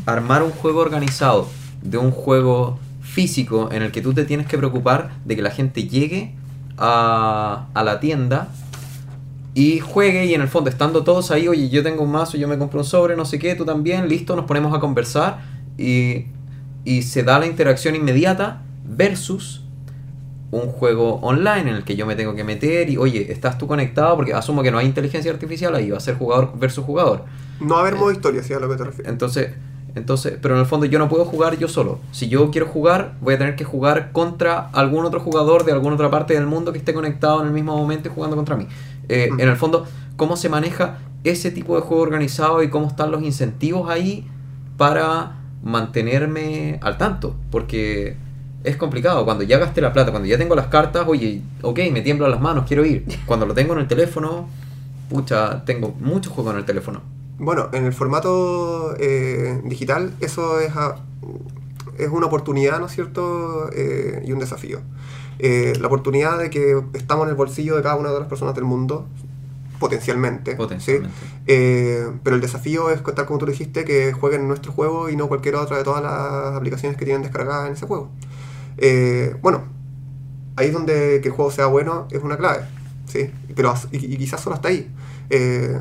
armar 0.07 0.43
un 0.43 0.51
juego 0.51 0.81
organizado 0.81 1.49
de 1.83 1.99
un 1.99 2.11
juego 2.11 2.79
físico 3.03 3.71
en 3.73 3.83
el 3.83 3.93
que 3.93 4.03
tú 4.03 4.13
te 4.13 4.25
tienes 4.25 4.47
que 4.47 4.59
preocupar 4.59 5.11
de 5.25 5.37
que 5.37 5.43
la 5.43 5.51
gente 5.51 5.89
llegue 5.89 6.35
a, 6.79 7.67
a 7.75 7.85
la 7.85 8.01
tienda 8.01 8.49
y 9.55 9.81
juegue 9.81 10.27
y 10.27 10.35
en 10.35 10.43
el 10.43 10.49
fondo 10.49 10.69
estando 10.69 11.03
todos 11.03 11.31
ahí, 11.31 11.49
oye, 11.49 11.71
yo 11.71 11.83
tengo 11.83 12.03
un 12.03 12.13
mazo, 12.13 12.37
yo 12.37 12.47
me 12.47 12.59
compro 12.59 12.81
un 12.81 12.85
sobre, 12.85 13.17
no 13.17 13.25
sé 13.25 13.39
qué, 13.39 13.55
tú 13.55 13.65
también, 13.65 14.09
listo, 14.09 14.37
nos 14.37 14.45
ponemos 14.45 14.75
a 14.75 14.81
conversar 14.81 15.41
y, 15.79 16.27
y 16.85 17.03
se 17.03 17.23
da 17.23 17.39
la 17.39 17.47
interacción 17.47 17.95
inmediata 17.95 18.63
versus 18.85 19.63
un 20.51 20.69
juego 20.69 21.17
online 21.17 21.63
en 21.71 21.77
el 21.77 21.85
que 21.85 21.97
yo 21.97 22.07
me 22.07 22.15
tengo 22.17 22.35
que 22.35 22.45
meter 22.45 22.89
y, 22.89 22.97
oye, 22.97 23.33
¿estás 23.33 23.59
tú 23.59 23.67
conectado? 23.67 24.17
Porque 24.17 24.33
asumo 24.33 24.63
que 24.63 24.71
no 24.71 24.79
hay 24.79 24.87
inteligencia 24.87 25.31
artificial 25.33 25.75
ahí, 25.75 25.91
va 25.91 25.97
a 25.99 26.01
ser 26.01 26.17
jugador 26.17 26.53
versus 26.59 26.85
jugador. 26.85 27.25
No 27.61 27.75
va 27.75 27.79
a 27.79 27.81
haber 27.83 27.95
Eh, 27.95 27.97
modo 27.97 28.13
historia, 28.13 28.43
si 28.43 28.53
es 28.53 28.59
a 28.59 28.61
lo 28.61 28.69
que 28.69 28.77
te 28.77 28.85
refieres. 28.85 29.11
Entonces, 29.13 29.51
entonces, 29.95 30.39
pero 30.41 30.55
en 30.55 30.61
el 30.61 30.67
fondo 30.67 30.87
yo 30.87 30.99
no 30.99 31.09
puedo 31.09 31.25
jugar 31.25 31.57
yo 31.59 31.69
solo. 31.69 32.01
Si 32.13 32.29
yo 32.29 32.51
quiero 32.51 32.67
jugar, 32.67 33.17
voy 33.21 33.35
a 33.35 33.39
tener 33.39 33.57
que 33.57 33.65
jugar 33.65 34.13
contra 34.13 34.69
algún 34.73 35.05
otro 35.07 35.21
jugador 35.21 35.65
de 35.65 35.73
alguna 35.73 35.95
otra 35.95 36.11
parte 36.11 36.35
del 36.35 36.47
mundo 36.47 36.73
que 36.73 36.79
esté 36.79 36.93
conectado 36.95 37.41
en 37.41 37.49
el 37.49 37.53
mismo 37.55 37.77
momento 37.77 38.09
y 38.09 38.13
jugando 38.13 38.37
contra 38.37 38.57
mí. 38.57 38.67
Eh, 39.09 39.31
Ujú. 39.33 39.41
En 39.41 39.49
el 39.49 39.57
fondo, 39.57 39.87
¿cómo 40.17 40.37
se 40.37 40.49
maneja 40.51 40.99
ese 41.25 41.51
tipo 41.51 41.75
de 41.77 41.81
juego 41.83 42.03
organizado 42.03 42.63
y 42.63 42.69
cómo 42.69 42.87
están 42.89 43.11
los 43.11 43.23
incentivos 43.23 43.89
ahí 43.91 44.27
para 44.77 45.37
mantenerme 45.63 46.79
al 46.83 46.99
tanto? 46.99 47.35
Porque 47.51 48.17
es 48.67 48.77
complicado. 48.77 49.25
Cuando 49.25 49.45
ya 49.45 49.59
gasté 49.59 49.81
la 49.81 49.93
plata, 49.93 50.11
cuando 50.11 50.29
ya 50.29 50.37
tengo 50.39 50.55
las 50.55 50.67
cartas, 50.67 51.05
oye, 51.09 51.41
ok, 51.63 51.79
me 51.93 52.03
tiemblan 52.03 52.31
las 52.31 52.41
manos, 52.41 52.65
quiero 52.67 52.85
ir. 52.85 53.05
Cuando 53.27 53.47
lo 53.47 53.55
tengo 53.55 53.73
en 53.75 53.81
el 53.81 53.89
teléfono, 53.89 54.49
pucha, 55.09 55.65
tengo 55.65 55.95
muchos 56.01 56.33
juegos 56.33 56.53
en 56.55 56.59
el 56.61 56.65
teléfono. 56.65 57.01
Bueno, 57.39 57.69
en 57.73 57.85
el 57.85 57.93
formato 57.93 58.95
eh, 58.99 59.61
digital 59.65 60.13
eso 60.21 60.59
es, 60.61 60.75
a- 60.77 60.97
es 61.99 62.09
una 62.09 62.27
oportunidad, 62.27 62.79
¿no 62.81 62.87
es 62.87 62.93
cierto? 62.93 63.71
Eh, 63.73 64.23
y 64.27 64.33
un 64.33 64.39
desafío. 64.39 64.81
Eh, 65.39 65.75
la 65.81 65.87
oportunidad 65.87 66.39
de 66.39 66.49
que 66.51 66.81
estamos 66.95 67.25
en 67.25 67.31
el 67.31 67.35
bolsillo 67.37 67.77
de 67.77 67.83
cada 67.83 67.97
una 67.97 68.11
de 68.11 68.19
las 68.19 68.29
personas 68.29 68.55
del 68.55 68.65
mundo, 68.65 69.07
potencialmente. 69.79 70.53
¿sí? 70.53 70.57
Potencialmente. 70.57 71.17
Eh, 71.47 72.07
pero 72.23 72.37
el 72.37 72.43
desafío 72.43 72.91
es, 72.91 73.03
tal 73.03 73.27
como 73.27 73.39
tú 73.39 73.47
dijiste, 73.47 73.85
que 73.85 74.13
jueguen 74.13 74.49
nuestro 74.49 74.73
juego 74.73 75.11
y 75.11 75.17
no 75.17 75.29
cualquier 75.29 75.57
otra 75.57 75.77
de 75.77 75.85
todas 75.85 76.03
las 76.03 76.57
aplicaciones 76.57 76.97
que 76.97 77.05
tienen 77.05 77.23
descargadas 77.23 77.67
en 77.69 77.75
ese 77.75 77.87
juego. 77.87 78.09
Eh, 78.79 79.35
bueno, 79.43 79.65
ahí 80.57 80.69
es 80.69 80.73
donde 80.73 81.21
que 81.23 81.29
el 81.29 81.35
juego 81.35 81.51
sea 81.51 81.67
bueno 81.67 82.09
es 82.11 82.23
una 82.23 82.37
clave, 82.37 82.65
¿sí? 83.07 83.31
Pero 83.55 83.75
y, 83.93 84.17
quizás 84.17 84.41
solo 84.41 84.57
hasta 84.57 84.69
ahí. 84.69 84.91
Eh, 85.31 85.81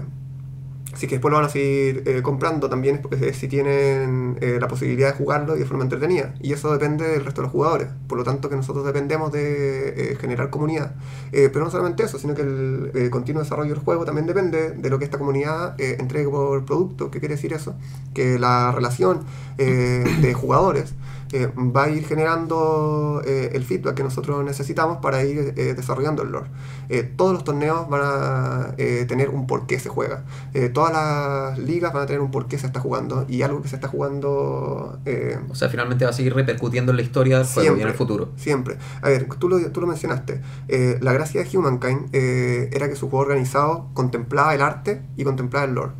así 0.94 1.08
que 1.08 1.16
después 1.16 1.30
lo 1.30 1.38
van 1.38 1.48
a 1.48 1.50
seguir 1.50 2.04
eh, 2.06 2.22
comprando 2.22 2.70
también 2.70 3.02
si 3.34 3.48
tienen 3.48 4.38
eh, 4.40 4.58
la 4.62 4.68
posibilidad 4.68 5.12
de 5.12 5.18
jugarlo 5.18 5.56
y 5.56 5.60
de 5.60 5.66
forma 5.66 5.84
entretenida. 5.84 6.34
Y 6.42 6.54
eso 6.54 6.72
depende 6.72 7.08
del 7.08 7.26
resto 7.26 7.42
de 7.42 7.48
los 7.48 7.52
jugadores. 7.52 7.90
Por 8.08 8.18
lo 8.18 8.24
tanto 8.24 8.50
que 8.50 8.56
nosotros 8.56 8.86
dependemos 8.86 9.32
de 9.32 10.12
eh, 10.12 10.16
generar 10.16 10.50
comunidad. 10.50 10.96
Pero 11.32 11.66
no 11.66 11.70
solamente 11.70 12.04
eso, 12.04 12.18
sino 12.18 12.34
que 12.34 12.44
el 12.44 12.92
eh, 12.94 13.10
continuo 13.10 13.44
desarrollo 13.44 13.74
del 13.74 13.84
juego 13.84 14.06
también 14.06 14.26
depende 14.26 14.72
de 14.72 14.90
lo 14.90 14.98
que 14.98 15.06
esta 15.06 15.18
comunidad 15.18 15.76
entregue 15.80 16.30
por 16.30 16.64
producto. 16.64 17.12
¿Qué 17.12 17.20
quiere 17.20 17.36
decir 17.36 17.52
eso? 17.52 17.76
Que 18.14 18.40
la 18.40 18.72
relación 18.72 19.26
de 19.58 20.34
jugadores 20.34 20.94
va 21.58 21.86
a 21.86 21.90
ir 21.90 22.06
generando 22.06 23.22
eh, 23.26 23.52
el 23.54 23.64
feedback 23.64 23.96
que 23.96 24.04
nosotros 24.04 24.44
necesitamos 24.44 24.98
para 24.98 25.24
ir 25.24 25.54
eh, 25.58 25.74
desarrollando 25.74 26.24
el 26.24 26.32
lore. 26.32 26.50
Eh, 26.90 27.04
todos 27.04 27.34
los 27.34 27.44
torneos 27.44 27.90
van 27.90 28.02
a 28.04 28.76
tener 29.08 29.30
un 29.30 29.48
por 29.48 29.68
qué 29.68 29.80
se 29.80 29.90
juega. 29.90 30.24
Todas 30.74 30.94
las 30.94 31.60
ligas 31.60 31.94
van 31.94 32.04
a 32.04 32.06
tener 32.06 32.22
un 32.22 32.32
por 32.32 32.48
qué 32.48 32.58
se 32.58 32.68
está 32.68 32.80
jugando 32.80 33.26
y 33.28 33.42
algo 33.42 33.62
que 33.62 33.68
se 33.68 33.76
está 33.76 33.88
jugando 33.88 35.00
O 35.50 35.56
sea, 35.56 35.70
finalmente 35.70 36.06
va 36.06 36.12
a 36.12 36.14
seguir 36.14 36.34
repercutiendo 36.34 36.92
en 36.92 36.98
la 36.98 37.04
historia 37.04 37.38
del 37.38 37.48
juego 37.48 37.78
y 37.78 37.82
en 37.82 37.88
el 37.88 37.94
futuro. 37.94 38.30
Siempre. 38.36 38.78
A 39.02 39.10
ver, 39.10 39.28
tú 39.40 39.50
lo, 39.50 39.60
tú 39.72 39.82
lo 39.82 39.88
mencionaste. 39.88 40.42
La 41.02 41.14
gracia 41.14 41.44
de 41.44 41.58
Humankind 41.58 42.10
era 42.14 42.90
que 42.90 42.96
su 42.96 43.10
juego 43.10 43.26
organizado 43.26 43.90
contemplaba 43.94 44.54
el 44.54 44.62
arte 44.62 45.02
y 45.16 45.24
contemplaba 45.24 45.66
el 45.66 45.74
lore. 45.74 45.94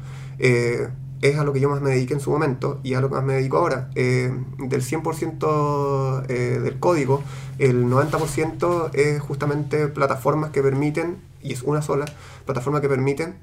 Es 1.22 1.38
a 1.38 1.44
lo 1.44 1.54
que 1.54 1.60
yo 1.60 1.70
más 1.70 1.82
me 1.82 1.92
dediqué 1.92 2.14
en 2.14 2.20
su 2.20 2.30
momento 2.30 2.80
y 2.84 2.94
a 2.94 3.02
lo 3.02 3.10
que 3.10 3.16
más 3.16 3.24
me 3.24 3.34
dedico 3.34 3.58
ahora. 3.58 3.90
Eh, 3.96 4.34
del 4.60 4.82
100% 4.82 6.26
eh, 6.28 6.60
del 6.62 6.80
código, 6.80 7.24
el 7.58 7.86
90% 7.86 8.94
es 8.94 9.22
justamente 9.22 9.88
plataformas 9.88 10.52
que 10.52 10.62
permiten, 10.62 11.18
y 11.42 11.54
es 11.54 11.64
una 11.64 11.82
sola, 11.82 12.06
plataforma 12.46 12.82
que 12.82 12.90
permiten 12.90 13.36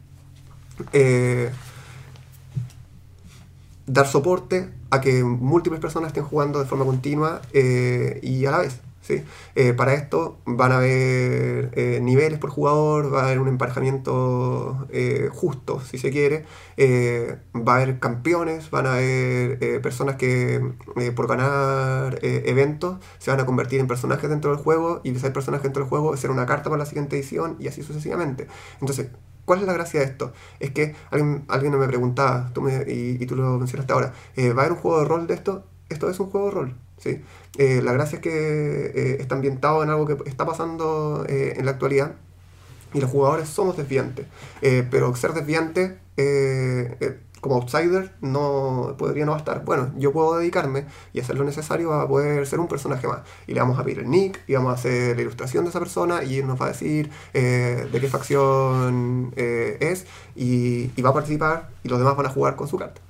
eh, 0.93 1.51
dar 3.87 4.07
soporte 4.07 4.71
a 4.91 5.01
que 5.01 5.25
múltiples 5.25 5.81
personas 5.81 6.09
estén 6.09 6.25
jugando 6.25 6.59
de 6.61 6.67
forma 6.67 6.85
continua 6.85 7.41
y 7.53 8.47
a 8.47 8.51
la 8.51 8.59
vez. 8.59 8.81
¿Sí? 9.03 9.23
Eh, 9.55 9.73
para 9.75 9.95
esto 9.95 10.39
van 10.47 10.73
a 10.73 10.77
haber 10.79 11.71
eh, 11.75 11.99
niveles 12.03 12.39
por 12.39 12.51
jugador, 12.51 13.13
va 13.15 13.23
a 13.23 13.25
haber 13.27 13.41
un 13.41 13.49
emparejamiento 13.49 14.87
eh, 14.91 15.29
justo, 15.33 15.81
si 15.81 15.99
se 15.99 16.11
quiere, 16.11 16.45
va 17.55 17.75
a 17.75 17.77
haber 17.77 17.99
campeones, 17.99 18.71
van 18.71 18.87
a 18.87 18.95
haber 18.95 19.81
personas 19.83 20.17
que 20.17 20.61
por 21.15 21.27
ganar 21.29 22.19
eventos 22.23 22.99
se 23.19 23.31
van 23.31 23.41
a 23.41 23.47
convertir 23.47 23.81
en 23.81 23.87
personajes 23.87 24.29
dentro 24.31 24.51
del 24.55 24.63
juego 24.63 25.01
y 25.05 25.15
ser 25.19 25.33
personajes 25.33 25.65
dentro 25.65 25.83
del 25.83 25.89
juego 25.91 26.17
será 26.17 26.33
una 26.33 26.47
carta 26.47 26.71
para 26.71 26.79
la 26.81 26.87
siguiente 26.87 27.17
edición 27.17 27.57
y 27.59 27.69
así 27.69 27.83
sucesivamente. 27.83 28.47
Entonces, 28.81 29.09
¿Cuál 29.45 29.59
es 29.59 29.67
la 29.67 29.73
gracia 29.73 29.99
de 29.99 30.07
esto? 30.07 30.33
Es 30.61 30.71
que 30.71 30.95
alguien, 31.11 31.45
alguien 31.49 31.77
me 31.77 31.89
preguntaba, 31.89 32.53
tú 32.55 32.63
me- 32.63 32.85
y, 32.87 33.17
y 33.21 33.27
tú 33.27 33.35
lo 33.35 33.59
mencionaste 33.59 33.93
ahora, 33.93 34.13
¿va 34.39 34.45
a 34.47 34.51
haber 34.53 34.71
un 34.73 34.79
juego 34.79 35.01
de 35.01 35.05
rol 35.05 35.27
de 35.27 35.35
esto? 35.35 35.65
Esto 35.89 36.09
es 36.09 36.21
un 36.21 36.31
juego 36.31 36.47
de 36.47 36.53
rol, 36.53 36.77
¿sí? 36.97 37.21
Eh, 37.59 37.83
la 37.83 37.93
gracia 37.93 38.17
es 38.17 38.23
que 38.23 38.31
eh, 38.31 39.17
está 39.21 39.35
ambientado 39.35 39.83
en 39.83 39.91
algo 39.91 40.07
que 40.07 40.17
está 40.29 40.47
pasando 40.47 41.27
eh, 41.29 41.55
en 41.57 41.67
la 41.67 41.73
actualidad 41.73 42.13
y 42.95 43.01
los 43.01 43.11
jugadores 43.11 43.49
somos 43.49 43.77
desviantes. 43.77 44.27
Pero 44.61 45.15
ser 45.17 45.33
desviante 45.33 45.99
como 47.41 47.57
outsider 47.57 48.13
no 48.21 48.95
podría 48.99 49.25
no 49.25 49.33
bastar. 49.33 49.65
Bueno, 49.65 49.93
yo 49.97 50.13
puedo 50.13 50.37
dedicarme 50.39 50.85
y 51.13 51.21
hacer 51.21 51.37
lo 51.37 51.45
necesario 51.45 51.93
a 51.95 52.07
poder 52.07 52.47
ser 52.47 52.61
un 52.61 52.69
personaje 52.69 53.09
más. 53.09 53.21
Y 53.47 53.55
le 53.55 53.61
vamos 53.61 53.79
a 53.79 53.85
pedir 53.85 54.01
el 54.01 54.11
nick 54.11 54.41
y 54.47 54.55
vamos 54.55 54.73
a 54.73 54.75
hacer 54.75 55.17
la 55.17 55.23
ilustración 55.23 55.65
de 55.65 55.71
esa 55.71 55.79
persona 55.79 56.23
y 56.23 56.39
él 56.39 56.47
nos 56.47 56.61
va 56.61 56.67
a 56.67 56.69
decir 56.69 57.11
de 57.33 57.99
qué 58.01 58.09
facción 58.09 59.33
es 59.37 60.07
y 60.37 61.03
va 61.03 61.11
a 61.11 61.15
participar 61.15 61.71
y 61.83 61.89
los 61.89 61.99
demás 61.99 62.15
van 62.17 62.27
a 62.27 62.31
jugar 62.31 62.57
con 62.57 62.69
su 62.69 62.77
carta. 62.79 63.01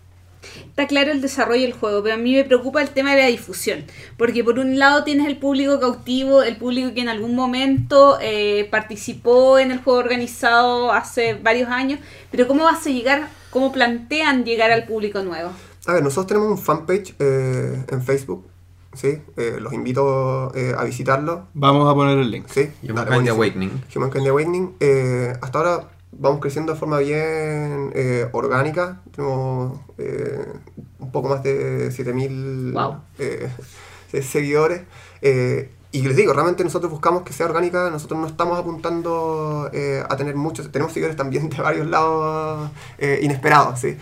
Está 0.69 0.87
claro 0.87 1.13
el 1.13 1.21
desarrollo 1.21 1.63
del 1.63 1.73
juego, 1.73 2.03
pero 2.03 2.15
a 2.15 2.19
mí 2.19 2.35
me 2.35 2.45
preocupa 2.45 2.83
el 2.83 2.89
tema 2.91 3.15
de 3.15 3.23
la 3.23 3.29
difusión. 3.29 3.85
Porque 4.17 4.43
por 4.45 4.59
un 4.59 4.79
lado 4.79 5.05
tienes 5.05 5.27
el 5.27 5.37
público 5.37 5.79
cautivo, 5.81 6.43
el 6.43 6.57
público 6.57 6.93
que 6.95 7.01
en 7.01 7.09
algún 7.09 7.35
momento 7.35 8.19
eh, 8.21 8.69
participó 8.71 9.59
en 9.59 9.71
el 9.71 9.79
juego 9.79 9.99
organizado 9.99 10.93
hace 10.93 11.35
varios 11.35 11.69
años, 11.69 12.01
pero 12.31 12.47
¿cómo 12.49 12.65
vas 12.65 12.87
a 12.87 12.91
llegar, 12.91 13.29
cómo 13.51 13.73
plantean 13.73 14.45
llegar 14.45 14.71
al 14.71 14.85
público 14.85 15.23
nuevo? 15.23 15.51
A 15.87 15.95
ver, 15.95 16.03
nosotros 16.03 16.27
tenemos 16.29 16.51
un 16.51 16.59
fanpage 16.59 17.15
eh, 17.19 17.85
en 17.91 18.03
Facebook, 18.03 18.47
¿sí? 18.95 19.19
Eh, 19.37 19.57
los 19.61 19.73
invito 19.73 20.53
eh, 20.55 20.75
a 20.77 20.85
visitarlo, 20.85 21.49
Vamos 21.55 21.91
a 21.91 21.95
poner 21.95 22.19
el 22.19 22.31
link. 22.31 22.47
¿sí? 22.49 22.71
Humankind. 22.89 23.29
Awakening. 23.31 23.83
Humankind 23.95 24.29
Awakening. 24.29 24.75
eh, 24.81 25.33
hasta 25.41 25.59
ahora 25.59 25.89
vamos 26.13 26.41
creciendo 26.41 26.73
de 26.75 26.79
forma 26.79 26.99
bien 26.99 27.91
eh, 27.95 28.29
orgánica. 28.33 29.01
Tenemos 29.15 29.79
eh, 29.99 30.47
un 30.99 31.11
poco 31.13 31.29
más 31.29 31.43
de 31.43 31.91
7000 31.91 32.73
Wow. 32.73 32.97
eh, 33.19 33.49
se- 34.11 34.23
seguidores. 34.23 34.83
eh, 35.23 35.71
y 35.95 36.01
les 36.03 36.17
digo, 36.17 36.33
realmente 36.33 36.65
nosotros 36.65 36.91
buscamos 36.91 37.23
que 37.23 37.35
sea 37.35 37.45
orgánica, 37.45 37.91
nosotros 37.91 38.19
no 38.19 38.27
estamos 38.27 38.59
apuntando 38.59 39.69
eh, 39.75 40.03
a 40.09 40.17
tener 40.17 40.37
muchos, 40.37 40.73
tenemos 40.73 40.95
seguidores 40.95 41.17
también 41.19 41.51
de 41.51 41.61
varios 41.61 41.87
lados 41.87 42.71
inesperados, 43.21 43.79
¿sí? 43.81 43.99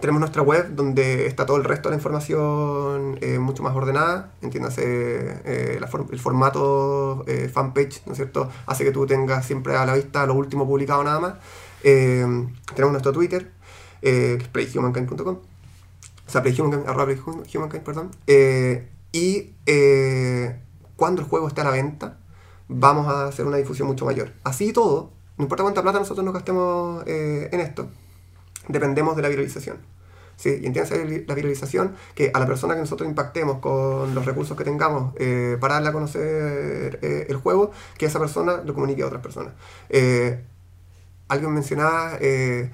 Tenemos 0.00 0.20
nuestra 0.20 0.42
web 0.42 0.74
donde 0.74 1.26
está 1.26 1.46
todo 1.46 1.56
el 1.56 1.64
resto 1.64 1.88
de 1.88 1.94
la 1.94 1.96
información 1.96 3.18
eh, 3.20 3.38
mucho 3.38 3.62
más 3.62 3.74
ordenada. 3.74 4.32
Entiéndase, 4.42 4.82
eh, 4.84 5.80
el 5.80 6.18
formato 6.18 7.24
eh, 7.26 7.48
fanpage, 7.48 8.02
¿no 8.06 8.12
es 8.12 8.16
cierto? 8.16 8.50
Hace 8.66 8.84
que 8.84 8.90
tú 8.90 9.06
tengas 9.06 9.46
siempre 9.46 9.76
a 9.76 9.86
la 9.86 9.94
vista 9.94 10.26
lo 10.26 10.34
último 10.34 10.66
publicado 10.66 11.04
nada 11.04 11.20
más. 11.20 11.34
Tenemos 11.82 12.92
nuestro 12.92 13.12
Twitter, 13.12 13.52
que 14.00 14.34
es 14.34 14.48
playhumankind.com. 14.48 15.36
O 15.36 16.30
sea, 16.30 16.42
playhumankind, 16.42 16.88
arroba 16.88 17.06
playhumankind, 17.06 17.82
perdón. 17.82 18.10
Y 19.12 19.52
cuando 20.96 21.22
el 21.22 21.28
juego 21.28 21.48
esté 21.48 21.60
a 21.60 21.64
la 21.64 21.70
venta, 21.70 22.18
vamos 22.68 23.06
a 23.06 23.26
hacer 23.28 23.46
una 23.46 23.58
difusión 23.58 23.86
mucho 23.88 24.04
mayor. 24.06 24.32
Así 24.42 24.68
y 24.68 24.72
todo, 24.72 25.12
no 25.36 25.44
importa 25.44 25.62
cuánta 25.62 25.82
plata 25.82 25.98
nosotros 25.98 26.24
nos 26.24 26.34
gastemos 26.34 27.04
en 27.06 27.60
esto, 27.60 27.88
dependemos 28.68 29.16
de 29.16 29.22
la 29.22 29.28
viralización. 29.28 29.78
¿sí? 30.36 30.60
Y 30.62 31.26
la 31.26 31.34
viralización, 31.34 31.94
que 32.14 32.30
a 32.34 32.38
la 32.38 32.46
persona 32.46 32.74
que 32.74 32.80
nosotros 32.80 33.08
impactemos 33.08 33.58
con 33.58 34.14
los 34.14 34.24
recursos 34.24 34.56
que 34.56 34.64
tengamos 34.64 35.14
eh, 35.18 35.56
para 35.60 35.74
darle 35.74 35.88
a 35.90 35.92
conocer 35.92 36.98
eh, 37.02 37.26
el 37.28 37.36
juego, 37.36 37.70
que 37.98 38.06
esa 38.06 38.18
persona 38.18 38.62
lo 38.64 38.74
comunique 38.74 39.02
a 39.02 39.06
otras 39.06 39.22
personas. 39.22 39.54
Eh, 39.88 40.42
alguien 41.28 41.52
mencionaba 41.52 42.18
eh, 42.20 42.70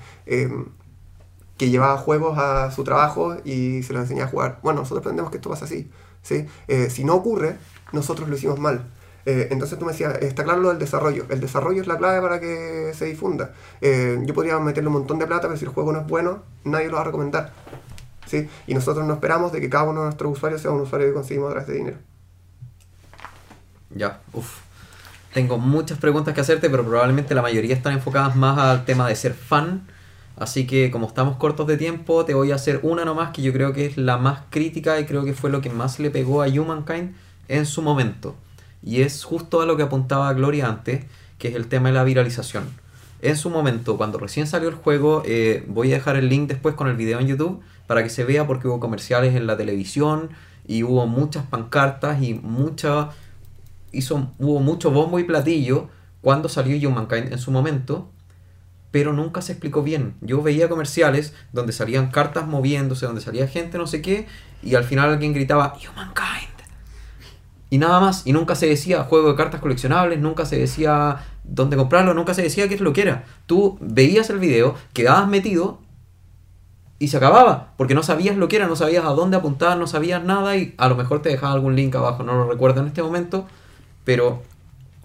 que 1.56 1.70
llevaba 1.70 1.98
juegos 1.98 2.38
a 2.38 2.70
su 2.70 2.84
trabajo 2.84 3.36
y 3.44 3.82
se 3.82 3.92
los 3.92 4.02
enseñaba 4.02 4.28
a 4.28 4.30
jugar. 4.30 4.60
Bueno, 4.62 4.80
nosotros 4.80 5.02
aprendemos 5.02 5.30
que 5.30 5.36
esto 5.36 5.50
pasa 5.50 5.66
así. 5.66 5.90
¿sí? 6.22 6.46
Si 6.88 7.04
no 7.04 7.14
ocurre, 7.14 7.58
nosotros 7.92 8.28
lo 8.28 8.36
hicimos 8.36 8.58
mal. 8.58 8.90
Eh, 9.26 9.48
entonces 9.51 9.78
tú 9.78 9.84
me 9.84 9.92
decías, 9.92 10.16
está 10.20 10.44
claro 10.44 10.60
lo 10.60 10.68
del 10.70 10.78
desarrollo. 10.78 11.26
El 11.28 11.40
desarrollo 11.40 11.80
es 11.80 11.86
la 11.86 11.98
clave 11.98 12.20
para 12.20 12.40
que 12.40 12.92
se 12.94 13.06
difunda. 13.06 13.52
Eh, 13.80 14.18
yo 14.24 14.34
podría 14.34 14.59
meterle 14.59 14.88
un 14.88 14.94
montón 14.94 15.18
de 15.18 15.26
plata, 15.26 15.42
pero 15.42 15.56
si 15.56 15.64
el 15.64 15.70
juego 15.70 15.92
no 15.92 16.01
es 16.01 16.06
bueno, 16.06 16.42
nadie 16.64 16.88
lo 16.88 16.97
va 16.97 17.02
a 17.02 17.05
recomendar. 17.05 17.52
¿sí? 18.26 18.48
Y 18.66 18.74
nosotros 18.74 19.06
no 19.06 19.14
esperamos 19.14 19.52
de 19.52 19.60
que 19.60 19.68
cada 19.68 19.84
uno 19.84 20.01
de 20.01 20.06
nuestros 20.06 20.32
usuarios 20.32 20.60
sea 20.62 20.70
un 20.70 20.82
usuario 20.82 21.09
que 21.09 21.14
conseguimos 21.14 21.48
a 21.48 21.51
través 21.52 21.68
de 21.68 21.74
dinero. 21.74 21.97
Ya, 23.90 24.20
uff. 24.32 24.60
Tengo 25.32 25.59
muchas 25.59 25.98
preguntas 25.98 26.34
que 26.34 26.40
hacerte, 26.40 26.68
pero 26.68 26.84
probablemente 26.84 27.34
la 27.34 27.42
mayoría 27.42 27.74
están 27.74 27.92
enfocadas 27.92 28.34
más 28.34 28.59
al 28.59 28.84
tema 28.84 29.06
de 29.06 29.14
ser 29.14 29.34
fan. 29.34 29.86
Así 30.36 30.66
que 30.66 30.90
como 30.90 31.06
estamos 31.06 31.36
cortos 31.36 31.66
de 31.66 31.76
tiempo, 31.76 32.24
te 32.24 32.34
voy 32.34 32.51
a 32.51 32.56
hacer 32.56 32.80
una 32.82 33.05
nomás 33.05 33.30
que 33.30 33.42
yo 33.42 33.52
creo 33.52 33.72
que 33.72 33.86
es 33.86 33.97
la 33.97 34.16
más 34.16 34.40
crítica 34.51 34.98
y 34.98 35.05
creo 35.05 35.24
que 35.24 35.34
fue 35.34 35.51
lo 35.51 35.60
que 35.60 35.70
más 35.70 36.01
le 36.01 36.10
pegó 36.10 36.42
a 36.42 36.47
Humankind 36.47 37.14
en 37.47 37.66
su 37.66 37.82
momento. 37.82 38.34
Y 38.82 39.02
es 39.02 39.24
justo 39.24 39.61
a 39.61 39.66
lo 39.66 39.77
que 39.77 39.82
apuntaba 39.82 40.32
Gloria 40.32 40.69
antes, 40.69 41.05
que 41.39 41.48
es 41.48 41.55
el 41.55 41.69
tema 41.69 41.89
de 41.89 41.94
la 41.94 42.05
viralización. 42.05 42.65
En 43.23 43.36
su 43.36 43.51
momento, 43.51 43.97
cuando 43.97 44.19
recién 44.19 44.47
salió 44.47 44.69
el 44.69 44.74
juego, 44.74 45.23
eh, 45.27 45.65
voy 45.69 45.93
a 45.93 45.97
dejar 45.97 46.16
el 46.16 46.28
link 46.28 46.48
después 46.48 46.74
con 46.74 46.89
el 46.89 46.97
video 46.97 47.20
en 47.20 47.27
YouTube 47.27 47.61
para 47.86 48.02
que 48.02 48.09
se 48.09 48.24
vea 48.24 48.47
porque 48.47 48.69
hubo 48.69 48.81
comerciales 48.81 49.35
en 49.35 49.47
la 49.47 49.57
televisión 49.57 50.31
y 50.66 50.85
hubo 50.85 51.07
muchas 51.07 51.44
pancartas 51.44 52.23
y 52.23 52.35
mucha 52.35 53.11
hizo, 53.93 54.32
hubo 54.39 54.61
mucho 54.61 54.90
bombo 54.90 55.19
y 55.19 55.24
platillo 55.24 55.89
cuando 56.20 56.48
salió 56.48 56.89
Humankind 56.89 57.32
en 57.32 57.39
su 57.39 57.51
momento, 57.51 58.11
pero 58.90 59.12
nunca 59.12 59.43
se 59.43 59.52
explicó 59.52 59.82
bien. 59.82 60.15
Yo 60.20 60.43
veía 60.43 60.69
comerciales 60.69 61.35
donde 61.52 61.73
salían 61.73 62.11
cartas 62.11 62.47
moviéndose, 62.47 63.07
donde 63.07 63.20
salía 63.20 63.47
gente 63.48 63.78
no 63.78 63.86
sé 63.86 64.02
qué, 64.02 64.27
y 64.62 64.74
al 64.74 64.85
final 64.85 65.11
alguien 65.11 65.32
gritaba 65.32 65.74
Humankind. 65.74 66.49
Y 67.70 67.78
nada 67.78 68.01
más, 68.01 68.26
y 68.26 68.32
nunca 68.32 68.56
se 68.56 68.66
decía 68.66 69.05
juego 69.05 69.30
de 69.30 69.36
cartas 69.36 69.60
coleccionables, 69.60 70.18
nunca 70.18 70.44
se 70.44 70.59
decía 70.59 71.24
dónde 71.44 71.76
comprarlo, 71.76 72.14
nunca 72.14 72.34
se 72.34 72.42
decía 72.42 72.68
qué 72.68 72.74
es 72.74 72.80
lo 72.80 72.92
que 72.92 73.02
era. 73.02 73.24
Tú 73.47 73.78
veías 73.80 74.28
el 74.28 74.40
video, 74.40 74.74
quedabas 74.92 75.28
metido 75.28 75.78
y 76.98 77.09
se 77.09 77.16
acababa, 77.16 77.72
porque 77.76 77.94
no 77.94 78.02
sabías 78.02 78.36
lo 78.36 78.48
que 78.48 78.56
era, 78.56 78.66
no 78.66 78.74
sabías 78.74 79.05
a 79.05 79.10
dónde 79.10 79.36
apuntar, 79.36 79.78
no 79.78 79.86
sabías 79.86 80.22
nada 80.22 80.56
y 80.56 80.74
a 80.78 80.88
lo 80.88 80.97
mejor 80.97 81.22
te 81.22 81.28
dejaba 81.28 81.55
algún 81.55 81.76
link 81.76 81.94
abajo, 81.94 82.24
no 82.24 82.34
lo 82.34 82.51
recuerdo 82.51 82.80
en 82.80 82.88
este 82.88 83.02
momento, 83.02 83.47
pero 84.05 84.42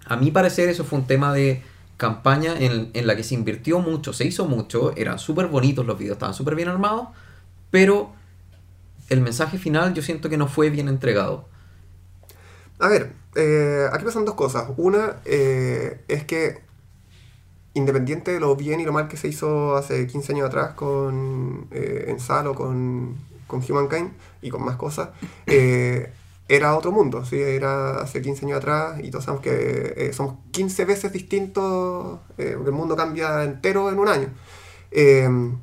a 0.06 0.18
mi 0.18 0.32
parecer 0.32 0.68
eso 0.68 0.84
fue 0.84 1.00
un 1.00 1.06
tema 1.06 1.34
de 1.34 1.62
campaña 1.98 2.54
en, 2.58 2.90
en 2.94 3.08
la 3.08 3.16
que 3.16 3.24
se 3.24 3.36
invirtió 3.36 3.80
mucho, 3.80 4.12
se 4.12 4.26
hizo 4.26 4.46
mucho, 4.46 4.92
eran 4.98 5.20
súper 5.20 5.48
bonitos 5.48 5.86
los 5.86 5.98
videos, 5.98 6.16
estaban 6.16 6.36
súper 6.36 6.56
bien 6.56 6.68
armados, 6.68 7.10
pero 7.70 8.12
el 9.10 9.22
mensaje 9.22 9.58
final 9.58 9.94
yo 9.94 10.02
siento 10.02 10.30
que 10.30 10.38
no 10.38 10.48
fue 10.48 10.72
bien 10.72 10.90
entregado. 10.90 11.46
A 12.80 12.88
ver, 12.90 13.14
eh, 13.36 13.88
aquí 13.92 14.04
pasan 14.06 14.26
dos 14.26 14.36
cosas. 14.36 14.70
Una 14.78 15.18
eh, 15.26 16.02
es 16.08 16.26
que, 16.26 16.62
independiente 17.74 18.32
de 18.32 18.40
lo 18.40 18.56
bien 18.56 18.80
y 18.80 18.86
lo 18.86 18.94
mal 18.94 19.08
que 19.08 19.18
se 19.18 19.28
hizo 19.28 19.76
hace 19.76 20.08
15 20.08 20.34
años 20.34 20.48
atrás 20.48 20.74
con 20.74 21.68
eh, 21.72 22.14
Salo, 22.20 22.56
con, 22.56 23.16
con 23.48 23.62
Humankind 23.68 24.12
y 24.42 24.50
con 24.50 24.64
más 24.64 24.76
cosas, 24.78 25.10
eh, 25.48 26.12
era 26.48 26.76
otro 26.78 26.92
mundo, 26.92 27.26
¿sí? 27.26 27.42
Era 27.42 28.02
hace 28.02 28.22
15 28.22 28.46
años 28.46 28.58
atrás 28.58 29.00
y 29.02 29.10
todos 29.10 29.26
sabemos 29.26 29.44
que 29.44 29.94
eh, 29.98 30.14
somos 30.14 30.36
15 30.52 30.86
veces 30.86 31.12
distintos, 31.12 32.20
porque 32.36 32.52
el 32.52 32.72
mundo 32.72 32.96
cambia 32.96 33.44
entero 33.44 33.90
en 33.90 34.00
un 34.00 34.08
año. 34.08 34.30
En 34.92 35.60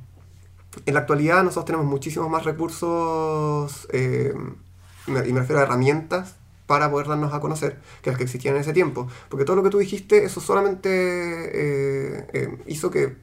la 0.86 1.00
actualidad 1.00 1.44
nosotros 1.44 1.66
tenemos 1.66 1.86
muchísimos 1.86 2.28
más 2.28 2.44
recursos, 2.44 3.86
y 3.92 5.12
me 5.12 5.40
refiero 5.40 5.60
a 5.60 5.62
herramientas, 5.62 6.36
para 6.66 6.90
poder 6.90 7.08
darnos 7.08 7.34
a 7.34 7.40
conocer 7.40 7.78
que 8.02 8.10
las 8.10 8.16
que 8.16 8.24
existían 8.24 8.54
en 8.54 8.62
ese 8.62 8.72
tiempo. 8.72 9.08
Porque 9.28 9.44
todo 9.44 9.56
lo 9.56 9.62
que 9.62 9.70
tú 9.70 9.78
dijiste, 9.78 10.24
eso 10.24 10.40
solamente 10.40 10.88
eh, 10.90 12.26
eh, 12.32 12.58
hizo 12.66 12.90
que 12.90 13.16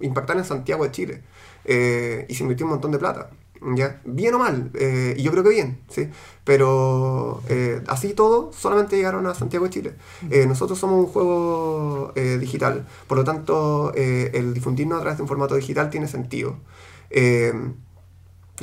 impactara 0.00 0.38
en 0.40 0.44
Santiago 0.44 0.84
de 0.84 0.90
Chile. 0.90 1.22
Eh, 1.64 2.26
y 2.28 2.34
se 2.34 2.42
invirtió 2.42 2.66
un 2.66 2.72
montón 2.72 2.90
de 2.90 2.98
plata. 2.98 3.30
¿Ya? 3.74 4.00
Bien 4.06 4.32
o 4.32 4.38
mal, 4.38 4.70
y 4.74 5.22
yo 5.22 5.30
creo 5.32 5.44
que 5.44 5.50
bien, 5.50 5.80
¿sí? 5.88 6.08
Pero 6.44 7.42
así 7.88 8.14
todo, 8.14 8.52
solamente 8.54 8.96
llegaron 8.96 9.26
a 9.26 9.34
Santiago 9.34 9.66
de 9.66 9.70
Chile. 9.70 9.94
Eh, 10.30 10.46
nosotros 10.46 10.78
somos 10.78 11.04
un 11.04 11.12
juego 11.12 12.14
digital, 12.38 12.86
por 13.06 13.18
lo 13.18 13.24
tanto, 13.24 13.92
el 13.94 14.54
difundirnos 14.54 14.96
a 14.96 15.00
través 15.02 15.18
de 15.18 15.24
un 15.24 15.28
formato 15.28 15.56
digital 15.56 15.90
tiene 15.90 16.08
sentido. 16.08 16.56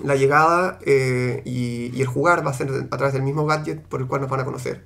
La 0.04 0.16
llegada 0.16 0.78
eh, 0.86 1.42
y, 1.46 1.92
y 1.96 2.02
el 2.02 2.08
jugar 2.08 2.46
va 2.46 2.52
a 2.52 2.54
ser 2.54 2.70
a 2.92 2.98
través 2.98 3.14
del 3.14 3.24
mismo 3.24 3.46
gadget 3.46 3.82
por 3.84 4.00
el 4.02 4.08
cual 4.08 4.22
nos 4.22 4.30
van 4.30 4.40
a 4.42 4.46
conocer. 4.46 4.84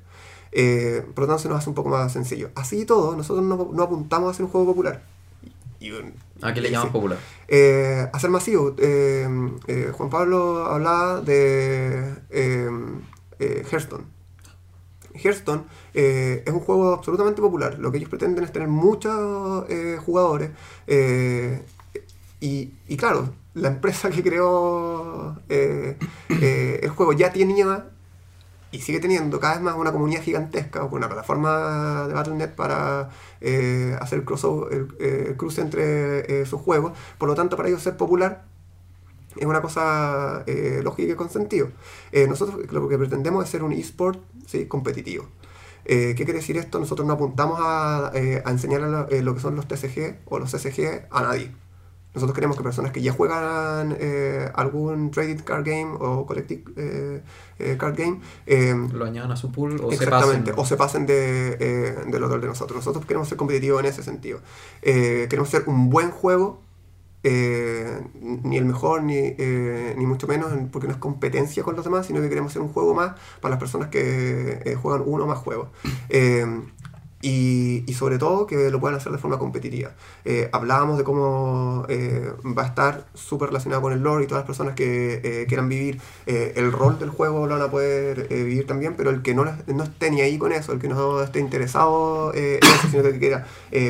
Eh, 0.54 1.06
por 1.16 1.24
lo 1.24 1.28
tanto, 1.28 1.44
se 1.44 1.50
nos 1.50 1.58
hace 1.60 1.70
un 1.70 1.76
poco 1.76 1.90
más 1.90 2.12
sencillo. 2.12 2.50
Así 2.56 2.82
y 2.82 2.86
todo, 2.86 3.16
nosotros 3.16 3.46
no, 3.46 3.70
no 3.74 3.84
apuntamos 3.84 4.28
a 4.28 4.32
hacer 4.32 4.46
un 4.46 4.52
juego 4.52 4.68
popular. 4.68 5.04
Y, 5.80 5.92
¿A 6.42 6.54
qué 6.54 6.62
le 6.62 6.68
Sí. 6.68 6.74
llaman 6.74 6.92
popular? 6.92 7.18
eh, 7.48 8.08
masivo. 8.30 8.76
Eh, 8.78 9.28
eh, 9.68 9.92
Juan 9.94 10.10
Pablo 10.10 10.66
hablaba 10.66 11.22
de 11.22 12.14
Hearthstone. 13.40 14.06
Hearthstone 15.14 15.64
eh, 15.94 16.44
es 16.46 16.54
un 16.54 16.60
juego 16.62 16.94
absolutamente 16.94 17.42
popular. 17.42 17.78
Lo 17.80 17.92
que 17.92 17.98
ellos 17.98 18.10
pretenden 18.10 18.44
es 18.44 18.52
tener 18.52 18.68
muchos 18.68 19.66
eh, 19.70 19.98
jugadores. 20.04 20.52
eh, 20.88 21.64
y, 22.40 22.74
y 22.88 22.98
claro, 22.98 23.34
la 23.54 23.68
empresa 23.70 24.10
que 24.10 24.24
creó 24.24 25.38
eh, 25.50 25.98
eh, 26.30 26.80
el 26.84 26.90
juego 26.90 27.14
ya 27.14 27.32
tenía 27.34 27.90
y 28.72 28.80
sigue 28.80 29.02
teniendo 29.02 29.40
cada 29.42 29.56
vez 29.56 29.64
más 29.64 29.76
una 29.76 29.92
comunidad 29.92 30.22
gigantesca, 30.24 30.86
o 30.86 30.96
una 30.96 31.08
plataforma 31.08 32.08
de 32.08 32.14
Battle.net 32.14 32.52
para 32.56 33.10
eh, 33.42 33.98
hacer 34.00 34.20
el, 34.20 34.26
crossover- 34.26 34.96
el, 35.00 35.36
cruce 35.36 35.60
entre 35.62 36.46
sus 36.46 36.62
juegos. 36.62 36.94
Por 37.18 37.28
lo 37.28 37.36
tanto, 37.36 37.58
para 37.58 37.68
ellos 37.68 37.82
ser 37.84 37.98
popular 37.98 38.46
es 39.36 39.46
una 39.46 39.62
cosa 39.62 40.44
eh, 40.48 40.80
lógica 40.84 41.12
y 41.12 41.16
con 41.16 41.30
sentido. 41.30 41.70
Nosotros 42.30 42.72
lo 42.72 42.88
que 42.88 42.98
pretendemos 42.98 43.44
es 43.44 43.50
ser 43.50 43.64
un 43.64 43.74
eSport 43.74 44.22
¿sí? 44.48 44.66
competitivo. 44.68 45.26
¿Qué 45.84 46.16
quiere 46.16 46.34
decir 46.34 46.56
esto? 46.58 46.80
Nosotros 46.80 47.06
no 47.06 47.14
apuntamos 47.16 47.60
a, 47.62 48.12
enseñar 48.14 48.84
a 48.84 48.88
lo, 48.88 49.08
lo 49.10 49.34
que 49.36 49.42
son 49.42 49.58
los 49.58 49.68
TCG 49.68 50.20
o 50.26 50.40
los 50.40 50.50
CCG 50.50 51.08
a 51.10 51.24
nadie. 51.24 51.52
Nosotros 52.14 52.36
queremos 52.36 52.58
que 52.58 52.64
personas 52.64 52.92
que 52.92 53.02
ya 53.02 53.14
juegan 53.14 53.96
eh, 54.00 54.50
algún 54.54 55.12
trading 55.12 55.38
card 55.38 55.66
game 55.66 55.96
o 55.98 56.26
collective 56.26 56.64
eh, 56.76 57.22
eh, 57.60 57.78
card 57.80 57.96
game 57.98 58.20
eh, 58.48 58.76
¿Lo 58.92 59.06
añadan 59.06 59.32
a 59.32 59.38
su 59.38 59.50
pool 59.52 59.80
o 59.82 59.90
se 59.94 60.06
pasen? 60.08 60.44
o 60.58 60.66
se 60.66 60.76
pasen 60.76 61.06
de, 61.06 61.58
eh, 61.60 61.96
del 62.08 62.24
otro 62.24 62.38
de 62.40 62.48
nosotros. 62.48 62.76
Nosotros 62.78 63.06
queremos 63.06 63.30
ser 63.30 63.38
competitivos 63.38 63.80
en 63.80 63.86
ese 63.86 64.04
sentido. 64.04 64.40
Queremos 64.82 65.50
ser 65.50 65.64
un 65.68 65.90
buen 65.90 66.12
juego, 66.12 66.60
ni 67.24 68.58
el 68.58 68.66
mejor, 68.66 69.04
ni, 69.04 69.34
ni 69.96 70.06
mucho 70.06 70.28
menos, 70.28 70.52
en- 70.52 70.68
porque 70.70 70.88
no 70.88 70.94
es 70.94 71.00
competencia 71.00 71.64
con 71.64 71.76
los 71.76 71.86
demás, 71.86 72.08
sino 72.08 72.20
que 72.20 72.28
queremos 72.30 72.52
ser 72.52 72.62
un 72.62 72.70
juego 72.74 72.94
más 72.94 73.14
para 73.40 73.52
las 73.52 73.60
personas 73.60 73.88
que 73.90 74.78
juegan 74.82 75.04
uno 75.06 75.24
o 75.24 75.28
más 75.28 75.40
juegos. 75.40 75.70
Y, 77.22 77.86
sobre 77.94 78.18
todo 78.18 78.48
que 78.48 78.72
lo 78.72 78.80
puedan 78.80 78.98
hacer 78.98 79.12
de 79.12 79.20
forma 79.20 79.38
competitiva. 79.38 79.92
Eh, 80.26 80.50
hablábamos 80.52 80.98
de 80.98 81.04
cómo 81.04 81.86
eh, 81.88 82.32
va 82.58 82.64
a 82.64 82.66
estar 82.66 83.06
súper 83.14 83.50
relacionado 83.50 83.82
con 83.82 83.94
el 83.94 84.02
lore 84.02 84.24
y 84.24 84.28
todas 84.28 84.42
las 84.42 84.48
personas 84.48 84.74
que 84.74 85.22
eh, 85.24 85.46
quieran 85.48 85.70
vivir 85.70 86.00
el 86.26 86.72
rol 86.72 86.98
del 86.98 87.10
juego 87.10 87.46
lo 87.46 87.54
van 87.54 87.62
a 87.62 87.70
poder 87.70 88.28
vivir 88.28 88.66
también, 88.66 88.96
pero 88.96 89.12
el 89.12 89.22
que 89.22 89.36
no, 89.36 89.46
no 89.46 89.84
esté 89.84 90.10
ni 90.10 90.22
ahí 90.22 90.38
con 90.38 90.52
eso, 90.52 90.72
el 90.72 90.80
que 90.80 90.88
no 90.88 91.22
esté 91.22 91.40
interesado 91.40 92.34
en 92.34 92.60
eso, 92.64 92.88
sino 92.90 93.04
que 93.04 93.20
quiera 93.20 93.46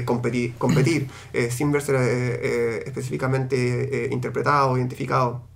competir, 0.06 0.56
competir 0.58 1.08
sin 1.50 1.72
verse 1.72 2.82
específicamente 2.86 4.10
interpretado 4.12 4.78
identificado 4.78 5.51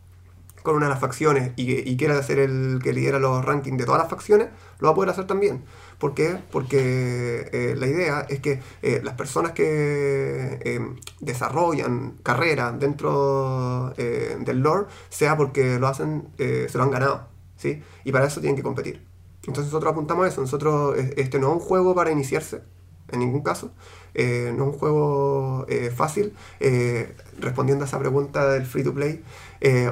con 0.65 0.75
una 0.75 0.87
de 0.87 0.91
las 0.91 0.99
facciones 0.99 1.53
y, 1.55 1.95
quiera 1.95 2.21
ser 2.21 2.39
el 2.39 2.81
que 2.83 2.91
lidera 2.91 3.19
los 3.19 3.45
rankings 3.45 3.77
de 3.77 3.85
todas 3.85 4.01
las 4.01 4.09
facciones, 4.09 4.49
lo 4.79 4.87
va 4.87 4.91
a 4.91 4.95
poder 4.95 5.11
hacer 5.11 5.25
también. 5.25 5.63
¿Por 5.97 6.13
qué? 6.13 6.37
Porque 6.51 7.49
eh, 7.53 7.75
la 7.77 7.87
idea 7.87 8.25
es 8.27 8.41
que 8.41 8.59
eh, 8.81 8.99
las 9.03 9.13
personas 9.13 9.53
que 9.53 10.59
eh, 10.61 10.79
desarrollan 11.21 12.17
carrera 12.23 12.73
dentro 12.73 13.93
del 13.95 14.59
lore 14.59 14.87
sea 15.09 15.37
porque 15.37 15.79
lo 15.79 15.87
hacen, 15.87 16.27
se 16.37 16.69
lo 16.73 16.83
han 16.83 16.91
ganado, 16.91 17.27
¿sí? 17.55 17.81
Y 18.03 18.11
para 18.11 18.25
eso 18.25 18.41
tienen 18.41 18.57
que 18.57 18.63
competir. 18.63 19.01
Entonces 19.47 19.65
nosotros 19.65 19.93
apuntamos 19.93 20.25
a 20.25 20.27
eso. 20.27 20.41
Nosotros, 20.41 20.97
este 20.97 21.39
no 21.39 21.47
es 21.47 21.53
un 21.53 21.59
juego 21.59 21.95
para 21.95 22.11
iniciarse, 22.11 22.63
en 23.11 23.19
ningún 23.19 23.41
caso. 23.41 23.71
Eh, 24.13 24.53
no 24.55 24.65
es 24.65 24.73
un 24.73 24.79
juego 24.79 25.65
eh, 25.67 25.91
fácil. 25.95 26.33
Eh, 26.59 27.15
respondiendo 27.39 27.83
a 27.83 27.87
esa 27.87 27.99
pregunta 27.99 28.49
del 28.49 28.65
free 28.65 28.83
to 28.83 28.93
play 28.93 29.23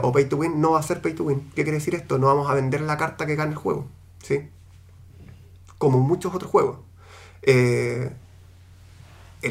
o 0.01 0.11
pay 0.11 0.25
to 0.25 0.37
win, 0.37 0.61
no 0.61 0.71
va 0.71 0.79
a 0.79 0.83
ser 0.83 1.01
pay 1.01 1.13
to 1.13 1.23
win. 1.23 1.49
¿Qué 1.55 1.63
quiere 1.63 1.73
decir 1.73 1.95
esto? 1.95 2.17
No 2.17 2.27
vamos 2.27 2.49
a 2.49 2.53
vender 2.53 2.81
la 2.81 2.97
carta 2.97 3.25
que 3.25 3.35
gana 3.35 3.51
el 3.51 3.57
juego. 3.57 3.87
¿sí? 4.21 4.49
Como 5.77 5.99
muchos 5.99 6.33
otros 6.33 6.51
juegos. 6.51 6.79
El 7.41 8.13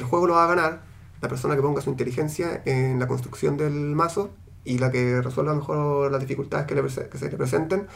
juego 0.02 0.26
lo 0.26 0.34
va 0.34 0.44
a 0.44 0.46
ganar 0.46 0.82
la 1.20 1.28
persona 1.28 1.54
que 1.54 1.62
ponga 1.62 1.82
su 1.82 1.90
inteligencia 1.90 2.62
en 2.64 2.98
la 2.98 3.06
construcción 3.06 3.56
del 3.56 3.72
mazo 3.72 4.30
y 4.64 4.78
la 4.78 4.90
que 4.90 5.20
resuelva 5.20 5.54
mejor 5.54 6.10
las 6.10 6.20
dificultades 6.20 6.66
que, 6.66 7.18
se 7.18 7.30
le 7.30 7.36
presenten 7.36 7.86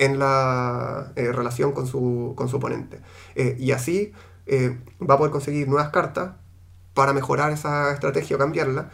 en 0.00 0.18
la 0.18 1.12
eh, 1.14 1.30
relación 1.30 1.72
con 1.72 1.86
su, 1.86 2.32
con 2.34 2.48
su 2.48 2.56
oponente. 2.56 3.00
Eh, 3.34 3.54
y 3.58 3.72
así 3.72 4.12
eh, 4.46 4.78
va 4.98 5.14
a 5.14 5.18
poder 5.18 5.30
conseguir 5.30 5.68
nuevas 5.68 5.90
cartas 5.90 6.32
para 6.94 7.12
mejorar 7.12 7.52
esa 7.52 7.92
estrategia 7.92 8.36
o 8.36 8.38
cambiarla. 8.38 8.90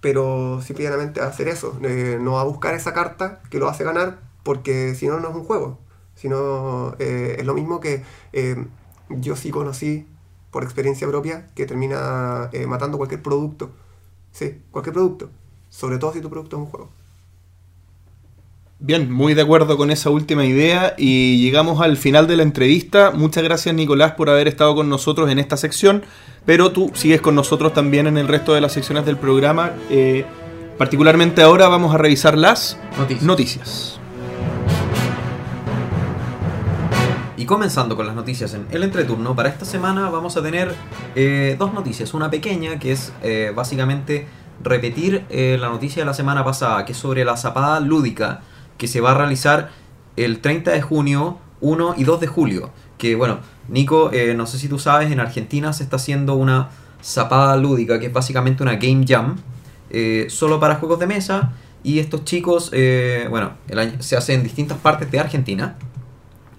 pero 0.00 0.62
simplemente 0.62 1.20
hacer 1.20 1.48
eso, 1.48 1.76
no 2.20 2.38
a 2.38 2.44
buscar 2.44 2.74
esa 2.74 2.94
carta 2.94 3.40
que 3.50 3.58
lo 3.58 3.68
hace 3.68 3.82
ganar 3.82 4.20
porque 4.44 4.94
si 4.94 5.08
no, 5.08 5.18
no 5.18 5.30
es 5.30 5.34
un 5.34 5.44
juego. 5.44 5.78
Sino, 6.14 6.94
es 6.98 7.44
lo 7.44 7.54
mismo 7.54 7.80
que 7.80 8.04
yo 9.10 9.36
sí 9.36 9.50
conocí 9.50 10.06
por 10.52 10.62
experiencia 10.62 11.08
propia 11.08 11.48
que 11.54 11.66
termina 11.66 12.50
matando 12.68 12.96
cualquier 12.98 13.22
producto. 13.22 13.70
Sí, 14.32 14.62
cualquier 14.70 14.94
producto. 14.94 15.30
Sobre 15.70 15.98
todo 15.98 16.12
si 16.12 16.20
tu 16.20 16.30
producto 16.30 16.56
es 16.56 16.62
un 16.62 16.66
juego. 16.66 16.97
Bien, 18.80 19.10
muy 19.10 19.34
de 19.34 19.42
acuerdo 19.42 19.76
con 19.76 19.90
esa 19.90 20.08
última 20.08 20.44
idea 20.44 20.94
y 20.96 21.42
llegamos 21.42 21.80
al 21.80 21.96
final 21.96 22.28
de 22.28 22.36
la 22.36 22.44
entrevista. 22.44 23.10
Muchas 23.10 23.42
gracias 23.42 23.74
Nicolás 23.74 24.12
por 24.12 24.30
haber 24.30 24.46
estado 24.46 24.76
con 24.76 24.88
nosotros 24.88 25.28
en 25.32 25.40
esta 25.40 25.56
sección, 25.56 26.04
pero 26.46 26.70
tú 26.70 26.92
sigues 26.94 27.20
con 27.20 27.34
nosotros 27.34 27.74
también 27.74 28.06
en 28.06 28.16
el 28.18 28.28
resto 28.28 28.54
de 28.54 28.60
las 28.60 28.70
secciones 28.70 29.04
del 29.04 29.16
programa. 29.16 29.72
Eh, 29.90 30.24
particularmente 30.78 31.42
ahora 31.42 31.66
vamos 31.66 31.92
a 31.92 31.98
revisar 31.98 32.38
las 32.38 32.78
Noticias. 32.96 33.24
noticias. 33.24 34.00
Y 37.36 37.46
comenzando 37.46 37.96
con 37.96 38.06
las 38.06 38.14
noticias 38.14 38.54
en 38.54 38.66
el 38.70 38.84
entreturno, 38.84 39.34
para 39.34 39.48
esta 39.48 39.64
semana 39.64 40.08
vamos 40.08 40.36
a 40.36 40.42
tener 40.42 40.72
eh, 41.16 41.56
dos 41.58 41.74
noticias. 41.74 42.14
Una 42.14 42.30
pequeña 42.30 42.78
que 42.78 42.92
es 42.92 43.12
eh, 43.24 43.50
básicamente 43.52 44.28
repetir 44.62 45.24
la 45.30 45.68
noticia 45.68 46.02
de 46.02 46.06
la 46.06 46.14
semana 46.14 46.44
pasada, 46.44 46.84
que 46.84 46.92
es 46.92 46.98
sobre 46.98 47.24
la 47.24 47.36
zapada 47.36 47.80
lúdica 47.80 48.42
que 48.78 48.88
se 48.88 49.00
va 49.00 49.10
a 49.10 49.14
realizar 49.14 49.70
el 50.16 50.40
30 50.40 50.70
de 50.70 50.80
junio, 50.80 51.38
1 51.60 51.94
y 51.98 52.04
2 52.04 52.20
de 52.20 52.26
julio. 52.26 52.70
Que 52.96 53.14
bueno, 53.14 53.40
Nico, 53.68 54.10
eh, 54.12 54.34
no 54.34 54.46
sé 54.46 54.58
si 54.58 54.68
tú 54.68 54.78
sabes, 54.78 55.12
en 55.12 55.20
Argentina 55.20 55.72
se 55.72 55.82
está 55.82 55.96
haciendo 55.96 56.34
una 56.34 56.70
zapada 57.04 57.56
lúdica, 57.56 57.98
que 58.00 58.06
es 58.06 58.12
básicamente 58.12 58.62
una 58.62 58.76
game 58.76 59.04
jam, 59.06 59.36
eh, 59.90 60.26
solo 60.30 60.58
para 60.58 60.76
juegos 60.76 60.98
de 60.98 61.06
mesa. 61.06 61.52
Y 61.84 62.00
estos 62.00 62.24
chicos, 62.24 62.70
eh, 62.72 63.26
bueno, 63.30 63.52
el 63.68 63.78
año- 63.78 64.02
se 64.02 64.16
hace 64.16 64.34
en 64.34 64.42
distintas 64.42 64.78
partes 64.78 65.10
de 65.10 65.20
Argentina. 65.20 65.76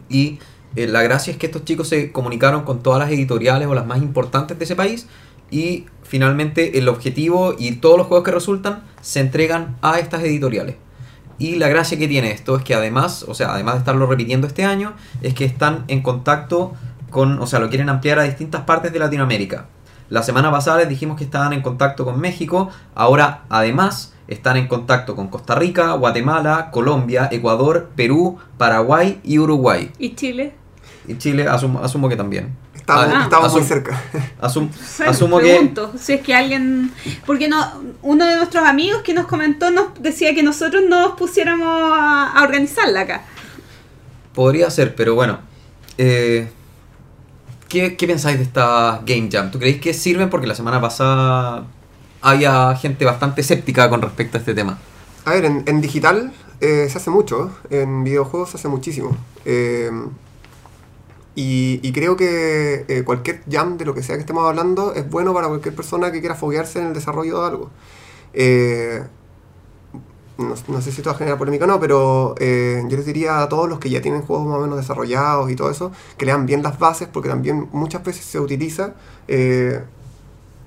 Y 0.10 0.40
la 0.76 1.02
gracia 1.02 1.32
es 1.32 1.38
que 1.38 1.48
estos 1.48 1.66
chicos 1.66 1.90
se 1.90 2.12
comunicaron 2.12 2.64
con 2.64 2.82
todas 2.82 3.00
las 3.00 3.10
editoriales 3.12 3.68
o 3.68 3.74
las 3.74 3.86
más 3.86 4.02
importantes 4.02 4.58
de 4.58 4.64
ese 4.64 4.76
país. 4.76 5.08
Y 5.52 5.86
finalmente 6.04 6.78
el 6.78 6.88
objetivo 6.88 7.56
y 7.58 7.74
todos 7.78 7.98
los 7.98 8.08
juegos 8.08 8.24
que 8.24 8.32
resultan 8.32 8.84
se 9.02 9.20
entregan 9.20 9.78
a 9.82 10.00
estas 10.00 10.24
editoriales. 10.24 10.76
Y 11.40 11.56
la 11.56 11.70
gracia 11.70 11.98
que 11.98 12.08
tiene 12.08 12.32
esto 12.32 12.58
es 12.58 12.64
que 12.64 12.76
además, 12.76 13.24
o 13.28 13.34
sea, 13.34 13.54
además 13.54 13.76
de 13.76 13.80
estarlo 13.80 14.06
repitiendo 14.06 14.46
este 14.46 14.66
año, 14.66 14.94
es 15.22 15.34
que 15.34 15.46
están 15.46 15.86
en 15.88 16.02
contacto 16.02 16.74
con, 17.10 17.42
o 17.42 17.48
sea, 17.48 17.60
lo 17.60 17.70
quieren 17.70 17.90
ampliar 17.90 18.20
a 18.20 18.24
distintas 18.24 18.64
partes 18.64 18.92
de 18.92 19.00
Latinoamérica. 19.00 19.66
La 20.10 20.22
semana 20.22 20.52
pasada 20.52 20.80
les 20.80 20.90
dijimos 20.90 21.18
que 21.18 21.24
estaban 21.24 21.54
en 21.54 21.62
contacto 21.62 22.04
con 22.04 22.20
México, 22.20 22.70
ahora 22.94 23.44
además 23.48 24.14
están 24.28 24.58
en 24.58 24.68
contacto 24.68 25.16
con 25.16 25.28
Costa 25.28 25.56
Rica, 25.56 25.94
Guatemala, 25.94 26.72
Colombia, 26.72 27.30
Ecuador, 27.32 27.90
Perú, 27.96 28.38
Paraguay 28.58 29.20
y 29.24 29.40
Uruguay. 29.40 29.92
¿Y 29.98 30.16
Chile? 30.16 30.54
Y 31.08 31.18
Chile 31.18 31.48
asumo, 31.48 31.80
asumo 31.80 32.10
que 32.10 32.16
también. 32.16 32.56
Estamos, 32.90 33.14
Ah, 33.16 33.24
estamos 33.24 33.54
muy 33.54 33.64
cerca. 33.64 34.02
asum- 34.42 34.70
Sí, 34.98 35.04
asumo 35.04 35.38
que... 35.40 35.46
pregunto, 35.46 35.94
si 36.00 36.14
es 36.14 36.22
que 36.22 36.34
alguien... 36.36 36.92
Porque 37.26 37.48
no, 37.48 37.66
uno 38.02 38.26
de 38.26 38.36
nuestros 38.38 38.64
amigos 38.66 39.02
que 39.04 39.14
nos 39.14 39.28
comentó 39.28 39.72
nos 39.72 39.88
decía 40.02 40.34
que 40.34 40.44
nosotros 40.44 40.84
nos 40.90 41.14
pusiéramos 41.14 41.68
a, 41.68 42.32
a 42.32 42.44
organizarla 42.44 43.02
acá. 43.02 43.22
Podría 44.34 44.70
ser, 44.70 44.96
pero 44.96 45.16
bueno. 45.16 45.40
eh, 45.98 46.50
¿qué, 47.68 47.96
qué 47.98 48.08
pensáis 48.08 48.38
de 48.38 48.44
esta 48.44 49.02
Game 49.06 49.30
Jam? 49.32 49.52
¿Tú 49.52 49.60
creéis 49.60 49.82
que 49.82 49.94
sirven? 49.94 50.30
Porque 50.30 50.48
la 50.48 50.56
semana 50.56 50.80
pasada 50.82 51.66
había 52.22 52.76
gente 52.76 53.06
bastante 53.06 53.42
escéptica 53.42 53.90
con 53.90 54.02
respecto 54.02 54.38
a 54.38 54.40
este 54.40 54.54
tema. 54.54 54.78
A 55.26 55.32
ver, 55.32 55.46
en, 55.46 55.64
en 55.68 55.82
digital 55.82 56.32
eh, 56.62 56.88
se 56.90 56.98
hace 56.98 57.10
mucho, 57.10 57.52
en 57.70 58.04
videojuegos 58.04 58.50
se 58.52 58.58
hace 58.58 58.68
muchísimo. 58.68 59.16
Eh, 59.46 59.92
y, 61.36 61.80
y 61.82 61.92
creo 61.94 62.16
que 62.18 62.86
eh, 62.88 63.04
cualquier 63.04 63.42
jam 63.50 63.78
de 63.78 63.86
lo 63.86 63.94
que 63.94 64.04
sea 64.04 64.16
que 64.16 64.22
estemos 64.22 64.46
hablando 64.46 64.94
es 64.94 65.10
bueno 65.10 65.34
para 65.34 65.48
cualquier 65.48 65.76
persona 65.76 66.12
que 66.12 66.20
quiera 66.20 66.36
foguearse 66.36 66.80
en 66.80 66.88
el 66.88 66.94
desarrollo 66.94 67.42
de 67.42 67.48
algo. 67.48 67.70
Eh, 68.34 69.04
no, 70.38 70.56
no 70.68 70.82
sé 70.82 70.92
si 70.92 71.02
esto 71.02 71.10
va 71.10 71.16
a 71.16 71.18
generar 71.18 71.38
polémica 71.38 71.66
o 71.66 71.68
no, 71.68 71.80
pero 71.80 72.36
eh, 72.40 72.82
yo 72.88 72.96
les 72.98 73.06
diría 73.06 73.42
a 73.42 73.50
todos 73.50 73.68
los 73.68 73.80
que 73.80 73.90
ya 73.90 74.02
tienen 74.02 74.22
juegos 74.22 74.48
más 74.48 74.58
o 74.58 74.62
menos 74.62 74.78
desarrollados 74.78 75.52
y 75.52 75.56
todo 75.56 75.70
eso, 75.70 75.92
que 76.18 76.26
lean 76.26 76.46
bien 76.46 76.64
las 76.64 76.80
bases, 76.80 77.08
porque 77.12 77.30
también 77.30 77.68
muchas 77.74 78.04
veces 78.04 78.24
se 78.26 78.40
utiliza 78.40 78.94
eh, 79.28 79.82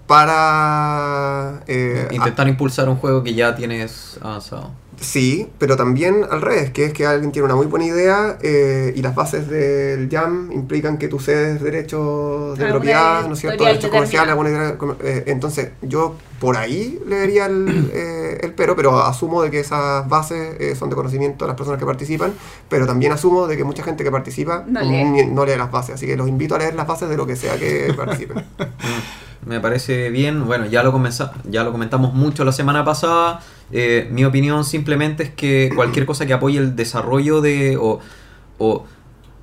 para... 0.07 1.63
eh, 1.67 2.09
Intentar 2.11 2.49
impulsar 2.49 2.89
un 2.89 2.97
juego 2.97 3.23
que 3.23 3.35
ya 3.35 3.55
tienes 3.55 4.19
avanzado. 4.21 4.71
Sí, 5.03 5.49
pero 5.59 5.77
también 5.77 6.25
al 6.31 6.41
revés, 6.41 6.71
que 6.71 6.85
es 6.85 6.93
que 6.93 7.05
alguien 7.05 7.33
tiene 7.33 7.47
una 7.47 7.57
muy 7.57 7.67
buena 7.67 7.85
idea 7.87 8.39
eh, 8.41 8.93
y 8.97 9.03
las 9.03 9.15
bases 9.17 9.49
del 9.49 10.09
jam 10.09 10.51
implican 10.53 10.97
que 10.97 11.09
tú 11.09 11.19
cedes 11.19 11.61
derechos 11.61 12.57
de 12.57 12.67
propiedad, 12.69 13.27
¿no 13.27 13.35
es 13.35 13.41
cierto? 13.41 13.65
Derechos 13.65 13.91
comerciales, 13.91 14.31
alguna 14.31 14.51
idea, 14.51 14.77
eh, 15.03 15.25
entonces 15.27 15.71
yo 15.83 16.15
por 16.39 16.57
ahí 16.57 17.01
le 17.07 17.19
daría 17.19 17.47
el, 17.47 17.91
eh, 17.93 18.39
el 18.43 18.53
pero, 18.55 18.77
pero 18.77 19.03
asumo 19.03 19.43
de 19.43 19.51
que 19.51 19.59
esas 19.61 20.09
bases 20.09 20.55
eh, 20.61 20.77
son 20.77 20.89
de 20.89 20.95
conocimiento 20.95 21.45
de 21.45 21.49
las 21.49 21.57
personas 21.57 21.81
que 21.81 21.87
participan, 21.87 22.33
pero 22.69 22.87
también 22.87 23.11
asumo 23.11 23.49
de 23.49 23.57
que 23.57 23.65
mucha 23.65 23.83
gente 23.83 24.05
que 24.05 24.11
participa 24.13 24.65
No 24.69 24.81
lee. 24.83 25.05
ni- 25.05 25.27
no 25.27 25.45
lee 25.45 25.57
las 25.57 25.71
bases, 25.73 25.97
así 25.97 26.07
que 26.07 26.17
los 26.17 26.29
invito 26.29 26.55
a 26.55 26.59
leer 26.59 26.77
las 26.77 26.87
bases 26.87 27.09
de 27.09 27.17
lo 27.17 27.27
que 27.27 27.35
sea 27.35 27.59
que 27.59 27.93
participen. 27.97 28.39
Mm, 28.39 29.49
Me 29.49 29.59
parece 29.61 30.11
bien. 30.11 30.47
Bueno, 30.47 30.67
ya 30.67 30.85
lo, 30.85 30.93
ya 31.51 31.65
lo 31.65 31.73
comentamos 31.73 32.15
mucho 32.15 32.45
la 32.45 32.53
semana 32.53 32.85
pasada. 32.85 33.41
Eh, 33.73 34.09
mi 34.11 34.25
opinión 34.25 34.65
simplemente 34.65 35.23
es 35.23 35.31
que 35.31 35.71
cualquier 35.75 36.07
cosa 36.07 36.27
que 36.27 36.33
apoye 36.33 36.59
el 36.59 36.77
desarrollo 36.77 37.41
de. 37.41 37.77
o, 37.77 38.01
o 38.59 38.85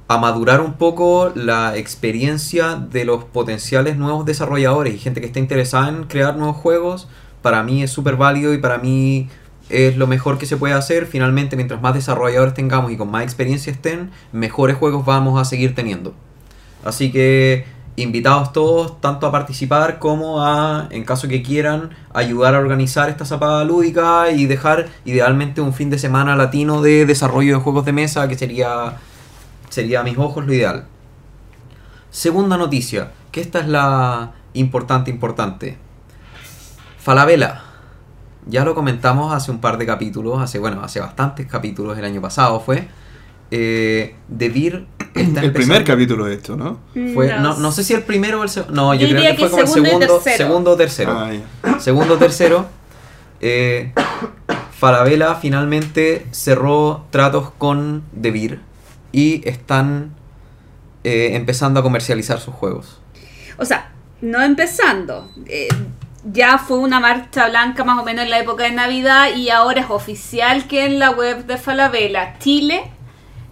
a 0.10 0.18
madurar 0.18 0.60
un 0.60 0.74
poco 0.74 1.32
la 1.36 1.78
experiencia 1.78 2.76
de 2.76 3.06
los 3.06 3.26
potenciales 3.26 3.96
nuevos 3.96 4.26
desarrolladores 4.26 4.96
y 4.96 4.98
gente 4.98 5.22
que 5.22 5.28
esté 5.28 5.40
interesada 5.40 5.88
en 5.90 6.06
crear 6.06 6.36
nuevos 6.36 6.58
juegos, 6.58 7.08
para 7.44 7.62
mí 7.62 7.84
es 7.84 7.92
súper 7.92 8.16
válido 8.16 8.56
y 8.56 8.58
para 8.58 8.80
mí 8.80 9.30
es 9.70 9.98
lo 9.98 10.08
mejor 10.08 10.40
que 10.40 10.48
se 10.48 10.58
puede 10.58 10.74
hacer. 10.74 11.06
Finalmente, 11.06 11.56
mientras 11.56 11.80
más 11.80 11.94
desarrolladores 11.94 12.56
tengamos 12.56 12.92
y 12.92 12.98
con 12.98 13.12
más 13.12 13.22
experiencia 13.22 13.72
estén, 13.72 14.10
mejores 14.32 14.78
juegos 14.78 15.06
vamos 15.06 15.40
a 15.40 15.46
seguir 15.46 15.76
teniendo. 15.76 16.16
Así 16.84 17.12
que 17.12 17.66
invitados 17.96 18.54
todos 18.54 19.02
tanto 19.02 19.28
a 19.28 19.32
participar 19.32 20.00
como 20.00 20.44
a, 20.44 20.88
en 20.90 21.04
caso 21.04 21.28
que 21.28 21.44
quieran, 21.44 21.90
ayudar 22.14 22.56
a 22.56 22.60
organizar 22.60 23.10
esta 23.10 23.26
zapada 23.26 23.64
lúdica 23.66 24.32
y 24.32 24.46
dejar 24.46 24.88
idealmente 25.06 25.62
un 25.62 25.74
fin 25.74 25.90
de 25.90 26.00
semana 26.00 26.36
latino 26.36 26.82
de 26.82 27.06
desarrollo 27.06 27.58
de 27.58 27.64
juegos 27.64 27.86
de 27.86 27.94
mesa 27.94 28.28
que 28.28 28.38
sería, 28.38 28.98
sería 29.70 30.02
a 30.02 30.04
mis 30.04 30.18
ojos 30.18 30.46
lo 30.46 30.54
ideal. 30.54 30.86
Segunda 32.10 32.58
noticia, 32.58 33.12
que 33.32 33.42
esta 33.42 33.60
es 33.60 33.68
la 33.68 34.32
importante, 34.54 35.12
importante. 35.12 35.78
Falabella. 36.98 37.64
Ya 38.48 38.66
lo 38.66 38.74
comentamos 38.74 39.34
hace 39.34 39.52
un 39.52 39.60
par 39.60 39.78
de 39.78 39.86
capítulos, 39.86 40.42
hace, 40.42 40.58
bueno, 40.58 40.82
hace 40.82 41.00
bastantes 41.00 41.46
capítulos 41.46 41.98
el 41.98 42.06
año 42.06 42.22
pasado 42.22 42.60
fue. 42.60 42.88
Eh, 43.52 44.16
Devir 44.28 44.88
está 44.98 44.99
El 45.16 45.52
primer 45.54 45.84
capítulo 45.84 46.26
de 46.26 46.36
esto, 46.36 46.56
¿no? 46.56 46.80
fue, 47.14 47.28
no, 47.40 47.58
no 47.58 47.72
sé 47.72 47.84
si 47.84 47.94
el 47.94 48.04
primero 48.04 48.40
o 48.40 48.44
el 48.44 48.50
segundo. 48.50 48.74
No, 48.74 48.94
yo, 48.94 49.02
Yo 49.02 49.08
creo 49.10 49.22
diría 49.22 49.36
que 49.36 49.42
fue 49.48 49.50
como 49.50 49.62
el 49.64 49.68
segundo 49.68 49.90
segundo, 49.92 50.20
tercero. 50.20 50.38
segundo 50.48 50.72
o 50.72 50.76
tercero. 50.78 51.12
Ah. 51.64 51.80
Segundo 51.80 52.14
o 52.14 52.18
tercero. 52.18 52.66
Eh, 53.42 53.94
Falabella 54.72 55.36
finalmente 55.36 56.26
cerró 56.32 57.06
tratos 57.10 57.52
con 57.58 58.04
Devir 58.12 58.62
y 59.12 59.48
están 59.48 60.12
eh, 61.04 61.32
empezando 61.34 61.80
a 61.80 61.84
comercializar 61.84 62.40
sus 62.40 62.54
juegos. 62.54 63.00
O 63.58 63.66
sea, 63.66 63.92
no 64.22 64.42
empezando. 64.42 65.30
eh, 65.48 65.68
ya 66.26 66.58
fue 66.58 66.78
una 66.80 67.00
marcha 67.00 67.48
blanca 67.48 67.86
más 67.86 67.98
o 67.98 68.04
menos 68.04 68.26
en 68.26 68.30
la 68.30 68.40
época 68.40 68.66
de 68.66 68.72
Navidad 68.72 69.34
y 69.36 69.50
ahora 69.52 69.82
es 69.82 69.90
oficial 69.90 70.68
que 70.68 70.86
en 70.86 71.00
la 71.00 71.12
web 71.12 71.46
de 71.46 71.58
Falabella 71.58 72.38
Chile 72.40 72.92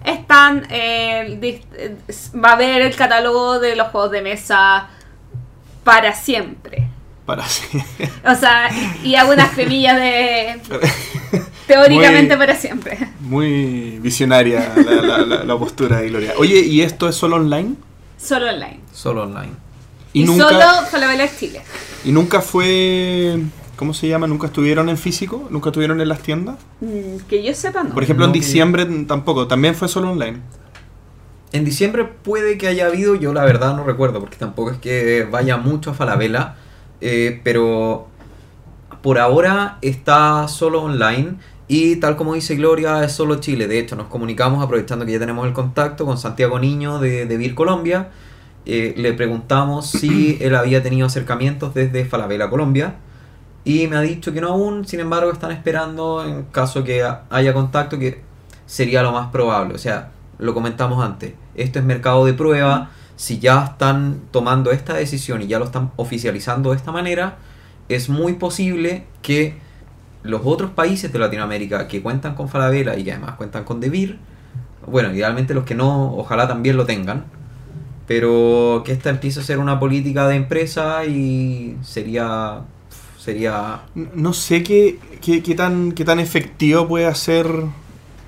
están 0.08 0.66
eh, 0.70 1.60
va 2.44 2.50
a 2.50 2.54
haber 2.54 2.82
el 2.82 2.96
catálogo 2.96 3.60
de 3.60 3.76
los 3.76 3.88
juegos 3.90 4.12
de 4.12 4.22
mesa 4.22 4.90
para 5.84 6.14
siempre. 6.14 6.88
Para 7.26 7.46
sí. 7.48 7.66
O 8.26 8.36
sea, 8.36 8.70
y, 9.04 9.10
y 9.10 9.16
hago 9.16 9.34
unas 9.34 9.52
cremillas 9.52 9.98
de 9.98 10.60
teóricamente 11.68 12.36
Muy- 12.36 12.46
para 12.46 12.56
siempre. 12.56 12.98
Muy 13.20 14.00
visionaria 14.00 14.74
la, 14.78 15.02
la- 15.02 15.18
la- 15.20 15.44
la 15.44 15.58
postura 15.58 15.98
de 16.00 16.10
Gloria. 16.10 16.34
Oye, 16.38 16.60
¿y 16.62 16.82
esto 16.82 17.10
es 17.10 17.16
solo 17.16 17.36
online? 17.36 17.76
Solo 18.18 18.50
online. 18.50 18.80
Solo 18.94 19.24
online. 19.24 19.52
Y, 20.14 20.24
nunca, 20.24 20.50
solo 20.50 20.88
Falabella 20.90 21.30
Chile. 21.38 21.62
y 22.06 22.12
nunca 22.12 22.42
fue 22.42 23.40
¿cómo 23.78 23.94
se 23.94 24.08
llama? 24.10 24.28
¿Nunca 24.28 24.48
estuvieron 24.48 24.90
en 24.90 24.98
físico? 24.98 25.48
¿Nunca 25.50 25.70
estuvieron 25.70 26.02
en 26.02 26.10
las 26.10 26.20
tiendas? 26.22 26.58
Mm, 26.82 27.20
Que 27.30 27.44
yo 27.44 27.54
sepa, 27.54 27.84
no. 27.84 27.94
Por 27.94 28.04
ejemplo, 28.04 28.26
en 28.26 28.34
que- 28.34 28.40
diciembre 28.40 28.86
tampoco, 29.08 29.48
también 29.48 29.74
fue 29.76 29.88
solo 29.88 30.12
online. 30.12 30.40
En 31.54 31.64
diciembre 31.64 32.04
puede 32.04 32.58
que 32.58 32.68
haya 32.68 32.88
habido, 32.88 33.16
yo 33.16 33.34
la 33.34 33.46
verdad 33.46 33.76
no 33.78 33.84
recuerdo, 33.86 34.20
porque 34.20 34.36
tampoco 34.36 34.72
es 34.72 34.78
que 34.80 35.26
vaya 35.32 35.56
mucho 35.58 35.92
a 35.92 35.94
Falabella, 35.94 36.56
eh, 37.00 37.40
pero 37.44 38.08
por 39.02 39.18
ahora 39.20 39.78
está 39.82 40.48
solo 40.50 40.82
online 40.84 41.36
y 41.70 41.98
tal 41.98 42.18
como 42.18 42.34
dice 42.34 42.56
Gloria, 42.56 43.04
es 43.04 43.14
solo 43.14 43.36
Chile. 43.36 43.68
De 43.68 43.80
hecho, 43.80 43.96
nos 43.96 44.08
comunicamos 44.08 44.62
aprovechando 44.64 45.06
que 45.06 45.14
ya 45.14 45.20
tenemos 45.20 45.48
el 45.48 45.54
contacto 45.54 46.06
con 46.06 46.18
Santiago 46.18 46.60
Niño 46.60 47.00
de, 47.00 47.26
de 47.26 47.38
Vir 47.38 47.56
Colombia. 47.56 48.10
Eh, 48.66 48.94
le 48.98 49.14
preguntamos 49.14 49.90
si 49.90 50.38
él 50.42 50.54
había 50.56 50.84
tenido 50.84 51.08
acercamientos 51.08 51.74
desde 51.74 52.04
Falabella, 52.04 52.50
Colombia. 52.50 52.96
Y 53.68 53.88
me 53.88 53.98
ha 53.98 54.02
dicho 54.02 54.32
que 54.32 54.40
no 54.40 54.50
aún, 54.50 54.88
sin 54.88 55.02
embargo, 55.02 55.30
están 55.32 55.52
esperando 55.52 56.24
en 56.26 56.44
caso 56.46 56.84
que 56.86 57.04
ha- 57.04 57.24
haya 57.30 57.54
contacto, 57.54 58.00
que 58.00 58.22
sería 58.66 59.04
lo 59.04 59.12
más 59.12 59.28
probable. 59.30 59.76
O 59.76 59.78
sea, 59.78 60.12
lo 60.40 60.54
comentamos 60.54 61.04
antes, 61.04 61.34
esto 61.56 61.80
es 61.80 61.86
mercado 61.86 62.26
de 62.26 62.34
prueba. 62.34 62.92
Si 63.18 63.40
ya 63.40 63.66
están 63.66 64.22
tomando 64.32 64.72
esta 64.72 64.94
decisión 64.94 65.42
y 65.42 65.48
ya 65.48 65.60
lo 65.60 65.66
están 65.66 65.92
oficializando 65.98 66.70
de 66.70 66.78
esta 66.78 66.92
manera, 66.94 67.38
es 67.90 68.08
muy 68.10 68.34
posible 68.34 69.04
que 69.22 69.58
los 70.24 70.42
otros 70.46 70.72
países 70.72 71.12
de 71.12 71.20
Latinoamérica 71.20 71.88
que 71.88 72.02
cuentan 72.02 72.36
con 72.36 72.48
Falabella 72.48 72.96
y 72.98 73.04
que 73.04 73.12
además 73.12 73.36
cuentan 73.36 73.64
con 73.66 73.80
Devir, 73.82 74.18
bueno, 74.86 75.12
idealmente 75.14 75.54
los 75.54 75.66
que 75.66 75.76
no, 75.76 76.14
ojalá 76.16 76.48
también 76.48 76.78
lo 76.78 76.86
tengan, 76.86 77.26
pero 78.08 78.84
que 78.86 78.94
esta 78.94 79.10
empiece 79.10 79.40
a 79.42 79.44
ser 79.44 79.60
una 79.60 79.80
política 79.80 80.28
de 80.28 80.36
empresa 80.36 81.04
y 81.06 81.76
sería 81.82 82.62
sería 83.28 83.82
No 84.16 84.32
sé 84.32 84.64
qué, 84.64 84.98
qué, 85.22 85.44
qué 85.44 85.54
tan, 85.54 85.92
qué 85.92 86.06
tan 86.06 86.18
efectivo 86.22 86.88
puede 86.88 87.08
hacer 87.08 87.46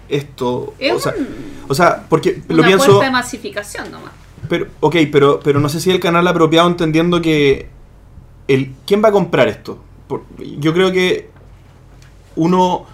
esto. 0.10 0.74
Es 0.78 0.94
o, 0.94 1.00
sea, 1.00 1.14
un- 1.18 1.28
o 1.70 1.74
sea, 1.74 2.06
porque 2.10 2.42
lo 2.50 2.56
una 2.56 2.68
pienso... 2.68 3.00
de 3.00 3.10
masificación 3.10 3.90
nomás. 3.92 4.12
Pero, 4.50 4.68
ok, 4.82 4.96
pero, 5.10 5.40
pero 5.42 5.62
no 5.62 5.70
sé 5.70 5.80
si 5.80 5.90
el 5.90 6.02
canal 6.02 6.28
apropiado 6.28 6.68
entendiendo 6.68 7.22
que... 7.22 7.70
El, 8.50 8.74
¿Quién 8.86 9.02
va 9.02 9.08
a 9.08 9.12
comprar 9.14 9.48
esto? 9.48 9.80
Por- 10.10 10.24
yo 10.60 10.74
creo 10.74 10.92
que 10.92 11.30
uno... 12.36 12.86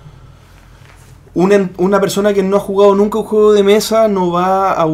Una, 1.33 1.69
una 1.77 1.99
persona 1.99 2.33
que 2.35 2.43
no 2.43 2.57
ha 2.57 2.59
jugado 2.59 2.93
nunca 2.93 3.17
un 3.17 3.25
juego 3.25 3.51
de 3.51 3.63
mesa 3.63 4.07
no 4.07 4.31
va 4.31 4.73
a 4.73 4.85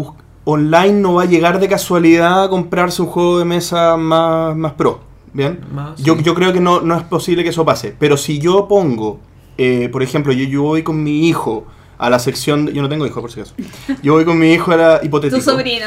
online 0.46 0.94
no 0.94 1.16
va 1.16 1.24
a 1.24 1.26
llegar 1.26 1.60
de 1.60 1.68
casualidad 1.68 2.46
a 2.46 2.50
comprarse 2.50 3.02
un 3.02 3.10
juego 3.10 3.38
de 3.38 3.46
mesa 3.46 3.98
más, 3.98 4.56
más 4.56 4.74
pro. 4.74 5.11
¿Bien? 5.34 5.60
Más, 5.74 6.02
Yo, 6.02 6.16
sí. 6.18 6.24
yo 6.24 6.34
creo 6.36 6.52
que 6.54 6.60
no, 6.60 6.82
no 6.82 6.96
es 6.98 7.04
posible 7.04 7.44
que 7.44 7.50
eso 7.50 7.64
pase. 7.66 7.96
Pero 7.98 8.18
si 8.18 8.40
yo 8.40 8.68
pongo, 8.68 9.20
eh, 9.58 9.90
por 9.92 10.04
ejemplo, 10.04 10.34
yo, 10.34 10.44
yo 10.46 10.64
voy 10.64 10.84
con 10.84 11.02
mi 11.04 11.28
hijo 11.30 11.66
a 11.98 12.10
la 12.10 12.20
sección. 12.20 12.66
de- 12.66 12.74
yo 12.74 12.82
no 12.82 12.90
tengo 12.90 13.06
hijo, 13.06 13.22
por 13.22 13.32
si 13.32 13.40
acaso. 13.40 13.56
Yo 14.04 14.14
voy 14.14 14.26
con 14.26 14.38
mi 14.40 14.52
hijo 14.54 14.72
a 14.72 14.76
la 14.78 15.00
hipotético. 15.04 15.38
Tu 15.42 15.50
sobrino. 15.50 15.86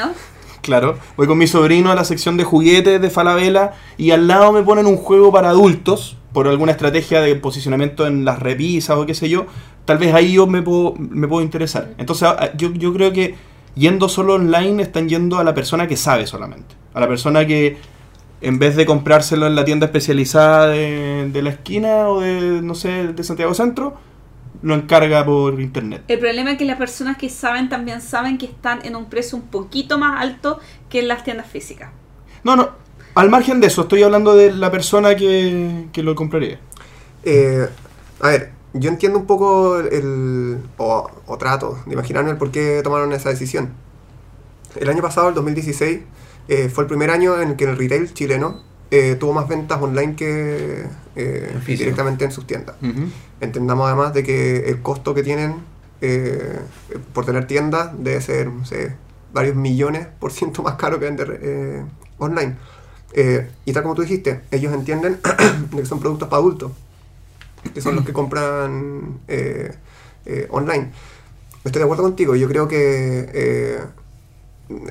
Claro, 0.63 0.97
voy 1.19 1.27
con 1.27 1.37
mi 1.37 1.47
sobrino 1.47 1.91
a 1.93 1.95
la 1.95 2.05
sección 2.05 2.39
de 2.39 2.45
juguetes 2.45 2.99
de 3.01 3.11
Falabella 3.11 3.73
y 3.99 4.13
al 4.13 4.27
lado 4.27 4.51
me 4.51 4.63
ponen 4.63 4.87
un 4.87 4.97
juego 4.97 5.31
para 5.31 5.51
adultos 5.51 6.17
por 6.33 6.49
alguna 6.49 6.73
estrategia 6.73 7.21
de 7.21 7.37
posicionamiento 7.37 8.07
en 8.07 8.25
las 8.25 8.39
repisas 8.39 8.97
o 8.97 9.05
qué 9.05 9.13
sé 9.15 9.29
yo. 9.29 9.45
Tal 9.85 9.99
vez 9.99 10.15
ahí 10.15 10.33
yo 10.33 10.47
me 10.47 10.63
puedo, 10.63 10.95
me 10.97 11.29
puedo 11.29 11.43
interesar. 11.45 11.91
Entonces 11.99 12.27
a- 12.29 12.57
yo, 12.57 12.73
yo 12.73 12.95
creo 12.95 13.13
que 13.13 13.35
yendo 13.75 14.09
solo 14.09 14.35
online 14.35 14.83
están 14.83 15.07
yendo 15.07 15.39
a 15.39 15.45
la 15.45 15.53
persona 15.53 15.87
que 15.87 15.99
sabe 15.99 16.27
solamente. 16.27 16.75
A 16.95 17.01
la 17.01 17.09
persona 17.09 17.47
que 17.47 17.77
en 18.41 18.59
vez 18.59 18.77
de 18.77 18.87
comprárselo 18.87 19.47
en 19.47 19.55
la 19.55 19.65
tienda 19.65 19.87
especializada 19.87 20.69
de, 20.69 21.31
de 21.33 21.43
la 21.43 21.51
esquina 21.51 22.09
o 22.09 22.21
de, 22.21 22.61
no 22.63 22.75
sé, 22.75 23.09
de 23.13 23.25
Santiago 23.25 23.55
Centro, 23.55 23.95
lo 24.63 24.75
encarga 24.75 25.25
por 25.25 25.61
internet. 25.61 26.03
El 26.09 26.19
problema 26.19 26.53
es 26.53 26.59
que 26.59 26.65
las 26.65 26.79
personas 26.79 27.17
que 27.17 27.29
saben 27.29 27.69
también 27.69 28.01
saben 28.01 28.39
que 28.39 28.47
están 28.47 28.85
en 28.85 28.97
un 28.97 29.07
precio 29.07 29.37
un 29.37 29.45
poquito 29.45 29.99
más 29.99 30.21
alto 30.21 30.59
que 30.89 31.01
en 31.01 31.09
las 31.09 31.23
tiendas 31.25 31.47
físicas. 31.47 31.91
No, 32.43 32.57
no, 32.57 32.71
al 33.15 33.31
margen 33.31 33.61
de 33.61 33.69
eso, 33.69 33.83
estoy 33.83 34.03
hablando 34.03 34.35
de 34.35 34.53
la 34.53 34.71
persona 34.71 35.15
que, 35.15 35.87
que 35.93 36.03
lo 36.03 36.15
compraría. 36.15 36.59
Eh, 37.23 37.69
a 38.21 38.29
ver, 38.29 38.53
yo 38.73 38.91
entiendo 38.91 39.19
un 39.19 39.27
poco 39.27 39.79
el. 39.79 40.59
o, 40.79 41.11
o 41.27 41.39
trato 41.39 41.79
de 41.87 41.93
imaginarme 41.93 42.31
el 42.31 42.37
por 42.37 42.51
qué 42.51 42.81
tomaron 42.83 43.13
esa 43.13 43.29
decisión. 43.29 43.73
El 44.77 44.89
año 44.89 45.03
pasado, 45.03 45.29
el 45.29 45.35
2016, 45.35 46.01
eh, 46.49 46.69
fue 46.69 46.85
el 46.85 46.89
primer 46.89 47.11
año 47.11 47.41
en 47.41 47.57
que 47.57 47.65
el 47.65 47.77
retail 47.77 48.13
chileno 48.13 48.63
eh, 48.91 49.17
tuvo 49.19 49.33
más 49.33 49.49
ventas 49.49 49.81
online 49.81 50.15
que 50.15 50.87
eh, 51.17 51.59
directamente 51.67 52.25
en 52.25 52.33
sus 52.33 52.47
tiendas. 52.47 52.77
Entendamos 53.41 53.87
además 53.87 54.15
de 54.15 54.23
que 54.23 54.69
el 54.69 54.83
costo 54.83 55.15
que 55.15 55.23
tienen 55.23 55.57
por 57.15 57.25
tener 57.25 57.47
tiendas 57.47 57.93
debe 57.99 58.21
ser, 58.21 58.49
no 58.49 58.67
sé, 58.67 58.95
varios 59.33 59.57
millones 59.57 60.07
por 60.19 60.33
ciento 60.33 60.63
más 60.63 60.75
caro 60.75 60.99
que 60.99 61.07
vender 61.07 61.87
online. 62.19 62.57
Y 63.65 63.73
tal 63.73 63.83
como 63.83 63.95
tú 63.95 64.03
dijiste, 64.03 64.43
ellos 64.51 64.75
entienden 64.75 65.19
de 65.71 65.77
que 65.79 65.87
son 65.87 66.01
productos 66.01 66.29
para 66.29 66.41
adultos, 66.41 66.73
que 67.73 67.81
son 67.81 67.97
los 67.97 68.05
que 68.05 68.13
compran 68.13 69.21
online. 70.51 70.91
Estoy 71.65 71.81
de 71.81 71.85
acuerdo 71.85 72.03
contigo, 72.03 72.37
yo 72.37 72.49
creo 72.49 72.69
que 72.69 73.81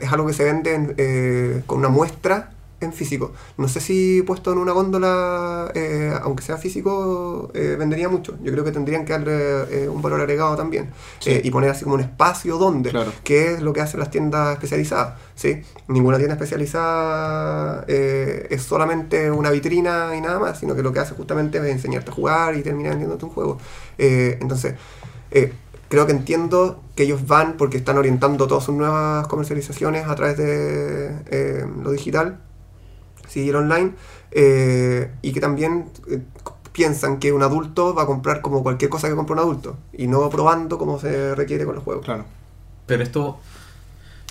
es 0.02 0.12
algo 0.12 0.28
que 0.28 0.34
se 0.34 0.44
vende 0.44 0.74
en, 0.74 0.94
eh, 0.98 1.64
con 1.66 1.80
una 1.80 1.90
muestra 1.90 2.50
en 2.84 2.92
físico. 2.94 3.32
No 3.58 3.68
sé 3.70 3.80
si 3.80 4.22
puesto 4.24 4.52
en 4.52 4.58
una 4.58 4.74
góndola, 4.74 5.72
eh, 5.74 6.14
aunque 6.22 6.44
sea 6.44 6.58
físico, 6.58 7.50
eh, 7.54 7.76
vendería 7.80 8.10
mucho. 8.10 8.38
Yo 8.44 8.52
creo 8.52 8.64
que 8.66 8.72
tendrían 8.72 9.06
que 9.06 9.14
darle 9.14 9.84
eh, 9.86 9.88
un 9.90 10.02
valor 10.02 10.20
agregado 10.20 10.56
también. 10.56 10.90
Sí. 11.20 11.40
Y 11.44 11.50
poner 11.50 11.70
así 11.70 11.84
como 11.86 11.96
un 11.96 12.02
espacio 12.02 12.58
donde, 12.58 12.90
Claro. 12.90 13.12
que 13.24 13.54
es 13.54 13.62
lo 13.62 13.72
que 13.72 13.80
hacen 13.80 14.02
las 14.02 14.12
tiendas 14.12 14.54
especializadas. 14.56 15.14
¿sí? 15.34 15.62
Ninguna 15.88 16.18
tienda 16.18 16.34
especializada 16.36 17.86
es 17.88 18.62
solamente 18.62 19.32
una 19.32 19.50
vitrina 19.50 20.16
y 20.16 20.22
nada 20.22 20.40
más, 20.40 20.60
sino 20.60 20.76
que 20.76 20.84
lo 20.84 20.92
que 20.92 21.00
hace 21.00 21.14
justamente 21.16 21.58
es 21.60 21.64
enseñarte 21.66 22.12
a 22.12 22.14
jugar 22.14 22.56
y 22.56 22.64
terminar 22.64 22.92
vendiéndote 22.92 23.26
un 23.26 23.32
juego. 23.32 23.58
Entonces, 23.98 24.76
creo 25.94 26.08
que 26.08 26.12
entiendo 26.12 26.82
que 26.96 27.04
ellos 27.04 27.28
van 27.28 27.56
porque 27.56 27.78
están 27.78 28.00
orientando 28.00 28.48
todas 28.48 28.64
sus 28.64 28.74
nuevas 28.74 29.28
comercializaciones 29.28 30.08
a 30.08 30.16
través 30.16 30.38
de 30.38 31.20
eh, 31.28 31.68
lo 31.84 31.92
digital, 31.92 32.40
sí, 33.28 33.48
el 33.48 33.56
online, 33.56 33.92
eh, 34.32 35.12
y 35.22 35.34
que 35.34 35.40
también 35.40 35.92
eh, 36.10 36.24
piensan 36.72 37.20
que 37.20 37.32
un 37.32 37.44
adulto 37.44 37.94
va 37.94 38.04
a 38.04 38.06
comprar 38.08 38.42
como 38.42 38.64
cualquier 38.64 38.90
cosa 38.90 39.08
que 39.08 39.14
compra 39.14 39.34
un 39.34 39.42
adulto, 39.42 39.78
y 39.96 40.08
no 40.08 40.28
probando 40.32 40.80
como 40.80 41.00
se 41.00 41.36
requiere 41.36 41.64
con 41.64 41.76
los 41.76 41.84
juegos. 41.84 42.04
Claro. 42.04 42.26
Pero 42.88 43.04
esto, 43.04 43.38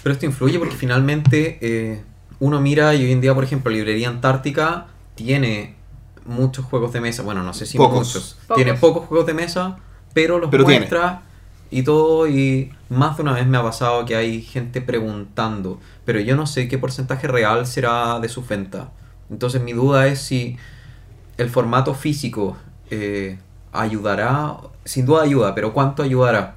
pero 0.02 0.14
esto 0.14 0.26
influye 0.26 0.58
porque 0.58 0.74
finalmente 0.74 1.58
eh, 1.60 2.02
uno 2.40 2.60
mira 2.60 2.92
y 2.96 3.04
hoy 3.04 3.12
en 3.12 3.20
día, 3.20 3.36
por 3.36 3.44
ejemplo, 3.44 3.70
Librería 3.70 4.08
Antártica 4.08 4.88
tiene 5.14 5.76
muchos 6.26 6.64
juegos 6.64 6.92
de 6.92 7.00
mesa. 7.00 7.22
Bueno, 7.22 7.44
no 7.44 7.54
sé 7.54 7.66
si 7.66 7.78
Pocos. 7.78 7.98
muchos. 7.98 8.38
Pocos. 8.48 8.56
Tiene 8.56 8.74
pocos 8.76 9.06
juegos 9.06 9.28
de 9.28 9.34
mesa, 9.34 9.76
pero 10.12 10.40
los 10.40 10.50
Pero 10.50 10.64
tiene. 10.64 10.88
Y 11.72 11.82
todo. 11.82 12.28
Y 12.28 12.70
más 12.88 13.16
de 13.16 13.22
una 13.24 13.32
vez 13.32 13.46
me 13.46 13.58
ha 13.58 13.62
pasado 13.62 14.04
que 14.04 14.14
hay 14.14 14.42
gente 14.42 14.80
preguntando, 14.80 15.80
pero 16.04 16.20
yo 16.20 16.36
no 16.36 16.46
sé 16.46 16.68
qué 16.68 16.78
porcentaje 16.78 17.26
real 17.26 17.66
será 17.66 18.20
de 18.20 18.28
su 18.28 18.44
venta. 18.44 18.90
Entonces 19.30 19.60
mi 19.62 19.72
duda 19.72 20.06
es 20.06 20.20
si 20.20 20.56
el 21.38 21.48
formato 21.50 21.94
físico 21.94 22.56
eh, 22.90 23.38
ayudará. 23.72 24.56
Sin 24.84 25.06
duda 25.06 25.22
ayuda, 25.22 25.54
pero 25.54 25.72
¿cuánto 25.72 26.02
ayudará? 26.02 26.56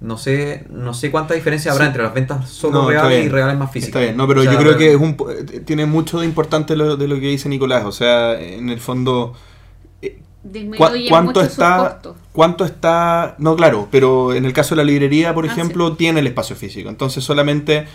No 0.00 0.16
sé, 0.16 0.64
no 0.70 0.94
sé 0.94 1.10
cuánta 1.10 1.34
diferencia 1.34 1.72
habrá 1.72 1.86
Sí. 1.86 1.88
entre 1.88 2.02
las 2.04 2.14
ventas 2.14 2.48
solo 2.48 2.82
No, 2.82 2.88
reales 2.88 3.26
y 3.26 3.28
reales 3.28 3.58
más 3.58 3.72
físicas. 3.72 3.88
Está 3.88 4.00
bien, 4.00 4.16
no, 4.16 4.28
pero 4.28 4.40
O 4.40 4.44
sea, 4.44 4.52
yo 4.52 4.58
creo 4.60 4.76
que 4.76 4.92
es 4.92 4.96
un, 5.00 5.16
eh, 5.30 5.60
tiene 5.66 5.86
mucho 5.86 6.20
de 6.20 6.26
importante 6.26 6.76
lo, 6.76 6.96
de 6.96 7.08
lo 7.08 7.16
que 7.16 7.22
dice 7.26 7.48
Nicolás. 7.48 7.84
O 7.84 7.90
sea, 7.90 8.40
en 8.40 8.68
el 8.70 8.78
fondo, 8.78 9.32
¿cu- 9.32 9.36
Disminuye 10.52 11.08
¿cuánto 11.08 11.30
mucho 11.30 11.40
sus 11.42 11.52
está, 11.52 11.76
costos. 11.76 12.16
cuánto 12.32 12.64
está? 12.64 13.34
No, 13.38 13.56
claro, 13.56 13.88
pero 13.90 14.32
en 14.34 14.44
el 14.44 14.52
caso 14.52 14.74
de 14.74 14.82
la 14.82 14.84
librería, 14.84 15.34
por 15.34 15.44
Ah, 15.48 15.52
ejemplo, 15.52 15.92
tiene 15.96 16.20
el 16.20 16.26
espacio 16.26 16.56
físico. 16.56 16.88
Entonces 16.88 17.22
solamente 17.24 17.86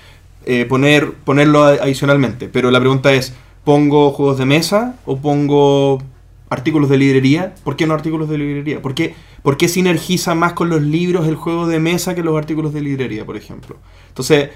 eh, 0.45 0.65
poner 0.65 1.11
ponerlo 1.13 1.63
adicionalmente. 1.63 2.47
Pero 2.49 2.69
la 2.71 2.79
pregunta 2.79 3.13
es, 3.13 3.33
¿pongo 3.63 4.11
juegos 4.11 4.37
de 4.37 4.45
mesa 4.45 4.95
o 5.05 5.17
pongo 5.17 6.01
artículos 6.49 6.89
de 6.89 6.97
librería? 6.97 7.55
¿Por 7.63 7.75
qué 7.75 7.87
no 7.87 7.93
artículos 7.93 8.29
de 8.29 8.37
librería? 8.37 8.81
¿Por 8.81 8.93
qué, 8.93 9.15
por 9.41 9.57
qué 9.57 9.67
sinergiza 9.67 10.35
más 10.35 10.53
con 10.53 10.69
los 10.69 10.81
libros 10.81 11.27
el 11.27 11.35
juego 11.35 11.67
de 11.67 11.79
mesa 11.79 12.13
que 12.13 12.23
los 12.23 12.37
artículos 12.37 12.73
de 12.73 12.81
librería, 12.81 13.25
por 13.25 13.37
ejemplo? 13.37 13.77
Entonces, 14.09 14.49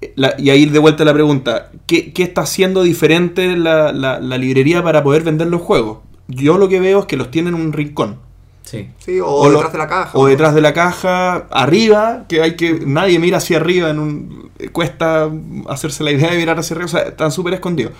eh, 0.00 0.12
la- 0.16 0.34
y 0.38 0.50
ahí 0.50 0.66
de 0.66 0.78
vuelta 0.78 1.04
la 1.04 1.14
pregunta, 1.14 1.70
¿qué, 1.86 2.12
qué 2.12 2.24
está 2.24 2.42
haciendo 2.42 2.82
diferente 2.82 3.56
la, 3.56 3.92
la- 3.92 4.20
la 4.20 4.36
librería 4.38 4.82
para 4.82 5.02
poder 5.02 5.22
vender 5.22 5.46
los 5.46 5.62
juegos? 5.62 5.98
Yo 6.28 6.58
lo 6.58 6.68
que 6.68 6.78
veo 6.80 7.00
es 7.00 7.06
que 7.06 7.16
los 7.16 7.30
tienen 7.30 7.54
en 7.54 7.60
un 7.60 7.72
rincón. 7.72 8.18
Sí. 8.62 8.90
Sí, 8.98 9.18
o, 9.18 9.26
O 9.26 9.48
lo- 9.48 9.54
detrás 9.54 9.72
de 9.72 9.78
la 9.78 9.88
caja. 9.88 10.10
O 10.18 10.26
detrás 10.26 10.54
de 10.54 10.60
la 10.60 10.74
caja, 10.74 11.46
arriba, 11.50 12.26
que 12.28 12.42
hay 12.42 12.54
que. 12.56 12.80
Nadie 12.84 13.18
mira 13.18 13.38
hacia 13.38 13.56
arriba, 13.56 13.88
en 13.90 13.98
un, 13.98 14.50
cuesta 14.72 15.30
hacerse 15.68 16.04
la 16.04 16.12
idea 16.12 16.30
de 16.30 16.36
mirar 16.36 16.58
hacia 16.58 16.74
arriba, 16.74 16.84
o 16.86 16.88
sea, 16.88 17.00
están 17.02 17.32
súper 17.32 17.54
escondidos. 17.54 17.92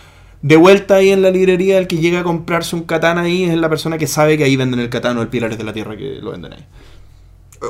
de 0.43 0.57
vuelta 0.57 0.97
ahí 0.97 1.09
en 1.11 1.23
la 1.23 1.31
librería, 1.31 1.79
el 1.79 1.87
que 1.87 1.97
llega 1.97 2.21
a 2.21 2.23
comprarse 2.23 2.77
un 2.77 2.83
katana 2.83 3.23
ahí 3.23 3.45
es 3.45 3.57
la 3.57 3.69
persona 3.71 3.97
que 3.99 4.07
sabe 4.07 4.37
que 4.37 4.45
ahí 4.45 4.57
venden 4.57 4.79
el 4.81 4.91
katana 4.91 5.19
o 5.21 5.23
el 5.23 5.29
Pilares 5.29 5.57
de 5.59 5.65
la 5.65 5.73
Tierra 5.73 5.97
que 5.97 6.19
lo 6.21 6.31
venden 6.33 6.53
ahí. 6.53 6.65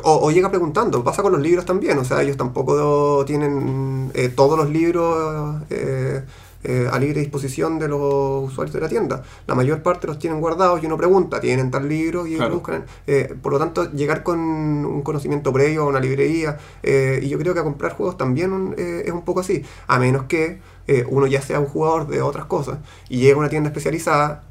O, 0.02 0.26
o 0.26 0.30
llega 0.32 0.50
preguntando, 0.50 1.02
pasa 1.02 1.22
con 1.22 1.32
los 1.32 1.40
libros 1.40 1.64
también, 1.64 1.96
o 1.98 2.04
sea, 2.04 2.20
ellos 2.20 2.36
tampoco 2.36 3.24
tienen 3.26 4.10
eh, 4.12 4.28
todos 4.28 4.58
los 4.58 4.68
libros 4.68 5.62
eh, 5.70 6.20
eh, 6.64 6.88
a 6.90 6.98
libre 6.98 7.20
disposición 7.20 7.78
de 7.78 7.88
los 7.88 8.50
usuarios 8.50 8.74
de 8.74 8.80
la 8.80 8.88
tienda. 8.88 9.22
La 9.46 9.54
mayor 9.54 9.82
parte 9.82 10.06
los 10.06 10.18
tienen 10.18 10.40
guardados 10.40 10.82
y 10.82 10.86
uno 10.86 10.96
pregunta, 10.96 11.40
¿tienen 11.40 11.70
tal 11.70 11.88
libro? 11.88 12.26
Y 12.26 12.36
Claro. 12.36 12.54
buscan. 12.54 12.84
eh, 13.06 13.34
por 13.40 13.52
lo 13.52 13.58
tanto, 13.58 13.90
llegar 13.92 14.22
con 14.22 14.38
un 14.38 15.02
conocimiento 15.02 15.52
previo 15.52 15.82
a 15.82 15.86
una 15.86 16.00
librería, 16.00 16.58
eh, 16.82 17.20
y 17.22 17.28
yo 17.28 17.38
creo 17.38 17.54
que 17.54 17.60
a 17.60 17.64
comprar 17.64 17.92
juegos 17.92 18.16
también 18.16 18.74
eh, 18.76 19.02
es 19.06 19.12
un 19.12 19.22
poco 19.24 19.40
así, 19.40 19.62
a 19.86 19.98
menos 19.98 20.24
que 20.24 20.60
uno 21.10 21.26
ya 21.26 21.42
sea 21.42 21.60
un 21.60 21.66
jugador 21.66 22.06
de 22.06 22.22
otras 22.22 22.46
cosas 22.46 22.78
y 23.10 23.18
llega 23.18 23.34
a 23.36 23.38
una 23.40 23.50
tienda 23.50 23.68
especializada 23.68 24.44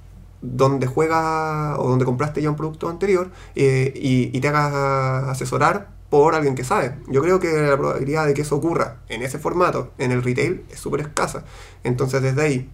donde 0.43 0.85
juegas 0.85 1.79
o 1.79 1.89
donde 1.89 2.05
compraste 2.05 2.43
ya 2.43 2.49
un 2.51 2.55
producto 2.55 2.89
anterior 2.89 3.31
eh, 3.55 3.91
y, 3.95 4.29
y 4.31 4.39
te 4.39 4.47
hagas 4.47 5.29
asesorar 5.29 5.96
por 6.09 6.35
alguien 6.35 6.55
que 6.55 6.63
sabe. 6.63 6.95
Yo 7.07 7.21
creo 7.21 7.39
que 7.39 7.51
la 7.51 7.77
probabilidad 7.77 8.25
de 8.25 8.33
que 8.33 8.41
eso 8.41 8.55
ocurra 8.55 8.97
en 9.09 9.21
ese 9.21 9.39
formato, 9.39 9.91
en 9.97 10.11
el 10.11 10.23
retail, 10.23 10.63
es 10.71 10.79
súper 10.79 11.01
escasa. 11.01 11.43
Entonces 11.83 12.21
desde 12.21 12.41
ahí, 12.41 12.69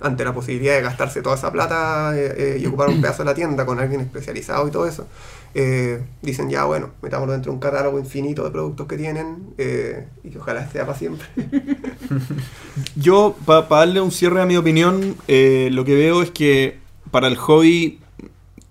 ante 0.00 0.24
la 0.24 0.34
posibilidad 0.34 0.74
de 0.74 0.82
gastarse 0.82 1.22
toda 1.22 1.36
esa 1.36 1.52
plata 1.52 2.12
eh, 2.16 2.34
eh, 2.36 2.58
y 2.60 2.66
ocupar 2.66 2.88
un 2.88 3.00
pedazo 3.02 3.22
de 3.22 3.26
la 3.26 3.34
tienda 3.34 3.66
con 3.66 3.78
alguien 3.78 4.00
especializado 4.00 4.66
y 4.68 4.70
todo 4.70 4.86
eso, 4.86 5.06
eh, 5.54 6.02
dicen 6.22 6.50
ya, 6.50 6.64
bueno, 6.64 6.90
metámoslo 7.02 7.32
dentro 7.32 7.50
de 7.50 7.54
un 7.54 7.60
catálogo 7.60 7.98
infinito 7.98 8.44
de 8.44 8.50
productos 8.50 8.86
que 8.86 8.96
tienen 8.96 9.54
y 10.22 10.30
que 10.30 10.38
ojalá 10.38 10.68
sea 10.70 10.86
para 10.86 10.98
siempre. 10.98 11.26
Yo, 12.96 13.36
para 13.46 13.66
darle 13.66 14.00
un 14.00 14.12
cierre 14.12 14.42
a 14.42 14.46
mi 14.46 14.56
opinión, 14.56 15.16
lo 15.26 15.84
que 15.84 15.94
veo 15.94 16.22
es 16.22 16.30
que 16.30 16.78
para 17.10 17.28
el 17.28 17.36
hobby, 17.36 18.00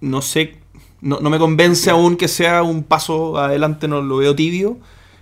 no 0.01 0.21
sé, 0.21 0.59
no, 1.01 1.19
no 1.19 1.29
me 1.29 1.37
convence 1.39 1.89
aún 1.89 2.15
que 2.17 2.27
sea 2.27 2.63
un 2.63 2.83
paso 2.83 3.37
adelante, 3.37 3.87
no 3.87 4.01
lo 4.01 4.17
veo 4.17 4.35
tibio, 4.35 4.77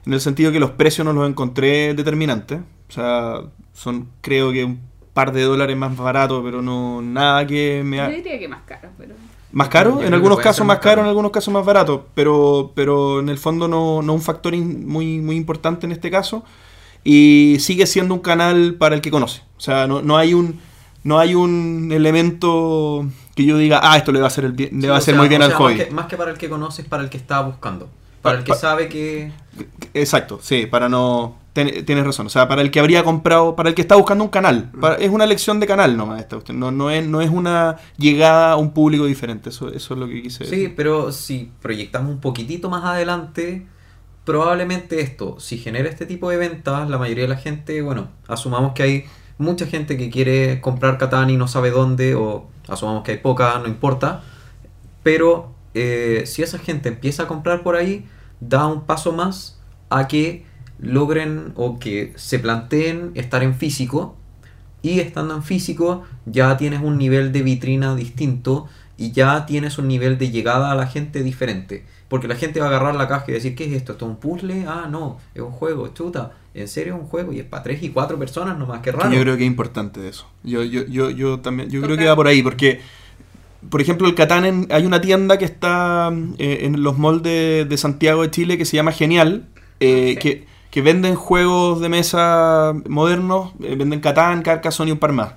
en 0.05 0.13
el 0.13 0.21
sentido 0.21 0.51
que 0.51 0.59
los 0.59 0.71
precios 0.71 1.05
no 1.05 1.13
los 1.13 1.27
encontré 1.29 1.93
determinantes. 1.93 2.59
O 2.89 2.91
sea, 2.91 3.41
son 3.73 4.07
creo 4.21 4.51
que 4.51 4.63
un 4.65 4.79
par 5.13 5.31
de 5.31 5.43
dólares 5.43 5.75
más 5.77 5.95
barato, 5.95 6.41
pero 6.43 6.61
no 6.61 7.01
nada 7.01 7.45
que 7.47 7.81
me... 7.85 7.97
Yo 7.97 8.03
ha- 8.03 8.09
diría 8.09 8.39
que 8.39 8.47
más 8.47 8.61
caro, 8.65 8.89
pero... 8.97 9.15
Más 9.51 9.67
Yo 9.67 9.71
caro, 9.71 10.01
en 10.03 10.13
algunos 10.15 10.39
casos 10.39 10.65
más 10.65 10.77
caro, 10.79 10.89
caro. 10.95 11.01
en 11.03 11.07
algunos 11.09 11.31
casos 11.31 11.53
más 11.53 11.63
barato, 11.63 12.07
pero, 12.15 12.71
pero 12.73 13.19
en 13.19 13.29
el 13.29 13.37
fondo 13.37 13.67
no, 13.67 14.01
no 14.01 14.13
un 14.13 14.21
factor 14.21 14.55
in- 14.55 14.87
muy, 14.87 15.19
muy 15.19 15.35
importante 15.35 15.85
en 15.85 15.91
este 15.91 16.09
caso. 16.09 16.43
Y 17.03 17.57
sigue 17.59 17.85
siendo 17.85 18.15
un 18.15 18.21
canal 18.21 18.75
para 18.79 18.95
el 18.95 19.01
que 19.01 19.11
conoce. 19.11 19.41
O 19.57 19.59
sea, 19.61 19.85
no, 19.85 20.01
no 20.01 20.17
hay 20.17 20.33
un 20.33 20.59
no 21.03 21.19
hay 21.19 21.35
un 21.35 21.89
elemento 21.91 23.05
que 23.35 23.45
yo 23.45 23.57
diga, 23.57 23.79
ah, 23.83 23.97
esto 23.97 24.11
le 24.11 24.19
va 24.19 24.25
a 24.25 24.27
hacer, 24.27 24.45
el 24.45 24.51
bien- 24.53 24.69
le 24.75 24.81
Sí, 24.81 24.87
va 24.87 24.95
a 24.95 24.97
hacer 24.99 25.13
sea- 25.13 25.19
muy 25.19 25.29
bien 25.29 25.41
al 25.41 25.49
sea, 25.49 25.57
hobby. 25.57 25.75
Más 25.75 25.85
que, 25.85 25.91
más 25.91 26.05
que 26.07 26.17
para 26.17 26.31
el 26.31 26.37
que 26.37 26.49
conoce, 26.49 26.81
es 26.83 26.87
para 26.87 27.03
el 27.03 27.09
que 27.09 27.17
está 27.17 27.41
buscando. 27.41 27.89
Para 28.21 28.35
Pa- 28.35 28.39
el 28.39 28.43
que 28.45 28.53
sabe 28.55 28.87
que... 28.89 29.31
Exacto, 29.93 30.39
sí, 30.41 30.65
para 30.65 30.87
no... 30.87 31.37
ten- 31.51 31.83
tienes 31.85 32.05
razón, 32.05 32.27
o 32.27 32.29
sea, 32.29 32.47
para 32.47 32.61
el 32.61 32.71
que 32.71 32.79
habría 32.79 33.03
comprado, 33.03 33.55
para 33.55 33.69
el 33.69 33.75
que 33.75 33.81
está 33.81 33.95
buscando 33.95 34.23
un 34.23 34.29
canal, 34.29 34.71
para- 34.79 34.95
es 34.95 35.09
una 35.09 35.23
elección 35.25 35.59
de 35.59 35.67
canal 35.67 35.97
nomás 35.97 36.19
esta 36.21 36.37
cuestión, 36.37 36.59
no, 36.59 36.71
no, 36.71 36.89
es, 36.89 37.05
no 37.05 37.21
es 37.21 37.29
una 37.29 37.77
llegada 37.97 38.53
a 38.53 38.55
un 38.55 38.71
público 38.71 39.05
diferente, 39.05 39.49
eso, 39.49 39.67
eso 39.73 39.93
es 39.93 39.99
lo 39.99 40.07
que 40.07 40.21
quise 40.21 40.45
Sí, 40.45 40.51
decir. 40.51 40.73
pero 40.75 41.11
si 41.11 41.51
proyectamos 41.61 42.11
un 42.11 42.19
poquitito 42.21 42.69
más 42.69 42.85
adelante, 42.85 43.65
probablemente 44.25 45.01
esto, 45.01 45.39
si 45.39 45.57
genera 45.57 45.89
este 45.89 46.05
tipo 46.05 46.29
de 46.29 46.37
ventas, 46.37 46.89
la 46.89 46.97
mayoría 46.97 47.23
de 47.23 47.29
la 47.29 47.35
gente, 47.37 47.81
bueno, 47.81 48.07
asumamos 48.27 48.73
que 48.73 48.83
hay 48.83 49.05
mucha 49.37 49.65
gente 49.65 49.97
que 49.97 50.09
quiere 50.09 50.61
comprar 50.61 50.97
Catán 50.97 51.29
y 51.29 51.37
no 51.37 51.47
sabe 51.47 51.71
dónde, 51.71 52.15
o 52.15 52.47
asumamos 52.67 53.03
que 53.03 53.11
hay 53.11 53.17
poca, 53.17 53.59
no 53.59 53.67
importa, 53.67 54.23
pero 55.03 55.53
eh, 55.73 56.23
si 56.25 56.43
esa 56.43 56.59
gente 56.59 56.89
empieza 56.89 57.23
a 57.23 57.27
comprar 57.27 57.63
por 57.63 57.75
ahí, 57.75 58.05
da 58.39 58.67
un 58.67 58.85
paso 58.85 59.11
más 59.11 59.59
a 59.89 60.07
que 60.07 60.45
logren 60.79 61.53
o 61.55 61.79
que 61.79 62.13
se 62.15 62.39
planteen 62.39 63.11
estar 63.15 63.43
en 63.43 63.55
físico 63.55 64.15
y 64.81 64.99
estando 64.99 65.35
en 65.35 65.43
físico 65.43 66.03
ya 66.25 66.57
tienes 66.57 66.81
un 66.81 66.97
nivel 66.97 67.31
de 67.31 67.41
vitrina 67.41 67.95
distinto 67.95 68.67
y 68.97 69.11
ya 69.11 69.45
tienes 69.45 69.77
un 69.77 69.87
nivel 69.87 70.17
de 70.17 70.29
llegada 70.29 70.71
a 70.71 70.75
la 70.75 70.87
gente 70.87 71.23
diferente. 71.23 71.85
Porque 72.09 72.27
la 72.27 72.35
gente 72.35 72.59
va 72.59 72.67
a 72.67 72.69
agarrar 72.69 72.95
la 72.95 73.07
caja 73.07 73.25
y 73.29 73.33
decir, 73.33 73.55
¿qué 73.55 73.65
es 73.65 73.73
esto? 73.73 73.93
¿Esto 73.93 74.05
es 74.05 74.11
un 74.11 74.17
puzzle? 74.17 74.65
Ah, 74.67 74.87
no, 74.89 75.17
es 75.33 75.41
un 75.41 75.51
juego, 75.51 75.87
chuta. 75.89 76.33
¿En 76.53 76.67
serio 76.67 76.95
es 76.95 76.99
un 77.01 77.07
juego? 77.07 77.33
Y 77.33 77.39
es 77.39 77.45
para 77.45 77.63
tres 77.63 77.81
y 77.81 77.89
cuatro 77.89 78.17
personas 78.19 78.57
nomás, 78.57 78.79
qué 78.81 78.91
Que 78.91 78.97
raro. 78.97 79.11
Yo 79.11 79.21
creo 79.21 79.35
que 79.37 79.43
es 79.43 79.47
importante 79.47 80.07
eso. 80.07 80.27
Yo, 80.43 80.63
yo, 80.63 80.85
yo, 80.85 81.09
yo 81.09 81.39
también, 81.39 81.69
yo 81.69 81.81
creo 81.81 81.97
que 81.97 82.05
va 82.05 82.15
por 82.15 82.27
ahí, 82.27 82.43
porque, 82.43 82.79
por 83.69 83.81
ejemplo, 83.81 84.07
el 84.07 84.13
Catán, 84.13 84.45
en- 84.45 84.67
hay 84.69 84.85
una 84.85 85.01
tienda 85.01 85.37
que 85.37 85.45
está 85.45 86.11
eh, 86.37 86.59
en 86.61 86.83
los 86.83 86.97
malls 86.99 87.23
de, 87.23 87.65
de 87.67 87.77
Santiago 87.77 88.21
de 88.21 88.29
Chile 88.31 88.57
que 88.57 88.65
se 88.65 88.75
llama 88.75 88.91
Genial, 88.91 89.47
eh, 89.79 90.11
Sí. 90.13 90.19
que, 90.19 90.45
que 90.69 90.81
venden 90.81 91.15
juegos 91.15 91.81
de 91.81 91.89
mesa 91.89 92.73
modernos, 92.87 93.53
eh, 93.63 93.75
venden 93.75 93.99
Catán, 93.99 94.41
Carcassonne 94.43 94.89
y 94.89 94.91
un 94.93 94.99
par 94.99 95.11
más. 95.13 95.33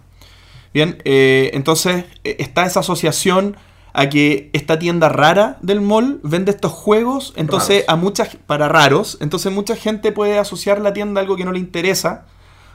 Bien, 0.75 0.99
eh, 1.05 1.51
entonces 1.55 2.05
eh, 2.25 2.37
está 2.41 2.67
esa 2.67 2.81
asociación 2.81 3.57
a 3.99 4.09
que 4.11 4.51
esta 4.53 4.79
tienda 4.79 5.09
rara 5.09 5.57
del 5.63 5.81
mall 5.81 6.21
vende 6.23 6.51
estos 6.51 6.71
juegos, 6.73 7.33
entonces 7.37 7.85
Raros. 7.87 7.89
a 7.89 7.97
muchas 7.97 8.37
para 8.47 8.69
raros, 8.69 9.17
entonces 9.21 9.51
mucha 9.53 9.75
gente 9.75 10.13
puede 10.13 10.39
asociar 10.39 10.81
la 10.81 10.93
tienda 10.93 11.21
a 11.21 11.23
algo 11.23 11.35
que 11.37 11.45
no 11.47 11.53
le 11.53 11.59
interesa 11.59 12.27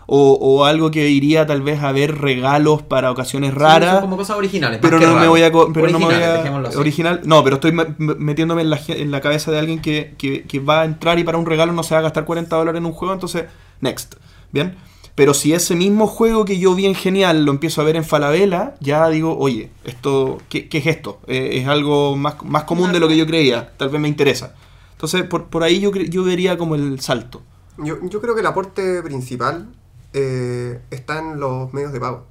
o, 0.07 0.33
o 0.41 0.65
algo 0.65 0.89
que 0.89 1.09
iría 1.09 1.45
tal 1.45 1.61
vez 1.61 1.81
a 1.83 1.91
ver 1.91 2.17
regalos 2.19 2.81
para 2.81 3.11
ocasiones 3.11 3.51
Sí, 3.51 3.57
raras. 3.59 3.91
son 3.91 4.01
como 4.01 4.17
cosas 4.17 4.35
originales. 4.35 4.79
pero 4.81 4.99
no 4.99 5.15
me 5.15 5.27
voy 5.27 5.43
a 5.43 5.51
pero 5.51 5.89
no 5.89 5.99
me 5.99 6.05
voy 6.05 6.15
a 6.15 6.69
original 6.77 7.21
no 7.23 7.43
pero 7.43 7.57
estoy 7.57 7.71
me- 7.71 7.93
me- 7.99 8.15
metiéndome 8.15 8.63
en 8.63 8.71
la, 8.71 8.79
en 8.87 9.11
la 9.11 9.21
cabeza 9.21 9.51
de 9.51 9.59
alguien 9.59 9.79
que, 9.79 10.15
que- 10.17 10.41
que 10.43 10.59
va 10.59 10.81
a 10.81 10.85
entrar 10.85 11.19
y 11.19 11.23
para 11.23 11.37
un 11.37 11.45
regalo 11.45 11.71
no 11.71 11.83
se 11.83 11.93
va 11.93 11.99
a 11.99 12.03
gastar 12.03 12.25
40 12.25 12.55
dólares 12.55 12.79
en 12.79 12.85
un 12.87 12.93
juego 12.93 13.13
entonces 13.13 13.45
next 13.79 14.15
bien 14.51 14.75
pero 15.15 15.33
si 15.33 15.53
ese 15.53 15.75
mismo 15.75 16.07
juego 16.07 16.45
que 16.45 16.57
yo 16.59 16.73
vi 16.75 16.85
en 16.85 16.95
genial 16.95 17.45
lo 17.45 17.51
empiezo 17.51 17.81
a 17.81 17.83
ver 17.83 17.95
en 17.95 18.03
Falabella 18.03 18.75
ya 18.79 19.07
digo 19.09 19.37
oye 19.37 19.71
esto 19.83 20.39
qué, 20.49 20.67
es 20.71 20.85
esto 20.87 21.19
Eh, 21.27 21.59
es 21.61 21.67
algo 21.67 22.15
más, 22.15 22.35
más 22.43 22.63
común 22.63 22.91
de 22.91 22.99
lo 22.99 23.07
que 23.07 23.17
yo 23.17 23.25
creía 23.25 23.73
tal 23.77 23.89
vez 23.89 24.01
me 24.01 24.07
interesa 24.07 24.55
entonces 25.01 25.23
por, 25.23 25.47
por 25.47 25.63
ahí 25.63 25.79
yo 25.79 25.91
yo 25.91 26.23
vería 26.23 26.59
como 26.59 26.75
el 26.75 26.99
salto. 26.99 27.41
Yo, 27.79 27.97
yo 28.07 28.21
creo 28.21 28.35
que 28.35 28.41
el 28.41 28.45
aporte 28.45 29.01
principal 29.01 29.73
eh, 30.13 30.79
está 30.91 31.17
en 31.17 31.39
los 31.39 31.73
medios 31.73 31.91
de 31.91 31.99
pago. 31.99 32.27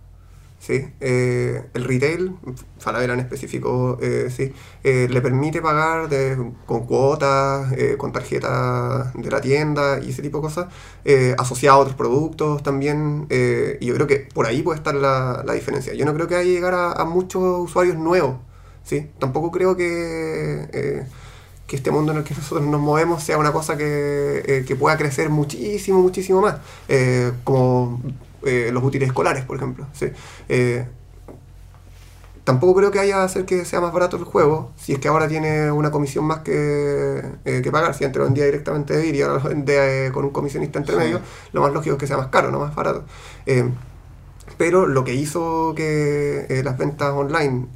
Sí, 0.60 0.86
eh, 1.00 1.64
el 1.72 1.84
retail, 1.84 2.36
Falabella 2.78 3.14
en 3.14 3.20
específico, 3.20 3.96
eh, 4.02 4.28
sí, 4.30 4.52
eh, 4.84 5.08
le 5.10 5.22
permite 5.22 5.62
pagar 5.62 6.10
con 6.66 6.84
cuotas, 6.86 7.72
eh, 7.72 7.96
con 7.96 8.12
tarjeta 8.12 9.10
de 9.14 9.30
la 9.30 9.40
tienda 9.40 10.00
y 10.04 10.10
ese 10.10 10.20
tipo 10.20 10.36
de 10.38 10.42
cosas, 10.42 10.66
eh, 11.06 11.34
asociado 11.38 11.78
a 11.78 11.80
otros 11.80 11.96
productos 11.96 12.62
también. 12.62 13.26
y 13.80 13.86
yo 13.86 13.94
creo 13.94 14.06
que 14.06 14.28
por 14.34 14.44
ahí 14.46 14.62
puede 14.62 14.76
estar 14.78 14.94
la, 14.94 15.42
la 15.46 15.54
diferencia. 15.54 15.94
Yo 15.94 16.04
no 16.04 16.12
creo 16.12 16.28
que 16.28 16.34
vaya 16.34 16.48
a 16.50 16.52
llegar 16.52 16.74
a, 16.74 17.04
muchos 17.06 17.42
usuarios 17.60 17.96
nuevos. 17.96 18.36
¿sí? 18.84 19.10
Tampoco 19.18 19.50
creo 19.50 19.76
que, 19.76 21.06
que 21.66 21.76
este 21.76 21.90
mundo 21.90 22.12
en 22.12 22.18
el 22.18 22.24
que 22.24 22.34
nosotros 22.34 22.66
nos 22.66 22.80
movemos 22.80 23.22
sea 23.22 23.38
una 23.38 23.52
cosa 23.52 23.76
que, 23.78 24.64
que 24.66 24.76
pueda 24.76 24.96
crecer 24.98 25.30
muchísimo, 25.30 26.02
muchísimo 26.02 26.42
más. 26.42 26.56
eh, 26.88 27.32
como 27.44 28.00
eh, 28.44 28.70
los 28.72 28.82
útiles 28.82 29.08
escolares, 29.08 29.44
por 29.44 29.56
ejemplo. 29.56 29.86
¿sí? 29.92 30.06
Eh, 30.48 30.86
tampoco 32.44 32.74
creo 32.74 32.90
que 32.90 32.98
haya 32.98 33.22
hacer 33.22 33.44
que 33.44 33.64
sea 33.64 33.80
más 33.80 33.92
barato 33.92 34.16
el 34.16 34.24
juego, 34.24 34.72
si 34.76 34.92
es 34.94 34.98
que 34.98 35.08
ahora 35.08 35.28
tiene 35.28 35.70
una 35.70 35.90
comisión 35.90 36.24
más 36.24 36.38
que, 36.40 37.22
eh, 37.44 37.60
que 37.62 37.70
pagar. 37.70 37.94
Si 37.94 38.04
antes 38.04 38.18
lo 38.18 38.24
vendía 38.24 38.44
directamente 38.44 38.96
de 38.96 39.02
Vir 39.02 39.14
y 39.14 39.22
ahora 39.22 39.42
lo 39.42 39.48
vende 39.48 40.06
eh, 40.06 40.12
con 40.12 40.24
un 40.24 40.30
comisionista 40.30 40.78
entre 40.78 40.94
Sí. 40.94 41.00
medio, 41.00 41.20
lo 41.52 41.60
más 41.62 41.72
lógico 41.72 41.94
es 41.96 42.00
que 42.00 42.06
sea 42.06 42.16
más 42.16 42.28
caro, 42.28 42.50
no 42.50 42.58
más 42.60 42.74
barato. 42.74 43.04
Pero 44.58 44.86
lo 44.86 45.04
que 45.04 45.14
hizo 45.14 45.74
que 45.76 46.60
las 46.64 46.76
ventas 46.76 47.12
online 47.12 47.68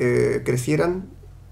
crecieran 0.45 1.09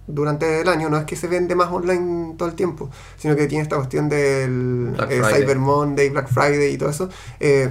durante 0.06 0.60
el 0.60 0.68
año 0.68 0.90
no 0.90 0.98
es 0.98 1.04
que 1.04 1.16
se 1.16 1.26
vende 1.28 1.54
más 1.54 1.70
online 1.70 2.34
todo 2.36 2.48
el 2.48 2.54
tiempo, 2.54 2.90
sino 3.16 3.36
que 3.36 3.46
tiene 3.46 3.62
esta 3.62 3.76
cuestión 3.76 4.08
del 4.08 4.94
eh. 5.08 5.22
Cyber 5.32 5.58
Monday, 5.58 6.10
Black 6.10 6.28
Friday 6.28 6.74
y 6.74 6.76
todo 6.78 6.90
eso. 6.90 7.08
eh, 7.40 7.70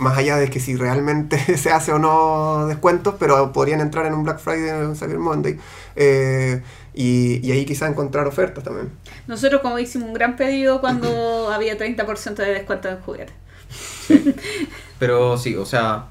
más 0.00 0.18
allá 0.18 0.36
de 0.36 0.50
que 0.50 0.60
si 0.60 0.76
realmente 0.76 1.38
se 1.56 1.70
hace 1.70 1.92
o 1.92 1.98
no 1.98 2.66
descuentos, 2.66 3.14
pero 3.18 3.52
podrían 3.52 3.80
entrar 3.80 4.06
en 4.06 4.14
un 4.14 4.24
Black 4.24 4.40
Friday 4.40 4.70
o 4.70 4.88
un 4.88 4.96
Cyber 4.96 5.18
Monday. 5.18 5.58
eh, 5.96 6.62
y, 6.92 7.46
y 7.46 7.52
ahí 7.52 7.64
quizá 7.64 7.86
encontrar 7.86 8.26
ofertas 8.26 8.64
también. 8.64 8.90
Nosotros 9.28 9.60
como 9.62 9.78
hicimos 9.78 10.08
un 10.08 10.14
gran 10.14 10.36
pedido 10.36 10.80
cuando 10.80 11.50
había 11.52 11.78
30% 11.78 12.34
de 12.34 12.52
descuento 12.52 12.88
en 12.88 13.00
juguetes. 13.00 13.34
Pero 14.98 15.38
sí, 15.38 15.54
o 15.54 15.64
sea, 15.64 16.06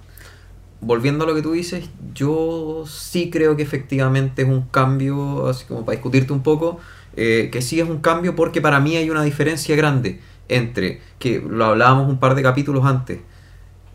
volviendo 0.82 1.26
a 1.26 1.28
lo 1.28 1.36
que 1.36 1.42
tú 1.42 1.52
dices, 1.52 1.90
yo 2.14 2.86
sí 2.88 3.30
creo 3.30 3.56
que 3.56 3.64
efectivamente 3.64 4.44
es 4.44 4.48
un 4.48 4.62
cambio, 4.62 5.48
así 5.48 5.66
como 5.66 5.86
para 5.86 5.96
discutirte 5.96 6.34
un 6.34 6.44
poco, 6.44 6.80
eh, 7.16 7.50
que 7.52 7.62
sí 7.62 7.80
es 7.80 7.90
un 7.90 8.00
cambio 8.00 8.36
porque 8.36 8.62
para 8.62 8.80
mí 8.80 8.96
hay 8.96 9.10
una 9.10 9.24
diferencia 9.24 9.76
grande 9.76 10.20
entre, 10.48 11.02
que 11.20 11.40
lo 11.40 11.66
hablábamos 11.66 12.10
un 12.10 12.20
par 12.20 12.36
de 12.36 12.42
capítulos 12.42 12.86
antes, 12.86 13.20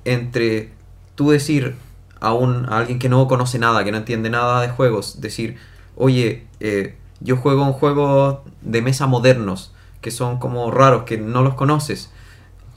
entre 0.05 0.70
tú 1.14 1.31
decir, 1.31 1.74
a, 2.20 2.32
un, 2.32 2.66
a 2.66 2.78
alguien 2.78 2.98
que 2.98 3.09
no 3.09 3.26
conoce 3.28 3.59
nada, 3.59 3.85
que 3.85 3.93
no 3.93 3.98
entiende 3.98 4.31
nada 4.31 4.60
de 4.62 4.68
juegos, 4.68 5.20
decir, 5.20 5.56
oye, 5.97 6.44
eh, 6.60 6.94
yo 7.20 7.36
juego 7.36 7.64
un 7.64 7.72
juego 7.72 8.44
de 8.62 8.82
mesa 8.82 9.06
modernos, 9.06 9.72
que 10.01 10.10
son 10.10 10.39
como 10.39 10.70
raros, 10.70 11.05
que 11.05 11.18
no 11.18 11.43
los 11.43 11.55
conoces, 11.55 12.10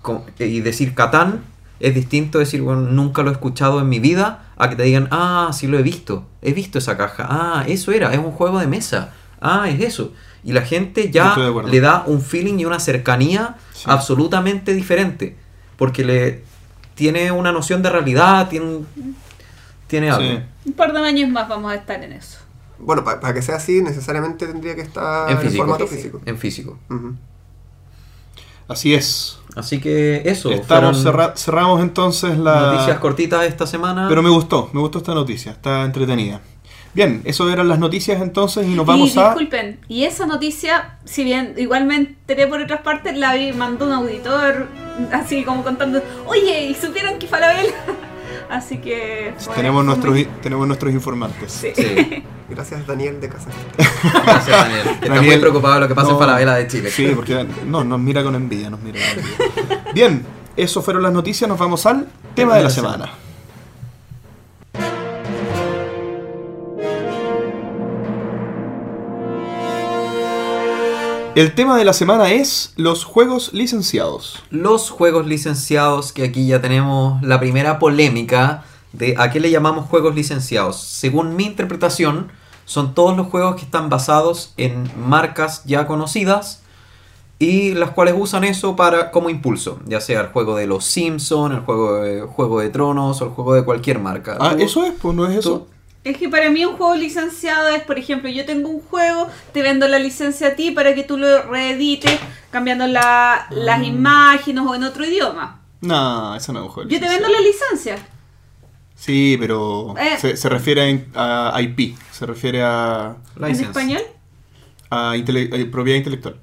co- 0.02 0.26
y 0.40 0.62
decir 0.62 0.94
Catán 0.96 1.44
es 1.80 1.94
distinto 1.94 2.40
decir, 2.40 2.62
bueno, 2.62 2.82
nunca 2.82 3.22
lo 3.24 3.30
he 3.30 3.34
escuchado 3.34 3.80
en 3.80 3.90
mi 3.90 4.00
vida, 4.00 4.46
a 4.58 4.70
que 4.70 4.76
te 4.76 4.84
digan, 4.84 5.08
ah, 5.12 5.52
sí 5.54 5.68
lo 5.68 5.78
he 5.78 5.84
visto, 5.84 6.26
he 6.42 6.54
visto 6.54 6.80
esa 6.80 6.98
caja, 6.98 7.28
ah, 7.30 7.64
eso 7.68 7.92
era, 7.92 8.12
es 8.14 8.18
un 8.20 8.32
juego 8.32 8.60
de 8.60 8.66
mesa, 8.68 9.14
ah, 9.42 9.70
es 9.70 9.80
eso. 9.82 10.12
Y 10.44 10.54
la 10.54 10.62
gente 10.62 11.12
ya 11.12 11.36
le 11.72 11.80
da 11.82 12.04
un 12.08 12.22
feeling 12.22 12.58
y 12.60 12.66
una 12.66 12.80
cercanía 12.80 13.58
Sí. 13.74 13.84
absolutamente 13.88 14.74
diferente, 14.74 15.36
porque 15.78 16.04
le 16.04 16.44
tiene 16.98 17.32
una 17.32 17.54
noción 17.54 17.82
de 17.82 17.90
realidad, 17.90 18.50
tiene, 18.50 18.66
un- 18.66 19.16
tiene 19.88 20.10
algo. 20.10 20.28
Sí. 20.30 20.40
Un 20.66 20.74
par 20.74 20.92
de 20.92 21.00
años 21.00 21.30
más 21.30 21.48
vamos 21.48 21.72
a 21.72 21.76
estar 21.76 22.04
en 22.04 22.12
eso. 22.12 22.40
Bueno, 22.80 23.04
pa- 23.06 23.20
para 23.22 23.34
que 23.34 23.42
sea 23.42 23.56
así, 23.56 23.82
necesariamente 23.82 24.46
tendría 24.48 24.76
que 24.76 24.82
estar 24.82 25.30
En 25.32 25.38
en, 25.38 25.44
físico. 25.44 25.64
formato 25.64 25.86
Sí, 25.86 25.90
sí. 25.90 25.96
físico. 25.96 26.22
En 26.26 26.38
físico. 26.38 26.78
Así 28.68 28.94
es. 28.94 29.40
Así 29.56 29.80
que 29.80 30.22
eso. 30.26 30.52
Estamos 30.52 31.02
cerra- 31.02 31.34
cerramos 31.38 31.82
entonces 31.82 32.38
la 32.38 32.74
noticias 32.74 33.00
cortitas 33.00 33.46
esta 33.46 33.66
semana. 33.66 34.08
Pero 34.10 34.22
me 34.22 34.30
gustó, 34.30 34.70
me 34.74 34.82
gustó 34.82 34.98
esta 35.00 35.14
noticia, 35.14 35.54
está 35.54 35.84
entretenida. 35.84 36.42
Bien, 36.98 37.22
eso 37.26 37.48
eran 37.48 37.68
las 37.68 37.78
noticias 37.78 38.20
entonces 38.24 38.66
y 38.66 38.72
nos 38.72 38.84
vamos 38.84 39.16
y 39.16 39.20
a 39.20 39.26
disculpen, 39.26 39.80
y 39.88 40.06
esa 40.06 40.26
noticia, 40.26 40.98
si 41.06 41.24
bien 41.24 41.54
igual 41.56 41.86
me 41.86 41.96
enteré 41.96 42.48
por 42.48 42.60
otras 42.60 42.82
partes, 42.82 43.16
la 43.16 43.36
vi, 43.36 43.54
mandó 43.54 43.86
un 43.86 43.92
auditor 43.92 44.66
así 45.12 45.44
como 45.44 45.64
contando, 45.64 46.02
oye, 46.26 46.66
¿y 46.66 46.74
supieron 46.74 47.20
que 47.20 47.28
Falabella? 47.28 47.72
así 48.50 48.80
que... 48.80 49.32
tenemos 49.54 49.86
nuestros 49.86 50.12
muy- 50.12 50.26
tenemos 50.42 50.66
nuestros 50.66 50.92
informantes. 50.92 51.52
Sí. 51.52 51.68
Sí. 51.76 52.24
Gracias, 52.50 52.88
Daniel 52.88 53.22
de 53.22 53.30
Casa. 53.30 53.50
Gracias, 54.26 54.48
Daniel. 54.48 54.88
Está 55.00 55.22
muy 55.22 55.38
preocupado 55.38 55.76
de 55.76 55.80
lo 55.82 55.88
que 55.88 55.94
pasa 55.94 56.08
no. 56.08 56.14
en 56.16 56.20
Falabella 56.20 56.56
de 56.56 56.68
Chile. 56.68 56.90
Sí, 56.90 57.12
porque 57.14 57.46
no, 57.68 57.84
nos 57.84 58.00
mira 58.00 58.24
con 58.24 58.34
envidia, 58.34 58.72
nos 58.72 58.80
mira 58.80 59.00
con 59.14 59.24
envidia. 59.24 59.84
Bien, 59.94 60.26
eso 60.56 60.82
fueron 60.82 61.04
las 61.04 61.14
noticias, 61.14 61.48
nos 61.48 61.60
vamos 61.60 61.86
al 61.86 62.08
tema 62.34 62.56
de 62.56 62.64
la 62.64 62.72
semana. 62.72 63.12
El 71.38 71.54
tema 71.54 71.78
de 71.78 71.86
la 71.86 71.94
semana 71.94 72.32
es 72.32 72.74
los 72.78 73.04
juegos 73.04 73.54
licenciados. 73.54 74.42
Los 74.50 74.90
juegos 74.90 75.28
licenciados, 75.28 76.12
que 76.12 76.24
aquí 76.24 76.48
ya 76.48 76.62
tenemos 76.64 77.22
la 77.22 77.40
primera 77.40 77.78
polémica 77.78 78.64
de 78.92 79.14
a 79.20 79.30
qué 79.30 79.40
le 79.40 79.52
llamamos 79.52 79.86
juegos 79.88 80.16
licenciados. 80.16 80.82
Según 80.82 81.36
mi 81.36 81.46
interpretación, 81.46 82.32
son 82.66 82.96
todos 82.96 83.16
los 83.16 83.28
juegos 83.28 83.58
que 83.58 83.66
están 83.66 83.88
basados 83.88 84.56
en 84.58 84.90
marcas 84.98 85.62
ya 85.66 85.86
conocidas 85.86 86.64
y 87.38 87.76
las 87.76 87.92
cuales 87.92 88.16
usan 88.18 88.44
eso 88.44 88.76
para 88.76 89.12
como 89.12 89.30
impulso, 89.30 89.80
ya 89.86 90.02
sea 90.02 90.22
el 90.22 90.28
juego 90.30 90.56
de 90.56 90.66
los 90.66 90.86
Simpsons, 90.86 91.54
el 91.54 91.62
juego 91.62 91.98
de 91.98 92.22
Juego 92.22 92.62
de 92.62 92.72
Tronos 92.72 93.22
o 93.22 93.26
el 93.26 93.30
juego 93.30 93.54
de 93.54 93.64
cualquier 93.64 94.00
marca. 94.00 94.38
Ah, 94.40 94.56
eso 94.58 94.84
es, 94.86 94.94
pues 95.00 95.16
no 95.16 95.28
es 95.28 95.38
eso. 95.38 95.68
Es 96.10 96.18
que 96.18 96.30
para 96.30 96.50
mí 96.50 96.64
un 96.66 96.78
juego 96.78 96.96
licenciado 96.96 97.68
es, 97.70 97.82
por 97.84 97.98
ejemplo, 98.00 98.30
yo 98.30 98.46
tengo 98.46 98.70
un 98.70 98.82
juego, 98.82 99.28
te 99.54 99.62
vendo 99.62 99.88
la 99.88 100.00
licencia 100.00 100.50
a 100.50 100.56
ti 100.56 100.72
para 100.72 100.96
que 100.96 101.04
tú 101.04 101.18
lo 101.18 101.44
reedites 101.44 102.20
cambiando 102.52 102.88
la- 102.88 103.48
las 103.52 103.84
imágenes 103.84 104.64
o 104.66 104.74
en 104.76 104.84
otro 104.84 105.06
idioma. 105.06 105.62
No, 105.82 106.36
eso 106.36 106.54
no 106.54 106.60
es 106.60 106.66
un 106.66 106.72
juego 106.72 106.90
Yo 106.90 107.00
te 107.00 107.08
vendo 107.08 107.28
la 107.28 107.40
licencia. 107.42 107.98
Sí, 108.96 109.38
pero 109.40 109.94
Eh. 110.00 110.18
se, 110.20 110.38
se 110.38 110.50
refiere 110.50 111.06
a 111.14 111.60
IP, 111.62 111.96
se 112.12 112.26
refiere 112.26 112.64
a, 112.64 113.16
License. 113.36 113.64
¿En 113.64 113.68
español? 113.70 114.02
a 114.90 115.16
intele- 115.18 115.68
a 115.68 115.72
propiedad 115.72 115.98
intelectual. 115.98 116.36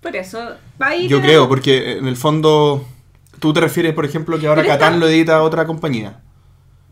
Por 0.00 0.14
eso. 0.16 0.40
Ahí 0.78 1.08
Yo 1.08 1.20
creo, 1.20 1.48
porque 1.48 1.98
en 1.98 2.06
el 2.06 2.16
fondo 2.16 2.86
tú 3.40 3.52
te 3.52 3.60
refieres, 3.60 3.92
por 3.92 4.04
ejemplo, 4.04 4.38
que 4.38 4.46
ahora 4.46 4.62
Pero 4.62 4.74
Catán 4.74 4.94
está- 4.94 5.00
lo 5.04 5.08
edita 5.08 5.42
otra 5.42 5.66
compañía. 5.66 6.20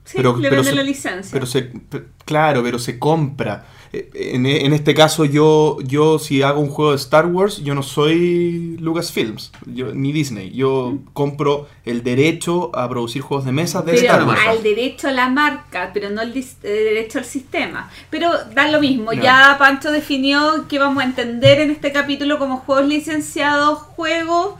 Sí, 0.07 0.13
pero- 0.17 0.37
le 0.37 0.49
pero 0.49 0.63
vende 0.63 0.71
se- 0.71 0.77
la 0.77 0.83
licencia. 0.83 1.31
Pero 1.33 1.47
se, 1.47 1.63
pe- 1.63 2.05
claro, 2.25 2.63
pero 2.63 2.79
se 2.79 2.99
compra. 2.99 3.67
Eh, 3.93 4.09
En, 4.35 4.47
en 4.47 4.73
este 4.73 4.95
caso 4.95 5.25
yo, 5.25 5.79
yo 5.85 6.19
si 6.19 6.43
hago 6.43 6.61
un 6.61 6.69
juego 6.71 6.91
de 6.93 6.97
Star 6.97 7.27
Wars, 7.27 7.59
yo 7.63 7.75
no 7.75 7.83
soy 7.83 8.77
Lucasfilms, 8.81 9.53
yo, 9.67 9.93
ni 9.95 10.13
Disney. 10.13 10.51
Yo 10.53 10.99
compro 11.13 11.69
el 11.85 12.03
derecho 12.03 12.71
a 12.75 12.89
producir 12.89 13.23
juegos 13.23 13.45
de 13.47 13.53
mesa 13.53 13.83
de 13.83 13.93
pero 13.93 14.03
Star 14.07 14.25
Wars. 14.25 14.41
Al 14.47 14.63
derecho 14.63 15.09
a 15.09 15.13
la 15.13 15.29
marca, 15.29 15.91
pero 15.93 16.11
no 16.11 16.23
dis- 16.23 16.57
eh, 16.63 16.69
derecho 16.95 17.19
al 17.19 17.25
sistema. 17.25 17.91
Pero 18.11 18.31
da 18.55 18.71
lo 18.71 18.81
mismo, 18.81 19.13
Ya. 19.13 19.23
ya 19.23 19.57
Pancho 19.59 19.91
definió 19.93 20.67
que 20.69 20.79
vamos 20.79 21.03
a 21.03 21.07
entender 21.07 21.61
en 21.61 21.71
este 21.71 21.91
capítulo 21.93 22.39
como 22.39 22.59
juegos 22.59 22.87
licenciados, 22.89 23.79
juegos 23.81 24.55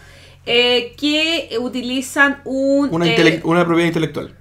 eh, 0.47 0.95
que 0.97 1.57
utilizan 1.61 2.39
un 2.45 2.87
eh, 3.03 3.41
una 3.45 3.65
propiedad 3.65 3.89
intelectual. 3.89 4.33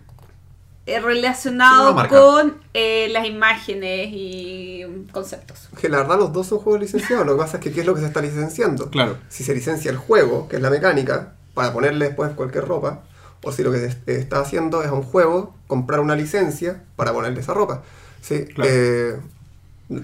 Eh, 0.86 0.96
Sí, 0.98 1.02
relacionado 1.04 1.96
con 2.10 2.58
eh, 2.74 3.08
las 3.10 3.26
imágenes 3.26 4.10
y 4.12 4.84
conceptos. 5.12 5.70
Que 5.80 5.90
la 5.90 5.98
verdad 5.98 6.18
los 6.20 6.32
dos 6.34 6.48
son 6.48 6.60
juegos 6.60 6.82
licenciados. 6.82 7.26
Lo 7.26 7.34
que 7.36 7.40
pasa 7.42 7.58
es 7.58 7.64
que 7.64 7.72
¿qué 7.72 7.82
es 7.82 7.86
lo 7.86 7.96
que 7.96 8.02
se 8.02 8.08
está 8.08 8.22
licenciando? 8.22 8.90
Claro. 8.90 9.18
Si 9.30 9.44
se 9.44 9.54
licencia 9.56 9.90
el 9.92 9.98
juego, 9.98 10.48
que 10.48 10.58
es 10.58 10.62
la 10.62 10.70
mecánica, 10.70 11.34
para 11.54 11.74
ponerle 11.74 12.06
después 12.08 12.32
cualquier 12.34 12.66
ropa, 12.66 13.04
o 13.44 13.52
si 13.52 13.64
lo 13.64 13.72
que 13.72 13.80
se 13.80 13.86
est- 13.88 14.10
está 14.10 14.40
haciendo 14.40 14.82
es 14.84 14.90
a 14.90 14.94
un 14.94 15.04
juego 15.04 15.56
comprar 15.68 16.00
una 16.02 16.16
licencia 16.16 16.84
para 16.96 17.14
ponerle 17.14 17.40
esa 17.42 17.54
ropa. 17.54 17.84
Sí, 18.22 18.46
Claro. 18.46 18.70
eh, 18.74 19.20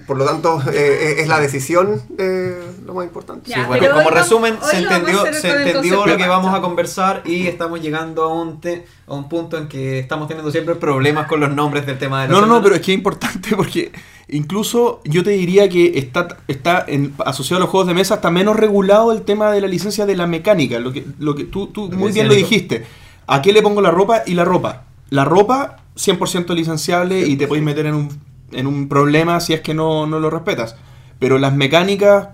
por 0.06 0.16
lo 0.16 0.24
tanto, 0.24 0.62
eh, 0.72 1.16
es 1.18 1.26
la 1.28 1.40
decisión 1.40 2.00
eh, 2.18 2.56
lo 2.86 2.94
más 2.94 3.04
importante. 3.04 3.50
Ya, 3.50 3.56
Sí, 3.56 3.62
bueno, 3.66 3.80
pero 3.82 3.94
como 3.96 4.10
resumen, 4.10 4.54
hoy 4.62 4.70
se 4.70 4.76
entendió, 4.78 5.24
se 5.32 5.50
entendió 5.50 6.06
lo 6.06 6.16
que 6.16 6.28
vamos 6.28 6.54
a 6.54 6.60
conversar 6.60 7.22
y 7.24 7.48
estamos 7.48 7.80
llegando 7.80 8.22
a 8.22 8.28
un, 8.32 8.60
te- 8.60 8.86
a 9.08 9.14
un 9.14 9.28
punto 9.28 9.58
en 9.58 9.66
que 9.66 9.98
estamos 9.98 10.28
teniendo 10.28 10.52
siempre 10.52 10.76
problemas 10.76 11.26
con 11.26 11.40
los 11.40 11.50
nombres 11.52 11.84
del 11.84 11.98
tema 11.98 12.22
de 12.22 12.28
la 12.28 12.34
No, 12.34 12.40
no, 12.40 12.46
no, 12.46 12.52
semana. 12.54 12.62
pero 12.64 12.74
es 12.76 12.80
que 12.82 12.92
es 12.92 12.98
importante 12.98 13.56
porque 13.56 13.90
incluso 14.28 15.00
yo 15.04 15.22
te 15.24 15.30
diría 15.30 15.68
que 15.68 15.98
está, 15.98 16.28
está 16.48 16.84
en- 16.86 17.14
asociado 17.26 17.56
a 17.58 17.60
los 17.64 17.70
juegos 17.70 17.88
de 17.88 17.94
mesa, 17.94 18.14
está 18.14 18.30
menos 18.30 18.56
regulado 18.56 19.10
el 19.12 19.22
tema 19.22 19.50
de 19.50 19.60
la 19.60 19.66
licencia 19.66 20.06
de 20.06 20.16
la 20.16 20.26
mecánica. 20.26 20.78
Lo 20.78 20.92
que, 20.92 21.04
lo 21.18 21.34
que 21.34 21.44
tú, 21.44 21.66
tú 21.68 21.88
Lo 21.90 21.96
muy 21.98 22.12
bien 22.12 22.28
lo 22.28 22.34
dijiste. 22.34 22.84
¿A 23.26 23.42
qué 23.42 23.52
le 23.52 23.62
pongo 23.62 23.80
la 23.80 23.90
ropa 23.90 24.22
y 24.26 24.34
la 24.34 24.44
ropa? 24.44 24.84
La 25.10 25.24
ropa, 25.24 25.78
100% 25.96 26.54
licenciable 26.54 27.20
y 27.26 27.36
te 27.36 27.46
podéis 27.46 27.64
meter 27.64 27.86
en 27.86 27.94
un, 27.94 28.20
en 28.52 28.66
un 28.66 28.88
problema 28.88 29.40
si 29.40 29.52
es 29.54 29.60
que 29.60 29.74
no, 29.74 30.06
no 30.06 30.20
lo 30.20 30.30
respetas. 30.30 30.76
Pero 31.18 31.38
las 31.38 31.54
mecánicas, 31.54 32.28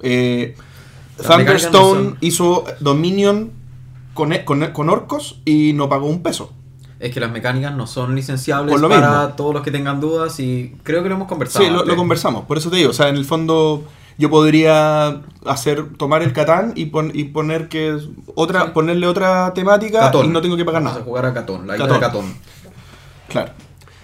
eh, 0.00 0.54
Las 1.18 1.28
mecánicas 1.38 1.72
no 1.72 1.78
Thunderstone 1.80 2.16
hizo 2.20 2.64
Dominion 2.80 3.50
con, 4.14 4.32
e- 4.32 4.44
con, 4.44 4.64
con 4.72 4.88
orcos 4.90 5.40
y 5.44 5.72
no 5.74 5.88
pagó 5.88 6.06
un 6.06 6.22
peso. 6.22 6.52
Es 6.98 7.12
que 7.14 7.20
las 7.20 7.30
mecánicas 7.30 7.74
no 7.74 7.86
son 7.86 8.14
licenciables 8.14 8.78
lo 8.78 8.88
para 8.88 9.20
mismo. 9.22 9.34
todos 9.36 9.54
los 9.54 9.62
que 9.62 9.70
tengan 9.70 10.00
dudas 10.00 10.38
y 10.40 10.76
creo 10.82 11.02
que 11.02 11.08
lo 11.08 11.14
hemos 11.14 11.28
conversado. 11.28 11.64
Sí, 11.64 11.70
lo, 11.70 11.96
conversamos. 11.96 12.44
Por 12.44 12.58
eso 12.58 12.68
te 12.70 12.76
digo, 12.76 12.90
o 12.90 12.92
sea, 12.92 13.08
en 13.08 13.16
el 13.16 13.24
fondo 13.24 13.84
yo 14.18 14.28
podría 14.28 15.22
hacer 15.46 15.96
tomar 15.96 16.22
el 16.22 16.34
Catán 16.34 16.72
y, 16.76 16.86
pon- 16.86 17.10
y 17.14 17.24
poner 17.24 17.68
que 17.68 17.96
otra 18.34 18.64
Sí. 18.66 18.70
ponerle 18.74 19.06
otra 19.06 19.54
temática 19.54 20.00
Catón. 20.00 20.26
y 20.26 20.28
no 20.28 20.42
tengo 20.42 20.58
que 20.58 20.64
pagar 20.66 20.82
Vamos 20.82 20.92
nada. 20.98 21.02
a 21.02 21.08
jugar 21.08 21.24
a 21.26 21.32
Catón, 21.32 21.66
la 21.66 21.76
Catón. 21.78 21.92
de 21.94 22.00
Catón. 22.00 22.34
Claro. 23.28 23.52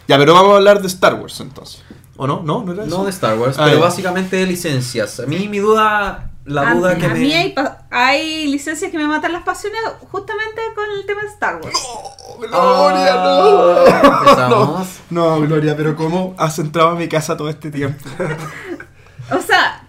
Ya, 0.08 0.18
pero 0.18 0.34
vamos 0.34 0.52
a 0.52 0.56
hablar 0.56 0.80
de 0.80 0.86
Star 0.88 1.14
Wars 1.14 1.40
entonces. 1.40 1.82
¿O 2.16 2.26
no? 2.26 2.42
¿No? 2.42 2.62
¿No 2.62 2.72
era 2.72 2.84
eso? 2.84 2.96
No 2.98 3.04
de 3.04 3.10
Star 3.10 3.36
Wars, 3.38 3.56
Ah, 3.58 3.64
pero 3.66 3.78
ya. 3.78 3.84
básicamente 3.84 4.36
de 4.36 4.46
licencias. 4.46 5.20
A 5.20 5.26
mí 5.26 5.48
mi 5.48 5.58
duda, 5.58 6.30
la 6.46 6.70
a, 6.70 6.74
duda 6.74 6.96
que 6.96 7.04
a 7.06 7.08
me... 7.10 7.18
mí 7.20 7.32
hay, 7.34 7.52
pa- 7.52 7.86
hay 7.90 8.46
licencias 8.46 8.90
que 8.90 8.96
me 8.96 9.06
matan 9.06 9.32
las 9.32 9.42
pasiones 9.42 9.80
justamente 10.10 10.62
con 10.74 10.84
el 10.98 11.04
tema 11.04 11.22
de 11.22 11.28
Star 11.28 11.60
Wars. 11.62 11.78
Ah, 12.52 14.20
empezamos. 14.20 14.86
No, 15.10 15.40
Gloria, 15.40 15.76
pero 15.76 15.94
¿cómo 15.94 16.34
has 16.38 16.58
entrado 16.58 16.90
a 16.90 16.94
mi 16.94 17.08
casa 17.08 17.36
todo 17.36 17.48
este 17.48 17.70
tiempo? 17.70 18.04
O 19.28 19.40
sea, 19.42 19.82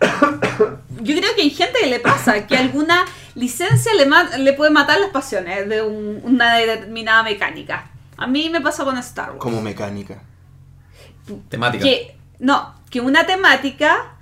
yo 0.99 1.15
creo 1.15 1.35
que 1.35 1.44
hay 1.44 1.52
gente 1.52 1.77
que 1.80 1.85
le 1.85 1.99
pasa 1.99 2.48
que 2.48 2.57
alguna 2.57 3.06
licencia 3.35 3.94
le, 3.94 4.07
ma- 4.07 4.35
le 4.35 4.53
puede 4.53 4.72
matar 4.72 4.99
las 4.99 5.11
pasiones 5.11 5.69
de 5.69 5.84
un- 5.84 6.22
una 6.23 6.56
determinada 6.56 7.22
mecánica. 7.22 7.91
A 8.18 8.27
mí 8.27 8.49
me 8.49 8.61
pasó 8.61 8.84
con 8.84 8.98
Star 8.98 9.30
Wars. 9.30 9.39
Como 9.39 9.61
mecánica. 9.61 10.22
Temática. 11.49 11.84
Que, 11.84 12.18
no, 12.39 12.76
que 12.89 12.99
una 12.99 13.26
temática, 13.26 14.18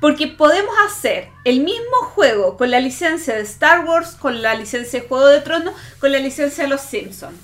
porque 0.00 0.26
podemos 0.26 0.74
hacer 0.86 1.28
el 1.44 1.60
mismo 1.60 1.96
juego 2.14 2.56
con 2.56 2.70
la 2.70 2.80
licencia 2.80 3.34
de 3.34 3.42
Star 3.42 3.84
Wars, 3.84 4.12
con 4.12 4.42
la 4.42 4.54
licencia 4.54 5.00
de 5.00 5.08
Juego 5.08 5.26
de 5.26 5.40
Tronos, 5.40 5.74
con 6.00 6.12
la 6.12 6.18
licencia 6.18 6.64
de 6.64 6.70
Los 6.70 6.80
Simpsons. 6.80 7.36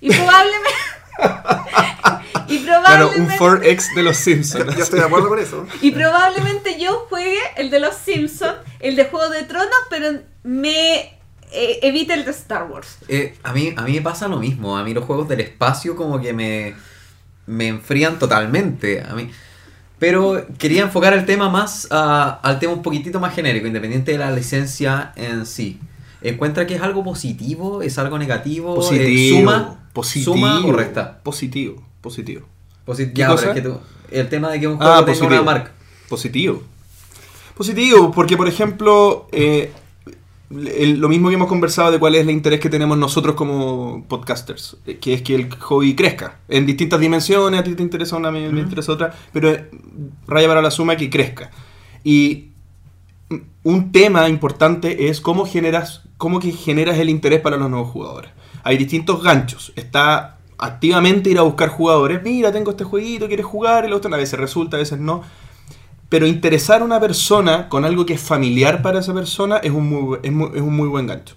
Y 0.00 0.10
probablemente... 0.10 0.70
y 2.48 2.58
Claro, 2.64 3.08
un 3.16 3.26
probablemente... 3.26 3.78
4X 3.78 3.94
de 3.94 4.02
los 4.02 4.16
Simpsons. 4.16 4.76
Yo 4.76 4.82
estoy 4.82 4.98
de 4.98 5.06
acuerdo 5.06 5.28
con 5.28 5.38
eso. 5.38 5.66
Y 5.80 5.92
probablemente 5.92 6.78
yo 6.78 7.06
juegue 7.08 7.38
el 7.56 7.70
de 7.70 7.80
los 7.80 7.94
Simpsons, 7.94 8.56
el 8.80 8.96
de 8.96 9.06
Juego 9.06 9.30
de 9.30 9.44
Tronos, 9.44 9.78
pero 9.88 10.20
me 10.42 11.18
eh, 11.54 11.78
evita 11.82 12.14
el 12.14 12.24
de 12.24 12.30
Star 12.32 12.68
Wars. 12.70 12.98
Eh, 13.08 13.34
a, 13.42 13.52
mí, 13.52 13.72
a 13.76 13.82
mí 13.82 13.92
me 13.92 14.02
pasa 14.02 14.28
lo 14.28 14.38
mismo. 14.38 14.76
A 14.76 14.84
mí 14.84 14.92
los 14.92 15.04
juegos 15.04 15.28
del 15.28 15.40
espacio 15.40 15.96
como 15.96 16.20
que 16.20 16.32
me, 16.32 16.74
me 17.46 17.68
enfrían 17.68 18.18
totalmente. 18.18 19.00
A 19.02 19.14
mí. 19.14 19.30
Pero 19.98 20.44
quería 20.58 20.82
enfocar 20.82 21.14
el 21.14 21.24
tema 21.24 21.48
más 21.48 21.88
a- 21.90 22.40
al 22.42 22.58
tema 22.58 22.72
un 22.72 22.82
poquitito 22.82 23.20
más 23.20 23.34
genérico, 23.34 23.66
independiente 23.66 24.12
de 24.12 24.18
la 24.18 24.30
licencia 24.32 25.12
en 25.16 25.46
sí. 25.46 25.78
¿Encuentra 26.20 26.66
que 26.66 26.74
es 26.74 26.82
algo 26.82 27.04
positivo? 27.04 27.82
¿Es 27.82 27.98
algo 27.98 28.18
negativo? 28.18 28.80
Eh, 28.92 29.28
¿Suma? 29.30 29.88
positivo, 29.92 30.34
¿Suma 30.34 30.64
o 30.66 30.72
resta? 30.72 31.20
Positivo, 31.22 31.82
positivo. 32.00 32.46
Posi- 32.86 33.12
¿Qué 33.12 33.20
ya, 33.20 33.28
cosa? 33.28 33.48
es 33.48 33.54
que 33.54 33.62
tú- 33.62 33.78
el 34.10 34.28
tema 34.28 34.50
de 34.50 34.60
que 34.60 34.66
un 34.66 34.76
juego 34.76 34.90
Ah, 34.92 34.96
tenga 34.96 35.06
positivo. 35.06 35.28
una 35.32 35.42
marca. 35.42 35.72
Positivo. 36.08 36.62
Positivo, 37.56 38.10
porque 38.10 38.36
por 38.36 38.48
ejemplo, 38.48 39.28
eh, 39.32 39.70
el- 40.50 40.98
lo 40.98 41.08
mismo 41.08 41.28
que 41.28 41.34
hemos 41.34 41.48
conversado 41.48 41.90
de 41.90 41.98
cuál 41.98 42.14
es 42.14 42.22
el 42.22 42.30
interés 42.30 42.60
que 42.60 42.70
tenemos 42.70 42.96
nosotros 42.98 43.34
como 43.34 44.04
podcasters, 44.08 44.76
eh, 44.86 44.98
que 44.98 45.14
es 45.14 45.22
que 45.22 45.34
el 45.34 45.54
hobby 45.56 45.94
crezca 45.94 46.38
en 46.48 46.66
distintas 46.66 47.00
dimensiones, 47.00 47.60
a 47.60 47.64
ti 47.64 47.74
te 47.74 47.82
interesa 47.82 48.16
una, 48.16 48.28
a 48.28 48.32
mí 48.32 48.40
me 48.50 48.60
interesa 48.60 48.92
otra, 48.92 49.14
pero 49.32 49.50
eh, 49.50 49.68
raya 50.26 50.48
para 50.48 50.62
la 50.62 50.70
suma 50.70 50.96
que 50.96 51.10
crezca. 51.10 51.50
Y 52.04 52.48
un 53.62 53.90
tema 53.90 54.28
importante 54.28 55.08
es 55.08 55.20
cómo 55.20 55.46
generas, 55.46 56.02
cómo 56.18 56.38
que 56.38 56.52
generas 56.52 56.98
el 56.98 57.08
interés 57.08 57.40
para 57.40 57.56
los 57.56 57.70
nuevos 57.70 57.90
jugadores. 57.90 58.30
Hay 58.62 58.76
distintos 58.76 59.22
ganchos. 59.22 59.72
Está 59.76 60.38
activamente 60.58 61.30
ir 61.30 61.38
a 61.38 61.42
buscar 61.42 61.68
jugadores. 61.70 62.22
Mira, 62.22 62.52
tengo 62.52 62.70
este 62.70 62.84
jueguito, 62.84 63.26
quieres 63.26 63.46
jugar, 63.46 63.84
y 63.84 63.88
lo 63.88 63.96
otro 63.96 64.14
a 64.14 64.18
veces 64.18 64.38
resulta, 64.38 64.76
a 64.76 64.80
veces 64.80 64.98
no. 65.00 65.22
Pero 66.08 66.26
interesar 66.26 66.82
a 66.82 66.84
una 66.84 67.00
persona 67.00 67.68
con 67.68 67.84
algo 67.84 68.04
que 68.06 68.14
es 68.14 68.20
familiar 68.20 68.82
para 68.82 69.00
esa 69.00 69.12
persona 69.14 69.58
es 69.58 69.70
un 69.72 69.88
muy, 69.88 70.18
es 70.22 70.30
muy, 70.32 70.50
es 70.54 70.60
un 70.60 70.76
muy 70.76 70.88
buen 70.88 71.06
gancho. 71.06 71.34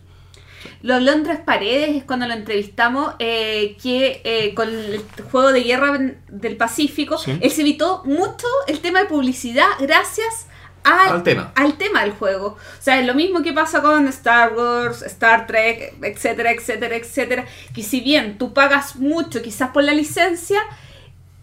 Lo 0.84 0.96
habló 0.96 1.12
en 1.14 1.24
Tres 1.24 1.40
Paredes, 1.40 1.96
es 1.98 2.04
cuando 2.04 2.28
lo 2.28 2.34
entrevistamos, 2.34 3.14
eh, 3.20 3.78
que 3.82 4.22
eh, 4.24 4.54
con 4.54 4.70
el 4.70 5.02
juego 5.32 5.52
de 5.52 5.62
guerra 5.64 5.98
del 6.30 6.58
Pacífico, 6.58 7.18
Sí. 7.18 7.38
él 7.42 7.52
se 7.52 7.62
evitó 7.62 8.04
mucho 8.06 8.46
el 8.68 8.80
tema 8.80 9.00
de 9.00 9.06
publicidad 9.06 9.66
gracias 9.80 10.48
a- 10.84 11.14
Al 11.16 11.24
tema. 11.24 11.52
al 11.56 11.78
tema 11.78 12.02
del 12.02 12.12
juego. 12.12 12.48
O 12.50 12.82
sea, 12.82 13.00
es 13.00 13.08
lo 13.08 13.16
mismo 13.16 13.42
que 13.42 13.54
pasa 13.54 13.82
con 13.82 14.08
Star 14.08 14.54
Wars, 14.54 15.02
Star 15.02 15.48
Trek, 15.48 15.96
etcétera, 16.02 16.52
etcétera, 16.52 16.96
etcétera. 16.96 17.46
Que 17.74 17.82
si 17.84 18.02
bien 18.02 18.38
tú 18.38 18.54
pagas 18.54 18.96
mucho 18.98 19.42
quizás 19.42 19.72
por 19.72 19.84
la 19.84 19.94
licencia, 19.94 20.60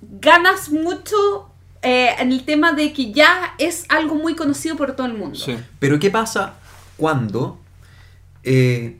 ganas 0.00 0.70
mucho 0.70 1.50
eh, 1.84 2.14
en 2.18 2.32
el 2.32 2.44
tema 2.44 2.72
de 2.72 2.92
que 2.92 3.12
ya 3.12 3.54
es 3.58 3.84
algo 3.88 4.14
muy 4.14 4.34
conocido 4.34 4.76
por 4.76 4.92
todo 4.96 5.06
el 5.06 5.14
mundo. 5.14 5.38
Pero 5.78 5.98
¿qué 5.98 6.10
pasa 6.10 6.54
cuando 6.96 7.58
eh, 8.42 8.98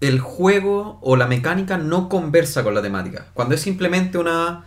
el 0.00 0.20
juego 0.20 0.98
o 1.02 1.16
la 1.16 1.26
mecánica 1.26 1.78
no 1.78 2.08
conversa 2.08 2.62
con 2.62 2.74
la 2.74 2.82
temática? 2.82 3.26
Cuando 3.34 3.54
es 3.54 3.60
simplemente 3.60 4.18
una... 4.18 4.64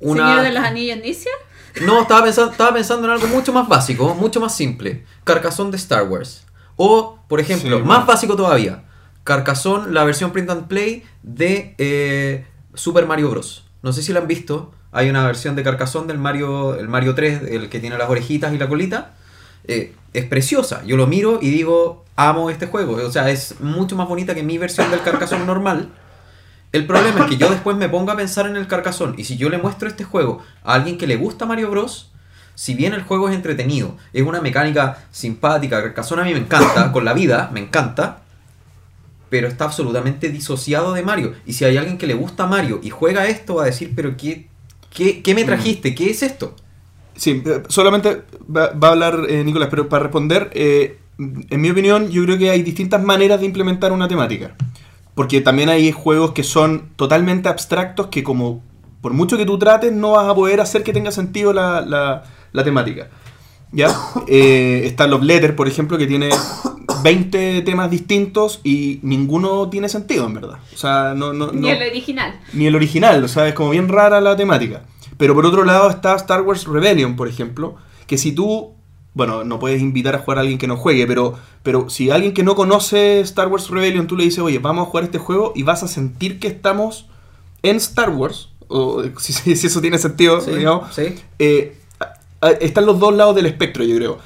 Señor 0.00 0.42
de 0.42 0.52
los 0.52 0.64
Anillos 0.64 0.96
Inicia. 0.98 1.30
No, 1.82 2.02
estaba 2.02 2.24
pensando, 2.24 2.50
estaba 2.50 2.74
pensando 2.74 3.06
en 3.06 3.12
algo 3.12 3.28
mucho 3.28 3.52
más 3.52 3.68
básico, 3.68 4.14
mucho 4.14 4.40
más 4.40 4.54
simple. 4.54 5.04
Carcassonne 5.24 5.70
de 5.70 5.76
Star 5.76 6.04
Wars. 6.08 6.44
O, 6.76 7.18
por 7.28 7.40
ejemplo, 7.40 7.76
Sí, 7.78 7.82
más 7.84 7.98
bueno. 7.98 8.06
básico 8.06 8.36
todavía. 8.36 8.84
Carcassonne, 9.24 9.92
la 9.92 10.04
versión 10.04 10.32
print 10.32 10.50
and 10.50 10.66
play 10.66 11.04
de 11.22 11.74
eh, 11.78 12.46
Super 12.74 13.06
Mario 13.06 13.30
Bros. 13.30 13.64
No 13.82 13.92
sé 13.92 14.02
si 14.02 14.12
la 14.12 14.20
han 14.20 14.26
visto. 14.26 14.72
Hay 14.92 15.08
una 15.08 15.26
versión 15.26 15.56
de 15.56 15.62
Carcassonne 15.62 16.06
del 16.06 16.18
Mario, 16.18 16.74
el 16.74 16.88
Mario 16.88 17.14
3, 17.14 17.42
el 17.50 17.68
que 17.70 17.80
tiene 17.80 17.96
las 17.96 18.10
orejitas 18.10 18.52
y 18.52 18.58
la 18.58 18.68
colita. 18.68 19.14
Eh, 19.64 19.94
es 20.12 20.24
preciosa. 20.26 20.82
Yo 20.84 20.96
lo 20.96 21.06
miro 21.06 21.38
y 21.40 21.50
digo, 21.50 22.04
amo 22.14 22.50
este 22.50 22.66
juego. 22.66 22.94
O 22.96 23.10
sea, 23.10 23.30
es 23.30 23.60
mucho 23.60 23.96
más 23.96 24.06
bonita 24.06 24.34
que 24.34 24.42
mi 24.42 24.58
versión 24.58 24.90
del 24.90 25.02
Carcassonne 25.02 25.46
normal. 25.46 25.88
El 26.72 26.86
problema 26.86 27.20
es 27.20 27.26
que 27.26 27.36
yo 27.36 27.50
después 27.50 27.76
me 27.76 27.88
pongo 27.88 28.12
a 28.12 28.16
pensar 28.16 28.46
en 28.46 28.56
el 28.56 28.66
Carcassonne 28.66 29.14
y 29.18 29.24
si 29.24 29.36
yo 29.36 29.50
le 29.50 29.58
muestro 29.58 29.88
este 29.88 30.04
juego 30.04 30.42
a 30.64 30.74
alguien 30.74 30.96
que 30.96 31.06
le 31.06 31.16
gusta 31.16 31.44
Mario 31.44 31.70
Bros, 31.70 32.10
si 32.54 32.74
bien 32.74 32.94
el 32.94 33.02
juego 33.02 33.28
es 33.28 33.34
entretenido, 33.34 33.96
es 34.14 34.22
una 34.22 34.40
mecánica 34.40 35.04
simpática, 35.10 35.82
Carcassonne 35.82 36.22
a 36.22 36.24
mí 36.24 36.32
me 36.32 36.40
encanta, 36.40 36.90
con 36.92 37.04
la 37.04 37.12
vida 37.12 37.50
me 37.52 37.60
encanta, 37.60 38.22
pero 39.28 39.48
está 39.48 39.64
absolutamente 39.64 40.30
disociado 40.30 40.94
de 40.94 41.02
Mario. 41.02 41.34
Y 41.44 41.54
si 41.54 41.66
hay 41.66 41.76
alguien 41.76 41.98
que 41.98 42.06
le 42.06 42.14
gusta 42.14 42.46
Mario 42.46 42.80
y 42.82 42.88
juega 42.88 43.26
esto, 43.26 43.56
va 43.56 43.64
a 43.64 43.66
decir, 43.66 43.92
pero 43.94 44.16
¿qué, 44.16 44.48
qué, 44.94 45.22
qué 45.22 45.34
me 45.34 45.44
trajiste? 45.44 45.94
¿Qué 45.94 46.10
es 46.10 46.22
esto? 46.22 46.54
Sí, 47.14 47.42
eh, 47.44 47.62
solamente 47.68 48.22
va, 48.54 48.70
va 48.72 48.88
a 48.88 48.90
hablar 48.92 49.26
eh, 49.28 49.44
Nicolás, 49.44 49.68
pero 49.70 49.88
para 49.88 50.04
responder, 50.04 50.50
eh, 50.54 50.98
en 51.18 51.60
mi 51.60 51.70
opinión, 51.70 52.10
yo 52.10 52.24
creo 52.24 52.38
que 52.38 52.50
hay 52.50 52.62
distintas 52.62 53.02
maneras 53.02 53.40
de 53.40 53.46
implementar 53.46 53.92
una 53.92 54.08
temática. 54.08 54.54
Porque 55.14 55.40
también 55.42 55.68
hay 55.68 55.92
juegos 55.92 56.32
que 56.32 56.42
son 56.42 56.88
totalmente 56.96 57.48
abstractos 57.48 58.06
que 58.06 58.22
como 58.22 58.62
por 59.02 59.12
mucho 59.12 59.36
que 59.36 59.44
tú 59.44 59.58
trates 59.58 59.92
no 59.92 60.12
vas 60.12 60.26
a 60.28 60.34
poder 60.34 60.60
hacer 60.60 60.82
que 60.84 60.92
tenga 60.92 61.10
sentido 61.10 61.52
la, 61.52 61.80
la- 61.82 62.22
la 62.52 62.64
temática. 62.64 63.10
¿Ya? 63.72 63.88
Eh, 64.28 64.82
está 64.84 65.06
Love 65.06 65.22
Letter, 65.22 65.56
por 65.56 65.66
ejemplo, 65.66 65.96
que 65.98 66.06
tiene 66.06 66.28
20 67.02 67.62
temas 67.62 67.90
distintos 67.90 68.60
y 68.64 69.00
ninguno 69.02 69.68
tiene 69.70 69.88
sentido, 69.88 70.26
en 70.26 70.34
verdad. 70.34 70.58
O 70.74 70.76
sea, 70.76 71.14
no... 71.16 71.32
no, 71.32 71.52
Ni 71.52 71.60
no- 71.62 71.68
el 71.70 71.82
original. 71.90 72.40
ni 72.52 72.66
el 72.66 72.74
original, 72.76 73.24
o 73.24 73.28
sea, 73.28 73.48
es 73.48 73.54
como 73.54 73.70
bien 73.70 73.88
rara 73.88 74.20
la 74.20 74.36
temática. 74.36 74.82
Pero 75.16 75.34
por 75.34 75.46
otro 75.46 75.64
lado 75.64 75.88
está 75.90 76.14
Star 76.16 76.42
Wars 76.42 76.66
Rebellion, 76.66 77.16
por 77.16 77.28
ejemplo, 77.28 77.76
que 78.06 78.18
si 78.18 78.32
tú, 78.32 78.72
bueno, 79.14 79.44
no 79.44 79.58
puedes 79.58 79.80
invitar 79.80 80.14
a 80.14 80.18
jugar 80.18 80.38
a 80.38 80.40
alguien 80.42 80.58
que 80.58 80.66
no 80.66 80.76
juegue, 80.76 81.06
pero, 81.06 81.34
pero 81.62 81.88
si 81.90 82.10
alguien 82.10 82.34
que 82.34 82.42
no 82.42 82.54
conoce 82.54 83.20
Star 83.20 83.48
Wars 83.48 83.68
Rebellion, 83.70 84.06
tú 84.06 84.16
le 84.16 84.24
dices, 84.24 84.40
oye, 84.40 84.58
vamos 84.58 84.86
a 84.86 84.90
jugar 84.90 85.04
este 85.04 85.18
juego 85.18 85.52
y 85.54 85.62
vas 85.62 85.82
a 85.82 85.88
sentir 85.88 86.38
que 86.40 86.48
estamos 86.48 87.06
en 87.62 87.76
Star 87.76 88.10
Wars, 88.10 88.50
o 88.68 89.02
si, 89.18 89.32
si- 89.32 89.52
eso 89.66 89.80
tiene 89.80 89.98
sentido, 89.98 90.40
digamos, 90.40 90.94
¿Sí? 90.94 91.14
eh, 91.38 91.76
están 92.60 92.86
los 92.86 92.98
dos 92.98 93.14
lados 93.14 93.34
del 93.34 93.46
espectro, 93.46 93.84
yo 93.84 93.96
creo. 93.96 94.18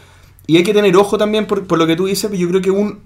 Y 0.47 0.57
hay 0.57 0.63
que 0.63 0.73
tener 0.73 0.97
ojo 0.97 1.19
también 1.19 1.47
por, 1.47 1.67
por 1.67 1.79
lo 1.79 1.87
que 1.87 1.97
tú 1.97 2.07
dices, 2.07 2.31
yo 2.33 2.49
creo 2.49 2.61
que 2.61 2.71
un 2.71 3.01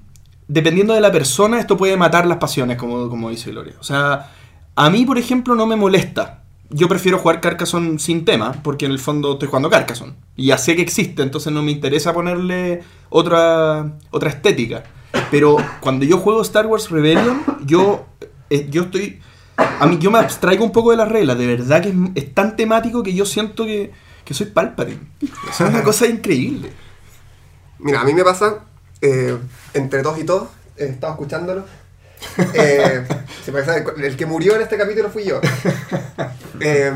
dependiendo 0.51 0.95
de 0.95 1.01
la 1.01 1.13
persona, 1.13 1.61
esto 1.61 1.77
puede 1.77 1.97
matar 1.97 2.27
las 2.27 2.39
pasiones, 2.39 2.77
como, 2.77 3.09
como 3.09 3.31
dice 3.31 3.53
Gloria. 3.53 3.75
O 3.79 3.85
sea, 3.85 4.33
a 4.75 4.91
mí, 4.91 5.05
por 5.05 5.17
ejemplo, 5.17 5.55
no 5.55 5.65
me 5.65 5.77
molesta. 5.77 6.43
Yo 6.71 6.89
prefiero 6.89 7.19
jugar 7.19 7.41
Carcassonne 7.41 8.01
sin 8.01 8.25
tema, 8.25 8.61
porque 8.65 8.87
en 8.87 8.93
el 8.93 8.99
fondo 8.99 9.35
estoy 9.35 9.47
jugando 9.47 9.71
Carcassonne. 9.71 10.15
Y 10.35 10.47
ya 10.47 10.59
sé 10.59 10.75
que 10.75 10.83
existe, 10.83 11.23
entonces 11.23 11.53
no 11.53 11.63
me 11.63 11.71
interesa 11.71 12.13
ponerle 12.13 12.83
otra, 13.11 13.93
otra 14.11 14.31
estética. 14.31 14.83
Pero 15.31 15.57
cuando 15.81 16.05
yo 16.05 16.19
juego 16.19 16.43
Star 16.43 16.67
Wars 16.67 16.91
Rebellion, 16.91 17.43
yo, 17.65 18.07
eh, 18.51 18.67
yo 18.71 18.83
estoy... 18.83 19.21
A 19.57 19.87
mí 19.87 19.99
yo 20.01 20.11
me 20.11 20.19
abstraigo 20.19 20.65
un 20.65 20.73
poco 20.73 20.91
de 20.91 20.97
las 20.97 21.09
reglas, 21.09 21.39
de 21.39 21.47
verdad 21.47 21.83
que 21.83 21.91
es, 21.91 21.95
es 22.15 22.35
tan 22.35 22.57
temático 22.57 23.03
que 23.03 23.15
yo 23.15 23.25
siento 23.25 23.67
que, 23.67 23.93
que 24.31 24.35
soy 24.35 24.47
Palpatine. 24.47 25.01
O 25.51 25.53
sea, 25.53 25.67
es 25.67 25.75
una 25.75 25.83
cosa 25.83 26.07
increíble. 26.07 26.71
Mira, 27.81 28.01
a 28.01 28.05
mí 28.05 28.15
me 28.15 28.23
pasa, 28.23 28.61
eh, 29.01 29.37
entre 29.75 30.03
dos 30.03 30.21
y 30.21 30.25
todos, 30.25 30.51
eh, 30.77 30.87
estaba 30.93 31.15
escuchándolo. 31.15 31.65
Eh, 32.55 33.05
se 33.45 33.51
el 34.07 34.17
que 34.17 34.27
murió 34.27 34.55
en 34.55 34.63
este 34.63 34.77
capítulo 34.79 35.11
fui 35.11 35.25
yo. 35.25 35.41
Eh, 36.61 36.93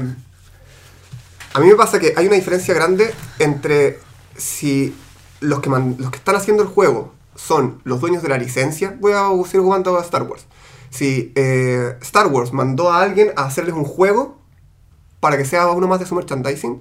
a 1.55 1.59
mí 1.59 1.67
me 1.67 1.75
pasa 1.75 1.99
que 1.99 2.15
hay 2.17 2.29
una 2.29 2.37
diferencia 2.37 2.73
grande 2.73 3.13
entre 3.41 3.99
si 4.37 4.95
los 5.41 5.59
que, 5.59 5.71
man- 5.71 5.97
los 5.99 6.13
que 6.13 6.19
están 6.19 6.37
haciendo 6.37 6.63
el 6.63 6.69
juego 6.69 7.15
son 7.35 7.81
los 7.83 8.01
dueños 8.01 8.23
de 8.23 8.29
la 8.29 8.39
licencia. 8.39 8.97
Voy 9.01 9.11
a 9.13 9.25
seguir 9.45 9.63
jugando 9.63 9.99
a 9.99 10.03
Star 10.03 10.23
Wars. 10.23 10.47
Si 10.91 11.33
eh, 11.35 11.97
Star 12.03 12.29
Wars 12.29 12.53
mandó 12.53 12.93
a 12.93 13.03
alguien 13.03 13.33
a 13.35 13.47
hacerles 13.47 13.75
un 13.75 13.83
juego 13.83 14.41
para 15.19 15.37
que 15.37 15.45
sea 15.45 15.67
uno 15.71 15.89
más 15.89 15.99
de 15.99 16.07
su 16.07 16.15
merchandising, 16.15 16.81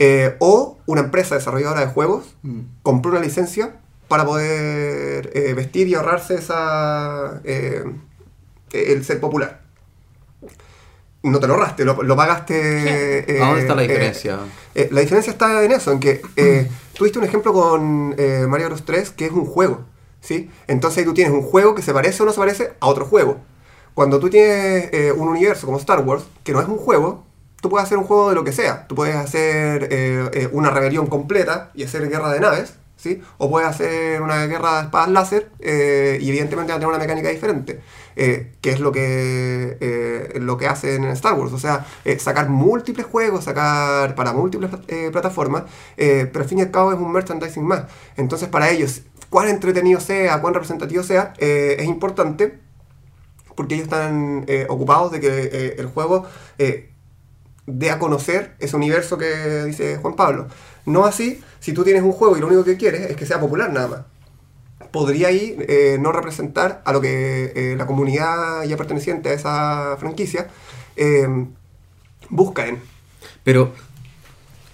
eh, 0.00 0.34
o 0.40 0.78
una 0.86 1.02
empresa 1.02 1.36
desarrolladora 1.36 1.80
de 1.82 1.86
juegos 1.86 2.34
Mm. 2.42 2.60
compró 2.82 3.12
una 3.12 3.20
licencia 3.20 3.76
para 4.08 4.24
poder 4.24 5.30
eh, 5.34 5.54
vestir 5.54 5.86
y 5.86 5.94
ahorrarse 5.94 6.34
esa 6.34 7.40
eh, 7.44 7.84
el 8.72 9.04
ser 9.04 9.20
popular. 9.20 9.60
No 11.22 11.38
te 11.38 11.46
lo 11.46 11.52
ahorraste, 11.54 11.84
lo, 11.84 12.02
lo 12.02 12.16
pagaste. 12.16 13.18
eh, 13.38 13.42
¿A 13.42 13.46
dónde 13.46 13.60
está 13.60 13.74
la 13.74 13.82
eh, 13.84 13.88
diferencia? 13.88 14.38
eh, 14.74 14.88
la 14.90 15.00
diferencia 15.02 15.30
está 15.30 15.62
en 15.62 15.70
eso, 15.72 15.92
en 15.92 16.00
que 16.00 16.22
eh, 16.36 16.66
tuviste 16.94 17.18
un 17.18 17.24
ejemplo 17.26 17.52
con 17.52 18.14
eh, 18.16 18.46
Mario 18.48 18.68
Bros 18.68 18.84
3 18.86 19.10
que 19.10 19.26
es 19.26 19.32
un 19.32 19.44
juego, 19.44 19.82
¿sí? 20.22 20.50
Entonces 20.66 20.98
ahí 20.98 21.04
tú 21.04 21.12
tienes 21.12 21.32
un 21.34 21.42
juego 21.42 21.74
que 21.74 21.82
se 21.82 21.92
parece 21.92 22.22
o 22.22 22.26
no 22.26 22.32
se 22.32 22.38
parece 22.38 22.72
a 22.80 22.86
otro 22.86 23.04
juego. 23.04 23.36
Cuando 23.92 24.18
tú 24.18 24.30
tienes 24.30 24.88
eh, 24.92 25.12
un 25.14 25.28
universo 25.28 25.66
como 25.66 25.76
Star 25.78 26.00
Wars, 26.00 26.24
que 26.42 26.52
no 26.52 26.60
es 26.62 26.68
un 26.68 26.78
juego, 26.78 27.26
tú 27.60 27.68
puedes 27.68 27.86
hacer 27.86 27.98
un 27.98 28.04
juego 28.04 28.30
de 28.30 28.34
lo 28.34 28.44
que 28.44 28.52
sea. 28.52 28.86
Tú 28.86 28.94
puedes 28.94 29.16
hacer 29.16 29.88
eh, 29.90 30.30
eh, 30.32 30.48
una 30.52 30.70
rebelión 30.70 31.06
completa 31.06 31.70
y 31.74 31.84
hacer 31.84 32.08
guerra 32.08 32.32
de 32.32 32.40
naves, 32.40 32.74
¿sí? 32.96 33.22
O 33.38 33.50
puedes 33.50 33.68
hacer 33.68 34.22
una 34.22 34.46
guerra 34.46 34.78
de 34.78 34.82
espadas 34.84 35.10
láser 35.10 35.50
eh, 35.60 36.18
y 36.20 36.28
evidentemente 36.28 36.72
va 36.72 36.76
a 36.76 36.80
tener 36.80 36.88
una 36.88 36.98
mecánica 36.98 37.28
diferente. 37.28 37.80
que 38.14 38.70
es 38.70 38.80
lo 38.80 38.92
que, 38.92 40.38
lo 40.40 40.56
que 40.58 40.66
hacen 40.66 41.04
en 41.04 41.10
Star 41.10 41.34
Wars. 41.34 41.52
O 41.52 41.58
sea, 41.58 41.86
sacar 42.18 42.48
múltiples 42.48 43.06
juegos, 43.06 43.44
sacar 43.44 44.14
para 44.14 44.32
múltiples 44.32 44.70
plataformas, 45.12 45.64
pero 45.96 46.40
al 46.40 46.44
fin 46.44 46.58
y 46.58 46.62
al 46.62 46.70
cabo 46.70 46.92
es 46.92 46.98
un 46.98 47.12
merchandising 47.12 47.64
más. 47.64 47.84
Entonces 48.16 48.48
para 48.48 48.70
ellos, 48.70 49.02
cuán 49.30 49.48
entretenido 49.48 50.00
sea, 50.00 50.40
cuán 50.40 50.52
representativo 50.54 51.02
sea, 51.02 51.32
es 51.38 51.86
importante 51.86 52.58
porque 53.54 53.74
ellos 53.74 53.84
están 53.84 54.46
ocupados 54.68 55.12
de 55.12 55.20
que 55.20 55.74
el 55.78 55.86
juego 55.86 56.26
dé 57.66 57.90
a 57.90 57.98
conocer 57.98 58.56
ese 58.58 58.76
universo 58.76 59.18
que 59.18 59.64
dice 59.64 59.96
Juan 59.98 60.16
Pablo. 60.16 60.48
No 60.86 61.04
así, 61.04 61.42
si 61.60 61.72
tú 61.72 61.84
tienes 61.84 62.02
un 62.02 62.12
juego 62.12 62.36
y 62.36 62.40
lo 62.40 62.46
único 62.46 62.64
que 62.64 62.76
quieres 62.76 63.10
es 63.10 63.16
que 63.16 63.26
sea 63.26 63.40
popular 63.40 63.72
nada 63.72 63.88
más. 63.88 64.00
Podría 64.90 65.28
ahí 65.28 65.56
eh, 65.60 65.98
no 66.00 66.10
representar 66.10 66.82
a 66.84 66.92
lo 66.92 67.00
que 67.00 67.52
eh, 67.54 67.76
la 67.76 67.86
comunidad 67.86 68.64
ya 68.64 68.76
perteneciente 68.76 69.28
a 69.28 69.32
esa 69.34 69.96
franquicia 69.98 70.48
eh, 70.96 71.28
busca 72.28 72.66
en. 72.66 72.80
Pero, 73.44 73.72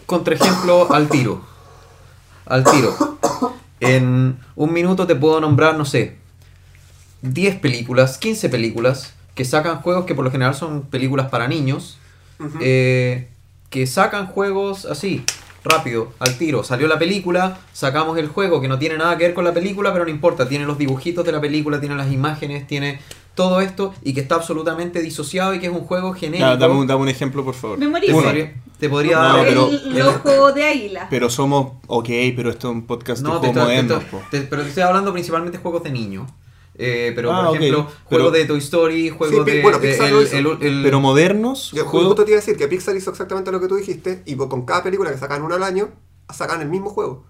contraejemplo 0.07 0.93
al 0.95 1.09
tiro. 1.09 1.45
Al 2.47 2.65
tiro. 2.65 2.95
En 3.81 4.39
un 4.55 4.73
minuto 4.73 5.07
te 5.07 5.17
puedo 5.17 5.41
nombrar, 5.41 5.77
no 5.77 5.85
sé, 5.85 6.17
10 7.23 7.57
películas, 7.57 8.19
15 8.19 8.49
películas 8.49 9.15
que 9.35 9.45
sacan 9.45 9.83
juegos 9.83 10.07
que 10.07 10.15
por 10.15 10.25
lo 10.25 10.31
general 10.31 10.55
son 10.55 10.83
películas 10.83 11.29
para 11.29 11.47
niños. 11.47 11.99
Eh, 12.61 13.29
que 13.71 13.87
sacan 13.87 14.27
juegos 14.27 14.85
así, 14.87 15.25
rápido, 15.65 16.13
al 16.19 16.37
tiro. 16.39 16.63
Salió 16.65 16.87
la 16.89 16.99
película, 16.99 17.59
sacamos 17.73 18.17
el 18.19 18.29
juego 18.29 18.61
que 18.61 18.69
no 18.69 18.79
tiene 18.79 18.97
nada 18.99 19.17
que 19.19 19.25
ver 19.25 19.35
con 19.35 19.45
la 19.45 19.53
película, 19.53 19.93
pero 19.93 20.05
no 20.05 20.11
importa. 20.11 20.49
Tiene 20.49 20.65
los 20.67 20.79
dibujitos 20.79 21.25
de 21.25 21.33
la 21.33 21.41
película, 21.41 21.81
tiene 21.81 21.95
las 21.97 22.11
imágenes, 22.13 22.67
tiene 22.67 23.01
todo 23.35 23.61
esto 23.61 23.93
y 24.03 24.15
que 24.15 24.21
está 24.21 24.37
absolutamente 24.37 25.03
disociado 25.03 25.53
y 25.55 25.59
que 25.59 25.67
es 25.67 25.73
un 25.73 25.81
juego 25.83 26.13
genérico. 26.15 26.57
Dame, 26.57 26.75
un- 26.75 26.87
dame 26.87 27.03
un 27.03 27.09
ejemplo, 27.09 27.45
por 27.45 27.55
favor. 27.55 27.79
te 27.79 27.85
Memorice. 27.85 28.13
podría, 28.13 28.55
te 28.79 28.89
podría 28.89 29.17
No, 29.17 29.23
dar 29.37 29.47
pero- 29.47 29.69
el, 29.69 29.99
los 29.99 30.17
juegos 30.17 30.55
de 30.55 30.65
águila. 30.65 31.07
Pero 31.11 31.29
somos, 31.29 31.73
ok, 31.87 32.09
pero 32.35 32.49
esto 32.51 32.69
es 32.71 32.75
un 32.75 32.87
podcast 32.87 33.23
No, 33.23 33.35
de 33.35 33.41
te 33.49 33.53
juegos 33.53 33.63
modernos, 33.69 34.03
pero 34.31 34.63
te 34.63 34.69
estoy 34.69 34.83
hablando 34.85 35.13
principalmente 35.13 35.59
de 35.59 35.63
juegos 35.63 35.83
de 35.83 35.91
niños. 35.91 36.31
Eh, 36.78 37.12
pero 37.15 37.32
Ah, 37.32 37.47
por 37.47 37.57
ejemplo, 37.57 37.86
pero- 37.86 37.98
juegos 38.05 38.32
de 38.35 38.44
Toy 38.44 38.59
Story, 38.59 39.09
juegos 39.11 39.44
Sí, 39.47 39.51
de, 39.51 39.62
bueno, 39.62 39.78
de- 39.78 39.89
Pixar 39.89 40.07
el- 40.09 40.12
lo 40.12 40.23
hizo. 40.23 40.36
el- 40.36 40.62
el- 40.62 40.82
Pero 40.82 41.01
modernos, 41.01 41.70
Yo 41.73 41.85
juegos... 41.86 42.09
justo 42.09 42.24
te 42.24 42.32
iba 42.32 42.39
a 42.39 42.40
decir 42.43 42.57
que 42.59 42.69
Pixar 42.69 42.94
hizo 42.97 43.11
exactamente 43.11 43.51
lo 43.51 43.61
que 43.61 43.69
tú 43.69 43.77
dijiste 43.77 44.23
y 44.27 44.36
con 44.36 44.66
cada 44.66 44.82
película 44.82 45.11
que 45.11 45.16
sacan 45.19 45.43
una 45.43 45.55
al 45.57 45.62
año, 45.62 45.89
sacan 46.32 46.61
el 46.61 46.69
mismo 46.69 46.90
juego. 46.90 47.24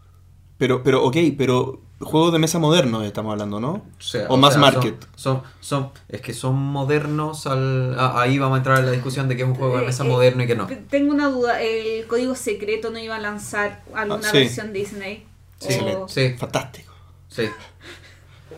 Pero, 0.59 0.83
pero, 0.83 1.05
ok, 1.05 1.17
pero 1.39 1.81
juegos 2.01 2.33
de 2.33 2.39
mesa 2.39 2.59
modernos 2.59 3.05
estamos 3.05 3.33
hablando, 3.33 3.61
¿no? 3.61 3.71
o 3.73 3.83
sea, 4.03 4.27
o 4.29 4.35
o 4.35 4.37
más 4.37 4.55
sea, 4.55 4.61
market. 4.63 5.07
Son, 5.15 5.37
son, 5.37 5.43
son- 5.61 5.91
es 6.09 6.21
que 6.23 6.33
son 6.35 6.57
modernos 6.57 7.47
al, 7.47 7.95
ah, 7.99 8.21
ahí 8.21 8.39
vamos 8.39 8.57
a 8.57 8.59
entrar 8.59 8.79
en 8.81 8.87
la 8.87 8.93
discusión 8.93 9.29
de 9.29 9.37
que 9.37 9.43
es 9.43 9.49
un 9.49 9.55
juego 9.55 9.77
de 9.77 9.83
Eh, 9.83 9.87
mesa 9.87 10.05
eh, 10.05 10.09
moderno 10.09 10.43
y 10.43 10.47
que 10.47 10.57
no. 10.57 10.67
Tengo 10.91 11.13
una 11.13 11.29
duda, 11.29 11.63
¿el 11.63 12.07
código 12.07 12.35
secreto 12.35 12.91
no 12.91 12.99
iba 12.99 13.17
a 13.17 13.21
lanzar 13.21 13.83
alguna 13.95 14.29
Ah, 14.29 14.33
sí. 14.33 14.39
versión 14.39 14.73
Disney? 14.73 15.27
Sí, 15.59 15.79
O- 15.97 16.09
sí, 16.09 16.35
Fantástico. 16.39 16.93
sí. 17.29 17.45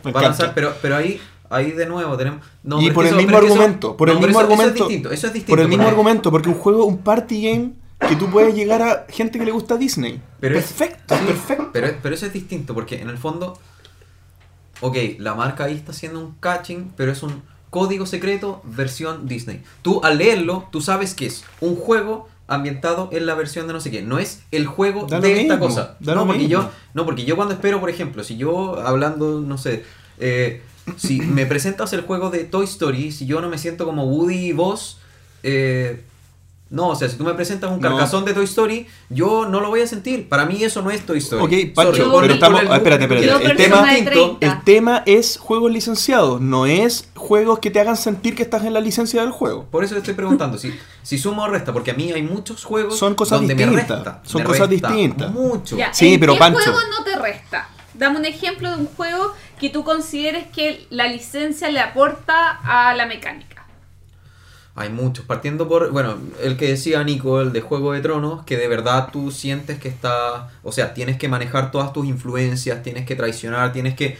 Me 0.03 0.11
Va 0.11 0.19
a 0.19 0.23
lanzar, 0.23 0.45
encanta. 0.47 0.55
pero, 0.55 0.73
pero 0.81 0.95
ahí, 0.97 1.19
ahí 1.49 1.71
de 1.71 1.85
nuevo 1.85 2.15
tenemos. 2.17 2.45
no, 2.63 2.79
y 2.79 2.83
pero 2.85 2.95
por 2.95 3.05
el 3.07 3.15
mismo 3.15 3.37
argumento, 3.37 3.97
por 3.97 4.09
el 4.09 4.15
no, 4.15 4.21
mismo 4.21 4.39
eso- 4.39 4.47
argumento, 4.51 4.73
Eso 4.75 4.83
es 4.83 4.87
distinto, 4.89 5.11
eso 5.11 5.27
es 5.27 5.33
distinto. 5.33 5.51
por 5.51 5.59
el 5.59 5.67
mismo 5.67 5.83
porque- 5.83 5.91
argumento, 5.91 6.31
porque 6.31 6.49
un 6.49 6.55
juego, 6.55 6.85
un 6.85 6.97
party 6.99 7.41
game 7.49 7.71
que 8.07 8.15
tú 8.15 8.29
puedes 8.29 8.55
llegar 8.55 8.81
a 8.81 9.05
gente 9.09 9.37
que 9.39 9.45
le 9.45 9.51
gusta 9.51 9.75
Disney. 9.77 10.21
Pero 10.39 10.57
es- 10.57 10.65
perfecto, 10.71 11.15
sí, 11.17 11.25
perfecto. 11.25 11.69
Pero, 11.73 11.87
pero 12.01 12.15
eso 12.15 12.25
es 12.25 12.33
distinto, 12.33 12.73
porque 12.73 13.01
en 13.01 13.09
el 13.09 13.17
fondo, 13.17 13.57
ok, 14.81 14.95
la 15.17 15.35
marca 15.35 15.65
ahí 15.65 15.75
está 15.75 15.91
haciendo 15.91 16.19
un 16.19 16.35
catching, 16.39 16.93
pero 16.95 17.11
es 17.11 17.21
un 17.23 17.41
código 17.69 18.05
secreto 18.05 18.61
versión 18.63 19.27
Disney. 19.27 19.61
Tú 19.81 20.01
al 20.03 20.17
leerlo, 20.17 20.67
tú 20.71 20.81
sabes 20.81 21.13
que 21.13 21.25
es 21.27 21.43
un 21.61 21.75
juego 21.75 22.27
ambientado 22.49 23.09
en 23.11 23.25
la 23.25 23.35
versión 23.35 23.67
de 23.67 23.73
no 23.73 23.79
sé 23.79 23.91
qué. 23.91 24.01
No 24.01 24.19
es 24.19 24.41
el 24.51 24.65
juego 24.65 25.07
Da 25.07 25.19
de 25.19 25.41
esta 25.41 25.55
mismo, 25.55 25.67
cosa. 25.67 25.97
No 25.99 26.25
porque, 26.25 26.39
mismo. 26.39 26.49
yo, 26.63 26.69
no, 26.93 27.05
porque 27.05 27.23
yo 27.25 27.35
cuando 27.35 27.53
espero, 27.53 27.79
por 27.79 27.89
ejemplo, 27.89 28.23
si 28.23 28.37
yo 28.37 28.79
hablando, 28.81 29.39
no 29.39 29.57
sé, 29.57 29.83
eh, 30.19 30.61
si 30.97 31.21
me 31.21 31.45
presentas 31.45 31.93
el 31.93 32.01
juego 32.01 32.29
de 32.29 32.43
Toy 32.43 32.65
Story, 32.65 33.11
si 33.11 33.25
yo 33.25 33.41
no 33.41 33.49
me 33.49 33.57
siento 33.57 33.85
como 33.85 34.05
Woody 34.05 34.47
y 34.47 34.51
vos, 34.53 34.99
eh, 35.43 36.03
no, 36.71 36.89
o 36.89 36.95
sea, 36.95 37.09
si 37.09 37.15
tú 37.17 37.23
me 37.23 37.33
presentas 37.33 37.71
un 37.71 37.79
No. 37.79 37.89
carcazón 37.89 38.25
de 38.25 38.33
Toy 38.33 38.45
Story, 38.45 38.85
yo 39.09 39.45
no 39.47 39.59
lo 39.59 39.69
voy 39.69 39.81
a 39.81 39.87
sentir. 39.87 40.29
Para 40.29 40.45
mí 40.45 40.63
eso 40.63 40.81
no 40.83 40.91
es 40.91 41.05
Toy 41.05 41.17
Story. 41.17 41.43
Ok, 41.43 41.73
Pancho, 41.75 41.95
Sorry, 41.95 42.09
pero 42.11 42.23
el- 42.25 42.31
estamos- 42.31 42.61
el 42.61 42.71
ah, 42.71 42.75
espérate, 42.75 43.03
espérate, 43.05 43.45
el 43.51 43.57
tema- 43.57 43.93
Es 43.93 44.05
distinto. 44.05 44.37
El 44.41 44.63
tema 44.63 45.03
es 45.05 45.37
juegos 45.37 45.71
licenciados, 45.71 46.39
no 46.41 46.65
es 46.67 47.09
juegos 47.15 47.59
que 47.59 47.71
te 47.71 47.79
hagan 47.79 47.97
sentir 47.97 48.35
que 48.35 48.43
estás 48.43 48.63
en 48.65 48.73
la 48.73 48.79
licencia 48.81 49.21
del 49.21 49.31
juego. 49.31 49.65
Por 49.71 49.83
eso 49.83 49.95
te 49.95 49.99
estoy 49.99 50.13
preguntando 50.13 50.57
si, 50.57 50.73
si 51.01 51.17
sumo 51.17 51.43
o 51.43 51.47
resta, 51.47 51.73
porque 51.73 51.91
a 51.91 51.93
mí 51.95 52.11
hay 52.11 52.21
muchos 52.23 52.63
juegos 52.63 52.97
Son 52.97 53.15
cosas 53.15 53.39
donde 53.39 53.55
me 53.55 53.63
distintas, 53.65 53.97
resta, 54.05 54.21
son 54.25 54.41
me 54.41 54.45
cosas 54.45 54.69
resta 54.69 54.87
distintas. 54.89 55.31
Mucho. 55.31 55.75
Ya, 55.77 55.93
Sí, 55.93 56.13
¿en 56.13 56.19
pero 56.19 56.33
qué 56.33 56.39
Pancho. 56.39 56.59
juego 56.61 56.79
no 56.97 57.03
te 57.03 57.15
resta? 57.17 57.67
Dame 57.95 58.17
un 58.19 58.25
ejemplo 58.25 58.69
de 58.69 58.75
un 58.77 58.85
juego 58.95 59.33
que 59.59 59.69
tú 59.69 59.83
consideres 59.83 60.45
que 60.47 60.85
la 60.89 61.07
licencia 61.07 61.69
le 61.69 61.79
aporta 61.81 62.51
a 62.63 62.93
la 62.95 63.05
mecánica. 63.07 63.58
Hay 64.79 64.89
muchos, 64.89 65.25
partiendo 65.25 65.67
por, 65.67 65.91
bueno, 65.91 66.17
el 66.41 66.55
que 66.55 66.69
decía 66.69 67.03
Nico, 67.03 67.41
el 67.41 67.51
de 67.51 67.59
Juego 67.59 67.91
de 67.91 67.99
Tronos, 67.99 68.45
que 68.45 68.55
de 68.55 68.69
verdad 68.69 69.09
tú 69.11 69.29
sientes 69.29 69.77
que 69.77 69.89
está, 69.89 70.51
o 70.63 70.71
sea, 70.71 70.93
tienes 70.93 71.17
que 71.17 71.27
manejar 71.27 71.69
todas 71.69 71.91
tus 71.91 72.07
influencias, 72.07 72.81
tienes 72.81 73.05
que 73.05 73.17
traicionar, 73.17 73.73
tienes 73.73 73.95
que 73.95 74.17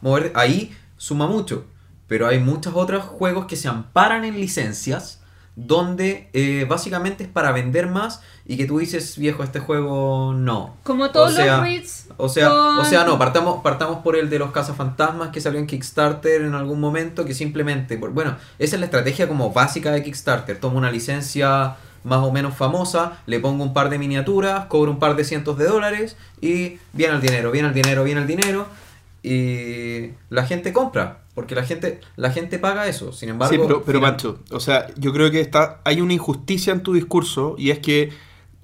mover, 0.00 0.32
ahí 0.34 0.76
suma 0.96 1.28
mucho, 1.28 1.64
pero 2.08 2.26
hay 2.26 2.40
muchos 2.40 2.74
otros 2.74 3.04
juegos 3.04 3.46
que 3.46 3.54
se 3.54 3.68
amparan 3.68 4.24
en 4.24 4.40
licencias, 4.40 5.17
donde 5.66 6.28
eh, 6.34 6.66
básicamente 6.68 7.24
es 7.24 7.28
para 7.28 7.50
vender 7.50 7.88
más 7.88 8.22
y 8.46 8.56
que 8.56 8.64
tú 8.64 8.78
dices, 8.78 9.18
viejo, 9.18 9.42
este 9.42 9.58
juego 9.58 10.32
no. 10.32 10.76
Como 10.84 11.10
todos 11.10 11.32
O 11.32 11.36
sea, 11.36 11.56
los 11.56 11.62
reads. 11.62 12.06
O 12.16 12.28
sea, 12.28 12.48
con- 12.48 12.78
o 12.78 12.84
sea, 12.84 13.04
no, 13.04 13.18
partamos, 13.18 13.60
partamos 13.62 13.98
por 13.98 14.14
el 14.16 14.30
de 14.30 14.38
los 14.38 14.52
cazafantasmas 14.52 15.30
que 15.30 15.40
salió 15.40 15.58
en 15.58 15.66
Kickstarter 15.66 16.42
en 16.42 16.54
algún 16.54 16.78
momento, 16.80 17.24
que 17.24 17.34
simplemente, 17.34 17.98
por, 17.98 18.10
bueno, 18.10 18.36
esa 18.60 18.76
es 18.76 18.80
la 18.80 18.86
estrategia 18.86 19.26
como 19.26 19.52
básica 19.52 19.90
de 19.90 20.02
Kickstarter. 20.04 20.60
Tomo 20.60 20.78
una 20.78 20.92
licencia 20.92 21.74
más 22.04 22.20
o 22.20 22.30
menos 22.30 22.54
famosa, 22.54 23.18
le 23.26 23.40
pongo 23.40 23.64
un 23.64 23.74
par 23.74 23.90
de 23.90 23.98
miniaturas, 23.98 24.66
cobro 24.66 24.92
un 24.92 25.00
par 25.00 25.16
de 25.16 25.24
cientos 25.24 25.58
de 25.58 25.64
dólares 25.66 26.16
y 26.40 26.78
viene 26.92 27.14
el 27.16 27.20
dinero, 27.20 27.50
viene 27.50 27.68
el 27.68 27.74
dinero, 27.74 28.04
viene 28.04 28.20
el 28.20 28.26
dinero 28.28 28.66
y 29.22 30.10
la 30.30 30.46
gente 30.46 30.72
compra, 30.72 31.22
porque 31.34 31.54
la 31.54 31.64
gente, 31.64 32.00
la 32.16 32.30
gente 32.30 32.58
paga 32.58 32.86
eso. 32.86 33.12
Sin 33.12 33.28
embargo, 33.28 33.54
sí, 33.54 33.60
pero, 33.60 33.82
pero 33.82 34.00
Pancho, 34.00 34.38
o 34.50 34.60
sea, 34.60 34.86
yo 34.96 35.12
creo 35.12 35.30
que 35.30 35.40
está, 35.40 35.80
hay 35.84 36.00
una 36.00 36.12
injusticia 36.12 36.72
en 36.72 36.82
tu 36.82 36.94
discurso 36.94 37.56
y 37.58 37.70
es 37.70 37.78
que 37.80 38.10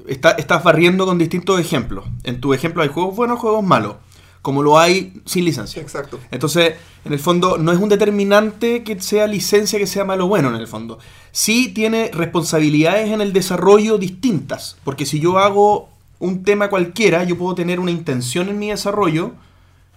está, 0.06 0.32
estás 0.32 0.62
barriendo 0.62 1.06
con 1.06 1.18
distintos 1.18 1.60
ejemplos. 1.60 2.04
En 2.22 2.40
tu 2.40 2.54
ejemplo 2.54 2.82
hay 2.82 2.88
juegos 2.88 3.16
buenos, 3.16 3.38
juegos 3.38 3.64
malos, 3.64 3.96
como 4.42 4.62
lo 4.62 4.78
hay 4.78 5.20
sin 5.24 5.44
licencia. 5.44 5.82
Exacto. 5.82 6.20
Entonces, 6.30 6.74
en 7.04 7.12
el 7.12 7.18
fondo, 7.18 7.58
no 7.58 7.72
es 7.72 7.78
un 7.78 7.88
determinante 7.88 8.84
que 8.84 9.00
sea 9.00 9.26
licencia 9.26 9.78
que 9.78 9.86
sea 9.86 10.04
malo 10.04 10.26
o 10.26 10.28
bueno, 10.28 10.48
en 10.50 10.56
el 10.56 10.66
fondo. 10.66 10.98
Sí 11.32 11.68
tiene 11.68 12.10
responsabilidades 12.12 13.10
en 13.10 13.20
el 13.20 13.32
desarrollo 13.32 13.98
distintas, 13.98 14.76
porque 14.84 15.06
si 15.06 15.18
yo 15.18 15.38
hago 15.38 15.88
un 16.20 16.44
tema 16.44 16.70
cualquiera, 16.70 17.24
yo 17.24 17.36
puedo 17.36 17.54
tener 17.54 17.80
una 17.80 17.90
intención 17.90 18.48
en 18.48 18.58
mi 18.58 18.70
desarrollo 18.70 19.32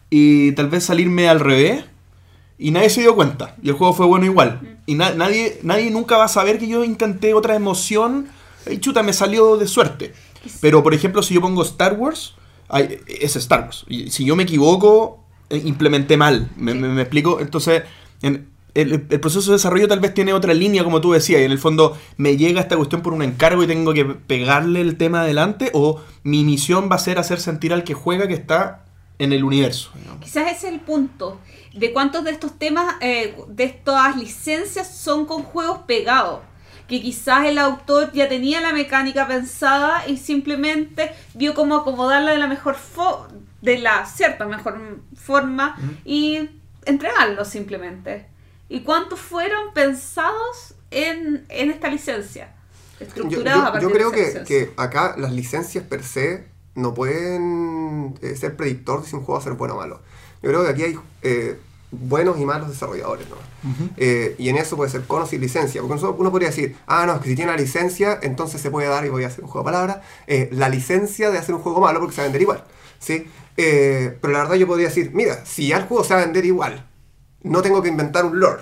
y 0.10 0.52
tal 0.54 0.70
vez 0.70 0.86
salirme 0.86 1.28
al 1.30 1.40
revés 1.40 1.84
y 2.58 2.72
nadie 2.72 2.90
se 2.90 3.02
dio 3.02 3.16
cuenta 3.16 3.56
y 3.62 3.70
el 3.70 3.76
juego 3.76 3.94
fue 3.94 4.06
bueno 4.06 4.26
igual. 4.26 4.80
Y 4.86 4.96
na- 4.96 5.14
nadie, 5.14 5.60
nadie 5.64 5.92
nunca 5.92 6.18
va 6.18 6.26
a 6.26 6.30
saber 6.30 6.58
que 6.60 6.68
yo 6.68 6.84
intenté 6.84 7.34
otra 7.34 7.56
emoción 7.56 8.28
y 8.70 8.78
chuta, 8.80 9.04
me 9.04 9.14
salió 9.14 9.58
de 9.58 9.68
suerte. 9.68 10.14
Pero, 10.62 10.82
por 10.84 10.94
ejemplo, 10.94 11.22
si 11.24 11.34
yo 11.34 11.42
pongo 11.42 11.62
Star 11.64 11.94
Wars, 11.94 12.36
es 13.08 13.36
Star 13.36 13.62
Wars. 13.62 13.86
Y 13.88 14.10
si 14.12 14.24
yo 14.26 14.36
me 14.36 14.44
equivoco, 14.44 15.24
eh, 15.50 15.62
implementé 15.66 16.16
mal. 16.18 16.50
¿Me, 16.58 16.74
me- 16.74 16.88
me 16.90 17.02
explico? 17.02 17.40
Entonces, 17.40 17.84
en- 18.22 18.50
el, 18.74 19.06
el 19.10 19.20
proceso 19.20 19.50
de 19.52 19.56
desarrollo 19.58 19.88
tal 19.88 20.00
vez 20.00 20.14
tiene 20.14 20.34
otra 20.34 20.54
línea, 20.54 20.84
como 20.84 21.02
tú 21.02 21.12
decías, 21.12 21.42
y 21.42 21.44
en 21.46 21.52
el 21.52 21.58
fondo 21.58 21.98
me 22.18 22.38
llega 22.38 22.62
esta 22.62 22.78
cuestión 22.78 23.02
por 23.02 23.12
un 23.14 23.24
encargo 23.24 23.64
y 23.64 23.68
tengo 23.68 23.92
que 23.94 24.06
pegarle 24.06 24.82
el 24.82 24.98
tema 24.98 25.22
adelante, 25.22 25.72
o 25.74 26.00
mi 26.24 26.44
misión 26.44 26.88
va 26.92 26.96
a 26.98 27.00
ser 27.00 27.18
hacer 27.18 27.40
sentir 27.40 27.74
al 27.74 27.84
que 27.84 27.94
juega 27.96 28.28
que 28.28 28.36
está 28.36 28.86
en 29.20 29.34
el 29.34 29.44
universo. 29.44 29.92
digamos. 29.96 30.24
Quizás 30.24 30.44
ese 30.52 30.68
es 30.68 30.74
el 30.74 30.80
punto. 30.80 31.40
De 31.74 31.94
cuántos 31.94 32.24
de 32.24 32.32
estos 32.32 32.58
temas, 32.58 32.96
eh, 33.02 33.36
de 33.48 33.64
estas 33.64 34.16
licencias 34.18 34.88
son 34.96 35.26
con 35.26 35.44
juegos 35.44 35.80
pegados. 35.88 36.42
Que 36.88 37.02
quizás 37.02 37.46
el 37.46 37.58
autor 37.58 38.12
ya 38.14 38.30
tenía 38.30 38.62
la 38.62 38.72
mecánica 38.74 39.28
pensada 39.28 40.08
y 40.08 40.18
simplemente 40.18 41.12
vio 41.34 41.54
cómo 41.54 41.76
acomodarla 41.76 42.32
de 42.32 42.38
la 42.38 42.48
mejor 42.48 42.76
fo- 42.78 43.28
de 43.62 43.78
la 43.80 44.06
cierta 44.06 44.46
mejor 44.46 45.02
forma 45.16 45.76
y 46.06 46.50
entregarlo 46.86 47.44
simplemente. 47.44 48.28
¿Y 48.70 48.82
cuántos 48.82 49.20
fueron 49.20 49.74
pensados 49.74 50.76
en, 50.92 51.46
en 51.50 51.72
esta 51.72 51.90
licencia? 51.90 52.54
Yo, 53.00 53.06
Estructurados 53.06 53.62
yo- 53.64 53.68
a 53.68 53.72
partir 53.72 53.90
yo 53.90 53.94
creo 53.94 54.12
de 54.12 54.22
esa 54.22 54.32
que, 54.34 54.40
licencia. 54.40 54.76
que 54.76 54.82
acá 54.82 55.16
las 55.18 55.32
licencias 55.34 55.84
per 55.84 56.04
se 56.04 56.48
no 56.78 56.94
pueden 56.94 58.18
eh, 58.22 58.36
ser 58.36 58.56
predictor 58.56 59.02
de 59.02 59.08
si 59.10 59.16
un 59.16 59.24
juego 59.24 59.34
va 59.34 59.40
a 59.40 59.44
ser 59.44 59.54
bueno 59.54 59.74
o 59.74 59.78
malo. 59.78 60.00
Yo 60.44 60.50
creo 60.50 60.64
que 60.64 60.70
aquí 60.70 60.84
hay 60.84 61.00
eh, 61.24 61.60
buenos 61.90 62.40
y 62.40 62.46
malos 62.46 62.70
desarrolladores, 62.70 63.28
¿no? 63.30 63.36
Eh, 63.98 64.36
y 64.38 64.50
en 64.50 64.58
eso 64.58 64.78
puede 64.78 64.92
ser 64.92 65.02
con 65.02 65.24
o 65.24 65.26
sin 65.26 65.42
licencia. 65.42 65.82
Porque 65.82 66.06
uno, 66.06 66.32
podría 66.32 66.50
decir, 66.50 66.76
ah, 66.86 67.08
no, 67.08 67.16
es 67.16 67.22
que 67.22 67.30
si 67.30 67.36
tiene 67.36 67.52
una 67.52 67.60
licencia, 67.60 68.20
entonces 68.22 68.62
se 68.62 68.70
puede 68.70 68.88
dar 68.88 69.04
y 69.06 69.10
voy 69.10 69.24
a 69.24 69.28
hacer 69.28 69.44
un 69.44 69.50
juego 69.50 69.68
de 69.68 69.74
palabras. 69.74 69.98
la 70.52 70.70
licencia 70.70 71.32
de 71.32 71.40
hacer 71.40 71.56
un 71.56 71.62
juego 71.62 71.82
malo 71.82 72.00
porque 72.00 72.14
se 72.14 72.22
va 72.22 72.26
a 72.26 72.28
vender 72.28 72.44
igual. 72.44 72.64
¿sí? 73.00 73.28
Pero 73.56 74.34
la 74.34 74.44
verdad 74.44 74.56
yo 74.56 74.68
podría 74.68 74.90
decir, 74.90 75.10
mira, 75.16 75.44
si 75.46 75.70
ya 75.70 75.78
el 75.78 75.86
juego 75.86 76.04
se 76.04 76.14
va 76.14 76.22
a 76.22 76.26
vender 76.26 76.46
igual, 76.46 76.88
no 77.42 77.64
tengo 77.64 77.82
que 77.82 77.90
inventar 77.90 78.24
un 78.24 78.40
lore. 78.40 78.62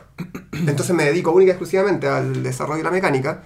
Entonces 0.54 0.96
me 0.96 1.04
dedico 1.04 1.32
única 1.32 1.50
y 1.50 1.52
exclusivamente 1.52 2.08
al 2.08 2.44
desarrollo 2.44 2.78
de 2.78 2.84
la 2.84 2.92
mecánica, 2.92 3.44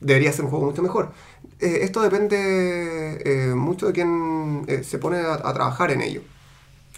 debería 0.00 0.32
ser 0.32 0.44
un 0.44 0.50
juego 0.50 0.66
mucho 0.66 0.82
mejor. 0.82 1.12
Eh, 1.60 1.78
esto 1.82 2.02
depende 2.02 3.22
eh, 3.24 3.54
mucho 3.54 3.86
de 3.86 3.92
quién 3.92 4.64
eh, 4.68 4.82
se 4.84 4.98
pone 4.98 5.18
a, 5.18 5.38
trabajar 5.52 5.90
en 5.90 6.02
ello. 6.02 6.22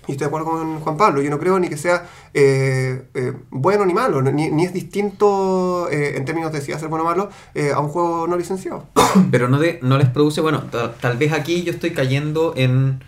Y 0.06 0.12
estoy 0.12 0.24
de 0.24 0.28
acuerdo 0.28 0.46
con 0.46 0.80
Juan 0.80 0.96
Pablo, 0.96 1.20
yo 1.20 1.28
no 1.28 1.38
creo 1.38 1.58
ni 1.58 1.68
que 1.68 1.76
sea 1.76 2.08
eh, 2.32 3.02
bueno 3.50 3.84
ni 3.84 3.92
malo, 3.92 4.22
ni, 4.22 4.48
ni 4.48 4.64
es 4.64 4.72
distinto 4.72 5.86
en 5.90 6.24
términos 6.24 6.50
de 6.50 6.62
si 6.62 6.72
ser 6.72 6.88
bueno 6.88 7.04
o 7.04 7.06
malo 7.06 7.28
a 7.74 7.78
un 7.78 7.88
juego 7.88 8.26
no 8.26 8.36
licenciado. 8.38 8.86
Pero 9.30 9.48
no, 9.48 9.58
de- 9.58 9.78
no 9.82 9.98
les 9.98 10.08
produce, 10.08 10.40
bueno, 10.40 10.62
ta- 10.70 10.94
tal 10.94 11.18
vez 11.18 11.34
aquí 11.34 11.62
yo 11.62 11.72
estoy 11.72 11.90
cayendo 11.90 12.54
en 12.56 13.00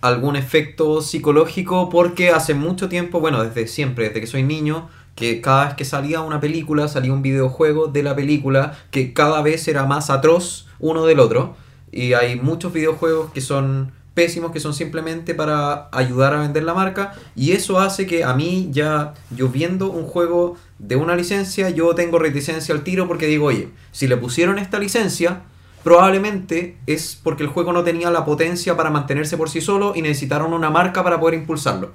algún 0.00 0.34
efecto 0.36 1.02
psicológico 1.02 1.90
porque 1.90 2.30
hace 2.30 2.54
mucho 2.54 2.88
tiempo, 2.88 3.20
bueno, 3.20 3.42
desde 3.44 3.66
siempre, 3.68 4.06
desde 4.08 4.20
que 4.22 4.26
soy 4.26 4.42
niño, 4.44 4.88
que 5.14 5.40
cada 5.40 5.66
vez 5.66 5.74
que 5.74 5.84
salía 5.84 6.20
una 6.20 6.40
película, 6.40 6.88
salía 6.88 7.12
un 7.12 7.22
videojuego 7.22 7.88
de 7.88 8.02
la 8.02 8.16
película 8.16 8.78
que 8.90 9.12
cada 9.12 9.42
vez 9.42 9.68
era 9.68 9.84
más 9.84 10.10
atroz 10.10 10.66
uno 10.78 11.06
del 11.06 11.20
otro. 11.20 11.56
Y 11.90 12.14
hay 12.14 12.40
muchos 12.40 12.72
videojuegos 12.72 13.30
que 13.32 13.40
son 13.40 13.92
pésimos, 14.14 14.52
que 14.52 14.60
son 14.60 14.74
simplemente 14.74 15.34
para 15.34 15.88
ayudar 15.92 16.34
a 16.34 16.40
vender 16.40 16.64
la 16.64 16.74
marca. 16.74 17.14
Y 17.34 17.52
eso 17.52 17.80
hace 17.80 18.06
que 18.06 18.24
a 18.24 18.34
mí 18.34 18.68
ya, 18.72 19.14
yo 19.30 19.48
viendo 19.48 19.90
un 19.90 20.04
juego 20.04 20.56
de 20.78 20.96
una 20.96 21.16
licencia, 21.16 21.70
yo 21.70 21.94
tengo 21.94 22.18
reticencia 22.18 22.74
al 22.74 22.82
tiro 22.82 23.08
porque 23.08 23.26
digo, 23.26 23.46
oye, 23.46 23.68
si 23.92 24.08
le 24.08 24.16
pusieron 24.16 24.58
esta 24.58 24.78
licencia, 24.78 25.42
probablemente 25.84 26.78
es 26.86 27.18
porque 27.22 27.42
el 27.42 27.48
juego 27.48 27.72
no 27.72 27.84
tenía 27.84 28.10
la 28.10 28.24
potencia 28.24 28.76
para 28.76 28.90
mantenerse 28.90 29.36
por 29.36 29.50
sí 29.50 29.60
solo 29.60 29.92
y 29.94 30.02
necesitaron 30.02 30.52
una 30.52 30.70
marca 30.70 31.02
para 31.02 31.20
poder 31.20 31.34
impulsarlo. 31.34 31.92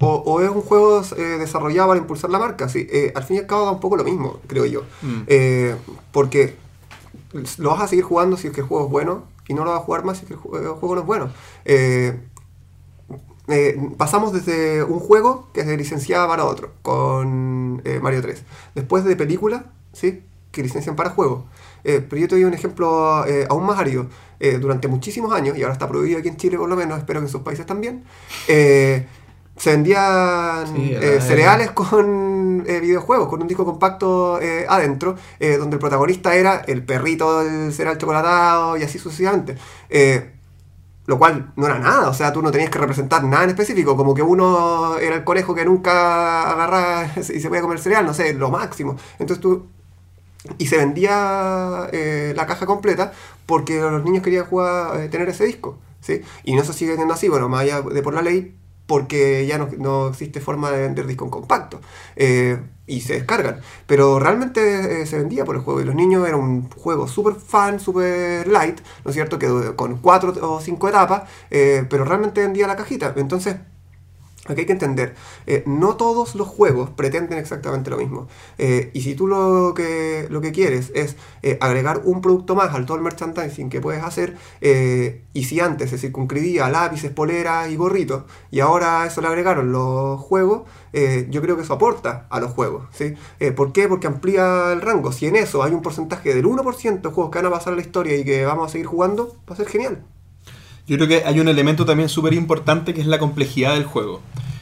O, 0.00 0.14
o 0.26 0.40
es 0.42 0.50
un 0.50 0.62
juego 0.62 1.02
eh, 1.16 1.22
desarrollado 1.38 1.88
para 1.88 1.98
impulsar 2.00 2.30
la 2.30 2.38
marca, 2.38 2.68
sí. 2.68 2.86
Eh, 2.90 3.12
al 3.16 3.24
fin 3.24 3.36
y 3.36 3.38
al 3.40 3.46
cabo 3.46 3.64
da 3.64 3.72
un 3.72 3.80
poco 3.80 3.96
lo 3.96 4.04
mismo, 4.04 4.38
creo 4.46 4.64
yo. 4.64 4.82
Mm. 5.02 5.22
Eh, 5.26 5.74
porque 6.12 6.54
lo 7.58 7.70
vas 7.70 7.82
a 7.82 7.88
seguir 7.88 8.04
jugando 8.04 8.36
si 8.36 8.46
es 8.46 8.52
que 8.52 8.60
el 8.60 8.66
juego 8.66 8.86
es 8.86 8.90
bueno 8.92 9.24
y 9.48 9.54
no 9.54 9.64
lo 9.64 9.72
vas 9.72 9.80
a 9.80 9.84
jugar 9.84 10.04
más 10.04 10.18
si 10.18 10.22
es 10.24 10.28
que 10.28 10.34
el 10.34 10.40
ju- 10.40 10.56
el 10.58 10.68
juego 10.68 10.94
no 10.94 11.00
es 11.00 11.06
bueno. 11.06 11.30
Eh, 11.64 12.16
pasamos 13.96 14.32
desde 14.32 14.82
un 14.84 15.00
juego 15.00 15.48
que 15.54 15.64
se 15.64 15.76
licenciaba 15.76 16.28
para 16.28 16.44
otro, 16.44 16.72
con 16.82 17.80
eh, 17.84 17.98
Mario 18.00 18.20
3. 18.22 18.42
Después 18.74 19.04
de 19.04 19.16
película, 19.16 19.66
¿sí? 19.92 20.22
que 20.52 20.62
licencian 20.62 20.96
para 20.96 21.10
juego. 21.10 21.46
Eh, 21.84 22.04
pero 22.08 22.20
yo 22.20 22.28
te 22.28 22.34
doy 22.34 22.44
un 22.44 22.54
ejemplo 22.54 23.24
aún 23.48 23.64
más 23.66 23.78
árido. 23.78 24.06
Durante 24.60 24.86
muchísimos 24.86 25.32
años, 25.32 25.58
y 25.58 25.62
ahora 25.62 25.72
está 25.72 25.88
prohibido 25.88 26.20
aquí 26.20 26.28
en 26.28 26.36
Chile 26.36 26.56
por 26.56 26.68
lo 26.68 26.76
menos, 26.76 26.98
espero 26.98 27.18
que 27.18 27.26
en 27.26 27.32
sus 27.32 27.40
países 27.40 27.66
también, 27.66 28.04
se 29.58 29.70
vendían 29.72 30.66
Sí, 30.74 30.92
eh, 30.94 31.20
cereales 31.20 31.72
con 31.72 32.64
eh, 32.66 32.80
videojuegos, 32.80 33.28
con 33.28 33.42
un 33.42 33.48
disco 33.48 33.64
compacto 33.64 34.40
eh, 34.40 34.64
adentro, 34.68 35.16
donde 35.40 35.76
el 35.76 35.80
protagonista 35.80 36.34
era 36.34 36.62
el 36.66 36.84
perrito 36.84 37.44
del 37.44 37.72
cereal 37.72 37.98
chocolatado 37.98 38.76
y 38.76 38.84
así 38.84 38.98
sucesivamente. 38.98 39.56
Lo 41.06 41.18
cual 41.18 41.52
no 41.56 41.64
era 41.64 41.78
nada, 41.78 42.10
o 42.10 42.14
sea, 42.14 42.34
tú 42.34 42.42
no 42.42 42.50
tenías 42.50 42.68
que 42.68 42.78
representar 42.78 43.24
nada 43.24 43.44
en 43.44 43.50
específico, 43.50 43.96
como 43.96 44.12
que 44.12 44.22
uno 44.22 44.98
era 44.98 45.16
el 45.16 45.24
conejo 45.24 45.54
que 45.54 45.64
nunca 45.64 46.50
agarraba 46.50 47.10
y 47.16 47.22
se 47.22 47.48
podía 47.48 47.62
comer 47.62 47.78
cereal, 47.78 48.04
no 48.04 48.12
sé, 48.12 48.34
lo 48.34 48.50
máximo. 48.50 48.96
Entonces 49.18 49.40
tú... 49.40 49.66
Y 50.56 50.66
se 50.68 50.76
vendía 50.76 51.90
la 52.34 52.46
caja 52.46 52.64
completa 52.64 53.12
porque 53.44 53.80
los 53.80 54.04
niños 54.04 54.22
querían 54.22 54.44
jugar, 54.44 55.08
tener 55.08 55.28
ese 55.28 55.44
disco, 55.44 55.78
¿sí? 56.00 56.22
Y 56.44 56.54
no 56.54 56.62
se 56.62 56.72
sigue 56.72 56.90
vendiendo 56.90 57.14
así, 57.14 57.28
bueno, 57.28 57.48
más 57.48 57.62
allá 57.62 57.82
de 57.82 58.02
por 58.02 58.14
la 58.14 58.22
ley, 58.22 58.54
porque 58.88 59.46
ya 59.46 59.58
no, 59.58 59.68
no 59.78 60.08
existe 60.08 60.40
forma 60.40 60.72
de 60.72 60.80
vender 60.82 61.06
disco 61.06 61.24
en 61.26 61.30
compacto. 61.30 61.80
eh, 62.16 62.58
y 62.88 63.02
se 63.02 63.14
descargan. 63.14 63.60
Pero 63.86 64.18
realmente 64.18 65.02
eh, 65.02 65.06
se 65.06 65.18
vendía 65.18 65.44
por 65.44 65.56
el 65.56 65.62
juego. 65.62 65.80
Y 65.80 65.84
los 65.84 65.94
niños 65.94 66.26
era 66.26 66.36
un 66.38 66.70
juego 66.70 67.06
súper 67.06 67.34
fan, 67.34 67.78
súper 67.80 68.48
light, 68.48 68.80
¿no 69.04 69.10
es 69.10 69.14
cierto? 69.14 69.38
Que 69.38 69.74
con 69.76 69.98
cuatro 69.98 70.32
o 70.42 70.60
cinco 70.60 70.88
etapas, 70.88 71.24
eh, 71.50 71.84
pero 71.90 72.04
realmente 72.04 72.40
vendía 72.40 72.66
la 72.66 72.76
cajita. 72.76 73.12
Entonces, 73.16 73.56
Aquí 74.48 74.60
hay 74.60 74.66
que 74.66 74.72
entender, 74.72 75.14
eh, 75.46 75.62
no 75.66 75.96
todos 75.96 76.34
los 76.34 76.48
juegos 76.48 76.90
pretenden 76.90 77.38
exactamente 77.38 77.90
lo 77.90 77.98
mismo. 77.98 78.28
Eh, 78.56 78.90
y 78.94 79.02
si 79.02 79.14
tú 79.14 79.26
lo 79.26 79.74
que, 79.74 80.26
lo 80.30 80.40
que 80.40 80.52
quieres 80.52 80.90
es 80.94 81.16
eh, 81.42 81.58
agregar 81.60 82.02
un 82.04 82.22
producto 82.22 82.54
más 82.54 82.74
al 82.74 82.86
todo 82.86 82.96
el 82.96 83.02
merchandising 83.02 83.68
que 83.68 83.80
puedes 83.80 84.02
hacer, 84.02 84.36
y 84.60 85.44
si 85.44 85.60
antes 85.60 85.90
se 85.90 85.98
circunscribía 85.98 86.68
lápices, 86.68 87.12
poleras 87.12 87.70
y 87.70 87.76
gorritos, 87.76 88.24
y 88.50 88.60
ahora 88.60 89.06
eso 89.06 89.20
le 89.20 89.28
agregaron 89.28 89.72
los 89.72 90.20
juegos, 90.20 90.62
yo 91.28 91.42
creo 91.42 91.56
que 91.56 91.62
eso 91.62 91.74
aporta 91.74 92.26
a 92.30 92.40
los 92.40 92.52
juegos. 92.52 92.88
¿sí? 92.92 93.14
¿Por 93.54 93.72
qué? 93.72 93.88
Porque 93.88 94.06
amplía 94.06 94.72
el 94.72 94.80
rango. 94.80 95.12
Si 95.12 95.26
en 95.26 95.36
eso 95.36 95.62
hay 95.62 95.72
un 95.72 95.82
porcentaje 95.82 96.34
del 96.34 96.44
1% 96.44 97.00
de 97.00 97.08
juegos 97.10 97.30
que 97.30 97.38
van 97.38 97.46
a 97.46 97.50
pasar 97.50 97.72
a 97.74 97.76
la 97.76 97.82
historia 97.82 98.16
y 98.16 98.24
que 98.24 98.44
vamos 98.44 98.66
a 98.66 98.72
seguir 98.72 98.86
jugando, 98.86 99.36
va 99.48 99.54
a 99.54 99.56
ser 99.56 99.68
genial. 99.68 100.04
Yo 100.88 100.96
creo 100.96 101.06
que 101.08 101.22
hay 101.24 101.38
un 101.38 101.48
elemento 101.48 101.84
también 101.84 102.08
súper 102.08 102.34
importante 102.34 102.94
que 102.94 103.00
es 103.00 103.06
la 103.06 103.18
complejidad 103.18 103.74
del 103.74 103.84
juego. 103.84 104.20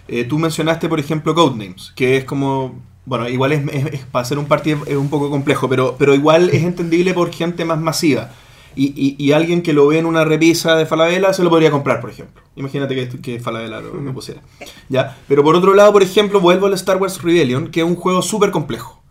Eh, 0.08 0.24
tú 0.24 0.38
mencionaste, 0.38 0.88
por 0.88 1.00
ejemplo, 1.00 1.34
Codenames, 1.34 1.92
que 1.96 2.16
es 2.18 2.24
como. 2.24 2.74
Bueno, 3.04 3.28
igual 3.28 3.52
es, 3.52 3.62
es- 3.72 3.86
es- 3.94 4.00
para 4.06 4.22
hacer 4.24 4.38
un 4.38 4.46
partido 4.46 4.80
es 4.86 4.96
un 4.96 5.08
poco 5.08 5.30
complejo, 5.30 5.68
pero, 5.68 5.94
pero 5.98 6.14
igual 6.14 6.50
es 6.50 6.64
entendible 6.64 7.14
por 7.14 7.32
gente 7.32 7.64
más 7.64 7.80
masiva. 7.80 8.30
Y, 8.74 8.92
y- 8.96 9.16
y 9.24 9.32
alguien 9.32 9.62
que 9.62 9.72
lo 9.72 9.86
ve 9.86 9.98
en 9.98 10.06
una 10.06 10.24
repisa 10.24 10.74
de 10.76 10.84
Falabella 10.84 11.32
se 11.32 11.42
lo 11.44 11.48
podría 11.48 11.70
comprar, 11.70 12.00
por 12.00 12.10
ejemplo. 12.10 12.42
Imagínate 12.56 12.94
que, 12.94 13.20
que 13.20 13.40
Falabella 13.40 13.80
lo, 13.80 13.94
lo 13.94 14.12
pusiera. 14.12 14.42
¿Ya? 14.88 15.16
Pero 15.28 15.42
por 15.44 15.54
otro 15.56 15.72
lado, 15.74 15.92
por 15.92 16.02
ejemplo, 16.02 16.40
vuelvo 16.40 16.66
al 16.66 16.74
Star 16.74 16.96
Wars 16.98 17.22
Rebellion, 17.22 17.68
que 17.68 17.80
es 17.80 17.86
un 17.86 17.94
juego 17.96 18.20
súper 18.22 18.50
complejo 18.50 19.02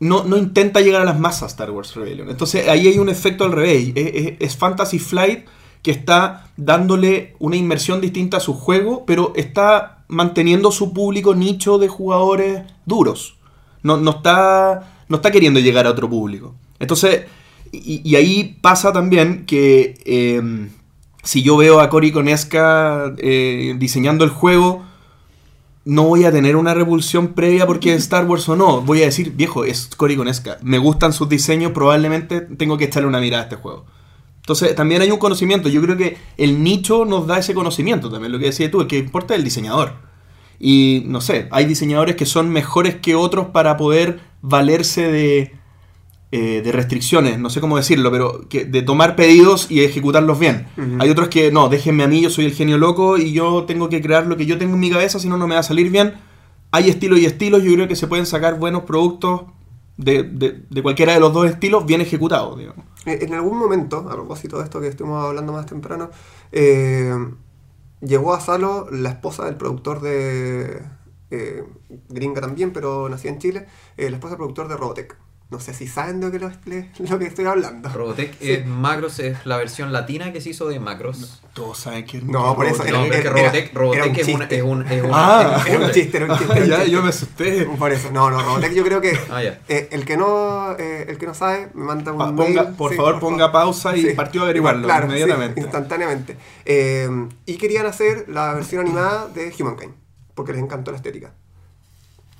no, 0.00 0.22
no 0.24 0.36
intenta 0.36 0.80
llegar 0.80 1.02
a 1.02 1.04
las 1.04 1.18
masas 1.18 1.50
Star 1.50 1.70
Wars 1.72 1.94
Rebellion. 1.96 2.30
Entonces 2.30 2.68
ahí 2.68 2.86
hay 2.86 2.98
un 3.00 3.08
efecto 3.08 3.44
al 3.44 3.50
revés. 3.52 3.90
Es, 3.96 4.14
es- 4.14 4.32
es 4.38 4.56
Fantasy 4.56 4.98
Flight 5.00 5.46
que 5.82 5.90
está 5.90 6.50
dándole 6.56 7.34
una 7.38 7.56
inmersión 7.56 8.00
distinta 8.00 8.38
a 8.38 8.40
su 8.40 8.54
juego, 8.54 9.04
pero 9.06 9.32
está 9.36 10.04
manteniendo 10.08 10.72
su 10.72 10.92
público 10.92 11.34
nicho 11.34 11.78
de 11.78 11.88
jugadores 11.88 12.62
duros. 12.86 13.36
No, 13.82 13.96
no, 13.96 14.10
está, 14.10 15.04
no 15.08 15.16
está 15.16 15.30
queriendo 15.30 15.60
llegar 15.60 15.86
a 15.86 15.90
otro 15.90 16.08
público. 16.08 16.54
Entonces, 16.78 17.26
y, 17.72 18.14
ahí 18.16 18.58
pasa 18.60 18.92
también 18.92 19.44
que 19.46 19.98
eh, 20.04 20.68
si 21.22 21.42
yo 21.42 21.56
veo 21.56 21.80
a 21.80 21.90
Cory 21.90 22.10
Conesca 22.10 23.14
eh, 23.18 23.74
diseñando 23.78 24.24
el 24.24 24.30
juego, 24.30 24.84
no 25.84 26.04
voy 26.04 26.24
a 26.24 26.32
tener 26.32 26.56
una 26.56 26.74
repulsión 26.74 27.28
previa 27.28 27.66
porque 27.66 27.94
es 27.94 28.02
Star 28.02 28.26
Wars 28.26 28.48
o 28.48 28.56
no. 28.56 28.80
Voy 28.82 29.02
a 29.02 29.06
decir, 29.06 29.32
viejo, 29.32 29.64
es 29.64 29.90
Cory 29.96 30.16
Conesca. 30.16 30.58
Me 30.62 30.78
gustan 30.78 31.12
sus 31.12 31.28
diseños, 31.28 31.72
probablemente 31.72 32.40
tengo 32.40 32.76
que 32.76 32.84
echarle 32.84 33.08
una 33.08 33.20
mirada 33.20 33.42
a 33.42 33.44
este 33.44 33.56
juego. 33.56 33.84
Entonces, 34.48 34.74
también 34.74 35.02
hay 35.02 35.10
un 35.10 35.18
conocimiento. 35.18 35.68
Yo 35.68 35.82
creo 35.82 35.98
que 35.98 36.16
el 36.38 36.62
nicho 36.62 37.04
nos 37.04 37.26
da 37.26 37.38
ese 37.38 37.52
conocimiento 37.52 38.10
también. 38.10 38.32
Lo 38.32 38.38
que 38.38 38.46
decías 38.46 38.70
tú, 38.70 38.80
el 38.80 38.86
que 38.86 38.96
importa 38.96 39.34
es 39.34 39.38
el 39.38 39.44
diseñador. 39.44 39.92
Y 40.58 41.02
no 41.06 41.20
sé, 41.20 41.48
hay 41.50 41.66
diseñadores 41.66 42.16
que 42.16 42.24
son 42.24 42.48
mejores 42.48 42.96
que 42.96 43.14
otros 43.14 43.48
para 43.48 43.76
poder 43.76 44.20
valerse 44.40 45.12
de, 45.12 45.52
eh, 46.32 46.62
de 46.64 46.72
restricciones, 46.72 47.38
no 47.38 47.50
sé 47.50 47.60
cómo 47.60 47.76
decirlo, 47.76 48.10
pero 48.10 48.48
que, 48.48 48.64
de 48.64 48.80
tomar 48.80 49.16
pedidos 49.16 49.70
y 49.70 49.82
ejecutarlos 49.82 50.38
bien. 50.38 50.66
Ujú. 50.78 50.96
Hay 50.98 51.10
otros 51.10 51.28
que 51.28 51.52
no, 51.52 51.68
déjenme 51.68 52.02
a 52.04 52.08
mí, 52.08 52.22
yo 52.22 52.30
soy 52.30 52.46
el 52.46 52.52
genio 52.54 52.78
loco 52.78 53.18
y 53.18 53.32
yo 53.32 53.64
tengo 53.66 53.90
que 53.90 54.00
crear 54.00 54.26
lo 54.26 54.38
que 54.38 54.46
yo 54.46 54.56
tengo 54.56 54.74
en 54.74 54.80
mi 54.80 54.90
cabeza, 54.90 55.18
si 55.20 55.28
no, 55.28 55.36
no 55.36 55.46
me 55.46 55.54
va 55.56 55.60
a 55.60 55.62
salir 55.64 55.90
bien. 55.90 56.14
Hay 56.72 56.88
estilos 56.88 57.18
y 57.20 57.26
estilos, 57.26 57.62
yo 57.62 57.72
creo 57.74 57.86
que 57.86 57.96
se 57.96 58.06
pueden 58.06 58.24
sacar 58.24 58.58
buenos 58.58 58.84
productos 58.84 59.42
de, 59.98 60.22
de- 60.22 60.62
de 60.70 60.82
cualquiera 60.82 61.12
de 61.12 61.20
los 61.20 61.32
dos 61.32 61.46
estilos 61.50 61.84
bien 61.86 62.00
ejecutados, 62.00 62.58
digamos. 62.58 62.84
Eh, 63.08 63.18
En 63.24 63.34
algún 63.34 63.58
momento, 63.58 63.98
a 64.10 64.12
propósito 64.14 64.58
de 64.58 64.64
esto 64.64 64.80
que 64.80 64.88
estuvimos 64.88 65.24
hablando 65.24 65.52
más 65.52 65.66
temprano, 65.66 66.10
eh, 66.52 67.14
llegó 68.00 68.34
a 68.34 68.40
Salo 68.40 68.88
la 68.90 69.10
esposa 69.10 69.44
del 69.46 69.56
productor 69.56 70.00
de. 70.00 70.82
eh, 71.30 71.64
gringa 72.08 72.40
también, 72.40 72.72
pero 72.72 73.08
nacida 73.08 73.32
en 73.32 73.38
Chile, 73.38 73.66
la 73.96 74.06
esposa 74.06 74.30
del 74.30 74.38
productor 74.38 74.68
de 74.68 74.76
Robotech. 74.76 75.16
No 75.50 75.58
sé 75.60 75.72
si 75.72 75.86
saben 75.86 76.20
de 76.20 76.26
lo 76.26 76.32
que, 76.32 76.38
lo, 77.08 77.18
que 77.18 77.24
estoy 77.24 77.46
hablando. 77.46 77.88
Robotech 77.88 78.38
Sí. 78.38 78.52
es 78.52 78.66
Macros, 78.66 79.18
es 79.18 79.46
la 79.46 79.56
versión 79.56 79.94
latina 79.94 80.30
que 80.30 80.42
se 80.42 80.50
hizo 80.50 80.68
de 80.68 80.78
Macros. 80.78 81.40
Todos 81.54 81.78
saben 81.78 82.04
que 82.04 82.20
No, 82.20 82.54
por 82.54 82.66
eso, 82.66 82.82
Robotech. 82.84 82.92
No, 82.92 83.02
pero 83.08 83.14
es 83.14 83.20
que 83.22 83.28
era- 83.28 83.30
Robotech, 83.30 83.64
era 83.70 83.80
Robotech 83.80 84.04
un 84.04 84.16
es, 84.18 84.28
una, 84.28 84.38
chiste. 84.40 84.56
es 84.56 84.62
un... 84.62 84.82
Es 84.86 85.02
un- 85.02 85.10
Ah. 85.10 85.54
es 85.56 85.64
un- 85.64 85.72
Era 85.72 85.86
un 85.86 85.92
chiste, 85.92 86.16
era 86.18 86.26
un 86.32 86.38
chiste. 86.38 86.52
era 86.58 86.66
ya, 86.78 86.84
yo 86.84 87.02
me 87.02 87.08
asusté. 87.08 87.64
Por 87.64 87.90
eso, 87.92 88.10
no, 88.12 88.30
no, 88.30 88.42
Robotech 88.42 88.72
yo 88.74 88.84
creo 88.84 89.00
que 89.00 89.18
Ah, 89.30 89.42
eh, 89.42 89.88
el 89.90 90.04
que 90.04 90.18
no 90.18 90.72
eh, 90.78 91.06
el 91.08 91.16
que 91.16 91.24
no 91.26 91.32
sabe 91.32 91.70
me 91.72 91.84
manda 91.84 92.12
un 92.12 92.18
Pa- 92.18 92.30
mail. 92.30 92.54
ponga- 92.58 92.76
por 92.76 92.94
favor, 92.94 93.18
ponga 93.18 93.50
pausa 93.50 93.96
y 93.96 94.12
partió 94.12 94.42
a 94.42 94.44
averiguarlo 94.44 94.84
claro, 94.84 95.06
inmediatamente. 95.06 95.60
sí, 95.62 95.64
instantáneamente. 95.64 96.36
Eh, 96.66 97.08
y 97.46 97.56
querían 97.56 97.86
hacer 97.86 98.26
la 98.28 98.52
versión 98.52 98.82
animada 98.82 99.28
de 99.28 99.50
Humankind, 99.58 99.94
porque 100.34 100.52
les 100.52 100.60
encantó 100.60 100.90
la 100.90 100.98
estética. 100.98 101.32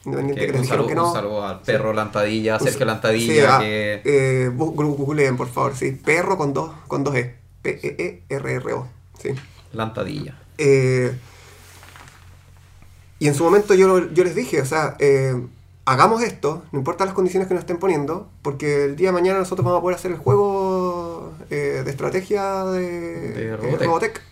Independiente 0.04 0.46
Que 0.46 0.52
que 0.52 0.58
dijeron 0.60 0.66
saludo, 0.68 0.86
que 0.88 0.94
no. 0.94 1.08
un 1.08 1.14
saludo 1.14 1.44
al 1.46 1.60
perro 1.62 1.92
Lantadilla, 1.92 2.54
a 2.54 2.58
Un 2.58 2.64
Sergio 2.64 2.86
Lantadilla, 2.86 3.32
sí, 3.34 3.40
ah, 3.48 3.58
que... 3.60 4.02
eh, 4.04 4.50
googleen, 4.54 5.36
por 5.36 5.48
favor, 5.48 5.74
sí. 5.76 5.92
Perro 5.92 6.36
con 6.38 6.52
dos, 6.54 6.70
con 6.86 7.04
dos 7.04 7.14
E. 7.16 7.36
P-E-E-R-R-O. 7.62 8.86
Sí. 9.20 9.30
Lantadilla. 9.72 10.38
Eh, 10.56 11.12
y 13.18 13.26
en 13.28 13.34
su 13.34 13.44
momento 13.44 13.74
yo, 13.74 14.08
yo 14.12 14.24
les 14.24 14.34
dije, 14.34 14.60
o 14.62 14.64
sea, 14.64 14.96
eh, 15.00 15.34
hagamos 15.84 16.22
esto, 16.22 16.62
no 16.70 16.78
importa 16.78 17.04
las 17.04 17.14
condiciones 17.14 17.48
que 17.48 17.54
nos 17.54 17.62
estén 17.62 17.78
poniendo, 17.78 18.28
porque 18.42 18.84
el 18.84 18.96
día 18.96 19.08
de 19.08 19.12
mañana 19.12 19.38
nosotros 19.40 19.64
vamos 19.64 19.78
a 19.78 19.82
poder 19.82 19.96
hacer 19.96 20.12
el 20.12 20.18
juego 20.18 21.32
eh, 21.50 21.82
de 21.84 21.90
estrategia 21.90 22.64
de, 22.66 23.32
De 23.32 23.56
Robotech. 23.56 23.82
Robotech. 23.86 24.22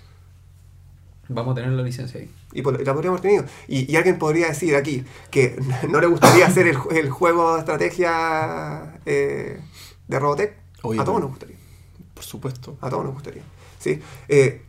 Vamos 1.29 1.53
a 1.53 1.55
tener 1.57 1.71
la 1.73 1.83
licencia 1.83 2.21
ahí. 2.21 2.31
Y 2.53 2.63
por- 2.63 2.81
la 2.85 2.95
podríamos 2.95 3.21
tenido. 3.21 3.45
Y, 3.69 3.91
y 3.91 3.97
alguien 3.97 4.19
podría 4.19 4.47
decir 4.49 4.77
aquí 4.77 5.05
que 5.31 5.59
no 5.91 6.01
le 6.01 6.07
gustaría 6.07 6.47
hacer 6.47 6.67
el, 6.69 6.77
el 6.93 7.11
juego 7.11 7.55
de 7.55 7.61
estrategia 7.61 9.01
eh, 9.07 9.61
de 10.09 10.19
Robotech. 10.21 10.55
Oye, 10.83 11.01
a 11.01 11.05
todos 11.05 11.21
nos 11.21 11.31
gustaría. 11.31 11.57
Por 12.15 12.25
supuesto. 12.25 12.77
A 12.81 12.89
todos 12.91 13.05
nos 13.05 13.15
gustaría. 13.15 13.43
¿sí? 13.79 14.01
Eh, 14.29 14.63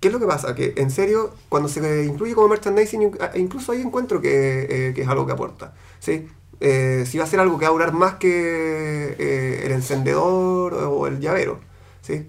¿Qué 0.00 0.08
es 0.08 0.12
lo 0.12 0.20
que 0.20 0.26
pasa? 0.26 0.54
Que 0.54 0.74
en 0.76 0.90
serio, 0.90 1.32
cuando 1.48 1.68
se 1.68 2.04
incluye 2.04 2.34
como 2.34 2.48
merchandising, 2.48 3.02
in- 3.02 3.18
a- 3.20 3.36
incluso 3.38 3.72
ahí 3.72 3.80
encuentro 3.80 4.20
que, 4.20 4.88
eh, 4.88 4.92
que 4.94 5.02
es 5.02 5.08
algo 5.08 5.24
que 5.26 5.32
aporta. 5.32 5.72
¿sí? 6.00 6.28
Eh, 6.60 7.04
si 7.06 7.18
va 7.18 7.24
a 7.24 7.26
ser 7.26 7.40
algo 7.40 7.58
que 7.58 7.64
va 7.64 7.70
a 7.70 7.72
durar 7.72 7.92
más 7.92 8.14
que 8.14 9.14
eh, 9.18 9.62
el 9.66 9.72
encendedor 9.72 10.74
o 10.74 11.06
el 11.06 11.20
llavero. 11.20 11.60
¿sí? 12.02 12.26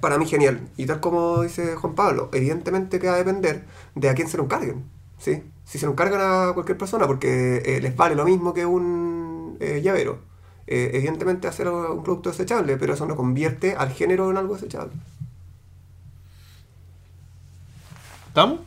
Para 0.00 0.18
mí 0.18 0.26
genial. 0.26 0.68
Y 0.76 0.86
tal 0.86 1.00
como 1.00 1.42
dice 1.42 1.76
Juan 1.76 1.94
Pablo, 1.94 2.30
evidentemente 2.32 2.98
que 2.98 3.08
va 3.08 3.14
a 3.14 3.18
depender 3.18 3.64
de 3.94 4.08
a 4.08 4.14
quién 4.14 4.28
se 4.28 4.36
lo 4.36 4.44
encarguen. 4.44 4.84
¿sí? 5.18 5.42
Si 5.64 5.78
se 5.78 5.86
lo 5.86 5.92
encargan 5.92 6.20
a 6.20 6.52
cualquier 6.54 6.78
persona 6.78 7.06
porque 7.06 7.62
eh, 7.64 7.80
les 7.80 7.94
vale 7.96 8.14
lo 8.14 8.24
mismo 8.24 8.54
que 8.54 8.64
un 8.64 9.56
eh, 9.60 9.80
llavero, 9.82 10.20
eh, 10.66 10.90
evidentemente 10.94 11.48
hacer 11.48 11.68
un 11.68 12.02
producto 12.02 12.30
desechable, 12.30 12.76
pero 12.76 12.94
eso 12.94 13.06
no 13.06 13.16
convierte 13.16 13.74
al 13.74 13.90
género 13.90 14.30
en 14.30 14.36
algo 14.36 14.54
desechable. 14.54 14.92
¿Estamos? 18.28 18.60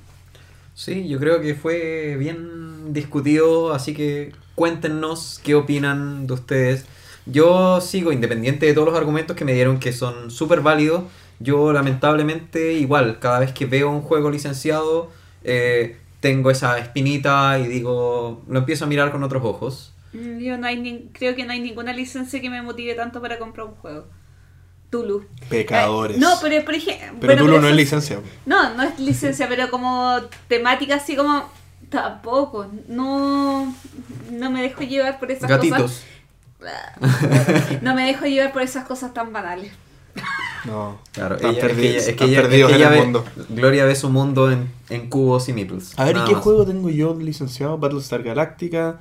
Sí, 0.73 1.07
yo 1.07 1.19
creo 1.19 1.41
que 1.41 1.53
fue 1.53 2.15
bien 2.17 2.93
discutido, 2.93 3.73
así 3.73 3.93
que 3.93 4.33
cuéntenos 4.55 5.39
qué 5.43 5.55
opinan 5.55 6.27
de 6.27 6.33
ustedes. 6.33 6.85
Yo 7.25 7.81
sigo, 7.81 8.11
independiente 8.11 8.65
de 8.65 8.73
todos 8.73 8.87
los 8.87 8.97
argumentos 8.97 9.35
que 9.35 9.45
me 9.45 9.53
dieron, 9.53 9.79
que 9.79 9.93
son 9.93 10.31
súper 10.31 10.61
válidos, 10.61 11.03
yo 11.41 11.71
lamentablemente 11.73 12.73
igual, 12.73 13.19
cada 13.19 13.39
vez 13.39 13.51
que 13.51 13.65
veo 13.65 13.89
un 13.89 14.01
juego 14.01 14.29
licenciado, 14.31 15.11
eh, 15.43 15.97
tengo 16.19 16.51
esa 16.51 16.77
espinita 16.77 17.57
y 17.59 17.67
digo, 17.67 18.43
lo 18.47 18.59
empiezo 18.59 18.85
a 18.85 18.87
mirar 18.87 19.11
con 19.11 19.23
otros 19.23 19.43
ojos. 19.43 19.93
Mm, 20.13 20.39
Yo 20.39 20.57
no 20.57 20.67
hay 20.67 20.79
ni- 20.79 21.09
creo 21.13 21.35
que 21.35 21.45
no 21.45 21.53
hay 21.53 21.59
ninguna 21.61 21.93
licencia 21.93 22.41
que 22.41 22.49
me 22.49 22.61
motive 22.61 22.93
tanto 22.95 23.21
para 23.21 23.39
comprar 23.39 23.65
un 23.67 23.75
juego. 23.75 24.05
Tulu. 24.89 25.25
Pecadores. 25.49 26.17
Eh, 26.17 26.19
no, 26.19 26.33
pero 26.41 26.65
por 26.65 26.73
ejemplo. 26.75 27.19
Pero 27.27 27.45
tú 27.45 27.61
no 27.61 27.67
es 27.67 27.75
licencia. 27.75 28.19
No, 28.45 28.73
no 28.75 28.83
es 28.83 28.99
licencia, 28.99 29.47
pero 29.47 29.71
como 29.71 30.19
temática 30.49 30.95
así 30.95 31.15
como. 31.15 31.49
Tampoco. 31.89 32.67
No. 32.89 33.73
No 34.31 34.49
me 34.51 34.61
dejo 34.61 34.81
llevar 34.83 35.17
por 35.17 35.31
esas 35.31 35.49
Gatitos. 35.49 35.81
cosas. 35.81 36.03
No 37.81 37.95
me 37.95 38.05
dejo 38.05 38.25
llevar 38.25 38.51
por 38.53 38.61
esas 38.61 38.85
cosas 38.85 39.13
tan 39.13 39.31
banales. 39.33 39.71
No. 40.65 40.99
Claro, 41.11 41.35
Están 41.35 41.51
ella- 41.55 41.67
es 41.67 41.73
que 41.75 41.81
ella- 41.89 41.97
es 41.99 42.05
que 42.05 42.11
están 42.11 42.29
ella- 42.29 42.37
es 42.39 42.45
perdidos 42.47 42.69
que 42.69 42.75
en 42.75 42.81
ella 42.81 42.89
el 42.89 42.95
ve- 42.99 43.03
mundo. 43.03 43.25
Gloria 43.49 43.85
ve 43.85 43.95
su 43.95 44.09
mundo 44.09 44.51
en, 44.51 44.71
en 44.89 45.09
cubos 45.09 45.49
y 45.49 45.53
meeples. 45.53 45.97
A 45.97 46.05
ver, 46.05 46.17
¿y 46.17 46.25
qué 46.25 46.33
más. 46.33 46.43
juego 46.43 46.65
tengo 46.65 46.89
yo 46.89 47.15
licenciado? 47.19 47.77
Battlestar 47.77 48.23
Galactica. 48.23 48.99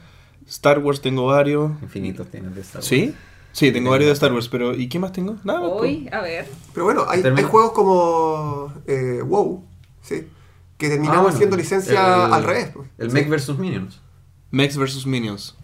Star 0.49 0.79
Wars 0.81 1.01
tengo 1.01 1.27
varios. 1.27 1.71
Infinitos 1.83 2.27
tienes 2.29 2.55
de 2.55 2.61
Star 2.63 2.77
Wars. 2.81 2.87
¿Sí? 2.87 3.15
Sí, 3.53 3.73
tengo 3.73 3.91
varios 3.91 4.09
de 4.09 4.13
Star 4.15 4.33
Wars, 4.33 4.49
pero 4.49 4.75
¿y 4.75 4.89
qué 4.89 4.99
más 4.99 5.13
tengo? 5.13 5.37
Nada 5.45 5.61
más. 5.61 5.71
Hoy, 5.73 6.09
a 6.13 6.21
ver. 6.23 6.47
Pero 6.73 6.85
bueno, 6.87 7.05
hay, 7.09 7.23
hay 7.23 7.43
juegos 7.45 7.73
como 7.73 8.73
eh, 8.87 9.23
WoW, 9.25 9.65
¿sí? 10.03 10.27
que 10.79 10.89
terminaron 10.89 11.19
Ah, 11.19 11.23
bueno, 11.25 11.37
siendo 11.37 11.57
licencia 11.57 12.27
el- 12.27 12.33
al 12.33 12.45
revés. 12.45 12.71
pues. 12.73 12.89
El 12.99 13.11
Sí. 13.11 13.15
Mech 13.17 13.29
vs 13.29 13.59
Minions. 13.59 14.01
Mex 14.51 14.77
vs 14.77 15.05
Minions. 15.07 15.57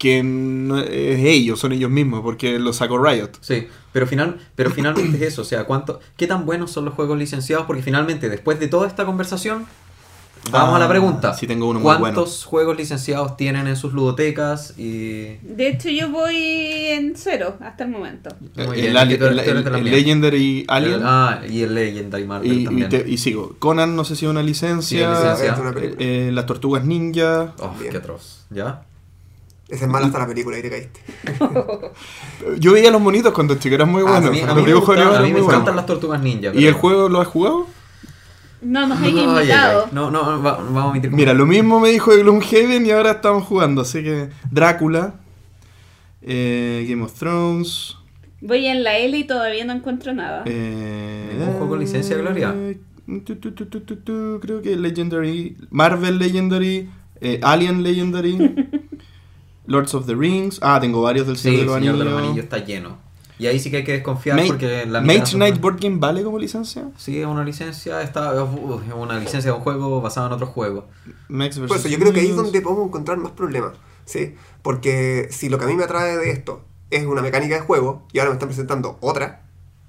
Que 0.00 0.22
no 0.22 0.78
es 0.80 1.20
ellos, 1.20 1.60
son 1.60 1.72
ellos 1.72 1.90
mismos, 1.90 2.22
porque 2.22 2.58
lo 2.58 2.72
sacó 2.72 2.96
Riot. 3.04 3.32
Sí, 3.42 3.68
pero, 3.92 4.06
final, 4.06 4.38
pero 4.54 4.70
finalmente 4.70 5.18
es 5.18 5.22
eso. 5.34 5.42
O 5.42 5.44
sea, 5.44 5.64
¿cuánto, 5.64 6.00
¿qué 6.16 6.26
tan 6.26 6.46
buenos 6.46 6.70
son 6.70 6.86
los 6.86 6.94
juegos 6.94 7.18
licenciados? 7.18 7.66
Porque 7.66 7.82
finalmente, 7.82 8.30
después 8.30 8.58
de 8.58 8.66
toda 8.68 8.88
esta 8.88 9.04
conversación, 9.04 9.66
vamos 10.50 10.72
Ah, 10.72 10.76
a 10.76 10.78
la 10.78 10.88
pregunta. 10.88 11.34
sí 11.34 11.46
tengo 11.46 11.68
uno 11.68 11.80
muy 11.80 11.94
¿Cuántos 11.98 12.46
juegos 12.46 12.78
licenciados 12.78 13.36
tienen 13.36 13.66
en 13.66 13.76
sus 13.76 13.92
ludotecas? 13.92 14.72
Y... 14.78 15.36
De 15.42 15.68
hecho, 15.68 15.90
yo 15.90 16.08
voy 16.08 16.34
en 16.34 17.12
cero 17.14 17.58
hasta 17.60 17.84
el 17.84 17.90
momento. 17.90 18.30
Muy 18.56 18.80
el, 18.80 18.92
bien, 19.06 19.22
el-. 19.22 19.84
Legendary 19.84 20.64
Alien. 20.66 20.94
El- 20.94 21.02
ah, 21.04 21.42
y 21.46 21.60
el 21.60 21.74
Legendary 21.74 22.24
Marvel 22.24 22.50
y, 22.50 22.60
y 22.62 22.64
también. 22.64 22.88
te- 22.88 23.04
y 23.06 23.18
sigo. 23.18 23.54
Conan, 23.58 23.94
no 23.94 24.04
sé 24.06 24.16
si 24.16 24.24
es 24.24 24.30
una 24.30 24.42
licencia. 24.42 25.14
Sí, 25.14 25.20
licencia. 25.22 25.52
Es 25.52 25.58
una 25.58 25.72
película. 25.74 25.96
Eh, 26.00 26.30
las 26.32 26.46
Tortugas 26.46 26.86
Ninja. 26.86 27.52
Oh, 27.58 27.74
qué 27.78 27.94
atroz. 27.98 28.46
¿Ya? 28.48 28.86
Esa 29.70 29.84
es 29.84 29.90
mala 29.90 30.06
hasta 30.06 30.18
la 30.18 30.26
película 30.26 30.58
y 30.58 30.62
te 30.62 30.70
caíste. 30.70 31.00
Yo 32.58 32.72
veía 32.72 32.90
los 32.90 33.00
monitos 33.00 33.32
cuando 33.32 33.54
chico, 33.56 33.74
eran 33.74 33.90
muy 33.90 34.02
Ah, 34.06 34.10
buenos. 34.20 34.28
a 34.28 34.32
mí, 34.32 34.40
a 34.40 34.54
mí 34.54 34.62
me, 34.62 34.72
a 34.72 35.20
mí 35.22 35.30
encantan 35.30 35.44
buenos. 35.44 35.76
las 35.76 35.86
tortugas 35.86 36.20
ninja. 36.22 36.50
¿Y 36.54 36.66
el 36.66 36.74
juego 36.74 37.08
lo 37.08 37.20
has 37.20 37.28
jugado? 37.28 37.66
No 38.62 38.86
nos 38.86 39.00
hay 39.00 39.12
Ay, 39.12 39.18
ay, 39.18 39.26
ay. 39.28 39.36
invitado. 39.42 39.88
No, 39.92 40.10
no, 40.10 40.42
va- 40.42 40.56
vamos 40.56 40.76
a 40.82 40.86
omitir. 40.86 41.10
Mira, 41.12 41.32
lo 41.34 41.46
mismo 41.46 41.80
me 41.80 41.90
dijo 41.90 42.10
de 42.14 42.22
Gloomhaven 42.22 42.84
y 42.84 42.90
ahora 42.90 43.12
estamos 43.12 43.44
jugando. 43.44 43.82
Así 43.82 44.02
que 44.02 44.28
Drácula, 44.50 45.14
eh, 46.22 46.84
Game 46.88 47.02
of 47.02 47.12
Thrones. 47.14 47.96
Voy 48.42 48.66
en 48.66 48.82
la 48.84 48.98
L 48.98 49.16
y 49.16 49.24
todavía 49.24 49.64
no 49.64 49.72
encuentro 49.72 50.12
nada. 50.12 50.42
Eh, 50.46 51.28
¿Ningún 51.38 51.52
juego 51.54 51.68
con 51.70 51.78
licencia, 51.80 52.16
Gloria? 52.16 52.54
tu, 53.06 53.34
tu, 53.36 53.52
tu, 53.52 53.66
tu, 53.66 53.80
tu, 53.80 53.96
tu, 53.96 54.38
creo 54.42 54.60
que 54.62 54.76
Legendary. 54.76 55.56
Marvel 55.70 56.18
Legendary. 56.18 56.88
eh, 57.20 57.38
Alien 57.42 57.82
Legendary. 57.82 58.36
Lords 59.70 59.94
of 59.94 60.06
the 60.06 60.14
Rings. 60.14 60.58
Ah, 60.62 60.78
tengo 60.80 61.00
varios 61.02 61.26
del 61.26 61.36
Sí, 61.36 61.42
Señor 61.42 61.58
el 61.60 61.60
de 61.60 61.66
los 61.66 61.74
Señor 61.78 61.98
de 61.98 62.04
los 62.04 62.18
Anillos. 62.18 62.44
Está 62.44 62.58
lleno. 62.58 62.98
Y 63.38 63.46
ahí 63.46 63.58
sí 63.58 63.70
que 63.70 63.78
hay 63.78 63.84
que 63.84 63.92
desconfiar 63.92 64.38
porque 64.46 64.84
la 64.84 65.00
Mage 65.00 65.26
son- 65.26 65.38
Knight 65.38 65.60
Board 65.60 65.78
Game 65.80 65.96
vale 65.98 66.22
como 66.22 66.38
licencia. 66.38 66.88
Sí, 66.98 67.18
es 67.20 67.26
una 67.26 67.42
licencia, 67.42 68.02
está, 68.02 68.34
uh, 68.44 68.80
es 68.86 68.92
una 68.94 69.18
licencia 69.18 69.50
de 69.50 69.56
un 69.56 69.62
juego 69.62 70.00
basado 70.02 70.26
en 70.26 70.34
otro 70.34 70.46
juego. 70.46 70.88
Max 71.28 71.58
Por 71.58 71.68
versus 71.68 71.86
eso 71.86 71.88
yo 71.88 71.98
creo 71.98 72.12
que 72.12 72.20
ahí 72.20 72.28
es 72.30 72.36
donde 72.36 72.60
podemos 72.60 72.86
encontrar 72.88 73.16
más 73.16 73.32
problemas. 73.32 73.72
¿sí? 74.04 74.34
Porque 74.60 75.28
si 75.30 75.48
lo 75.48 75.56
que 75.58 75.64
a 75.64 75.68
mí 75.68 75.74
me 75.74 75.84
atrae 75.84 76.16
de 76.18 76.30
esto 76.32 76.62
es 76.90 77.06
una 77.06 77.22
mecánica 77.22 77.54
de 77.54 77.60
juego 77.60 78.02
y 78.12 78.18
ahora 78.18 78.30
me 78.30 78.34
están 78.34 78.48
presentando 78.48 78.98
otra, 79.00 79.42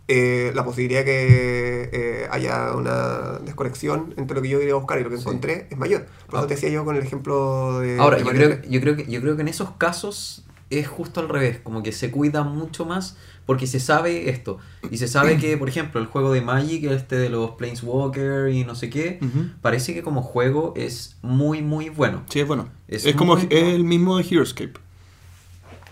eh, 0.08 0.52
la 0.56 0.66
posibilidad 0.66 1.06
que 1.06 1.90
eh, 1.94 2.28
haya 2.32 2.74
una 2.76 3.40
desconexión 3.46 4.14
entre 4.18 4.36
lo 4.36 4.42
que 4.42 4.50
yo 4.50 4.60
iría 4.62 4.74
a 4.74 4.78
buscar 4.78 5.00
y 5.00 5.04
lo 5.04 5.10
que 5.10 5.16
Sí. 5.18 5.22
encontré 5.24 5.68
es 5.70 5.78
mayor. 5.78 6.06
Por 6.28 6.36
eso 6.36 6.44
Ah. 6.46 6.48
te 6.48 6.56
decía 6.56 6.70
yo 6.70 6.84
con 6.86 6.96
el 6.98 7.04
ejemplo 7.04 7.80
de. 7.80 7.98
Ahora, 8.00 8.18
de 8.18 8.24
yo 8.26 8.30
creo, 8.32 8.62
yo, 8.70 8.82
creo 8.82 8.96
que, 8.98 9.06
yo 9.10 9.22
creo 9.22 9.36
que 9.36 9.42
en 9.44 9.48
esos 9.48 9.72
casos 9.78 10.44
es 10.70 10.88
justo 10.88 11.20
al 11.20 11.30
revés, 11.30 11.60
como 11.62 11.84
que 11.84 11.92
se 11.92 12.12
cuida 12.12 12.44
mucho 12.44 12.86
más 12.86 13.18
porque 13.46 13.68
se 13.68 13.80
sabe 13.82 14.30
esto. 14.30 14.58
Y 14.90 14.98
se 14.98 15.08
sabe 15.10 15.38
que, 15.38 15.58
por 15.58 15.68
ejemplo, 15.68 16.00
el 16.00 16.08
juego 16.08 16.32
de 16.32 16.40
Magic, 16.42 16.86
este 16.86 17.18
de 17.18 17.30
los 17.30 17.52
Planeswalker 17.52 18.50
y 18.50 18.64
no 18.64 18.76
sé 18.76 18.90
qué, 18.90 19.20
parece 19.62 19.94
que 19.94 20.02
como 20.04 20.22
juego 20.22 20.74
es 20.78 21.18
muy, 21.22 21.62
muy 21.62 21.90
bueno. 21.90 22.24
Sí, 22.30 22.40
es 22.40 22.48
bueno. 22.48 22.70
Es 22.88 23.06
Es, 23.06 23.16
como 23.16 23.34
bueno. 23.36 23.50
el 23.52 23.84
mismo 23.84 24.18
de 24.18 24.24
Heroescape. 24.30 24.74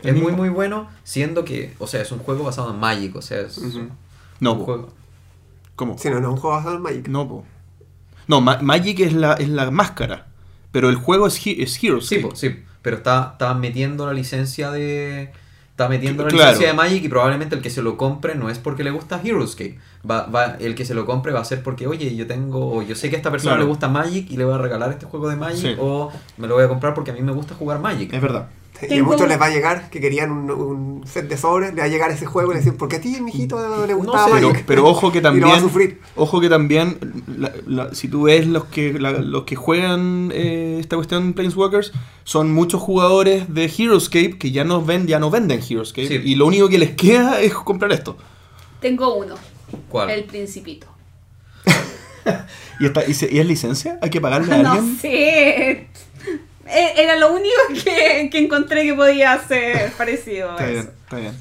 Es 0.03 0.15
muy, 0.15 0.31
muy 0.31 0.49
bueno, 0.49 0.87
siendo 1.03 1.43
que, 1.45 1.75
o 1.79 1.87
sea, 1.87 2.01
es 2.01 2.11
un 2.11 2.19
juego 2.19 2.43
basado 2.45 2.71
en 2.73 2.79
Magic, 2.79 3.15
o 3.15 3.21
sea, 3.21 3.41
es. 3.41 3.59
No, 4.39 4.53
un 4.53 4.59
po. 4.59 4.65
juego. 4.65 4.89
¿Cómo? 5.75 5.97
Sí, 5.97 6.09
no, 6.09 6.19
no 6.19 6.27
es 6.29 6.33
un 6.35 6.39
juego 6.39 6.55
basado 6.55 6.75
en 6.75 6.81
Magic. 6.81 7.07
No, 7.07 7.27
po. 7.27 7.45
No, 8.27 8.41
Ma- 8.41 8.59
Magic 8.61 8.99
es 9.01 9.13
la, 9.13 9.33
es 9.33 9.49
la 9.49 9.71
máscara. 9.71 10.27
Pero 10.71 10.89
el 10.89 10.95
juego 10.97 11.27
es, 11.27 11.45
He- 11.45 11.63
es 11.63 11.73
Sí, 11.73 11.87
Heroescape. 11.87 12.21
po, 12.21 12.35
sí, 12.35 12.55
pero 12.81 12.97
está, 12.97 13.29
está 13.33 13.53
metiendo 13.55 14.05
la 14.05 14.13
licencia 14.13 14.71
de... 14.71 15.31
Está 15.71 15.87
metiendo 15.87 16.23
la 16.23 16.29
Claro. 16.29 16.45
licencia 16.51 16.67
de 16.67 16.73
Magic 16.73 17.03
y 17.05 17.07
probablemente 17.09 17.55
el 17.55 17.61
que 17.61 17.69
se 17.69 17.81
lo 17.81 17.95
compre 17.95 18.35
no 18.35 18.49
es 18.49 18.59
porque 18.59 18.83
le 18.83 18.91
gusta 18.91 19.21
Heroescape. 19.23 19.79
Va, 20.09 20.25
va, 20.27 20.57
el 20.59 20.75
que 20.75 20.83
se 20.83 20.93
lo 20.93 21.05
compre 21.05 21.31
va 21.31 21.39
a 21.39 21.45
ser 21.45 21.63
porque, 21.63 21.87
oye, 21.87 22.13
yo 22.17 22.27
tengo, 22.27 22.73
o 22.75 22.81
yo 22.81 22.95
sé 22.95 23.09
que 23.09 23.15
a 23.15 23.19
esta 23.19 23.31
persona 23.31 23.51
Claro. 23.53 23.63
le 23.63 23.69
gusta 23.69 23.87
Magic 23.87 24.29
y 24.29 24.35
le 24.35 24.43
voy 24.43 24.55
a 24.55 24.57
regalar 24.57 24.91
este 24.91 25.05
juego 25.05 25.29
de 25.29 25.37
Magic 25.37 25.61
Sí. 25.61 25.75
o 25.79 26.11
me 26.37 26.47
lo 26.47 26.55
voy 26.55 26.65
a 26.65 26.67
comprar 26.67 26.93
porque 26.93 27.11
a 27.11 27.13
mí 27.13 27.21
me 27.21 27.31
gusta 27.31 27.55
jugar 27.55 27.79
Magic. 27.79 28.13
Es 28.13 28.21
verdad. 28.21 28.49
Y 28.87 28.99
a 28.99 29.03
muchos 29.03 29.27
les 29.27 29.39
va 29.41 29.47
a 29.47 29.49
llegar 29.49 29.89
que 29.89 29.99
querían 29.99 30.31
un, 30.31 30.51
un 30.51 31.07
set 31.07 31.27
de 31.27 31.37
sobres, 31.37 31.73
le 31.73 31.81
va 31.81 31.85
a 31.85 31.89
llegar 31.89 32.11
ese 32.11 32.25
juego 32.25 32.51
y 32.51 32.53
le 32.55 32.59
dicen, 32.61 32.77
¿por 32.77 32.87
qué 32.87 32.97
a 32.97 33.01
ti, 33.01 33.19
mijito, 33.19 33.85
le 33.85 33.93
gustaba 33.93 34.25
sé, 34.27 34.31
Pero, 34.35 34.53
pero 34.65 34.87
ojo 34.87 35.11
que 35.11 35.17
Y 35.19 35.21
lo 35.21 35.29
va 35.29 35.35
a 35.37 35.41
también. 35.41 35.59
sufrir. 35.59 35.99
Ojo 36.15 36.39
que 36.39 36.47
también. 36.49 36.97
la- 37.37 37.51
la- 37.67 37.93
si 37.93 38.07
tú 38.07 38.23
ves 38.23 38.47
los 38.47 38.65
que 38.65 38.93
la- 38.93 39.11
los 39.11 39.43
que 39.43 39.55
juegan 39.55 40.31
eh, 40.33 40.77
esta 40.79 40.95
cuestión 40.95 41.23
en 41.23 41.33
Planeswalkers, 41.33 41.91
son 42.23 42.53
muchos 42.53 42.81
jugadores 42.81 43.53
de 43.53 43.65
Heroescape 43.65 44.37
que 44.37 44.51
ya 44.51 44.63
no 44.63 44.83
ven, 44.83 45.07
ya 45.07 45.19
no 45.19 45.29
venden 45.29 45.59
Heroescape. 45.67 46.07
Sí. 46.07 46.21
Y 46.23 46.35
lo 46.35 46.45
único 46.45 46.69
que 46.69 46.77
les 46.77 46.91
queda 46.91 47.41
es 47.41 47.53
comprar 47.53 47.91
esto. 47.91 48.15
Tengo 48.79 49.15
uno. 49.15 49.35
¿Cuál? 49.89 50.09
El 50.09 50.23
Principito. 50.23 50.87
¿Y, 52.79 52.85
esta, 52.85 53.05
y, 53.05 53.13
se- 53.13 53.31
y 53.31 53.39
es 53.39 53.45
licencia? 53.45 53.99
¿Hay 54.01 54.09
que 54.09 54.21
pagarle 54.21 54.53
a 54.53 54.57
No 54.63 54.71
alguien? 54.73 54.97
sé. 54.99 55.87
E- 56.69 57.01
Era 57.03 57.15
lo 57.15 57.31
único 57.33 57.55
que, 57.83 58.29
que 58.31 58.39
encontré 58.39 58.83
que 58.83 58.93
podía 58.93 59.39
ser 59.47 59.91
parecido 59.93 60.51
a 60.51 60.53
Está 60.53 60.65
bien, 60.67 60.79
eso. 60.79 60.89
está 61.05 61.17
bien. 61.17 61.33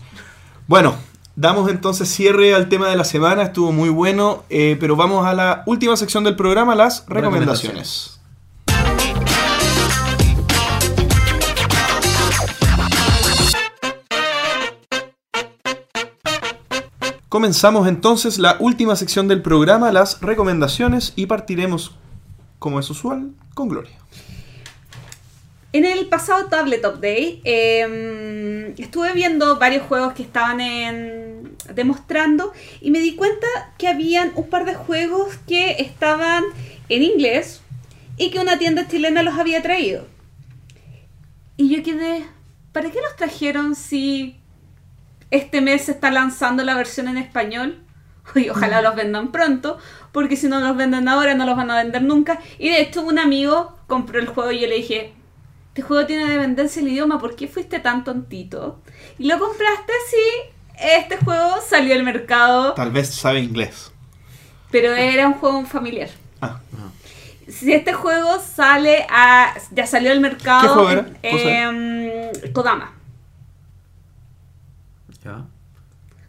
Bueno, 0.67 0.97
Damos 1.41 1.71
entonces 1.71 2.09
cierre 2.09 2.53
al 2.53 2.69
tema 2.69 2.89
de 2.89 2.97
la 2.97 3.05
semana, 3.05 3.45
estuvo 3.45 3.71
muy 3.71 3.91
bueno, 3.91 4.43
eh, 4.51 4.77
pero 4.81 4.97
vamos 4.97 5.25
a 5.25 5.35
la 5.35 5.63
última 5.67 5.97
sección 5.97 6.25
del 6.25 6.35
programa, 6.35 6.75
las 6.75 7.05
recomendaciones. 7.07 8.19
Comenzamos 17.29 17.87
entonces 17.89 18.39
la 18.39 18.57
última 18.59 18.97
sección 18.97 19.29
del 19.29 19.43
programa, 19.43 19.93
las 19.93 20.21
recomendaciones, 20.21 21.13
y 21.15 21.27
partiremos, 21.27 21.95
como 22.59 22.81
es 22.81 22.89
usual, 22.89 23.33
con 23.55 23.69
Gloria. 23.69 23.97
En 25.73 25.85
el 25.85 26.07
pasado 26.07 26.47
Tabletop 26.47 26.99
Day 27.01 27.43
eh, 27.45 28.75
estuve 28.79 29.13
viendo 29.13 29.59
varios 29.59 29.83
juegos 29.83 30.15
que 30.15 30.23
estaban 30.23 30.61
en, 30.61 31.59
demostrando 31.75 32.53
y 32.81 32.91
me 32.91 33.01
di 33.01 33.17
cuenta 33.17 33.47
que 33.77 33.87
habían 33.87 34.33
un 34.35 34.49
par 34.49 34.65
de 34.65 34.75
juegos 34.75 35.37
que 35.47 35.83
estaban 35.83 36.45
en 36.89 37.03
inglés 37.03 37.61
y 38.17 38.31
que 38.31 38.39
una 38.39 38.59
tienda 38.59 38.89
chilena 38.89 39.23
los 39.23 39.35
había 39.35 39.61
traído. 39.61 40.07
Y 41.59 41.69
yo 41.69 41.83
quedé, 41.83 42.25
¿para 42.73 42.91
qué 42.91 43.01
los 43.03 43.17
trajeron 43.17 43.75
si 43.75 44.41
este 45.31 45.61
mes 45.61 45.83
se 45.83 45.93
está 45.93 46.11
lanzando 46.11 46.65
la 46.65 46.77
versión 46.77 47.09
en 47.09 47.19
español? 47.19 47.85
Y 48.35 48.51
ojalá 48.51 48.83
los 48.83 48.95
vendan 48.95 49.33
pronto, 49.33 49.79
porque 50.13 50.37
si 50.37 50.49
no 50.49 50.61
los 50.61 50.77
venden 50.77 51.09
ahora 51.09 51.35
no 51.35 51.47
los 51.47 51.57
van 51.57 51.71
a 51.71 51.77
vender 51.77 52.03
nunca. 52.03 52.41
Y 52.59 52.69
de 52.69 52.81
hecho 52.81 53.03
un 53.03 53.19
amigo 53.19 53.79
compró 53.87 54.19
el 54.19 54.27
juego 54.27 54.53
y 54.53 54.61
yo 54.61 54.67
le 54.67 54.77
dije, 54.77 55.15
este 55.79 55.87
juego 55.87 56.07
tiene 56.07 56.29
dependencia 56.29 56.83
el 56.83 56.89
idioma, 56.89 57.21
¿por 57.21 57.37
qué 57.37 57.47
fuiste 57.47 57.79
tan 57.79 58.03
tontito? 58.03 58.81
Y 59.17 59.29
lo 59.29 59.39
compraste 59.39 59.93
si 60.11 60.51
este 60.77 61.19
juego 61.19 61.61
salió 61.65 61.95
al 61.95 62.03
mercado, 62.03 62.75
Tal 62.75 62.91
vez 62.91 63.15
sabe 63.15 63.39
inglés. 63.39 63.93
pero 64.73 64.93
era 64.97 65.29
un 65.29 65.35
juego 65.35 65.65
familiar. 65.67 66.09
Ah, 66.41 66.59
Si 67.49 67.73
este 67.73 67.93
juego 67.93 68.41
sale 68.41 69.07
a. 69.09 69.55
ya 69.71 69.87
salió 69.87 70.11
al 70.11 70.19
mercado. 70.19 70.63
¿Qué 70.63 70.69
juego 70.69 70.91
era? 70.91 71.07
em, 71.23 72.53
Kodama. 72.53 72.93
Ya. 75.25 75.47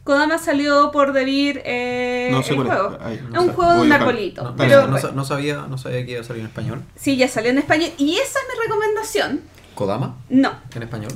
Kodama 0.09 0.39
salió 0.39 0.89
por 0.91 1.13
Debir 1.13 1.61
eh, 1.65 2.29
No 2.31 2.41
sé 2.41 2.53
el 2.55 2.63
juego. 2.63 2.97
Ay, 2.99 3.21
no 3.29 3.41
es 3.41 3.47
un 3.47 3.53
juego 3.53 3.73
de 3.75 3.81
un 3.81 3.91
arbolito. 3.91 4.41
No, 4.43 4.55
pero 4.55 4.87
no 4.87 4.97
sa- 4.97 5.11
no 5.11 5.23
sabía, 5.23 5.67
no 5.69 5.77
sabía 5.77 6.03
que 6.03 6.13
iba 6.13 6.21
a 6.21 6.23
salir 6.23 6.39
en 6.41 6.47
español. 6.47 6.83
sí, 6.95 7.15
ya 7.15 7.27
salió 7.27 7.51
en 7.51 7.59
español. 7.59 7.91
Y 7.99 8.15
esa 8.15 8.39
es 8.39 8.45
mi 8.57 8.63
recomendación. 8.65 9.41
¿Kodama? 9.75 10.17
No, 10.29 10.51
¿En 10.73 10.81
español? 10.81 11.11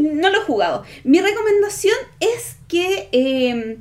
no 0.00 0.30
lo 0.30 0.42
he 0.42 0.44
jugado. 0.44 0.84
Mi 1.02 1.20
recomendación 1.20 1.96
es 2.20 2.56
que 2.68 3.08
eh, 3.10 3.78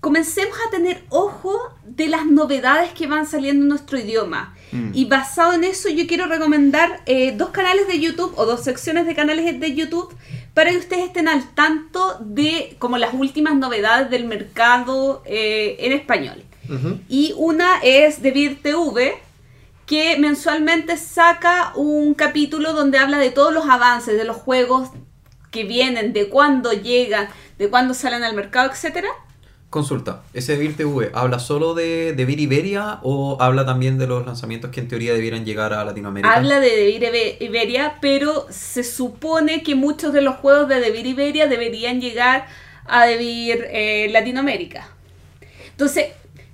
comencemos 0.00 0.56
a 0.66 0.70
tener 0.70 1.04
ojo 1.08 1.56
de 1.84 2.08
las 2.08 2.26
novedades 2.26 2.92
que 2.92 3.06
van 3.06 3.26
saliendo 3.26 3.62
en 3.62 3.68
nuestro 3.68 3.98
idioma. 3.98 4.54
Mm. 4.72 4.90
Y 4.94 5.04
basado 5.06 5.52
en 5.54 5.64
eso, 5.64 5.88
yo 5.88 6.06
quiero 6.06 6.26
recomendar 6.26 7.00
eh, 7.06 7.32
dos 7.36 7.50
canales 7.50 7.86
de 7.88 8.00
YouTube 8.00 8.32
o 8.36 8.44
dos 8.46 8.62
secciones 8.64 9.06
de 9.06 9.14
canales 9.14 9.58
de 9.58 9.74
YouTube 9.74 10.14
para 10.58 10.72
que 10.72 10.78
ustedes 10.78 11.04
estén 11.04 11.28
al 11.28 11.54
tanto 11.54 12.18
de 12.18 12.74
como 12.80 12.98
las 12.98 13.14
últimas 13.14 13.54
novedades 13.54 14.10
del 14.10 14.24
mercado 14.24 15.22
eh, 15.24 15.76
en 15.78 15.92
español. 15.92 16.42
Y 17.08 17.32
una 17.36 17.78
es 17.84 18.22
de 18.22 18.32
Vir 18.32 18.60
TV, 18.60 19.14
que 19.86 20.18
mensualmente 20.18 20.96
saca 20.96 21.70
un 21.76 22.12
capítulo 22.14 22.72
donde 22.72 22.98
habla 22.98 23.18
de 23.18 23.30
todos 23.30 23.54
los 23.54 23.68
avances, 23.68 24.16
de 24.16 24.24
los 24.24 24.36
juegos 24.36 24.88
que 25.52 25.62
vienen, 25.62 26.12
de 26.12 26.28
cuándo 26.28 26.72
llegan, 26.72 27.28
de 27.56 27.70
cuándo 27.70 27.94
salen 27.94 28.24
al 28.24 28.34
mercado, 28.34 28.72
etcétera. 28.72 29.10
Consulta, 29.70 30.22
¿ese 30.32 30.56
Vir 30.56 30.74
TV 30.78 31.10
habla 31.12 31.38
solo 31.38 31.74
de, 31.74 32.14
de 32.14 32.22
Iberia 32.32 33.00
o 33.02 33.36
habla 33.38 33.66
también 33.66 33.98
de 33.98 34.06
los 34.06 34.24
lanzamientos 34.24 34.70
que 34.70 34.80
en 34.80 34.88
teoría 34.88 35.12
debieran 35.12 35.44
llegar 35.44 35.74
a 35.74 35.84
Latinoamérica? 35.84 36.34
Habla 36.34 36.58
de 36.58 36.70
Devir 36.70 37.02
Ibe- 37.02 37.36
Iberia, 37.40 37.98
pero 38.00 38.46
se 38.48 38.82
supone 38.82 39.62
que 39.62 39.74
muchos 39.74 40.14
de 40.14 40.22
los 40.22 40.36
juegos 40.36 40.68
de 40.70 40.80
Devir 40.80 41.06
Iberia 41.06 41.48
deberían 41.48 42.00
llegar 42.00 42.46
a 42.86 43.04
Devir 43.04 43.66
eh, 43.70 44.08
Latinoamérica. 44.10 44.88
Entonces, 45.72 46.06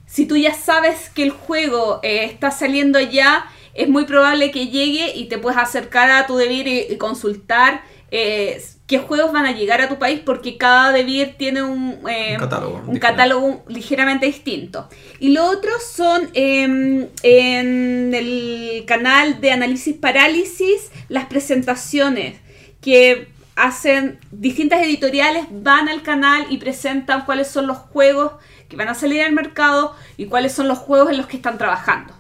si 0.07 0.27
tú 0.27 0.37
ya 0.37 0.53
sabes 0.53 1.09
que 1.11 1.23
el 1.23 1.31
juego 1.31 2.01
eh, 2.03 2.25
está 2.25 2.51
saliendo 2.51 2.99
ya, 2.99 3.47
es 3.75 3.89
muy 3.89 4.07
probable 4.07 4.51
que 4.51 4.67
llegue 4.67 5.13
y 5.17 5.27
te 5.27 5.39
puedes 5.39 5.59
acercar 5.61 6.11
a 6.11 6.27
tu 6.27 6.37
Devir 6.37 6.67
y 6.67 6.97
consultar 6.97 7.83
eh, 8.17 8.63
qué 8.87 8.99
juegos 8.99 9.33
van 9.33 9.45
a 9.45 9.51
llegar 9.51 9.81
a 9.81 9.89
tu 9.89 9.99
país, 9.99 10.21
porque 10.25 10.57
cada 10.57 10.93
Devir 10.93 11.35
tiene 11.37 11.65
un, 11.65 11.99
eh, 12.09 12.35
Un 12.35 12.39
catálogo 12.39 12.83
un 12.87 12.99
catálogo 13.01 13.65
ligeramente 13.67 14.27
distinto. 14.27 14.89
Y 15.19 15.31
lo 15.31 15.45
otro 15.47 15.73
son 15.81 16.31
em, 16.33 17.09
en 17.25 18.15
el 18.15 18.85
canal 18.87 19.41
de 19.41 19.51
Análisis 19.51 19.97
Parálisis 19.97 20.93
las 21.09 21.27
presentaciones 21.27 22.37
que 22.81 23.27
hacen 23.57 24.21
distintas 24.31 24.81
editoriales, 24.83 25.47
van 25.51 25.89
al 25.89 26.03
canal 26.05 26.47
y 26.51 26.59
presentan 26.59 27.25
cuáles 27.25 27.49
son 27.49 27.67
los 27.67 27.79
juegos 27.79 28.35
que 28.69 28.77
van 28.77 28.87
a 28.87 28.95
salir 28.95 29.23
al 29.23 29.33
mercado 29.33 29.97
y 30.17 30.27
cuáles 30.27 30.53
son 30.53 30.69
los 30.69 30.79
juegos 30.79 31.11
en 31.11 31.17
los 31.17 31.27
que 31.27 31.37
están 31.37 31.59
trabajando. 31.59 32.15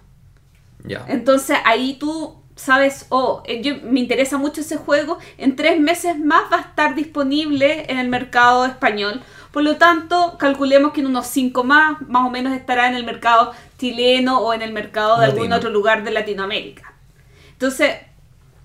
Ya. 0.83 1.05
Entonces 1.07 1.57
ahí 1.65 1.99
tú 2.01 2.44
sabes, 2.57 3.07
oh, 3.09 3.43
eh, 3.47 3.63
yo, 3.63 3.77
me 3.83 4.01
interesa 4.01 4.39
mucho 4.39 4.61
ese 4.61 4.77
juego, 4.77 5.19
en 5.39 5.57
tres 5.57 5.79
meses 5.81 6.19
más 6.19 6.51
va 6.53 6.59
a 6.59 6.61
estar 6.61 6.95
disponible 6.95 7.87
en 7.89 7.99
el 7.99 8.09
mercado 8.09 8.65
español. 8.65 9.23
Por 9.53 9.63
lo 9.63 9.77
tanto, 9.77 10.37
calculemos 10.39 10.93
que 10.93 11.01
en 11.01 11.07
unos 11.07 11.27
cinco 11.27 11.65
más, 11.65 12.01
más 12.09 12.27
o 12.27 12.31
menos 12.31 12.53
estará 12.53 12.89
en 12.89 12.95
el 12.95 13.05
mercado 13.05 13.53
chileno 13.79 14.41
o 14.41 14.53
en 14.53 14.63
el 14.63 14.73
mercado 14.73 15.19
de 15.21 15.27
algún 15.27 15.53
otro 15.53 15.71
lugar 15.71 16.05
de 16.05 16.11
Latinoamérica. 16.11 16.93
Entonces, 17.53 17.97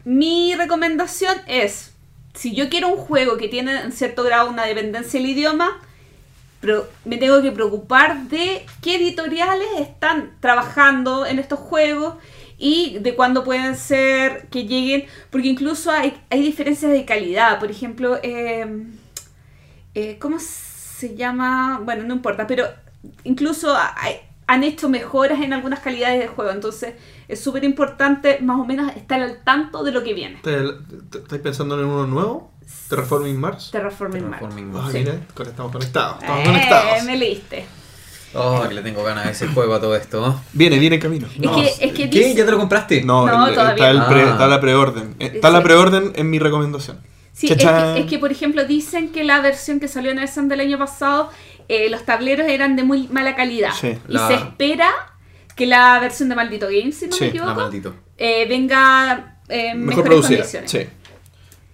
mi 0.04 0.56
recomendación 0.56 1.36
es, 1.46 1.94
si 2.34 2.56
yo 2.56 2.70
quiero 2.70 2.88
un 2.90 2.98
juego 2.98 3.38
que 3.38 3.48
tiene 3.48 3.82
en 3.82 3.92
cierto 3.92 4.24
grado 4.24 4.50
una 4.50 4.66
dependencia 4.66 5.20
del 5.20 5.30
idioma, 5.30 5.80
pero 6.60 6.90
me 7.06 7.18
tengo 7.18 7.42
que 7.42 7.52
preocupar 7.52 8.24
de 8.24 8.66
qué 8.82 8.96
editoriales 8.96 9.68
están 9.80 10.32
trabajando 10.40 11.26
en 11.26 11.40
estos 11.40 11.60
juegos 11.60 12.16
y 12.60 13.00
de 13.00 13.16
cuándo 13.16 13.44
pueden 13.44 13.76
ser 13.78 14.48
que 14.50 14.66
lleguen, 14.66 15.06
porque 15.32 15.48
incluso 15.48 15.90
hay, 15.92 16.14
hay 16.30 16.42
diferencias 16.42 16.92
de 16.92 17.06
calidad. 17.06 17.58
Por 17.60 17.72
ejemplo, 17.72 18.20
eh, 18.22 18.84
eh, 19.96 20.18
¿cómo 20.20 20.38
se 20.40 21.16
llama? 21.16 21.82
Bueno, 21.84 22.04
no 22.04 22.14
importa, 22.14 22.46
pero 22.46 22.66
incluso 23.24 23.76
hay- 23.76 24.18
han 24.48 24.64
hecho 24.64 24.90
mejoras 24.90 25.42
en 25.42 25.54
algunas 25.54 25.80
calidades 25.80 26.20
de 26.20 26.28
juego, 26.28 26.52
entonces 26.52 26.96
es 27.28 27.40
súper 27.40 27.64
importante 27.64 28.40
más 28.42 28.60
o 28.60 28.66
menos 28.66 28.96
estar 28.96 29.22
al 29.22 29.44
tanto 29.44 29.84
de 29.84 29.92
lo 29.92 30.04
que 30.04 30.14
viene. 30.14 30.40
¿Te- 30.44 30.64
te- 31.12 31.20
¿Estáis 31.20 31.42
pensando 31.42 31.80
en 31.80 31.86
uno 31.86 32.08
nuevo? 32.08 32.52
¿Terraforming 32.90 33.40
Mars? 33.40 33.70
Terraforming 33.72 34.28
Mars. 34.30 34.40
Terraforming 34.42 34.72
Ah, 34.76 34.82
Mars. 34.82 34.94
mira, 34.94 35.20
con- 35.36 35.48
estamos 35.48 35.72
conectados. 35.72 36.18
Estamos 36.22 36.42
Eh, 36.42 36.46
conectados. 36.46 37.04
me 37.04 37.18
leíste. 37.18 37.66
Oh, 38.34 38.64
que 38.68 38.76
le 38.76 38.82
tengo 38.84 39.04
ganas 39.04 39.26
a 39.26 39.30
ese 39.32 39.48
juego 39.48 39.74
a 39.74 39.80
todo 39.82 39.96
esto. 39.96 40.40
Viene, 40.54 40.78
viene 40.78 40.96
en 40.98 41.02
camino. 41.02 41.28
Es 41.28 41.78
que, 41.80 41.86
es 41.86 41.94
que 41.94 42.10
¿Qué? 42.10 42.34
¿Ya 42.36 42.46
te 42.46 42.52
lo 42.52 42.58
compraste? 42.60 43.02
No, 43.04 43.26
No, 43.26 43.48
el- 43.48 43.54
todavía 43.56 43.74
está, 43.74 43.90
el 43.90 43.98
no. 44.00 44.08
pre- 44.08 44.22
Ah. 44.22 44.30
está 44.34 44.48
la 44.48 44.62
preorden. 44.62 45.16
Eh, 45.20 45.32
Está 45.36 45.50
la 45.50 45.64
preorden 45.64 46.14
en 46.16 46.30
mi 46.30 46.38
recomendación. 46.40 47.00
Sí, 47.34 47.48
es 47.52 47.58
que, 47.58 48.00
es 48.02 48.06
que, 48.06 48.20
por 48.20 48.32
ejemplo, 48.32 48.66
dicen 48.66 49.10
que 49.12 49.24
la 49.24 49.40
versión 49.42 49.80
que 49.80 49.88
salió 49.88 50.12
en 50.12 50.20
Essen 50.20 50.48
del 50.50 50.60
año 50.60 50.78
pasado, 50.78 51.30
eh, 51.70 51.90
los 51.90 52.04
tableros 52.06 52.48
eran 52.48 52.76
de 52.76 52.84
muy 52.84 53.08
mala 53.08 53.36
calidad. 53.36 53.72
Sí. 53.80 53.88
y 54.08 54.12
La- 54.12 54.28
se 54.28 54.34
espera 54.36 54.90
que 55.56 55.66
la 55.66 56.00
versión 56.00 56.30
de 56.30 56.36
Maldito 56.36 56.68
Games, 56.68 56.98
si 56.98 57.08
no 57.08 57.16
Sí, 57.16 57.24
me 57.26 57.30
equivoco, 57.30 57.54
maldito. 57.56 57.94
eh, 58.18 58.46
venga 58.48 59.38
eh, 59.48 59.74
Mejor 59.74 59.78
mejores 59.86 60.08
producida. 60.10 60.38
condiciones. 60.40 60.70
Sí. 60.72 60.80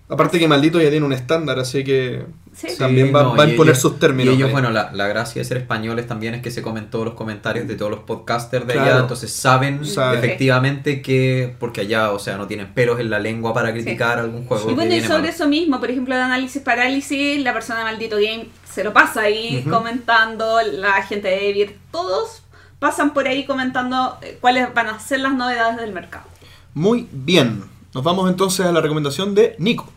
Aparte 0.07 0.39
que 0.39 0.47
Maldito 0.47 0.79
ya 0.79 0.89
tiene 0.89 1.05
un 1.05 1.13
estándar, 1.13 1.59
así 1.59 1.83
que 1.83 2.23
Sí. 2.55 2.67
También 2.77 3.13
va- 3.13 3.23
va 3.23 3.43
a 3.43 3.47
ellos- 3.47 3.77
sus 3.79 3.99
términos 3.99 4.33
Y 4.33 4.37
ellos, 4.37 4.47
ahí. 4.47 4.53
bueno, 4.53 4.69
la, 4.71 4.89
la 4.93 5.07
gracia 5.07 5.41
de 5.41 5.45
ser 5.45 5.57
españoles 5.57 6.07
también 6.07 6.35
es 6.35 6.41
que 6.41 6.51
se 6.51 6.61
comen 6.61 6.89
todos 6.89 7.03
los 7.03 7.13
comentarios 7.15 7.67
de 7.67 7.75
todos 7.75 7.91
los 7.91 7.99
podcasters 8.01 8.65
de 8.65 8.79
allá, 8.79 8.99
entonces 8.99 9.31
saben 9.33 9.83
Saben. 9.85 10.19
efectivamente 10.19 11.01
que, 11.01 11.53
porque 11.59 11.81
allá, 11.81 12.11
o 12.11 12.19
sea, 12.19 12.37
no 12.37 12.47
tienen 12.47 12.73
pelos 12.73 12.99
en 13.01 13.09
la 13.09 13.19
lengua 13.19 13.53
para 13.53 13.73
criticar 13.73 14.19
algún 14.19 14.45
juego. 14.45 14.71
Y 14.71 14.73
bueno, 14.73 14.95
y 14.95 15.01
sobre 15.01 15.19
malo. 15.19 15.27
eso 15.29 15.47
mismo, 15.49 15.79
por 15.81 15.91
ejemplo, 15.91 16.15
de 16.15 16.21
análisis 16.21 16.61
parálisis, 16.61 17.43
la 17.43 17.51
persona 17.51 17.79
de 17.79 17.85
Maldito 17.85 18.15
Game 18.15 18.47
se 18.71 18.83
lo 18.85 18.93
pasa 18.93 19.21
ahí 19.23 19.65
comentando, 19.69 20.59
la 20.61 21.01
gente 21.03 21.27
de 21.27 21.51
Vir, 21.51 21.77
todos 21.91 22.41
pasan 22.79 23.13
por 23.13 23.27
ahí 23.27 23.45
comentando 23.45 24.17
eh, 24.21 24.37
cuáles 24.39 24.73
van 24.73 24.87
a 24.87 24.99
ser 24.99 25.19
las 25.19 25.33
novedades 25.33 25.77
del 25.77 25.91
mercado. 25.91 26.25
muy 26.73 27.07
bien. 27.11 27.63
Nos 27.93 28.03
vamos 28.03 28.29
entonces 28.29 28.65
a 28.65 28.71
la 28.71 28.81
recomendación 28.81 29.35
de 29.35 29.55
Nico. 29.59 29.89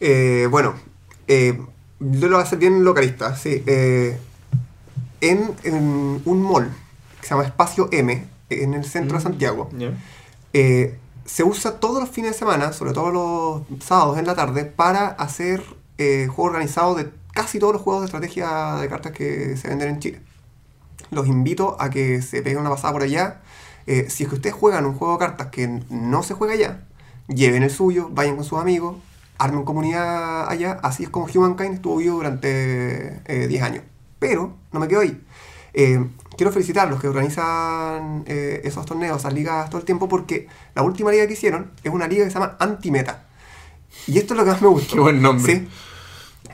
Eh, 0.00 0.46
bueno, 0.50 0.74
eh, 1.28 1.58
lo 2.02 2.28
voy 2.28 2.38
a 2.38 2.42
hacer 2.42 2.58
bien 2.58 2.84
localista, 2.84 3.36
sí. 3.36 3.62
eh, 3.66 4.18
en, 5.20 5.54
en 5.62 6.22
un 6.24 6.42
mall 6.42 6.70
que 7.20 7.26
se 7.26 7.30
llama 7.30 7.44
Espacio 7.44 7.88
M, 7.92 8.26
en 8.50 8.74
el 8.74 8.84
centro 8.84 9.16
de 9.16 9.22
Santiago, 9.22 9.70
eh, 10.52 10.98
se 11.24 11.44
usa 11.44 11.78
todos 11.78 12.00
los 12.00 12.10
fines 12.10 12.32
de 12.32 12.38
semana, 12.38 12.72
sobre 12.72 12.92
todo 12.92 13.10
los 13.10 13.82
sábados 13.84 14.18
en 14.18 14.26
la 14.26 14.34
tarde, 14.34 14.64
para 14.64 15.06
hacer 15.06 15.62
eh, 15.98 16.26
juegos 16.26 16.52
organizados 16.52 16.96
de 16.96 17.10
casi 17.32 17.58
todos 17.58 17.72
los 17.72 17.82
juegos 17.82 18.02
de 18.02 18.06
estrategia 18.06 18.74
de 18.74 18.88
cartas 18.88 19.12
que 19.12 19.56
se 19.56 19.68
venden 19.68 19.88
en 19.88 20.00
Chile. 20.00 20.20
Los 21.10 21.28
invito 21.28 21.76
a 21.78 21.90
que 21.90 22.22
se 22.22 22.42
peguen 22.42 22.58
una 22.58 22.70
pasada 22.70 22.92
por 22.92 23.02
allá. 23.02 23.40
Eh, 23.86 24.06
si 24.10 24.24
es 24.24 24.28
que 24.28 24.36
ustedes 24.36 24.54
juegan 24.54 24.84
un 24.86 24.94
juego 24.94 25.14
de 25.14 25.18
cartas 25.20 25.48
que 25.48 25.80
no 25.90 26.22
se 26.22 26.34
juega 26.34 26.54
allá, 26.54 26.84
lleven 27.28 27.62
el 27.62 27.70
suyo, 27.70 28.08
vayan 28.10 28.36
con 28.36 28.44
sus 28.44 28.58
amigos, 28.58 28.96
armen 29.42 29.64
comunidad 29.64 30.48
allá. 30.48 30.78
Así 30.82 31.04
es 31.04 31.10
como 31.10 31.26
Humankind 31.26 31.74
estuvo 31.74 31.96
vivo 31.96 32.16
durante 32.16 33.22
eh, 33.26 33.46
10 33.48 33.62
años. 33.62 33.84
Pero 34.18 34.56
no 34.72 34.80
me 34.80 34.88
quedo 34.88 35.00
ahí. 35.00 35.20
Eh, 35.74 36.04
quiero 36.36 36.52
felicitar 36.52 36.86
a 36.86 36.90
los 36.90 37.00
que 37.00 37.08
organizan 37.08 38.24
eh, 38.26 38.60
esos 38.64 38.84
torneos, 38.86 39.18
esas 39.18 39.32
ligas 39.32 39.68
todo 39.68 39.78
el 39.78 39.84
tiempo, 39.84 40.08
porque 40.08 40.46
la 40.74 40.82
última 40.82 41.10
liga 41.10 41.26
que 41.26 41.32
hicieron 41.32 41.72
es 41.82 41.92
una 41.92 42.06
liga 42.06 42.24
que 42.24 42.30
se 42.30 42.38
llama 42.38 42.56
Antimeta. 42.58 43.26
Y 44.06 44.18
esto 44.18 44.34
es 44.34 44.38
lo 44.38 44.44
que 44.44 44.50
más 44.50 44.62
me 44.62 44.68
gustó. 44.68 44.94
Qué 44.94 45.00
buen 45.00 45.22
nombre. 45.22 45.54
Sí. 45.54 45.68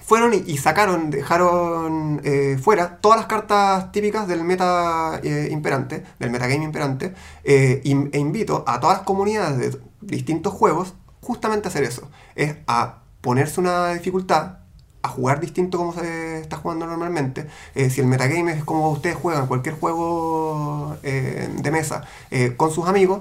Fueron 0.09 0.33
y, 0.33 0.43
y 0.47 0.57
sacaron, 0.57 1.11
dejaron 1.11 2.23
eh, 2.25 2.59
fuera 2.59 2.97
todas 2.97 3.19
las 3.19 3.27
cartas 3.27 3.93
típicas 3.93 4.27
del 4.27 4.43
meta 4.43 5.21
eh, 5.23 5.49
imperante, 5.51 6.03
del 6.19 6.31
metagame 6.31 6.65
imperante, 6.65 7.13
eh, 7.45 7.83
e 7.85 8.19
invito 8.19 8.65
a 8.67 8.81
todas 8.81 8.99
las 8.99 9.07
comunidades 9.07 9.59
de 9.59 9.81
distintos 10.01 10.55
juegos 10.55 10.95
justamente 11.29 11.69
hacer 11.69 11.85
eso. 11.85 12.11
Es 12.35 12.57
a 12.67 13.01
ponerse 13.21 13.61
una 13.61 13.93
dificultad, 13.93 14.61
a 15.03 15.09
jugar 15.09 15.41
distinto 15.41 15.77
como 15.77 15.93
se 15.93 16.41
está 16.41 16.57
jugando 16.57 16.87
normalmente. 16.87 17.47
Eh, 17.75 17.91
si 17.91 18.01
el 18.01 18.07
metagame 18.07 18.53
es 18.53 18.65
como 18.65 18.91
ustedes 18.91 19.17
juegan 19.17 19.47
cualquier 19.47 19.75
juego 19.75 20.97
eh, 21.03 21.49
de 21.55 21.71
mesa 21.71 22.05
eh, 22.31 22.55
con 22.57 22.71
sus 22.71 22.89
amigos, 22.89 23.21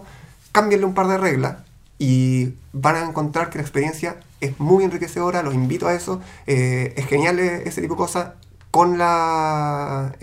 cámbienle 0.54 0.86
un 0.86 0.94
par 0.94 1.08
de 1.08 1.18
reglas 1.18 1.58
y 2.00 2.54
van 2.72 2.96
a 2.96 3.06
encontrar 3.06 3.50
que 3.50 3.58
la 3.58 3.64
experiencia 3.64 4.16
es 4.40 4.58
muy 4.58 4.86
enriquecedora, 4.86 5.44
los 5.44 5.54
invito 5.54 5.88
a 5.88 5.94
eso, 5.94 6.22
eh, 6.46 6.94
es 6.96 7.08
genial 7.08 7.40
ese 7.40 7.82
tipo 7.82 7.96
de 7.96 7.98
cosas 7.98 8.34
con 8.72 8.98
la 8.98 10.14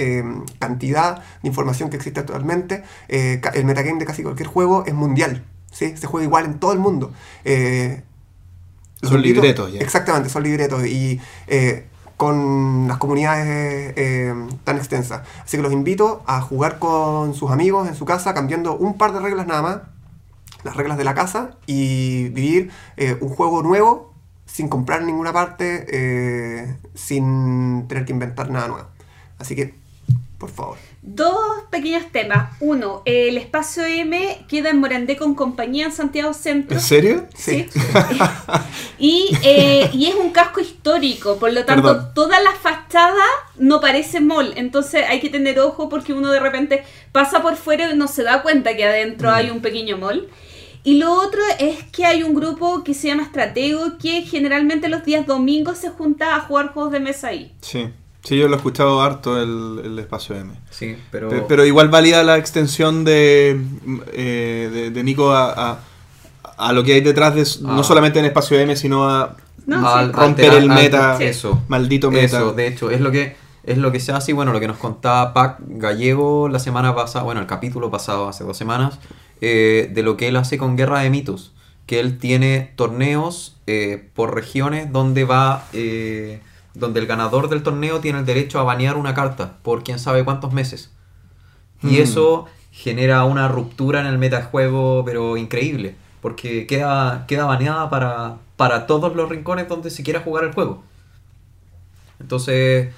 cantidad 0.58 1.16
de 1.42 1.48
información 1.48 1.90
que 1.90 1.96
existe 1.96 2.20
actualmente, 2.20 2.84
eh, 3.08 3.40
el 3.54 3.64
metagame 3.64 3.98
de 3.98 4.06
casi 4.06 4.22
cualquier 4.22 4.48
juego 4.48 4.84
es 4.86 4.94
mundial, 4.94 5.44
¿sí? 5.74 5.94
se 5.96 6.06
juega 6.06 6.24
igual 6.24 6.44
en 6.46 6.58
todo 6.60 6.72
el 6.72 6.78
mundo. 6.78 7.12
Eh, 7.44 8.02
Son 9.02 9.18
invito- 9.18 9.22
libretos 9.42 9.72
ya. 9.72 9.80
Exactamente, 9.80 10.30
son 10.30 10.42
libretos 10.44 10.86
y 10.86 11.20
eh, 11.48 11.86
con 12.16 12.86
las 12.88 12.96
comunidades 12.98 13.92
eh, 13.96 14.32
tan 14.64 14.76
extensas. 14.78 15.22
Así 15.44 15.56
que 15.58 15.62
los 15.62 15.72
invito 15.72 16.22
a 16.26 16.40
jugar 16.40 16.78
con 16.78 17.34
sus 17.34 17.50
amigos 17.50 17.88
en 17.88 17.94
su 17.96 18.04
casa, 18.04 18.32
cambiando 18.32 18.76
un 18.76 18.96
par 18.96 19.12
de 19.12 19.20
reglas 19.20 19.46
nada 19.46 19.62
más, 19.62 19.78
las 20.62 20.76
reglas 20.76 20.96
de 20.96 21.04
la 21.04 21.14
casa, 21.14 21.56
y 21.66 22.28
vivir 22.28 22.70
un 23.20 23.28
juego 23.28 23.62
nuevo 23.62 24.14
sin 24.46 24.68
comprar 24.68 25.00
en 25.00 25.06
ninguna 25.08 25.32
parte, 25.32 26.78
sin 26.94 27.86
tener 27.88 28.04
que 28.06 28.12
inventar 28.12 28.48
nada 28.50 28.68
nuevo. 28.68 28.86
Así 29.38 29.54
que, 29.56 29.74
por 30.38 30.48
favor. 30.50 30.78
Dos 31.06 31.36
pequeños 31.70 32.10
temas. 32.12 32.56
Uno, 32.60 33.02
el 33.04 33.36
espacio 33.36 33.84
M 33.84 34.46
queda 34.48 34.70
en 34.70 34.80
Morandé 34.80 35.18
con 35.18 35.34
compañía 35.34 35.84
en 35.84 35.92
Santiago 35.92 36.32
Centro. 36.32 36.78
¿En 36.78 36.82
serio? 36.82 37.26
Sí. 37.34 37.66
y, 38.98 39.36
eh, 39.42 39.90
y 39.92 40.06
es 40.06 40.14
un 40.14 40.30
casco 40.30 40.60
histórico, 40.60 41.36
por 41.36 41.52
lo 41.52 41.66
tanto, 41.66 41.88
Perdón. 41.88 42.14
toda 42.14 42.40
la 42.40 42.52
fachada 42.52 43.22
no 43.58 43.82
parece 43.82 44.20
mall. 44.20 44.54
Entonces 44.56 45.04
hay 45.06 45.20
que 45.20 45.28
tener 45.28 45.60
ojo 45.60 45.90
porque 45.90 46.14
uno 46.14 46.30
de 46.32 46.40
repente 46.40 46.84
pasa 47.12 47.42
por 47.42 47.56
fuera 47.56 47.90
y 47.90 47.96
no 47.98 48.08
se 48.08 48.22
da 48.22 48.42
cuenta 48.42 48.74
que 48.74 48.86
adentro 48.86 49.30
hay 49.30 49.50
un 49.50 49.60
pequeño 49.60 49.98
mall. 49.98 50.30
Y 50.84 50.96
lo 50.96 51.12
otro 51.12 51.42
es 51.58 51.82
que 51.92 52.06
hay 52.06 52.22
un 52.22 52.34
grupo 52.34 52.82
que 52.82 52.94
se 52.94 53.08
llama 53.08 53.24
Estratego 53.24 53.98
que 53.98 54.22
generalmente 54.22 54.88
los 54.88 55.04
días 55.04 55.26
domingos 55.26 55.76
se 55.76 55.90
junta 55.90 56.34
a 56.34 56.40
jugar 56.40 56.68
juegos 56.72 56.92
de 56.92 57.00
mesa 57.00 57.28
ahí. 57.28 57.52
Sí. 57.60 57.90
Sí, 58.24 58.36
yo 58.38 58.48
lo 58.48 58.54
he 58.54 58.56
escuchado 58.56 59.02
harto 59.02 59.40
el, 59.40 59.82
el 59.84 59.98
espacio 59.98 60.34
M. 60.34 60.54
Sí, 60.70 60.96
pero... 61.10 61.28
Pe- 61.28 61.44
Pero, 61.46 61.64
igual 61.66 61.88
valida 61.90 62.22
la 62.24 62.38
extensión 62.38 63.04
de, 63.04 63.60
eh, 64.12 64.70
de, 64.72 64.90
de 64.90 65.02
Nico 65.04 65.30
a, 65.32 65.52
a, 65.72 65.78
a 66.56 66.72
lo 66.72 66.82
que 66.84 66.94
hay 66.94 67.00
detrás 67.02 67.34
de 67.34 67.42
s- 67.42 67.60
Ah. 67.64 67.72
no 67.76 67.84
solamente 67.84 68.18
en 68.18 68.24
espacio 68.24 68.58
M, 68.58 68.74
sino 68.76 69.08
a 69.08 69.36
No, 69.66 69.86
al 69.88 70.06
sí. 70.06 70.12
romper 70.12 70.50
alterar- 70.52 70.56
el 70.62 70.70
al- 70.70 70.76
meta, 70.76 71.16
Sí. 71.18 71.24
Eso. 71.24 71.62
maldito 71.68 72.10
meta. 72.10 72.24
Eso, 72.38 72.52
de 72.52 72.66
hecho, 72.66 72.90
es 72.90 73.00
lo 73.00 73.10
que 73.10 73.36
es 73.64 73.78
lo 73.78 73.92
que 73.92 73.98
se 74.00 74.12
hace 74.12 74.32
y 74.32 74.34
bueno, 74.34 74.52
lo 74.52 74.60
que 74.60 74.68
nos 74.68 74.76
contaba 74.76 75.32
Pac 75.32 75.56
Gallego 75.66 76.48
la 76.50 76.58
semana 76.58 76.94
pasada, 76.94 77.24
bueno, 77.24 77.40
el 77.40 77.46
capítulo 77.46 77.90
pasado, 77.90 78.28
hace 78.28 78.44
dos 78.44 78.58
semanas, 78.58 78.98
eh, 79.40 79.90
de 79.92 80.02
lo 80.02 80.18
que 80.18 80.28
él 80.28 80.36
hace 80.36 80.58
con 80.58 80.76
Guerra 80.76 81.00
de 81.00 81.08
Mitos, 81.08 81.52
que 81.86 81.98
él 81.98 82.18
tiene 82.18 82.72
torneos 82.76 83.56
eh, 83.66 84.06
por 84.14 84.34
regiones 84.34 84.92
donde 84.92 85.24
va, 85.24 85.64
eh, 85.72 86.40
donde 86.74 87.00
el 87.00 87.06
ganador 87.06 87.48
del 87.48 87.62
torneo 87.62 88.00
tiene 88.00 88.18
el 88.18 88.26
derecho 88.26 88.58
a 88.58 88.64
banear 88.64 88.96
una 88.96 89.14
carta 89.14 89.58
por 89.62 89.84
quién 89.84 89.98
sabe 89.98 90.24
cuántos 90.24 90.52
meses. 90.52 90.90
Y 91.82 91.98
Hmm. 91.98 92.02
eso 92.02 92.46
genera 92.72 93.24
una 93.24 93.48
ruptura 93.48 94.00
en 94.00 94.06
el 94.06 94.18
metajuego, 94.18 95.04
pero 95.04 95.36
increíble, 95.36 95.94
porque 96.20 96.66
queda, 96.66 97.24
queda 97.28 97.44
baneada 97.44 97.88
para, 97.90 98.36
para 98.56 98.86
todos 98.86 99.14
los 99.14 99.28
rincones 99.28 99.68
donde 99.68 99.90
se 99.90 100.02
quiera 100.02 100.20
jugar 100.20 100.44
el 100.44 100.52
juego. 100.52 100.82
Entonces 102.20 102.92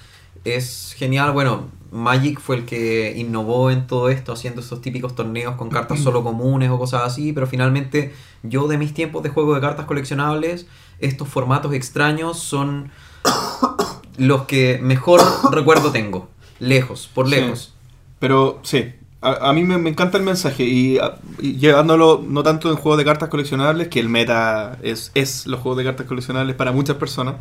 es 0.44 0.94
genial, 0.96 1.32
bueno, 1.32 1.66
Magic 1.90 2.40
fue 2.40 2.56
el 2.56 2.64
que 2.66 3.14
innovó 3.16 3.70
en 3.70 3.86
todo 3.86 4.08
esto, 4.10 4.32
haciendo 4.32 4.60
esos 4.60 4.80
típicos 4.80 5.14
torneos 5.14 5.56
con 5.56 5.70
cartas 5.70 6.00
solo 6.00 6.22
comunes 6.22 6.70
o 6.70 6.78
cosas 6.78 7.02
así, 7.02 7.32
pero 7.32 7.46
finalmente 7.46 8.14
yo 8.42 8.68
de 8.68 8.78
mis 8.78 8.94
tiempos 8.94 9.22
de 9.22 9.30
juego 9.30 9.54
de 9.54 9.60
cartas 9.60 9.86
coleccionables, 9.86 10.66
estos 10.98 11.28
formatos 11.28 11.72
extraños 11.74 12.38
son 12.38 12.90
los 14.18 14.42
que 14.46 14.78
mejor 14.82 15.20
recuerdo 15.52 15.90
tengo, 15.92 16.28
lejos, 16.58 17.08
por 17.12 17.28
Sí. 17.28 17.34
lejos. 17.36 17.74
Pero 18.18 18.60
sí, 18.62 18.92
a, 19.20 19.50
a 19.50 19.52
mí 19.52 19.64
me, 19.64 19.78
me 19.78 19.90
encanta 19.90 20.16
el 20.18 20.24
mensaje 20.24 20.64
y, 20.64 20.98
a- 20.98 21.16
y 21.38 21.56
llevándolo 21.56 22.22
no 22.26 22.42
tanto 22.42 22.70
en 22.70 22.76
juegos 22.76 22.98
de 22.98 23.04
cartas 23.04 23.28
coleccionables, 23.28 23.88
que 23.88 24.00
el 24.00 24.08
meta 24.08 24.78
es, 24.82 25.10
es 25.14 25.46
los 25.46 25.60
juegos 25.60 25.78
de 25.78 25.84
cartas 25.84 26.06
coleccionables 26.06 26.56
para 26.56 26.72
muchas 26.72 26.96
personas. 26.96 27.36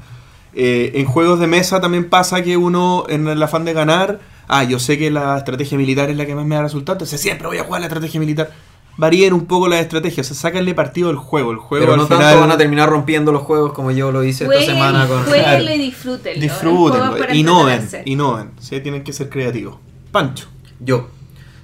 eh, 0.54 0.94
en 0.96 1.06
juegos 1.06 1.40
de 1.40 1.48
mesa 1.48 1.82
también 1.82 2.10
pasa 2.10 2.42
que 2.42 2.56
uno, 2.58 3.06
en 3.10 3.28
el 3.28 3.44
afán 3.44 3.66
de 3.66 3.74
ganar, 3.74 4.20
ah, 4.48 4.64
yo 4.64 4.80
sé 4.80 4.98
que 4.98 5.12
la 5.12 5.38
estrategia 5.38 5.78
militar 5.78 6.10
es 6.10 6.16
la 6.18 6.26
que 6.26 6.34
más 6.36 6.46
me 6.46 6.56
da 6.56 6.62
resultados, 6.64 6.96
entonces 6.98 7.20
siempre 7.22 7.48
voy 7.48 7.58
a 7.58 7.64
jugar 7.66 7.82
la 7.82 7.88
estrategia 7.88 8.20
militar. 8.22 8.52
Varíen 8.98 9.34
un 9.34 9.46
poco 9.46 9.68
las 9.68 9.82
estrategias, 9.82 10.32
o 10.32 10.34
sea, 10.34 10.50
sáquenle 10.50 10.74
partido 10.74 11.10
al 11.10 11.18
juego. 11.18 11.52
El 11.52 11.58
juego 11.58 11.86
Pero 11.86 11.98
no 11.98 12.08
final, 12.08 12.22
tanto 12.22 12.40
van 12.40 12.52
a 12.52 12.58
terminar 12.58 12.90
rompiendo 12.90 13.32
los 13.32 13.42
juegos 13.42 13.74
como 13.74 13.92
yo 13.92 14.12
lo 14.12 14.24
hice 14.24 14.46
esta 14.46 14.62
semana 14.62 15.06
con... 15.08 15.24
jueguenlo 15.26 15.72
y 15.74 15.78
disfrútenlo. 15.78 16.42
Disfrútenlo, 16.42 17.34
innoven, 17.34 17.90
innoven, 18.06 18.52
sí, 18.60 18.80
tienen 18.80 19.04
que 19.04 19.12
ser 19.12 19.30
creativos. 19.30 19.76
Pancho. 20.12 20.48
Yo. 20.80 21.10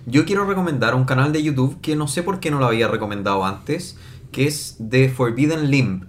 Yo 0.06 0.26
quiero 0.26 0.46
recomendar 0.46 0.96
un 0.96 1.06
canal 1.06 1.32
de 1.32 1.42
YouTube 1.44 1.80
que 1.80 1.96
no 1.96 2.08
sé 2.08 2.24
por 2.24 2.40
qué 2.40 2.52
no 2.52 2.60
lo 2.60 2.66
había 2.66 2.88
recomendado 2.88 3.46
antes, 3.46 3.98
que 4.32 4.48
es 4.48 4.78
The 4.90 5.10
Forbidden 5.10 5.70
Limb. 5.70 6.08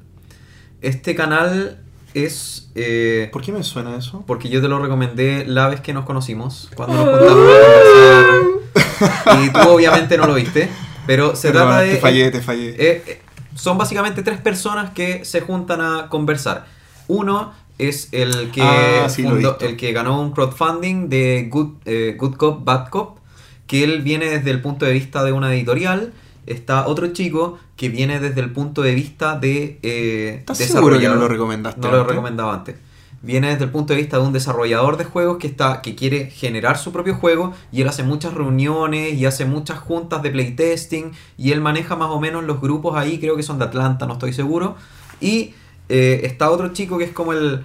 Este 0.81 1.15
canal 1.15 1.79
es... 2.15 2.71
eh, 2.75 3.29
¿Por 3.33 3.43
qué 3.43 3.53
me 3.53 3.63
suena 3.63 3.97
eso? 3.97 4.25
porque 4.27 4.49
yo 4.49 4.61
te 4.61 4.69
lo 4.69 4.81
recomendé 4.81 5.45
la 5.47 5.69
vez 5.69 5.81
que 5.81 5.93
nos 5.93 6.05
conocimos, 6.05 6.71
cuando 6.75 6.97
nos 6.97 7.19
juntamos 7.19 7.47
a 7.47 8.41
conversar. 8.43 9.45
Y 9.45 9.51
tú 9.51 9.69
obviamente 9.71 10.17
no 10.17 10.27
lo 10.27 10.35
viste, 10.35 10.69
pero 11.07 11.37
se 11.37 11.51
trata 11.51 11.81
de... 11.81 11.95
Te 11.95 12.01
fallé, 12.01 12.31
te 12.31 12.41
fallé. 12.41 12.71
Eh, 12.71 13.03
eh, 13.07 13.23
son 13.55 13.79
básicamente 13.79 14.23
tres 14.23 14.41
personas 14.41 14.91
que 14.91 15.25
se 15.25 15.41
juntan 15.41 15.81
a 15.81 16.09
conversar. 16.09 16.67
Uno 17.09 17.53
es 17.79 18.09
el 18.13 18.51
que, 18.51 18.63
Ah, 18.63 19.09
sí, 19.09 19.23
fundó- 19.23 19.59
el 19.61 19.77
que 19.77 19.93
ganó 19.93 20.21
un 20.21 20.33
crowdfunding 20.33 21.09
de 21.09 21.49
Good, 21.51 21.75
eh, 21.85 22.17
Good 22.19 22.37
Cop, 22.37 22.65
Bad 22.65 22.89
Cop, 22.89 23.19
que 23.67 23.85
él 23.85 24.03
viene 24.03 24.29
desde 24.29 24.51
el 24.51 24.61
punto 24.61 24.85
de 24.87 24.93
vista 24.93 25.25
de 25.25 25.33
una 25.33 25.53
editorial. 25.55 26.13
Está 26.47 26.87
otro 26.87 27.09
chico 27.13 27.59
que 27.77 27.89
viene 27.89 28.19
desde 28.21 28.41
el 28.41 28.51
punto 28.53 28.83
de 28.83 28.95
vista 28.95 29.39
de 29.39 29.79
eh, 29.83 30.37
¿Estás 30.41 30.59
seguro 30.59 30.99
que 30.99 31.09
no 31.09 31.15
lo 31.15 31.29
recomendaste 31.29 31.81
No 31.81 31.91
lo 31.91 31.97
he 31.99 32.51
antes? 32.51 32.77
Viene 33.23 33.51
desde 33.51 33.65
el 33.65 33.71
punto 33.71 33.93
de 33.93 34.01
vista 34.01 34.19
de 34.19 34.25
un 34.25 34.33
desarrollador 34.33 34.97
de 34.97 35.05
juegos 35.05 35.39
que 35.39 35.47
está 35.47 35.81
que 35.81 35.95
quiere 35.95 36.31
generar 36.31 36.77
su 36.77 36.91
propio 36.93 37.15
juego 37.15 37.55
y 37.71 37.81
él 37.83 37.89
hace 37.89 38.03
muchas 38.03 38.35
reuniones 38.35 39.15
y 39.15 39.27
hace 39.27 39.45
muchas 39.45 39.79
juntas 39.79 40.23
de 40.23 40.31
playtesting 40.31 41.13
y 41.39 41.53
él 41.53 41.61
maneja 41.61 41.95
más 41.97 42.11
o 42.11 42.21
menos 42.21 42.43
los 42.45 42.61
grupos 42.61 42.97
ahí, 42.97 43.19
creo 43.21 43.37
que 43.37 43.43
son 43.45 43.59
de 43.61 43.65
Atlanta, 43.67 44.07
no 44.07 44.15
estoy 44.15 44.33
seguro. 44.33 44.75
Y 45.21 45.55
eh, 45.89 46.23
está 46.25 46.51
otro 46.51 46.73
chico 46.73 46.99
que 46.99 47.05
es 47.05 47.13
como 47.13 47.33
el, 47.33 47.65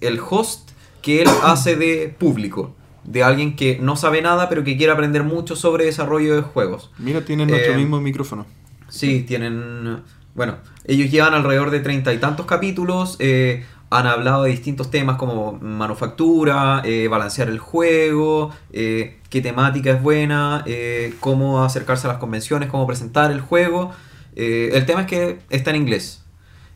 el 0.00 0.20
host 0.28 0.70
que 1.00 1.22
él 1.22 1.28
hace 1.42 1.76
de 1.76 2.08
público, 2.18 2.74
de 3.04 3.22
alguien 3.22 3.54
que 3.56 3.78
no 3.80 3.94
sabe 3.96 4.20
nada 4.20 4.48
pero 4.48 4.64
que 4.64 4.76
quiere 4.76 4.92
aprender 4.92 5.22
mucho 5.22 5.54
sobre 5.54 5.84
desarrollo 5.84 6.34
de 6.34 6.42
juegos. 6.42 6.90
Mira, 6.98 7.24
tienen 7.24 7.50
nuestro 7.50 7.72
Eh, 7.74 7.76
mismo 7.76 8.00
micrófono. 8.00 8.46
Sí, 8.88 9.22
tienen. 9.22 10.02
Bueno, 10.34 10.56
ellos 10.84 11.10
llevan 11.10 11.34
alrededor 11.34 11.70
de 11.70 11.80
treinta 11.80 12.12
y 12.12 12.18
tantos 12.18 12.46
capítulos. 12.46 13.16
eh, 13.20 13.64
han 13.90 14.06
hablado 14.06 14.42
de 14.44 14.50
distintos 14.50 14.90
temas 14.90 15.16
como 15.16 15.58
manufactura, 15.60 16.82
eh, 16.84 17.08
balancear 17.08 17.48
el 17.48 17.58
juego, 17.58 18.50
eh, 18.72 19.18
qué 19.30 19.40
temática 19.40 19.90
es 19.90 20.02
buena, 20.02 20.62
eh, 20.66 21.14
cómo 21.20 21.62
acercarse 21.64 22.06
a 22.06 22.10
las 22.10 22.18
convenciones, 22.18 22.68
cómo 22.68 22.86
presentar 22.86 23.30
el 23.30 23.40
juego. 23.40 23.92
Eh, 24.36 24.70
el 24.74 24.86
tema 24.86 25.02
es 25.02 25.06
que 25.06 25.38
está 25.50 25.70
en 25.70 25.76
inglés. 25.76 26.22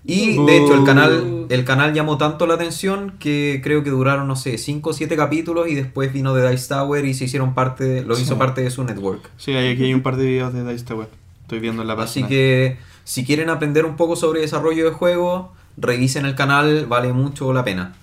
Y 0.05 0.45
de 0.45 0.57
hecho 0.57 0.75
el 0.75 0.83
canal, 0.85 1.47
el 1.49 1.65
canal 1.65 1.95
llamó 1.95 2.19
tanto 2.19 2.49
la 2.49 2.55
atención 2.55 3.15
que 3.21 3.61
creo 3.63 3.85
que 3.85 3.91
duraron, 3.91 4.27
no 4.27 4.35
sé, 4.35 4.59
5 4.59 4.91
o 4.91 4.93
7 4.93 5.15
capítulos 5.15 5.69
y 5.69 5.77
después 5.77 6.13
vino 6.13 6.35
de 6.35 6.51
Dice 6.51 6.69
Tower 6.71 7.05
y 7.05 7.15
se 7.15 7.27
hicieron 7.27 7.55
parte, 7.55 8.03
lo 8.03 8.19
hizo 8.19 8.37
parte 8.37 8.63
de 8.63 8.71
su 8.73 8.83
network. 8.83 9.31
Sí, 9.37 9.55
aquí 9.55 9.85
hay 9.85 9.95
un 9.95 10.03
par 10.03 10.17
de 10.17 10.25
videos 10.25 10.53
de 10.53 10.65
Dice 10.73 10.85
Tower. 10.87 11.09
Estoy 11.43 11.61
viendo 11.61 11.83
en 11.83 11.89
la 11.89 11.95
Así 11.95 12.23
página. 12.23 12.29
que 12.29 12.79
si 13.05 13.25
quieren 13.25 13.49
aprender 13.49 13.85
un 13.85 13.95
poco 13.95 14.17
sobre 14.17 14.41
desarrollo 14.41 14.85
de 14.87 14.91
juego, 14.91 15.53
revisen 15.77 16.27
el 16.27 16.35
canal, 16.35 16.87
vale 16.87 17.13
mucho 17.13 17.53
la 17.53 17.65
pena. 17.65 17.95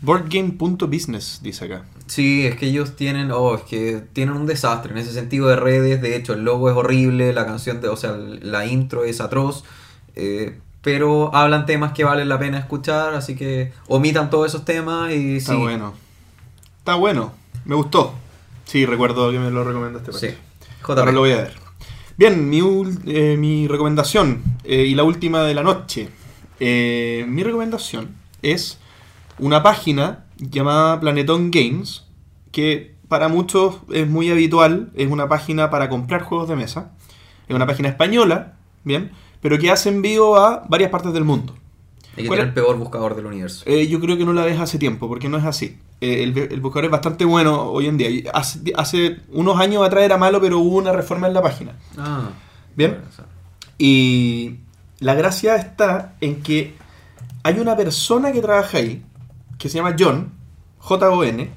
Boardgame.business, 0.00 1.40
dice 1.42 1.64
acá. 1.66 1.84
Sí, 2.06 2.46
es 2.46 2.56
que 2.56 2.66
ellos 2.66 2.96
tienen, 2.96 3.30
oh, 3.30 3.54
es 3.54 3.62
que 3.62 4.02
tienen 4.12 4.34
un 4.36 4.46
desastre 4.46 4.92
en 4.92 4.98
ese 4.98 5.12
sentido 5.12 5.48
de 5.48 5.56
redes. 5.56 6.00
De 6.02 6.16
hecho, 6.16 6.34
el 6.34 6.44
logo 6.44 6.70
es 6.70 6.76
horrible, 6.76 7.32
la 7.32 7.46
canción, 7.46 7.80
de, 7.80 7.88
o 7.88 7.96
sea, 7.96 8.12
la 8.16 8.66
intro 8.66 9.04
es 9.04 9.20
atroz. 9.20 9.64
eh, 10.14 10.58
pero 10.82 11.34
hablan 11.34 11.64
temas 11.64 11.92
que 11.92 12.04
valen 12.04 12.28
la 12.28 12.38
pena 12.38 12.58
escuchar, 12.58 13.14
así 13.14 13.34
que 13.36 13.72
omitan 13.88 14.28
todos 14.28 14.48
esos 14.48 14.66
temas 14.66 15.10
y 15.14 15.36
Está 15.36 15.52
sí. 15.54 15.58
bueno. 15.58 15.94
Está 16.78 16.96
bueno. 16.96 17.32
Me 17.64 17.74
gustó. 17.74 18.12
Sí, 18.66 18.84
recuerdo 18.84 19.30
que 19.32 19.38
me 19.38 19.50
lo 19.50 19.64
recomendaste. 19.64 20.12
Sí. 20.12 20.26
JP. 20.82 20.90
Ahora 20.98 21.10
lo 21.12 21.20
voy 21.20 21.32
a 21.32 21.36
ver. 21.36 21.54
Bien, 22.18 22.50
mi, 22.50 22.60
eh, 23.06 23.36
mi 23.38 23.66
recomendación 23.66 24.42
eh, 24.64 24.84
y 24.84 24.94
la 24.94 25.04
última 25.04 25.40
de 25.44 25.54
la 25.54 25.62
noche. 25.62 26.10
Eh, 26.60 27.24
mi 27.28 27.42
recomendación 27.42 28.14
es 28.42 28.78
una 29.38 29.62
página 29.62 30.24
llamada 30.38 31.00
Planeton 31.00 31.50
Games, 31.50 32.04
que 32.52 32.94
para 33.08 33.28
muchos 33.28 33.76
es 33.92 34.08
muy 34.08 34.30
habitual, 34.30 34.90
es 34.94 35.10
una 35.10 35.28
página 35.28 35.70
para 35.70 35.88
comprar 35.88 36.22
juegos 36.22 36.48
de 36.48 36.56
mesa. 36.56 36.92
Es 37.48 37.54
una 37.54 37.66
página 37.66 37.88
española, 37.90 38.54
bien, 38.84 39.12
pero 39.40 39.58
que 39.58 39.70
hace 39.70 39.88
envío 39.90 40.36
a 40.36 40.64
varias 40.68 40.90
partes 40.90 41.12
del 41.12 41.24
mundo. 41.24 41.54
Y 42.16 42.22
que 42.22 42.28
¿Cuál 42.28 42.38
tiene 42.38 42.42
es? 42.42 42.48
el 42.48 42.54
peor 42.54 42.76
buscador 42.78 43.16
del 43.16 43.26
universo. 43.26 43.64
Eh, 43.66 43.88
yo 43.88 44.00
creo 44.00 44.16
que 44.16 44.24
no 44.24 44.32
la 44.32 44.44
ves 44.44 44.58
hace 44.60 44.78
tiempo, 44.78 45.08
porque 45.08 45.28
no 45.28 45.36
es 45.36 45.44
así. 45.44 45.78
Eh, 46.00 46.22
el, 46.22 46.36
el 46.38 46.60
buscador 46.60 46.86
es 46.86 46.90
bastante 46.90 47.24
bueno 47.24 47.64
hoy 47.70 47.86
en 47.86 47.96
día. 47.98 48.30
Hace, 48.32 48.60
hace 48.76 49.20
unos 49.30 49.58
años 49.60 49.84
atrás 49.86 50.04
era 50.04 50.16
malo, 50.16 50.40
pero 50.40 50.58
hubo 50.60 50.78
una 50.78 50.92
reforma 50.92 51.26
en 51.26 51.34
la 51.34 51.42
página. 51.42 51.76
Ah, 51.98 52.30
Bien. 52.76 52.92
bueno, 52.92 53.06
o 53.08 53.12
sea, 53.12 53.26
Y 53.78 54.60
la 55.04 55.14
gracia 55.14 55.56
está 55.56 56.14
en 56.22 56.42
que 56.42 56.74
hay 57.42 57.58
una 57.58 57.76
persona 57.76 58.32
que 58.32 58.40
trabaja 58.40 58.78
ahí, 58.78 59.02
que 59.58 59.68
se 59.68 59.76
llama 59.76 59.94
John, 59.98 60.32
J-O-N, 60.78 61.50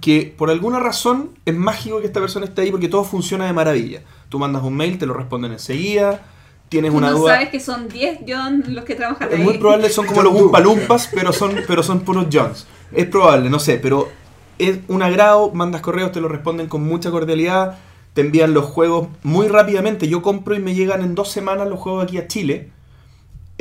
que 0.00 0.32
por 0.38 0.50
alguna 0.50 0.78
razón 0.78 1.30
es 1.44 1.54
mágico 1.54 2.00
que 2.00 2.06
esta 2.06 2.20
persona 2.20 2.46
esté 2.46 2.62
ahí 2.62 2.70
porque 2.70 2.88
todo 2.88 3.02
funciona 3.02 3.46
de 3.46 3.52
maravilla. 3.52 4.02
Tú 4.28 4.38
mandas 4.38 4.62
un 4.62 4.76
mail, 4.76 4.98
te 4.98 5.06
lo 5.06 5.14
responden 5.14 5.50
enseguida, 5.50 6.22
tienes 6.68 6.92
Tú 6.92 6.96
una 6.98 7.10
no 7.10 7.18
duda. 7.18 7.34
sabes 7.34 7.48
que 7.48 7.58
son 7.58 7.88
10 7.88 8.20
John 8.26 8.62
los 8.68 8.84
que 8.84 8.94
trabajan 8.94 9.28
Es 9.32 9.34
ahí. 9.38 9.42
muy 9.42 9.58
probable, 9.58 9.90
son 9.90 10.06
como 10.06 10.22
los. 10.22 10.32
Umpalumpas, 10.40 11.10
pero 11.12 11.32
son, 11.32 11.56
pero 11.66 11.82
son 11.82 12.00
puros 12.00 12.26
Johns. 12.32 12.68
Es 12.92 13.06
probable, 13.06 13.50
no 13.50 13.58
sé, 13.58 13.78
pero 13.78 14.10
es 14.58 14.78
un 14.86 15.02
agrado, 15.02 15.50
mandas 15.52 15.80
correos, 15.80 16.12
te 16.12 16.20
lo 16.20 16.28
responden 16.28 16.68
con 16.68 16.84
mucha 16.84 17.10
cordialidad, 17.10 17.78
te 18.14 18.20
envían 18.20 18.54
los 18.54 18.66
juegos 18.66 19.08
muy 19.24 19.48
rápidamente. 19.48 20.06
Yo 20.06 20.22
compro 20.22 20.54
y 20.54 20.60
me 20.60 20.74
llegan 20.74 21.02
en 21.02 21.16
dos 21.16 21.32
semanas 21.32 21.66
los 21.68 21.80
juegos 21.80 22.04
aquí 22.04 22.18
a 22.18 22.28
Chile. 22.28 22.70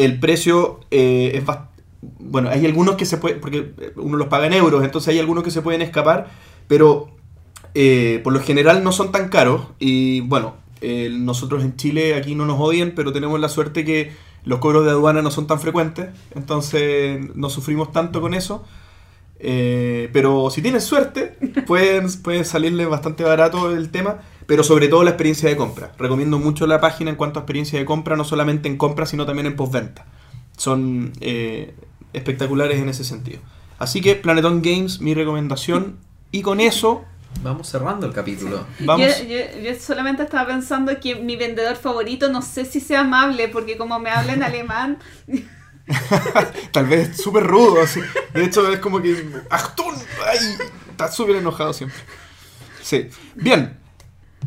El 0.03 0.19
precio 0.19 0.79
eh, 0.91 1.31
es 1.35 1.45
bastante... 1.45 1.71
Bueno, 2.19 2.49
hay 2.49 2.65
algunos 2.65 2.95
que 2.95 3.05
se 3.05 3.17
pueden, 3.17 3.39
porque 3.39 3.73
uno 3.95 4.17
los 4.17 4.27
paga 4.27 4.47
en 4.47 4.53
euros, 4.53 4.83
entonces 4.83 5.09
hay 5.09 5.19
algunos 5.19 5.43
que 5.43 5.51
se 5.51 5.61
pueden 5.61 5.83
escapar, 5.83 6.29
pero 6.67 7.11
eh, 7.75 8.21
por 8.23 8.33
lo 8.33 8.39
general 8.39 8.83
no 8.83 8.91
son 8.91 9.11
tan 9.11 9.29
caros. 9.29 9.67
Y 9.77 10.21
bueno, 10.21 10.55
nosotros 10.81 11.63
en 11.63 11.75
Chile 11.75 12.15
aquí 12.15 12.33
no 12.33 12.47
nos 12.47 12.59
odian, 12.59 12.93
pero 12.95 13.13
tenemos 13.13 13.39
la 13.39 13.49
suerte 13.49 13.85
que 13.85 14.11
los 14.43 14.59
cobros 14.59 14.85
de 14.85 14.91
aduana 14.91 15.21
no 15.21 15.29
son 15.29 15.47
tan 15.47 15.59
frecuentes, 15.59 16.09
entonces 16.33 17.23
no 17.35 17.49
sufrimos 17.49 17.91
tanto 17.91 18.21
con 18.21 18.33
eso. 18.33 18.65
Eh, 19.39 20.09
pero 20.13 20.49
si 20.51 20.61
tienes 20.61 20.83
suerte, 20.83 21.35
pueden, 21.67 22.07
puede 22.21 22.43
salirle 22.43 22.85
bastante 22.85 23.23
barato 23.23 23.71
el 23.71 23.89
tema, 23.89 24.19
pero 24.51 24.65
sobre 24.65 24.89
todo 24.89 25.01
la 25.05 25.11
experiencia 25.11 25.47
de 25.47 25.55
compra. 25.55 25.93
Recomiendo 25.97 26.37
mucho 26.37 26.67
la 26.67 26.81
página 26.81 27.09
en 27.09 27.15
cuanto 27.15 27.39
a 27.39 27.43
experiencia 27.43 27.79
de 27.79 27.85
compra, 27.85 28.17
no 28.17 28.25
solamente 28.25 28.67
en 28.67 28.75
compra, 28.75 29.05
sino 29.05 29.25
también 29.25 29.45
en 29.45 29.55
postventa. 29.55 30.05
Son 30.57 31.13
eh, 31.21 31.73
espectaculares 32.11 32.77
en 32.77 32.89
ese 32.89 33.05
sentido. 33.05 33.39
Así 33.79 34.01
que 34.01 34.15
Planeton 34.15 34.61
Games, 34.61 34.99
mi 34.99 35.13
recomendación. 35.13 35.99
Y 36.33 36.41
con 36.41 36.59
eso, 36.59 37.05
Vamos 37.41 37.69
cerrando 37.69 38.05
el 38.07 38.11
capítulo. 38.11 38.65
vamos. 38.81 39.07
Yo, 39.19 39.23
yo- 39.23 39.61
yo 39.63 39.79
solamente 39.79 40.23
estaba 40.23 40.47
pensando 40.47 40.99
que 40.99 41.15
mi 41.15 41.37
vendedor 41.37 41.77
favorito, 41.77 42.29
no 42.29 42.41
sé 42.41 42.65
si 42.65 42.81
sea 42.81 42.99
amable, 43.01 43.47
porque 43.47 43.77
como 43.77 43.99
me 43.99 44.09
habla 44.09 44.33
en 44.33 44.43
alemán, 44.43 44.97
Tal 46.73 46.87
vez 46.87 47.15
súper 47.15 47.43
rudo. 47.47 47.81
así. 47.81 48.01
De 48.33 48.43
hecho, 48.43 48.69
es 48.71 48.79
como 48.79 49.01
que. 49.01 49.25
¡Achtung! 49.49 49.95
¡Ay! 50.27 50.39
Está 50.89 51.09
súper 51.09 51.37
enojado 51.37 51.71
siempre. 51.71 51.97
Sí. 52.81 53.07
Bien. 53.35 53.77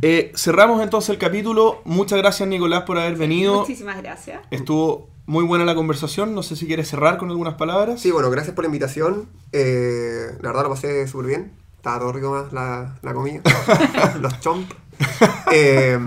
Eh, 0.02 0.32
cerramos 0.34 0.82
entonces 0.82 1.10
el 1.10 1.18
capítulo. 1.18 1.80
Muchas 1.84 2.18
gracias, 2.18 2.48
Nicolás, 2.48 2.82
por 2.82 2.98
haber 2.98 3.16
venido. 3.16 3.60
muchísimas 3.60 3.96
gracias. 4.02 4.40
Estuvo 4.50 5.08
muy 5.26 5.44
buena 5.44 5.64
la 5.64 5.74
conversación. 5.74 6.34
No 6.34 6.42
sé 6.42 6.56
si 6.56 6.66
quieres 6.66 6.88
cerrar 6.88 7.16
con 7.18 7.30
algunas 7.30 7.54
palabras. 7.54 8.00
Sí, 8.00 8.10
bueno, 8.10 8.30
gracias 8.30 8.54
por 8.54 8.64
la 8.64 8.68
invitación. 8.68 9.28
Eh, 9.52 10.26
la 10.40 10.48
verdad 10.50 10.64
lo 10.64 10.70
pasé 10.70 11.06
súper 11.08 11.26
bien. 11.26 11.52
Estaba 11.76 11.98
todo 11.98 12.12
rico 12.12 12.30
más 12.30 12.52
la, 12.52 12.96
la 13.02 13.14
comida. 13.14 13.40
Los 14.20 14.40
chomp. 14.40 14.70
Eh, 15.52 15.98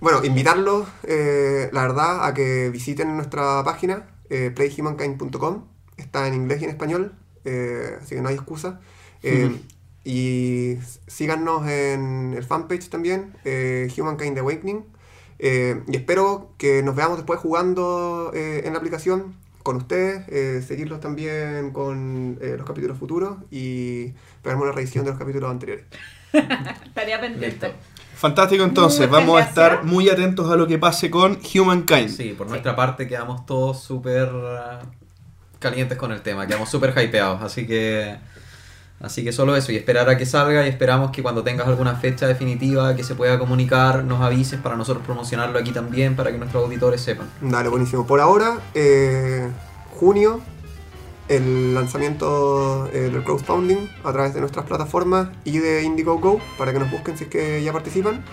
bueno, 0.00 0.24
invitarlos, 0.24 0.88
eh, 1.04 1.70
la 1.72 1.82
verdad, 1.82 2.26
a 2.26 2.34
que 2.34 2.70
visiten 2.70 3.14
nuestra 3.16 3.62
página, 3.62 4.06
eh, 4.30 4.50
playhumankind.com. 4.52 5.64
Está 5.96 6.26
en 6.26 6.34
inglés 6.34 6.60
y 6.60 6.64
en 6.64 6.70
español, 6.70 7.12
eh, 7.44 7.98
así 8.02 8.16
que 8.16 8.20
no 8.20 8.28
hay 8.28 8.34
excusa. 8.34 8.80
Eh. 9.22 9.56
Y 10.04 10.78
síganos 11.06 11.68
en 11.68 12.34
el 12.36 12.44
fanpage 12.44 12.88
también, 12.88 13.34
eh, 13.44 13.92
Humankind 13.96 14.38
Awakening. 14.38 14.84
Eh, 15.38 15.82
y 15.88 15.96
espero 15.96 16.52
que 16.58 16.82
nos 16.82 16.94
veamos 16.94 17.18
después 17.18 17.40
jugando 17.40 18.30
eh, 18.34 18.62
en 18.64 18.72
la 18.72 18.78
aplicación 18.78 19.34
con 19.62 19.76
ustedes, 19.76 20.28
eh, 20.28 20.62
seguirlos 20.66 21.00
también 21.00 21.70
con 21.72 22.38
eh, 22.40 22.54
los 22.56 22.66
capítulos 22.66 22.98
futuros 22.98 23.38
y 23.50 24.12
pegarme 24.42 24.64
una 24.64 24.72
revisión 24.72 25.04
de 25.04 25.10
los 25.10 25.18
capítulos 25.18 25.50
anteriores. 25.50 25.84
Tarea 26.94 27.20
pendiente. 27.20 27.68
Listo. 27.68 27.68
Fantástico, 28.14 28.64
entonces. 28.64 29.08
Muchas 29.08 29.12
Vamos 29.12 29.40
a 29.40 29.44
estar 29.44 29.84
muy 29.84 30.08
atentos 30.08 30.50
a 30.50 30.56
lo 30.56 30.66
que 30.66 30.78
pase 30.78 31.10
con 31.10 31.38
Humankind. 31.54 32.08
Sí, 32.08 32.34
por 32.36 32.48
nuestra 32.48 32.76
parte 32.76 33.06
quedamos 33.08 33.44
todos 33.46 33.82
súper 33.82 34.32
uh, 34.32 34.86
calientes 35.58 35.98
con 35.98 36.12
el 36.12 36.22
tema, 36.22 36.46
quedamos 36.46 36.70
súper 36.70 36.90
hypeados, 36.90 37.42
así 37.42 37.66
que 37.66 38.16
así 39.02 39.24
que 39.24 39.32
solo 39.32 39.56
eso 39.56 39.72
y 39.72 39.76
esperar 39.76 40.08
a 40.08 40.16
que 40.16 40.26
salga 40.26 40.64
y 40.64 40.68
esperamos 40.68 41.10
que 41.10 41.22
cuando 41.22 41.42
tengas 41.42 41.66
alguna 41.66 41.96
fecha 41.96 42.26
definitiva 42.26 42.94
que 42.94 43.04
se 43.04 43.14
pueda 43.14 43.38
comunicar 43.38 44.04
nos 44.04 44.20
avises 44.20 44.60
para 44.60 44.76
nosotros 44.76 45.04
promocionarlo 45.04 45.58
aquí 45.58 45.72
también 45.72 46.16
para 46.16 46.30
que 46.30 46.38
nuestros 46.38 46.64
auditores 46.64 47.00
sepan. 47.00 47.28
Dale, 47.40 47.68
buenísimo. 47.68 48.06
Por 48.06 48.20
ahora, 48.20 48.58
eh, 48.74 49.48
junio, 49.90 50.40
el 51.28 51.74
lanzamiento 51.74 52.88
eh, 52.92 53.10
del 53.12 53.22
crowdfunding 53.24 53.88
a 54.04 54.12
través 54.12 54.34
de 54.34 54.40
nuestras 54.40 54.66
plataformas 54.66 55.28
y 55.44 55.58
de 55.58 55.82
Indiegogo 55.82 56.40
para 56.58 56.72
que 56.72 56.78
nos 56.78 56.90
busquen 56.90 57.16
si 57.16 57.24
es 57.24 57.30
que 57.30 57.62
ya 57.62 57.72
participan. 57.72 58.24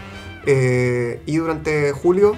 Eh, 0.45 1.21
y 1.25 1.37
durante 1.37 1.91
julio, 1.91 2.35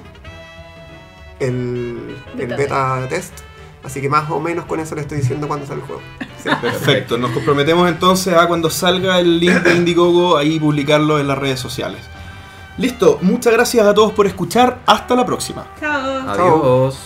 el, 1.39 2.17
el 2.37 2.47
Beta 2.47 2.55
beta 2.55 3.07
test. 3.09 3.50
Así 3.83 3.99
que 3.99 4.09
más 4.09 4.29
o 4.29 4.39
menos 4.39 4.65
con 4.65 4.79
eso 4.79 4.95
le 4.95 5.01
estoy 5.01 5.19
diciendo 5.19 5.47
cuándo 5.47 5.65
sale 5.65 5.81
el 5.81 5.87
juego. 5.87 6.01
Sí. 6.41 6.49
Perfecto, 6.61 7.17
nos 7.17 7.31
comprometemos 7.31 7.89
entonces 7.89 8.33
a 8.35 8.47
cuando 8.47 8.69
salga 8.69 9.19
el 9.19 9.39
link 9.39 9.63
de 9.63 9.75
Indiegogo 9.75 10.37
ahí 10.37 10.59
publicarlo 10.59 11.19
en 11.19 11.27
las 11.27 11.37
redes 11.37 11.59
sociales. 11.59 12.01
Listo, 12.77 13.19
muchas 13.21 13.53
gracias 13.53 13.85
a 13.85 13.93
todos 13.93 14.13
por 14.13 14.27
escuchar, 14.27 14.81
hasta 14.85 15.15
la 15.15 15.25
próxima. 15.25 15.67
Chao. 15.79 16.29
Adiós. 16.29 16.97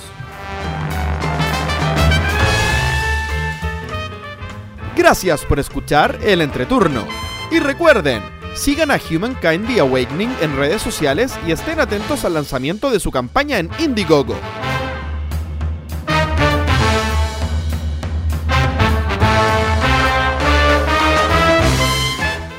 Gracias 4.96 5.44
por 5.46 5.60
escuchar 5.60 6.18
el 6.24 6.42
entreturno. 6.42 7.06
Y 7.52 7.60
recuerden, 7.60 8.24
sigan 8.56 8.92
a 8.92 9.00
Humankind 9.00 9.68
The 9.68 9.82
Awakening 9.82 10.34
en 10.42 10.56
redes 10.56 10.82
sociales 10.82 11.38
y 11.46 11.52
estén 11.52 11.80
atentos 11.80 12.24
al 12.26 12.34
lanzamiento 12.34 12.90
de 12.90 13.00
su 13.00 13.12
campaña 13.12 13.60
en 13.60 13.70
Indiegogo. 13.80 14.36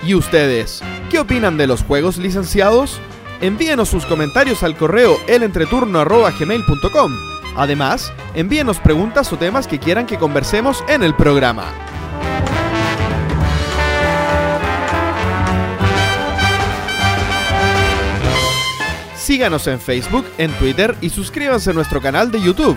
¿Y 0.07 0.15
ustedes? 0.15 0.83
¿Qué 1.11 1.19
opinan 1.19 1.57
de 1.57 1.67
los 1.67 1.83
juegos 1.83 2.17
licenciados? 2.17 3.01
Envíenos 3.41 3.89
sus 3.89 4.07
comentarios 4.07 4.63
al 4.63 4.77
correo 4.77 5.19
elentreturno.gmail.com. 5.27 7.13
Además, 7.57 8.13
envíenos 8.35 8.79
preguntas 8.79 9.33
o 9.33 9.37
temas 9.37 9.67
que 9.67 9.81
quieran 9.81 10.07
que 10.07 10.17
conversemos 10.17 10.85
en 10.87 11.03
el 11.03 11.17
programa. 11.17 11.65
Síganos 19.17 19.67
en 19.67 19.81
Facebook, 19.81 20.25
en 20.39 20.53
Twitter 20.53 20.95
y 21.01 21.11
suscríbanse 21.11 21.71
a 21.71 21.73
nuestro 21.73 22.01
canal 22.01 22.31
de 22.31 22.41
YouTube. 22.41 22.77